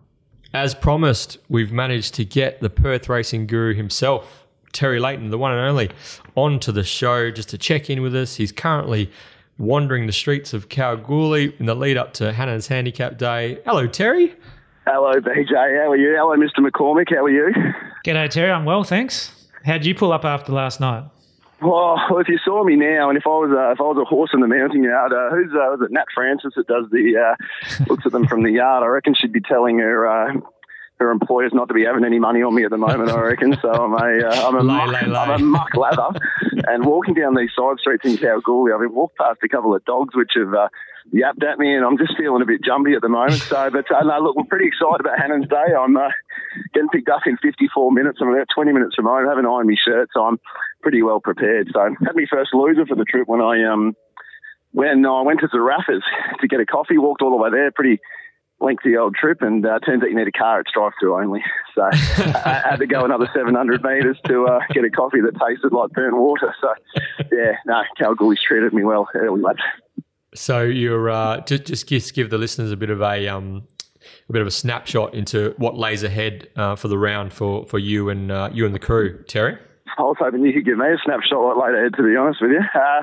As 0.53 0.75
promised, 0.75 1.37
we've 1.47 1.71
managed 1.71 2.13
to 2.15 2.25
get 2.25 2.59
the 2.59 2.69
Perth 2.69 3.07
racing 3.07 3.47
guru 3.47 3.73
himself, 3.73 4.45
Terry 4.73 4.99
Leighton, 4.99 5.29
the 5.29 5.37
one 5.37 5.53
and 5.53 5.61
only, 5.61 5.89
onto 6.35 6.73
the 6.73 6.83
show 6.83 7.31
just 7.31 7.49
to 7.49 7.57
check 7.57 7.89
in 7.89 8.01
with 8.01 8.13
us. 8.13 8.35
He's 8.35 8.51
currently 8.51 9.09
wandering 9.57 10.07
the 10.07 10.13
streets 10.13 10.53
of 10.53 10.67
Kalgoorlie 10.67 11.55
in 11.57 11.67
the 11.67 11.75
lead 11.75 11.95
up 11.95 12.13
to 12.15 12.33
Hannan's 12.33 12.67
Handicap 12.67 13.17
Day. 13.17 13.59
Hello, 13.65 13.87
Terry. 13.87 14.35
Hello, 14.85 15.13
BJ. 15.13 15.53
How 15.53 15.91
are 15.91 15.95
you? 15.95 16.15
Hello, 16.17 16.35
Mr. 16.35 16.59
McCormack. 16.59 17.15
How 17.15 17.23
are 17.23 17.29
you? 17.29 17.53
G'day, 18.05 18.29
Terry. 18.29 18.51
I'm 18.51 18.65
well, 18.65 18.83
thanks. 18.83 19.47
How'd 19.63 19.85
you 19.85 19.95
pull 19.95 20.11
up 20.11 20.25
after 20.25 20.51
last 20.51 20.81
night? 20.81 21.05
Well, 21.61 21.95
if 22.17 22.27
you 22.27 22.39
saw 22.43 22.63
me 22.63 22.75
now, 22.75 23.09
and 23.09 23.17
if 23.17 23.23
I 23.25 23.29
was 23.29 23.51
uh, 23.51 23.71
if 23.71 23.79
I 23.79 23.83
was 23.83 23.97
a 24.01 24.05
horse 24.05 24.31
in 24.33 24.39
the 24.39 24.47
mounting 24.47 24.83
yard, 24.83 25.13
uh, 25.13 25.29
who's 25.29 25.51
uh, 25.53 25.69
was 25.69 25.81
it? 25.83 25.91
Nat 25.91 26.05
Francis 26.13 26.53
that 26.55 26.67
does 26.67 26.85
the 26.91 27.17
uh, 27.17 27.83
looks 27.89 28.05
at 28.05 28.11
them 28.11 28.27
from 28.27 28.43
the 28.43 28.51
yard. 28.51 28.83
I 28.83 28.87
reckon 28.87 29.13
she'd 29.13 29.31
be 29.31 29.41
telling 29.41 29.77
her 29.77 30.07
uh, 30.07 30.33
her 31.01 31.11
employers 31.11 31.51
not 31.53 31.67
to 31.67 31.73
be 31.73 31.83
having 31.83 32.05
any 32.05 32.19
money 32.19 32.41
on 32.41 32.55
me 32.55 32.63
at 32.63 32.71
the 32.71 32.77
moment, 32.77 33.09
I 33.09 33.19
reckon. 33.19 33.57
So 33.61 33.69
I'm 33.69 33.93
a, 33.93 34.27
uh, 34.27 34.47
I'm 34.47 34.55
a, 34.55 34.63
Lay, 34.63 34.85
muck, 34.85 34.87
lay, 34.87 35.07
lay. 35.07 35.17
I'm 35.17 35.29
a 35.29 35.37
muck 35.39 35.75
lather. 35.75 36.09
and 36.67 36.85
walking 36.85 37.13
down 37.15 37.35
these 37.35 37.49
side 37.55 37.77
streets 37.79 38.05
in 38.05 38.17
Kalgoorlie, 38.17 38.71
I've 38.73 38.79
been 38.79 38.93
walked 38.93 39.17
past 39.17 39.39
a 39.43 39.49
couple 39.49 39.75
of 39.75 39.83
dogs 39.85 40.15
which 40.15 40.31
have 40.35 40.53
uh, 40.53 40.69
yapped 41.11 41.43
at 41.43 41.57
me, 41.59 41.75
and 41.75 41.83
I'm 41.83 41.97
just 41.97 42.17
feeling 42.17 42.41
a 42.41 42.45
bit 42.45 42.63
jumpy 42.63 42.93
at 42.93 43.01
the 43.01 43.09
moment. 43.09 43.41
So, 43.41 43.69
but 43.71 43.89
uh, 43.91 44.03
no, 44.03 44.19
look, 44.19 44.35
we're 44.35 44.45
pretty 44.45 44.67
excited 44.67 45.01
about 45.01 45.19
Hannan's 45.19 45.47
Day. 45.47 45.73
I'm 45.77 45.97
uh, 45.97 46.09
getting 46.73 46.89
picked 46.89 47.09
up 47.09 47.21
in 47.25 47.37
54 47.37 47.91
minutes. 47.91 48.19
I'm 48.21 48.29
about 48.29 48.47
20 48.53 48.71
minutes 48.71 48.95
from 48.95 49.05
home. 49.05 49.25
I 49.25 49.29
haven't 49.29 49.45
ironed 49.45 49.69
my 49.69 49.75
shirt, 49.83 50.09
so 50.13 50.25
I'm 50.25 50.39
pretty 50.81 51.01
well 51.01 51.19
prepared. 51.19 51.69
So, 51.73 51.79
had 52.05 52.15
my 52.15 52.25
first 52.29 52.53
loser 52.53 52.85
for 52.85 52.95
the 52.95 53.05
trip 53.05 53.27
when 53.27 53.41
I 53.41 53.63
um 53.63 53.95
when 54.71 55.05
I 55.05 55.21
went 55.21 55.41
to 55.41 55.47
Zarafas 55.47 56.01
to 56.39 56.47
get 56.47 56.59
a 56.59 56.65
coffee. 56.65 56.97
Walked 56.97 57.21
all 57.21 57.31
the 57.31 57.37
way 57.37 57.49
there, 57.51 57.71
pretty 57.71 57.99
lengthy 58.59 58.95
old 58.95 59.15
trip, 59.15 59.41
and 59.41 59.65
uh, 59.65 59.79
turns 59.79 60.03
out 60.03 60.09
you 60.09 60.15
need 60.15 60.27
a 60.27 60.31
car. 60.31 60.61
It's 60.61 60.71
drive-through 60.71 61.15
only, 61.15 61.43
so 61.75 61.83
I 61.91 62.61
had 62.69 62.77
to 62.77 62.87
go 62.87 63.03
another 63.03 63.27
700 63.33 63.83
metres 63.83 64.17
to 64.27 64.45
uh, 64.45 64.59
get 64.71 64.85
a 64.85 64.89
coffee 64.89 65.19
that 65.21 65.33
tasted 65.33 65.73
like 65.73 65.89
burnt 65.91 66.15
water. 66.15 66.53
So, 66.61 66.73
yeah, 67.31 67.53
no, 67.65 67.81
Kalgoorlie's 67.97 68.39
treated 68.47 68.73
me 68.73 68.83
well 68.83 69.09
early 69.15 69.41
laps. 69.41 69.61
So 70.33 70.61
you're 70.61 71.09
uh, 71.09 71.41
just 71.41 71.65
just 71.65 71.87
just 71.87 72.13
give 72.13 72.29
the 72.29 72.37
listeners 72.37 72.71
a 72.71 72.77
bit 72.77 72.89
of 72.89 73.01
a 73.01 73.27
um, 73.27 73.67
a 74.29 74.33
bit 74.33 74.41
of 74.41 74.47
a 74.47 74.51
snapshot 74.51 75.13
into 75.13 75.53
what 75.57 75.77
lays 75.77 76.03
ahead 76.03 76.47
uh, 76.55 76.75
for 76.75 76.87
the 76.87 76.97
round 76.97 77.33
for 77.33 77.65
for 77.65 77.79
you 77.79 78.09
and 78.09 78.31
uh, 78.31 78.49
you 78.53 78.65
and 78.65 78.73
the 78.73 78.79
crew, 78.79 79.23
Terry. 79.27 79.57
I 79.97 80.03
was 80.03 80.17
hoping 80.19 80.45
you 80.45 80.53
could 80.53 80.65
give 80.65 80.77
me 80.77 80.87
a 80.87 80.97
snapshot 81.03 81.57
like 81.57 81.73
later, 81.73 81.89
to 81.89 82.03
be 82.03 82.15
honest 82.15 82.41
with 82.41 82.51
you. 82.51 82.61
Uh, 82.73 83.01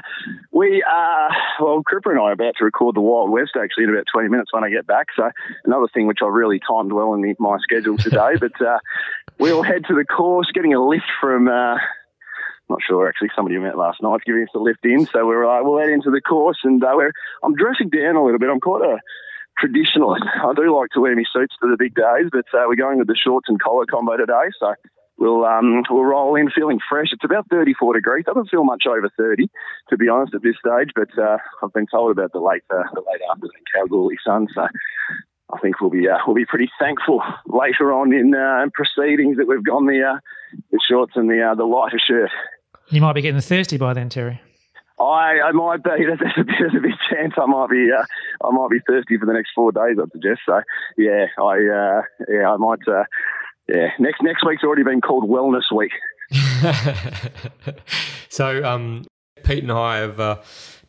we 0.52 0.82
are, 0.82 1.30
well, 1.60 1.82
Cripper 1.82 2.10
and 2.10 2.18
I 2.18 2.24
are 2.24 2.32
about 2.32 2.54
to 2.58 2.64
record 2.64 2.96
the 2.96 3.00
Wild 3.00 3.30
West 3.30 3.52
actually 3.60 3.84
in 3.84 3.90
about 3.90 4.06
20 4.12 4.28
minutes 4.28 4.52
when 4.52 4.64
I 4.64 4.70
get 4.70 4.86
back. 4.86 5.08
So, 5.14 5.30
another 5.64 5.86
thing 5.92 6.06
which 6.06 6.20
I've 6.22 6.32
really 6.32 6.60
timed 6.60 6.92
well 6.92 7.14
in 7.14 7.22
the, 7.22 7.34
my 7.38 7.58
schedule 7.58 7.96
today. 7.96 8.34
but 8.40 8.60
uh, 8.60 8.78
we'll 9.38 9.62
head 9.62 9.84
to 9.88 9.94
the 9.94 10.04
course, 10.04 10.50
getting 10.52 10.74
a 10.74 10.84
lift 10.84 11.10
from. 11.20 11.48
Uh, 11.48 11.76
not 12.68 12.80
sure 12.86 13.08
actually. 13.08 13.30
Somebody 13.34 13.56
we 13.56 13.64
met 13.64 13.78
last 13.78 14.02
night 14.02 14.20
giving 14.26 14.42
us 14.42 14.48
a 14.54 14.58
lift 14.58 14.84
in, 14.84 15.06
so 15.06 15.26
we're 15.26 15.44
uh, 15.44 15.62
we'll 15.62 15.80
head 15.80 15.88
into 15.88 16.10
the 16.10 16.20
course, 16.20 16.58
and 16.64 16.84
uh, 16.84 16.92
we're 16.94 17.12
I'm 17.42 17.54
dressing 17.54 17.88
down 17.88 18.16
a 18.16 18.22
little 18.22 18.38
bit. 18.38 18.50
I'm 18.50 18.60
quite 18.60 18.82
a 18.82 18.98
traditionalist. 19.64 20.26
I 20.44 20.52
do 20.54 20.76
like 20.76 20.90
to 20.90 21.00
wear 21.00 21.16
my 21.16 21.24
suits 21.32 21.54
to 21.62 21.70
the 21.70 21.78
big 21.78 21.94
days, 21.94 22.28
but 22.30 22.44
uh, 22.52 22.64
we're 22.66 22.76
going 22.76 22.98
with 22.98 23.08
the 23.08 23.16
shorts 23.16 23.48
and 23.48 23.60
collar 23.60 23.86
combo 23.86 24.18
today, 24.18 24.52
so 24.60 24.74
we'll 25.18 25.44
um, 25.44 25.82
we'll 25.90 26.04
roll 26.04 26.34
in 26.36 26.50
feeling 26.50 26.78
fresh. 26.88 27.08
It's 27.12 27.24
about 27.24 27.48
34 27.50 27.94
degrees. 27.94 28.24
Doesn't 28.24 28.50
feel 28.50 28.64
much 28.64 28.84
over 28.86 29.10
30, 29.16 29.50
to 29.90 29.96
be 29.96 30.08
honest, 30.08 30.34
at 30.34 30.42
this 30.42 30.56
stage. 30.58 30.90
But 30.94 31.10
uh, 31.18 31.38
I've 31.62 31.72
been 31.72 31.86
told 31.86 32.12
about 32.12 32.32
the 32.32 32.40
late 32.40 32.62
uh, 32.70 32.82
the 32.94 33.00
late 33.00 33.20
afternoon 33.30 33.64
Kalgoorlie 33.74 34.18
sun, 34.24 34.48
so 34.54 34.66
I 35.52 35.58
think 35.60 35.80
we'll 35.80 35.90
be 35.90 36.08
uh, 36.08 36.18
we'll 36.26 36.36
be 36.36 36.46
pretty 36.46 36.70
thankful 36.78 37.22
later 37.46 37.92
on 37.92 38.12
in 38.12 38.34
uh, 38.34 38.66
proceedings 38.72 39.36
that 39.38 39.46
we've 39.46 39.64
gone 39.64 39.86
the 39.86 40.02
uh, 40.02 40.18
the 40.70 40.80
shorts 40.88 41.12
and 41.16 41.28
the 41.28 41.42
uh, 41.42 41.54
the 41.54 41.64
lighter 41.64 41.98
shirt. 41.98 42.30
You 42.88 43.00
might 43.00 43.14
be 43.14 43.22
getting 43.22 43.40
thirsty 43.40 43.76
by 43.76 43.92
then, 43.92 44.08
Terry. 44.08 44.40
I, 45.00 45.38
I 45.44 45.52
might 45.52 45.84
be. 45.84 45.90
There's 45.98 46.20
a, 46.20 46.42
bit, 46.42 46.56
there's 46.58 46.74
a 46.74 46.80
big 46.80 46.94
chance 47.08 47.34
I 47.40 47.46
might 47.46 47.70
be. 47.70 47.88
Uh, 47.92 48.04
I 48.44 48.50
might 48.50 48.70
be 48.70 48.80
thirsty 48.86 49.16
for 49.16 49.26
the 49.26 49.32
next 49.32 49.50
four 49.54 49.70
days. 49.70 49.96
I'd 50.00 50.10
suggest. 50.10 50.40
So 50.44 50.60
yeah, 50.96 51.26
I 51.38 51.42
uh, 51.42 52.02
yeah 52.28 52.50
I 52.50 52.56
might. 52.56 52.86
Uh, 52.86 53.04
yeah, 53.68 53.90
next 53.98 54.22
next 54.22 54.44
week's 54.46 54.64
already 54.64 54.82
been 54.82 55.00
called 55.00 55.28
Wellness 55.28 55.70
Week. 55.74 55.92
so 58.28 58.64
um, 58.64 59.06
Pete 59.42 59.62
and 59.62 59.72
I 59.72 59.98
have 59.98 60.20
uh, 60.20 60.38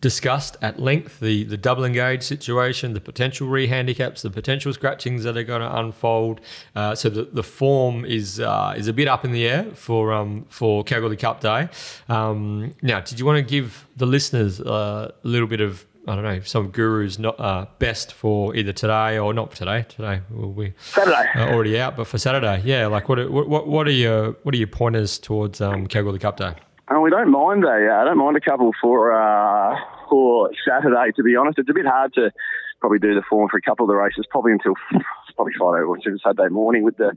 discussed 0.01 0.55
at 0.61 0.80
length 0.80 1.19
the 1.19 1.43
the 1.43 1.57
double 1.57 1.84
engage 1.84 2.23
situation, 2.23 2.93
the 2.93 3.01
potential 3.01 3.47
rehandicaps, 3.47 4.21
the 4.21 4.30
potential 4.30 4.73
scratchings 4.73 5.23
that 5.23 5.36
are 5.36 5.43
going 5.43 5.61
to 5.61 5.77
unfold. 5.77 6.41
Uh, 6.75 6.95
so 6.95 7.09
the, 7.09 7.23
the 7.25 7.43
form 7.43 8.05
is 8.05 8.39
uh, 8.39 8.73
is 8.77 8.88
a 8.88 8.93
bit 8.93 9.07
up 9.07 9.25
in 9.25 9.32
the 9.32 9.47
air 9.47 9.65
for 9.73 10.13
um, 10.13 10.45
for 10.49 10.84
Kalgoorlie 10.84 11.17
Cup 11.17 11.41
Day. 11.41 11.69
Um, 12.07 12.75
now, 12.82 13.01
did 13.01 13.19
you 13.19 13.25
want 13.25 13.38
to 13.38 13.43
give 13.43 13.88
the 13.97 14.05
listeners 14.05 14.61
uh, 14.61 15.11
a 15.23 15.27
little 15.27 15.47
bit 15.47 15.61
of 15.61 15.86
I 16.10 16.16
don't 16.16 16.24
know, 16.24 16.39
some 16.41 16.72
gurus 16.72 17.20
not 17.20 17.39
uh, 17.39 17.68
best 17.78 18.14
for 18.14 18.55
either 18.55 18.74
today 18.74 19.20
or 19.20 19.32
not 19.32 19.51
for 19.51 19.57
today. 19.57 19.86
Today 19.88 20.22
will 20.32 20.51
be 20.51 20.74
Saturday 20.80 21.30
uh, 21.36 21.53
already 21.53 21.80
out, 21.80 21.95
but 21.95 22.07
for 22.07 22.18
Saturday, 22.18 22.64
yeah. 22.66 22.88
Like, 22.88 23.07
what 23.07 23.20
are, 23.20 23.30
what 23.30 23.68
what 23.68 23.88
are 23.88 23.91
your 23.91 24.32
what 24.41 24.55
are 24.55 24.57
your 24.57 24.68
pointers 24.68 25.20
towards 25.20 25.62
um, 25.62 25.86
Kalgoorlie 25.86 26.18
Cup 26.18 26.38
Day? 26.38 26.53
Oh, 26.89 26.99
we 27.01 27.12
don't 27.12 27.30
mind 27.30 27.64
a, 27.64 27.70
I 27.70 28.05
don't 28.05 28.18
mind 28.18 28.36
a 28.36 28.41
couple 28.41 28.72
for 28.82 29.14
uh, 29.14 29.76
for 30.10 30.49
Saturday. 30.68 31.12
To 31.16 31.22
be 31.22 31.36
honest, 31.36 31.60
it's 31.60 31.70
a 31.70 31.74
bit 31.74 31.86
hard 31.86 32.16
to 32.16 32.32
probably 32.80 32.97
do 32.97 33.14
the 33.14 33.22
form 33.30 33.47
for 33.47 33.57
a 33.57 33.62
couple 33.62 33.86
of 33.86 33.89
the 33.89 33.95
races, 33.95 34.26
probably 34.32 34.53
until 34.53 34.74
probably 35.36 35.53
Friday 35.60 35.84
or 35.84 35.97
Saturday 36.24 36.49
morning 36.49 36.84
with 36.84 36.97
the 36.97 37.14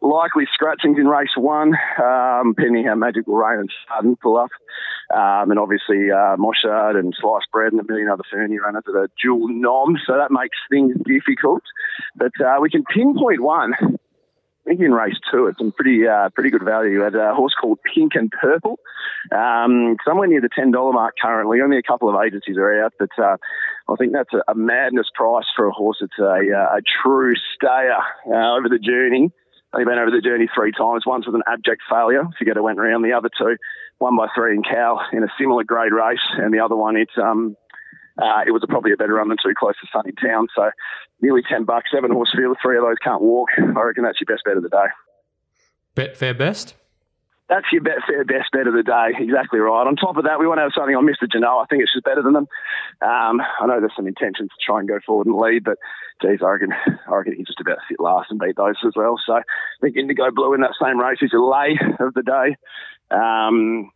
likely 0.00 0.44
scratchings 0.52 0.98
in 0.98 1.06
race 1.06 1.36
one, 1.36 1.74
um, 2.02 2.54
pending 2.56 2.86
how 2.86 2.94
Magical 2.94 3.36
Rain 3.36 3.60
and 3.60 3.70
Sudden 3.88 4.16
pull 4.16 4.36
up. 4.36 4.50
Um, 5.14 5.50
and 5.50 5.58
obviously, 5.58 6.10
uh, 6.10 6.36
Moshard 6.36 6.98
and 6.98 7.14
Sliced 7.18 7.50
Bread 7.52 7.72
and 7.72 7.80
a 7.80 7.84
million 7.84 8.08
other 8.08 8.22
Fernie 8.30 8.58
runners 8.58 8.84
that 8.86 8.96
are 8.96 9.08
dual 9.22 9.48
nom, 9.48 9.96
so 10.06 10.16
that 10.16 10.30
makes 10.30 10.56
things 10.70 10.96
difficult. 11.04 11.62
But 12.16 12.32
uh, 12.40 12.58
we 12.60 12.70
can 12.70 12.84
pinpoint 12.84 13.42
one. 13.42 13.74
I 14.66 14.70
think 14.70 14.80
in 14.80 14.92
race 14.92 15.16
two, 15.32 15.46
it's 15.46 15.58
some 15.58 15.72
pretty 15.72 16.06
uh, 16.06 16.28
pretty 16.34 16.50
good 16.50 16.62
value 16.62 17.04
at 17.04 17.14
a 17.14 17.34
horse 17.34 17.54
called 17.60 17.78
Pink 17.82 18.12
and 18.14 18.30
Purple, 18.30 18.78
um, 19.32 19.96
somewhere 20.06 20.28
near 20.28 20.40
the 20.40 20.50
ten 20.54 20.70
dollar 20.70 20.92
mark 20.92 21.14
currently. 21.20 21.60
Only 21.60 21.78
a 21.78 21.82
couple 21.82 22.08
of 22.08 22.22
agencies 22.22 22.56
are 22.58 22.84
out, 22.84 22.92
but 22.98 23.08
uh, 23.18 23.36
I 23.88 23.96
think 23.96 24.12
that's 24.12 24.32
a, 24.34 24.52
a, 24.52 24.54
madness 24.54 25.06
price 25.14 25.46
for 25.56 25.66
a 25.66 25.72
horse. 25.72 25.98
It's 26.02 26.18
a, 26.20 26.24
a, 26.24 26.76
a 26.76 26.80
true 27.02 27.34
stayer 27.56 27.98
uh, 28.26 28.56
over 28.56 28.68
the 28.68 28.78
journey. 28.78 29.32
They've 29.76 29.86
been 29.86 29.98
over 29.98 30.10
the 30.10 30.20
journey 30.20 30.48
three 30.52 30.72
times. 30.72 31.04
Once 31.06 31.26
with 31.26 31.34
an 31.34 31.46
abject 31.46 31.82
failure. 31.88 32.24
Figaro 32.38 32.62
went 32.62 32.80
around. 32.80 33.02
The 33.02 33.12
other 33.12 33.30
two, 33.36 33.56
one 33.98 34.16
by 34.16 34.26
three 34.34 34.54
in 34.54 34.62
Kal 34.62 35.00
in 35.12 35.22
a 35.22 35.28
similar 35.38 35.62
grade 35.64 35.92
race, 35.92 36.18
and 36.38 36.52
the 36.52 36.60
other 36.60 36.76
one 36.76 36.96
it's 36.96 37.16
um 37.20 37.56
uh, 38.20 38.42
it 38.46 38.50
was 38.50 38.62
a, 38.62 38.66
probably 38.66 38.92
a 38.92 38.96
better 38.96 39.14
run 39.14 39.28
than 39.28 39.38
too 39.42 39.54
close 39.56 39.74
to 39.80 39.86
Sunny 39.92 40.12
Town. 40.20 40.48
So 40.54 40.70
nearly 41.22 41.42
ten 41.48 41.64
bucks, 41.64 41.90
seven 41.94 42.10
horse 42.10 42.32
field. 42.36 42.56
Three 42.60 42.76
of 42.76 42.82
those 42.82 42.98
can't 43.02 43.22
walk. 43.22 43.48
I 43.58 43.80
reckon 43.80 44.04
that's 44.04 44.20
your 44.20 44.26
best 44.26 44.44
bet 44.44 44.56
of 44.56 44.62
the 44.62 44.68
day. 44.68 44.86
Betfair 45.96 46.36
best. 46.36 46.74
That's 47.50 47.66
your 47.72 47.82
bet, 47.82 48.06
fair 48.06 48.24
best 48.24 48.54
bet 48.54 48.70
of 48.70 48.74
the 48.74 48.86
day. 48.86 49.10
Exactly 49.18 49.58
right. 49.58 49.82
On 49.84 49.96
top 49.96 50.16
of 50.16 50.22
that, 50.22 50.38
we 50.38 50.46
want 50.46 50.58
to 50.58 50.62
have 50.62 50.72
something 50.72 50.94
on 50.94 51.02
Mr. 51.02 51.26
Genoa. 51.26 51.62
I 51.62 51.66
think 51.66 51.82
it's 51.82 51.92
just 51.92 52.06
better 52.06 52.22
than 52.22 52.32
them. 52.32 52.46
Um, 53.02 53.42
I 53.42 53.66
know 53.66 53.82
there's 53.82 53.98
some 53.98 54.06
intentions 54.06 54.50
to 54.54 54.60
try 54.64 54.78
and 54.78 54.86
go 54.86 55.02
forward 55.04 55.26
and 55.26 55.34
lead, 55.34 55.64
but 55.64 55.74
geez, 56.22 56.38
I 56.46 56.54
reckon, 56.54 56.70
I 56.86 57.10
reckon 57.10 57.34
he's 57.34 57.50
just 57.50 57.58
about 57.58 57.82
to 57.82 57.86
sit 57.90 57.98
last 57.98 58.30
and 58.30 58.38
beat 58.38 58.54
those 58.54 58.78
as 58.86 58.94
well. 58.94 59.18
So 59.26 59.34
I 59.34 59.42
think 59.82 59.96
Indigo 59.96 60.30
Blue 60.30 60.54
in 60.54 60.62
that 60.62 60.78
same 60.80 61.00
race 61.00 61.18
is 61.22 61.34
your 61.34 61.42
lay 61.50 61.74
of 61.98 62.14
the 62.14 62.22
day. 62.22 62.54
Um, 63.10 63.90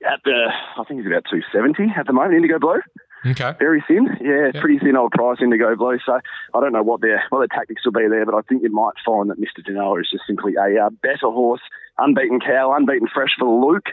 at 0.00 0.24
the, 0.24 0.48
I 0.80 0.84
think 0.88 1.04
he's 1.04 1.12
about 1.12 1.28
270 1.28 1.92
at 2.00 2.06
the 2.06 2.16
moment, 2.16 2.40
Indigo 2.40 2.58
Blue. 2.58 2.80
Okay. 3.26 3.52
Very 3.58 3.82
thin. 3.88 4.08
Yeah, 4.20 4.50
yep. 4.54 4.62
pretty 4.62 4.78
thin 4.78 4.96
old 4.96 5.10
price 5.12 5.38
Indigo 5.42 5.74
Blue. 5.74 5.98
So 6.04 6.20
I 6.54 6.60
don't 6.60 6.72
know 6.72 6.82
what 6.82 7.00
their 7.00 7.24
what 7.30 7.40
their 7.40 7.48
tactics 7.48 7.84
will 7.84 7.92
be 7.92 8.06
there, 8.08 8.24
but 8.24 8.34
I 8.34 8.42
think 8.42 8.62
you 8.62 8.70
might 8.70 8.94
find 9.04 9.30
that 9.30 9.40
Mr. 9.40 9.64
Genoa 9.66 10.00
is 10.00 10.08
just 10.10 10.24
simply 10.26 10.54
a 10.54 10.86
uh, 10.86 10.90
better 11.02 11.30
horse, 11.32 11.62
unbeaten 11.98 12.40
Kal, 12.40 12.74
unbeaten 12.74 13.08
fresh 13.12 13.30
for 13.38 13.48
Luke. 13.48 13.86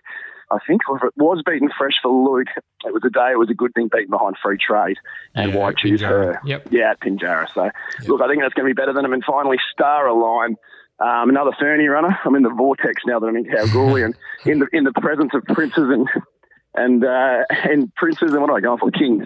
I 0.51 0.59
think 0.67 0.81
if 0.89 1.03
it 1.03 1.13
was 1.17 1.41
beaten 1.45 1.69
fresh 1.77 1.93
for 2.01 2.11
Luke, 2.11 2.47
it 2.85 2.93
was 2.93 3.01
a 3.05 3.09
day 3.09 3.31
it 3.31 3.39
was 3.39 3.49
a 3.49 3.55
good 3.55 3.73
thing 3.73 3.89
beaten 3.91 4.09
behind 4.09 4.35
free 4.41 4.57
trade 4.57 4.97
and 5.33 5.53
yeah, 5.53 5.57
why 5.57 5.73
choose 5.73 6.01
her. 6.01 6.39
Yep. 6.45 6.67
Yeah, 6.69 6.91
at 6.91 7.01
Pinjarra. 7.01 7.51
So 7.53 7.63
yep. 7.63 7.73
look, 8.07 8.21
I 8.21 8.27
think 8.27 8.41
that's 8.41 8.53
going 8.53 8.67
to 8.67 8.73
be 8.73 8.79
better 8.79 8.93
than 8.93 9.05
him. 9.05 9.13
And 9.13 9.23
finally, 9.25 9.57
Star 9.71 10.07
Align. 10.07 10.55
Um, 10.99 11.29
another 11.29 11.51
Fernie 11.59 11.87
runner. 11.87 12.17
I'm 12.23 12.35
in 12.35 12.43
the 12.43 12.53
vortex 12.55 13.01
now 13.05 13.19
that 13.19 13.25
I'm 13.25 13.35
in 13.35 13.45
Kalgoorlie 13.45 14.03
and 14.03 14.15
in 14.45 14.59
the 14.59 14.67
in 14.71 14.83
the 14.83 14.93
presence 14.93 15.31
of 15.33 15.43
princes 15.43 15.89
and 15.89 16.07
and 16.75 17.03
uh, 17.03 17.43
and 17.49 17.93
princes 17.95 18.31
and 18.31 18.39
what 18.39 18.51
am 18.51 18.55
I 18.55 18.61
going 18.61 18.77
for? 18.77 18.91
Kings. 18.91 19.25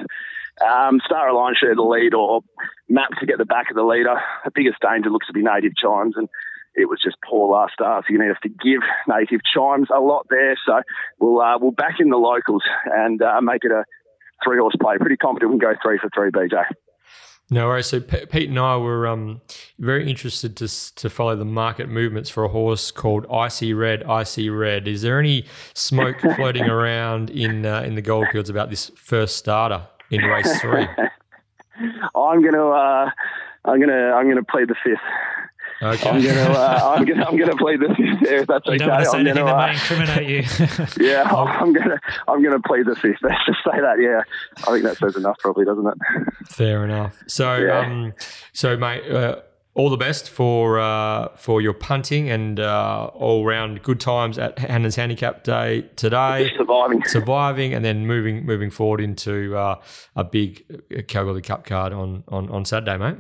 Um, 0.66 1.00
Star 1.06 1.28
Align 1.28 1.54
shared 1.60 1.78
the 1.78 1.84
lead 1.84 2.14
or 2.14 2.42
map 2.90 3.10
to 3.20 3.26
get 3.26 3.38
the 3.38 3.46
back 3.46 3.70
of 3.70 3.76
the 3.76 3.84
leader. 3.84 4.16
The 4.46 4.52
biggest 4.56 4.78
danger 4.82 5.10
looks 5.10 5.28
to 5.28 5.34
be 5.34 5.44
native 5.44 5.74
chimes 5.76 6.16
and 6.16 6.30
it 6.78 6.88
was 6.88 7.00
just 7.04 7.18
poor 7.28 7.52
last 7.52 7.74
start. 7.74 8.06
So 8.08 8.14
you 8.14 8.20
need 8.20 8.28
to 8.28 8.40
forgive 8.42 8.82
native 9.08 9.42
chimes 9.52 9.88
a 9.94 10.00
lot 10.00 10.28
there. 10.30 10.56
So 10.66 10.82
we'll 11.20 11.42
uh, 11.42 11.58
we'll 11.60 11.72
back 11.72 11.96
in 12.00 12.10
the 12.10 12.18
locals 12.18 12.64
and 12.86 13.22
uh, 13.22 13.42
make 13.42 13.64
it 13.64 13.72
a 13.72 13.84
three 14.44 14.60
horse 14.60 14.76
play. 14.80 14.98
Pretty 15.00 15.18
confident 15.18 15.52
we 15.52 15.60
can 15.60 15.74
go 15.74 15.80
three 15.84 15.98
for 15.98 16.10
three, 16.14 16.32
BJ. 16.32 16.64
No 17.50 17.68
worries. 17.68 17.88
So 17.88 18.02
P- 18.02 18.26
Pete 18.26 18.50
and 18.50 18.60
I 18.60 18.76
were 18.76 19.08
um, 19.08 19.42
very 19.80 20.08
interested 20.10 20.56
to 20.58 20.96
to 20.96 21.10
follow 21.10 21.36
the 21.36 21.46
market 21.46 21.90
movements 21.90 22.30
for 22.30 22.44
a 22.44 22.50
horse 22.50 22.92
called 22.92 23.26
Icy 23.32 23.74
Red. 23.74 24.04
Icy 24.04 24.50
Red. 24.50 24.88
Is 24.88 25.02
there 25.02 25.20
any 25.20 25.46
smoke 25.74 26.20
floating 26.36 26.66
around 26.66 27.32
in 27.32 27.66
uh, 27.66 27.82
in 27.82 27.96
the 27.96 28.02
Goldfields 28.02 28.50
about 28.50 28.70
this 28.70 28.92
first 28.96 29.38
starter 29.38 29.88
in 30.12 30.22
race 30.24 30.62
three? 30.62 30.88
I'm 32.16 32.44
gonna 32.44 32.70
uh, 32.70 33.10
I'm 33.66 33.80
gonna 33.80 34.12
I'm 34.14 34.28
gonna 34.28 34.44
play 34.44 34.66
the 34.66 34.76
fifth. 34.84 35.00
Okay. 35.82 36.10
I'm 36.10 36.22
gonna, 36.24 36.42
uh, 36.54 36.94
I'm 36.98 37.06
gonna, 37.06 37.26
I'm 37.26 37.38
gonna 37.38 37.56
play 37.56 37.78
this. 37.78 37.92
If 38.30 38.48
that's 38.48 38.66
you 38.66 38.74
okay, 38.74 38.86
don't 38.86 39.06
say 39.06 39.18
I'm 39.20 39.26
gonna, 39.26 39.46
that 39.46 39.56
uh, 39.56 39.68
may 39.68 39.74
incriminate 39.74 40.28
you. 41.00 41.06
yeah, 41.08 41.24
I'm 41.24 41.72
gonna, 41.74 42.00
I'm 42.28 42.44
gonna 42.44 42.60
play 42.62 42.84
the 42.84 42.96
fifth. 42.96 43.20
Let's 43.22 43.46
just 43.46 43.60
say 43.64 43.80
that. 43.80 43.98
Yeah, 44.02 44.22
I 44.68 44.72
think 44.72 44.84
that 44.84 44.98
says 44.98 45.16
enough, 45.16 45.38
probably, 45.40 45.66
doesn't 45.66 45.86
it? 45.88 45.98
Fair 46.50 46.84
enough. 46.84 47.22
So, 47.28 47.56
Yeah. 47.58 47.80
um, 47.80 48.14
so 48.54 48.76
mate, 48.76 49.10
uh, 49.10 49.42
all 49.76 49.92
the 49.92 49.98
best 49.98 50.30
for 50.32 50.80
uh, 50.80 51.30
for 51.36 51.62
your 51.62 51.74
punting 51.74 52.30
and 52.32 52.60
uh, 52.60 53.12
all 53.14 53.46
round 53.46 53.84
good 53.84 54.00
times 54.00 54.40
at 54.40 54.58
Hannan's 54.58 54.96
Handicap 54.96 55.44
Day 55.44 55.82
today. 55.96 56.52
Surviving. 56.58 57.04
Surviving, 57.06 57.74
and 57.76 57.86
then 57.86 58.08
moving 58.08 58.46
moving 58.46 58.72
forward 58.72 59.00
into 59.00 59.56
uh, 59.56 59.80
a 60.16 60.24
big 60.24 61.08
Kalgoorlie 61.08 61.44
Cup 61.44 61.66
card 61.66 61.94
on, 61.94 62.24
on 62.30 62.50
on 62.50 62.66
Saturday, 62.66 62.98
mate. 62.98 63.18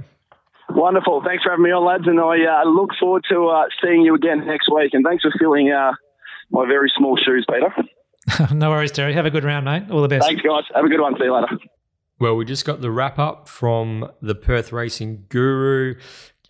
Wonderful. 0.69 1.23
Thanks 1.25 1.43
for 1.43 1.51
having 1.51 1.63
me 1.63 1.71
on, 1.71 1.85
lads, 1.85 2.07
and 2.07 2.19
I 2.19 2.61
uh, 2.61 2.69
look 2.69 2.89
forward 2.99 3.23
to 3.29 3.47
uh, 3.47 3.65
seeing 3.81 4.01
you 4.01 4.15
again 4.15 4.45
next 4.45 4.69
week. 4.73 4.93
And 4.93 5.05
thanks 5.05 5.23
for 5.23 5.31
filling 5.39 5.71
uh, 5.71 5.93
my 6.51 6.65
very 6.65 6.91
small 6.95 7.17
shoes, 7.17 7.45
Peter. 7.49 8.53
no 8.53 8.69
worries, 8.69 8.91
Terry. 8.91 9.13
Have 9.13 9.25
a 9.25 9.29
good 9.29 9.43
round, 9.43 9.65
mate. 9.65 9.83
All 9.89 10.01
the 10.01 10.07
best. 10.07 10.25
Thanks, 10.25 10.41
guys. 10.41 10.63
Have 10.75 10.85
a 10.85 10.89
good 10.89 10.99
one. 10.99 11.15
See 11.17 11.23
you 11.23 11.33
later. 11.33 11.57
Well, 12.19 12.35
we 12.35 12.45
just 12.45 12.65
got 12.65 12.81
the 12.81 12.91
wrap 12.91 13.19
up 13.19 13.47
from 13.47 14.11
the 14.21 14.35
Perth 14.35 14.73
Racing 14.73 15.25
Guru 15.29 15.95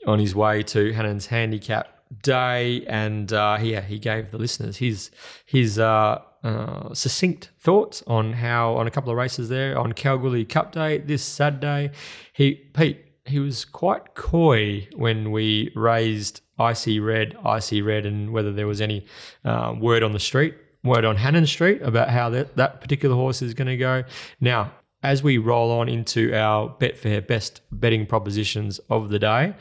on 0.05 0.19
his 0.19 0.33
way 0.33 0.63
to 0.63 0.93
Hannan's 0.93 1.27
Handicap 1.27 1.87
Day, 2.23 2.85
and 2.87 3.31
uh, 3.33 3.57
yeah, 3.61 3.81
he 3.81 3.99
gave 3.99 4.31
the 4.31 4.37
listeners 4.37 4.77
his 4.77 5.11
his 5.45 5.77
uh, 5.77 6.21
uh, 6.43 6.93
succinct 6.93 7.51
thoughts 7.59 8.01
on 8.07 8.33
how 8.33 8.75
on 8.75 8.87
a 8.87 8.91
couple 8.91 9.11
of 9.11 9.17
races 9.17 9.49
there 9.49 9.77
on 9.77 9.91
Kalgoorlie 9.91 10.45
Cup 10.45 10.71
Day 10.71 10.99
this 10.99 11.21
Saturday. 11.21 11.91
He 12.31 12.55
Pete 12.55 13.06
he 13.27 13.39
was 13.39 13.65
quite 13.65 14.15
coy 14.15 14.87
when 14.95 15.31
we 15.31 15.71
raised 15.75 16.41
icy 16.57 16.99
red, 16.99 17.37
icy 17.45 17.81
red, 17.81 18.05
and 18.05 18.31
whether 18.31 18.51
there 18.51 18.67
was 18.67 18.81
any 18.81 19.05
uh, 19.45 19.75
word 19.79 20.03
on 20.03 20.13
the 20.13 20.19
street, 20.19 20.55
word 20.83 21.05
on 21.05 21.17
Hannan 21.17 21.45
Street 21.45 21.81
about 21.81 22.09
how 22.09 22.29
that, 22.29 22.55
that 22.55 22.81
particular 22.81 23.15
horse 23.15 23.41
is 23.41 23.53
going 23.53 23.67
to 23.67 23.77
go. 23.77 24.03
Now, 24.39 24.71
as 25.03 25.21
we 25.21 25.37
roll 25.37 25.71
on 25.71 25.89
into 25.89 26.33
our 26.33 26.75
Betfair 26.79 27.25
best 27.25 27.61
betting 27.71 28.05
propositions 28.05 28.79
of 28.89 29.09
the 29.09 29.19
day, 29.19 29.53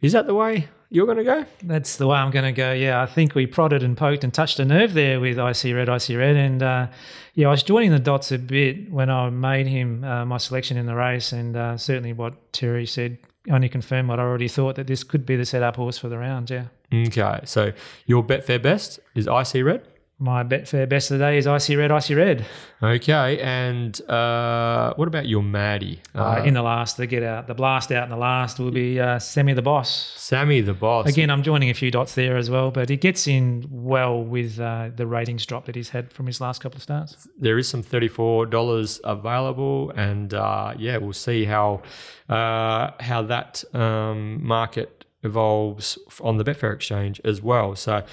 is 0.00 0.12
that 0.12 0.26
the 0.26 0.34
way 0.34 0.68
you're 0.90 1.06
going 1.06 1.18
to 1.18 1.24
go? 1.24 1.44
That's 1.62 1.96
the 1.96 2.06
way 2.06 2.16
I'm 2.16 2.30
going 2.30 2.44
to 2.44 2.52
go. 2.52 2.72
Yeah, 2.72 3.02
I 3.02 3.06
think 3.06 3.34
we 3.34 3.46
prodded 3.46 3.82
and 3.82 3.96
poked 3.96 4.24
and 4.24 4.32
touched 4.32 4.58
a 4.58 4.64
nerve 4.64 4.94
there 4.94 5.20
with 5.20 5.38
Icy 5.38 5.72
Red, 5.72 5.88
Icy 5.88 6.16
Red. 6.16 6.36
And 6.36 6.62
uh, 6.62 6.86
yeah, 7.34 7.48
I 7.48 7.50
was 7.50 7.62
joining 7.62 7.90
the 7.90 7.98
dots 7.98 8.32
a 8.32 8.38
bit 8.38 8.90
when 8.90 9.10
I 9.10 9.28
made 9.30 9.66
him 9.66 10.02
uh, 10.04 10.24
my 10.24 10.38
selection 10.38 10.76
in 10.76 10.86
the 10.86 10.94
race. 10.94 11.32
And 11.32 11.56
uh, 11.56 11.76
certainly 11.76 12.12
what 12.12 12.52
Terry 12.52 12.86
said 12.86 13.18
only 13.50 13.68
confirmed 13.68 14.08
what 14.08 14.18
I 14.18 14.22
already 14.22 14.48
thought 14.48 14.76
that 14.76 14.86
this 14.86 15.04
could 15.04 15.26
be 15.26 15.36
the 15.36 15.44
setup 15.44 15.76
horse 15.76 15.98
for 15.98 16.08
the 16.08 16.18
round. 16.18 16.50
Yeah. 16.50 16.66
Okay. 16.92 17.40
So 17.44 17.72
your 18.06 18.24
Betfair 18.24 18.62
best 18.62 19.00
is 19.14 19.28
Icy 19.28 19.62
Red? 19.62 19.86
My 20.20 20.42
Betfair 20.42 20.88
best 20.88 21.12
of 21.12 21.20
the 21.20 21.24
day 21.24 21.38
is 21.38 21.46
Icy 21.46 21.76
Red, 21.76 21.92
Icy 21.92 22.16
Red. 22.16 22.44
Okay, 22.82 23.38
and 23.40 24.00
uh, 24.10 24.92
what 24.96 25.06
about 25.06 25.28
your 25.28 25.44
Maddie? 25.44 26.02
Uh, 26.12 26.42
in 26.44 26.54
the 26.54 26.62
last, 26.62 26.96
the 26.96 27.06
get 27.06 27.22
out, 27.22 27.46
the 27.46 27.54
blast 27.54 27.92
out 27.92 28.02
in 28.02 28.10
the 28.10 28.16
last 28.16 28.58
will 28.58 28.72
be 28.72 28.98
uh, 28.98 29.20
Sammy 29.20 29.52
the 29.52 29.62
Boss. 29.62 30.12
Sammy 30.16 30.60
the 30.60 30.74
Boss. 30.74 31.08
Again, 31.08 31.30
I'm 31.30 31.44
joining 31.44 31.70
a 31.70 31.74
few 31.74 31.92
dots 31.92 32.16
there 32.16 32.36
as 32.36 32.50
well, 32.50 32.72
but 32.72 32.88
he 32.88 32.96
gets 32.96 33.28
in 33.28 33.64
well 33.70 34.20
with 34.20 34.58
uh, 34.58 34.90
the 34.96 35.06
ratings 35.06 35.46
drop 35.46 35.66
that 35.66 35.76
he's 35.76 35.90
had 35.90 36.12
from 36.12 36.26
his 36.26 36.40
last 36.40 36.60
couple 36.60 36.78
of 36.78 36.82
starts. 36.82 37.28
There 37.38 37.56
is 37.56 37.68
some 37.68 37.84
$34 37.84 39.00
available, 39.04 39.92
and 39.94 40.34
uh, 40.34 40.74
yeah, 40.76 40.96
we'll 40.96 41.12
see 41.12 41.44
how 41.44 41.82
uh, 42.28 42.90
how 42.98 43.22
that 43.22 43.62
um, 43.72 44.44
market 44.44 45.04
evolves 45.22 45.96
on 46.20 46.38
the 46.38 46.44
Betfair 46.44 46.74
exchange 46.74 47.20
as 47.24 47.40
well. 47.40 47.76
So 47.76 48.04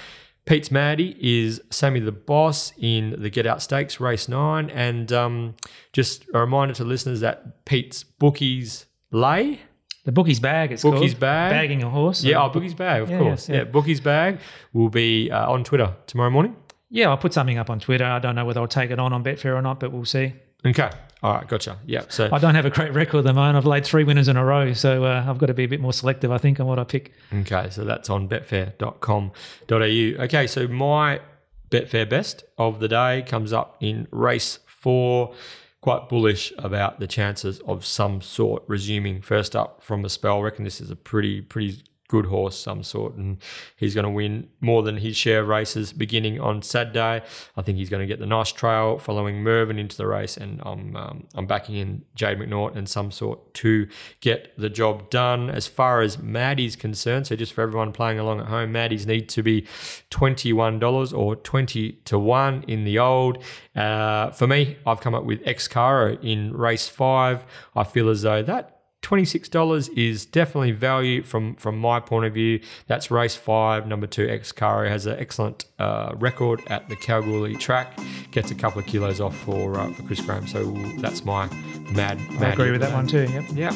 Pete's 0.46 0.70
Maddie 0.70 1.16
is 1.20 1.60
Sammy 1.70 2.00
the 2.00 2.12
Boss 2.12 2.72
in 2.78 3.20
the 3.20 3.28
Get 3.30 3.46
Out 3.46 3.60
Stakes 3.60 3.98
Race 4.00 4.28
9. 4.28 4.70
And 4.70 5.12
um, 5.12 5.54
just 5.92 6.24
a 6.32 6.38
reminder 6.40 6.72
to 6.74 6.84
listeners 6.84 7.20
that 7.20 7.64
Pete's 7.64 8.04
Bookies 8.04 8.86
Lay. 9.10 9.60
The 10.04 10.12
Bookie's 10.12 10.38
Bag, 10.38 10.70
it's 10.70 10.84
Bookie's 10.84 11.14
called. 11.14 11.20
Bag. 11.20 11.50
Bagging 11.50 11.82
a 11.82 11.90
horse. 11.90 12.22
Yeah, 12.22 12.44
oh, 12.44 12.48
Bookie's 12.48 12.74
Bag, 12.74 13.02
of 13.02 13.10
Yeah, 13.10 13.18
course. 13.18 13.48
yeah, 13.48 13.56
Yeah, 13.56 13.62
yeah. 13.62 13.68
Bookie's 13.70 14.00
Bag 14.00 14.38
will 14.72 14.88
be 14.88 15.30
uh, 15.32 15.50
on 15.50 15.64
Twitter 15.64 15.96
tomorrow 16.06 16.30
morning. 16.30 16.54
Yeah, 16.90 17.08
I'll 17.10 17.16
put 17.18 17.32
something 17.32 17.58
up 17.58 17.68
on 17.68 17.80
Twitter. 17.80 18.04
I 18.04 18.20
don't 18.20 18.36
know 18.36 18.44
whether 18.44 18.60
I'll 18.60 18.68
take 18.68 18.92
it 18.92 19.00
on 19.00 19.12
on 19.12 19.24
Betfair 19.24 19.56
or 19.56 19.62
not, 19.62 19.80
but 19.80 19.90
we'll 19.90 20.04
see. 20.04 20.32
Okay. 20.64 20.90
All 21.26 21.34
right, 21.34 21.48
gotcha. 21.48 21.80
Yeah. 21.84 22.04
So 22.08 22.28
I 22.30 22.38
don't 22.38 22.54
have 22.54 22.66
a 22.66 22.70
great 22.70 22.92
record 22.94 23.18
at 23.18 23.24
the 23.24 23.32
moment. 23.32 23.56
I've 23.56 23.66
laid 23.66 23.84
three 23.84 24.04
winners 24.04 24.28
in 24.28 24.36
a 24.36 24.44
row, 24.44 24.72
so 24.74 25.04
uh, 25.04 25.24
I've 25.26 25.38
got 25.38 25.46
to 25.46 25.54
be 25.54 25.64
a 25.64 25.66
bit 25.66 25.80
more 25.80 25.92
selective, 25.92 26.30
I 26.30 26.38
think, 26.38 26.60
on 26.60 26.68
what 26.68 26.78
I 26.78 26.84
pick. 26.84 27.14
Okay, 27.34 27.66
so 27.68 27.84
that's 27.84 28.08
on 28.08 28.28
betfair.com.au. 28.28 30.22
Okay, 30.24 30.46
so 30.46 30.68
my 30.68 31.20
Betfair 31.68 32.08
best 32.08 32.44
of 32.58 32.78
the 32.78 32.86
day 32.86 33.24
comes 33.26 33.52
up 33.52 33.76
in 33.80 34.06
race 34.12 34.60
four. 34.68 35.34
Quite 35.80 36.08
bullish 36.08 36.52
about 36.58 37.00
the 37.00 37.08
chances 37.08 37.58
of 37.66 37.84
some 37.84 38.20
sort 38.20 38.62
resuming 38.68 39.20
first 39.20 39.56
up 39.56 39.82
from 39.82 40.04
a 40.04 40.08
spell. 40.08 40.38
I 40.38 40.42
reckon 40.42 40.62
this 40.62 40.80
is 40.80 40.92
a 40.92 40.96
pretty, 40.96 41.40
pretty 41.40 41.82
good 42.08 42.26
horse, 42.26 42.58
some 42.58 42.82
sort, 42.82 43.14
and 43.14 43.38
he's 43.76 43.94
going 43.94 44.04
to 44.04 44.10
win 44.10 44.48
more 44.60 44.82
than 44.82 44.96
his 44.96 45.16
share 45.16 45.40
of 45.40 45.48
races 45.48 45.92
beginning 45.92 46.40
on 46.40 46.62
Saturday. 46.62 47.22
I 47.56 47.62
think 47.62 47.78
he's 47.78 47.90
going 47.90 48.00
to 48.00 48.06
get 48.06 48.20
the 48.20 48.26
nice 48.26 48.52
trail 48.52 48.98
following 48.98 49.42
Mervyn 49.42 49.78
into 49.78 49.96
the 49.96 50.06
race, 50.06 50.36
and 50.36 50.60
I'm 50.64 50.96
um, 50.96 51.26
I'm 51.34 51.46
backing 51.46 51.76
in 51.76 52.04
Jade 52.14 52.38
McNaught 52.38 52.76
and 52.76 52.88
some 52.88 53.10
sort 53.10 53.54
to 53.54 53.88
get 54.20 54.52
the 54.56 54.70
job 54.70 55.10
done. 55.10 55.50
As 55.50 55.66
far 55.66 56.00
as 56.00 56.18
Maddie's 56.18 56.76
concerned, 56.76 57.26
so 57.26 57.36
just 57.36 57.52
for 57.52 57.62
everyone 57.62 57.92
playing 57.92 58.18
along 58.18 58.40
at 58.40 58.46
home, 58.46 58.72
Maddie's 58.72 59.06
need 59.06 59.28
to 59.30 59.42
be 59.42 59.66
twenty 60.10 60.52
one 60.52 60.78
dollars 60.78 61.12
or 61.12 61.36
twenty 61.36 61.92
to 62.04 62.18
one 62.18 62.64
in 62.68 62.84
the 62.84 62.98
old. 62.98 63.42
Uh, 63.74 64.30
for 64.30 64.46
me, 64.46 64.76
I've 64.86 65.00
come 65.00 65.14
up 65.14 65.24
with 65.24 65.42
Excaro 65.44 66.22
in 66.22 66.56
race 66.56 66.88
five. 66.88 67.44
I 67.74 67.84
feel 67.84 68.08
as 68.08 68.22
though 68.22 68.42
that 68.42 68.75
$26 69.06 69.96
is 69.96 70.26
definitely 70.26 70.72
value 70.72 71.22
from 71.22 71.54
from 71.54 71.78
my 71.78 72.00
point 72.00 72.26
of 72.26 72.34
view. 72.34 72.58
That's 72.88 73.08
race 73.08 73.36
five. 73.36 73.86
Number 73.86 74.08
two, 74.08 74.26
Excaro 74.26 74.88
has 74.88 75.06
an 75.06 75.16
excellent 75.18 75.66
uh, 75.78 76.12
record 76.16 76.60
at 76.66 76.88
the 76.88 76.96
Kalgoorlie 76.96 77.56
track. 77.56 77.96
Gets 78.32 78.50
a 78.50 78.56
couple 78.56 78.80
of 78.80 78.86
kilos 78.86 79.20
off 79.20 79.36
for 79.36 79.78
uh, 79.78 79.92
for 79.92 80.02
Chris 80.02 80.20
Graham. 80.20 80.48
So 80.48 80.72
that's 80.98 81.24
my 81.24 81.46
mad. 81.92 82.18
I 82.40 82.50
agree 82.50 82.72
with 82.72 82.80
that 82.80 82.92
one 82.92 83.06
too. 83.06 83.28
Yep. 83.30 83.44
Yeah. 83.54 83.72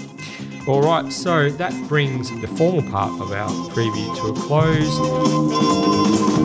All 0.66 0.82
right. 0.82 1.12
So 1.12 1.48
that 1.48 1.72
brings 1.88 2.28
the 2.40 2.48
formal 2.48 2.82
part 2.90 3.12
of 3.20 3.30
our 3.30 3.50
preview 3.70 4.12
to 4.16 4.32
a 4.32 4.34
close. 4.34 6.39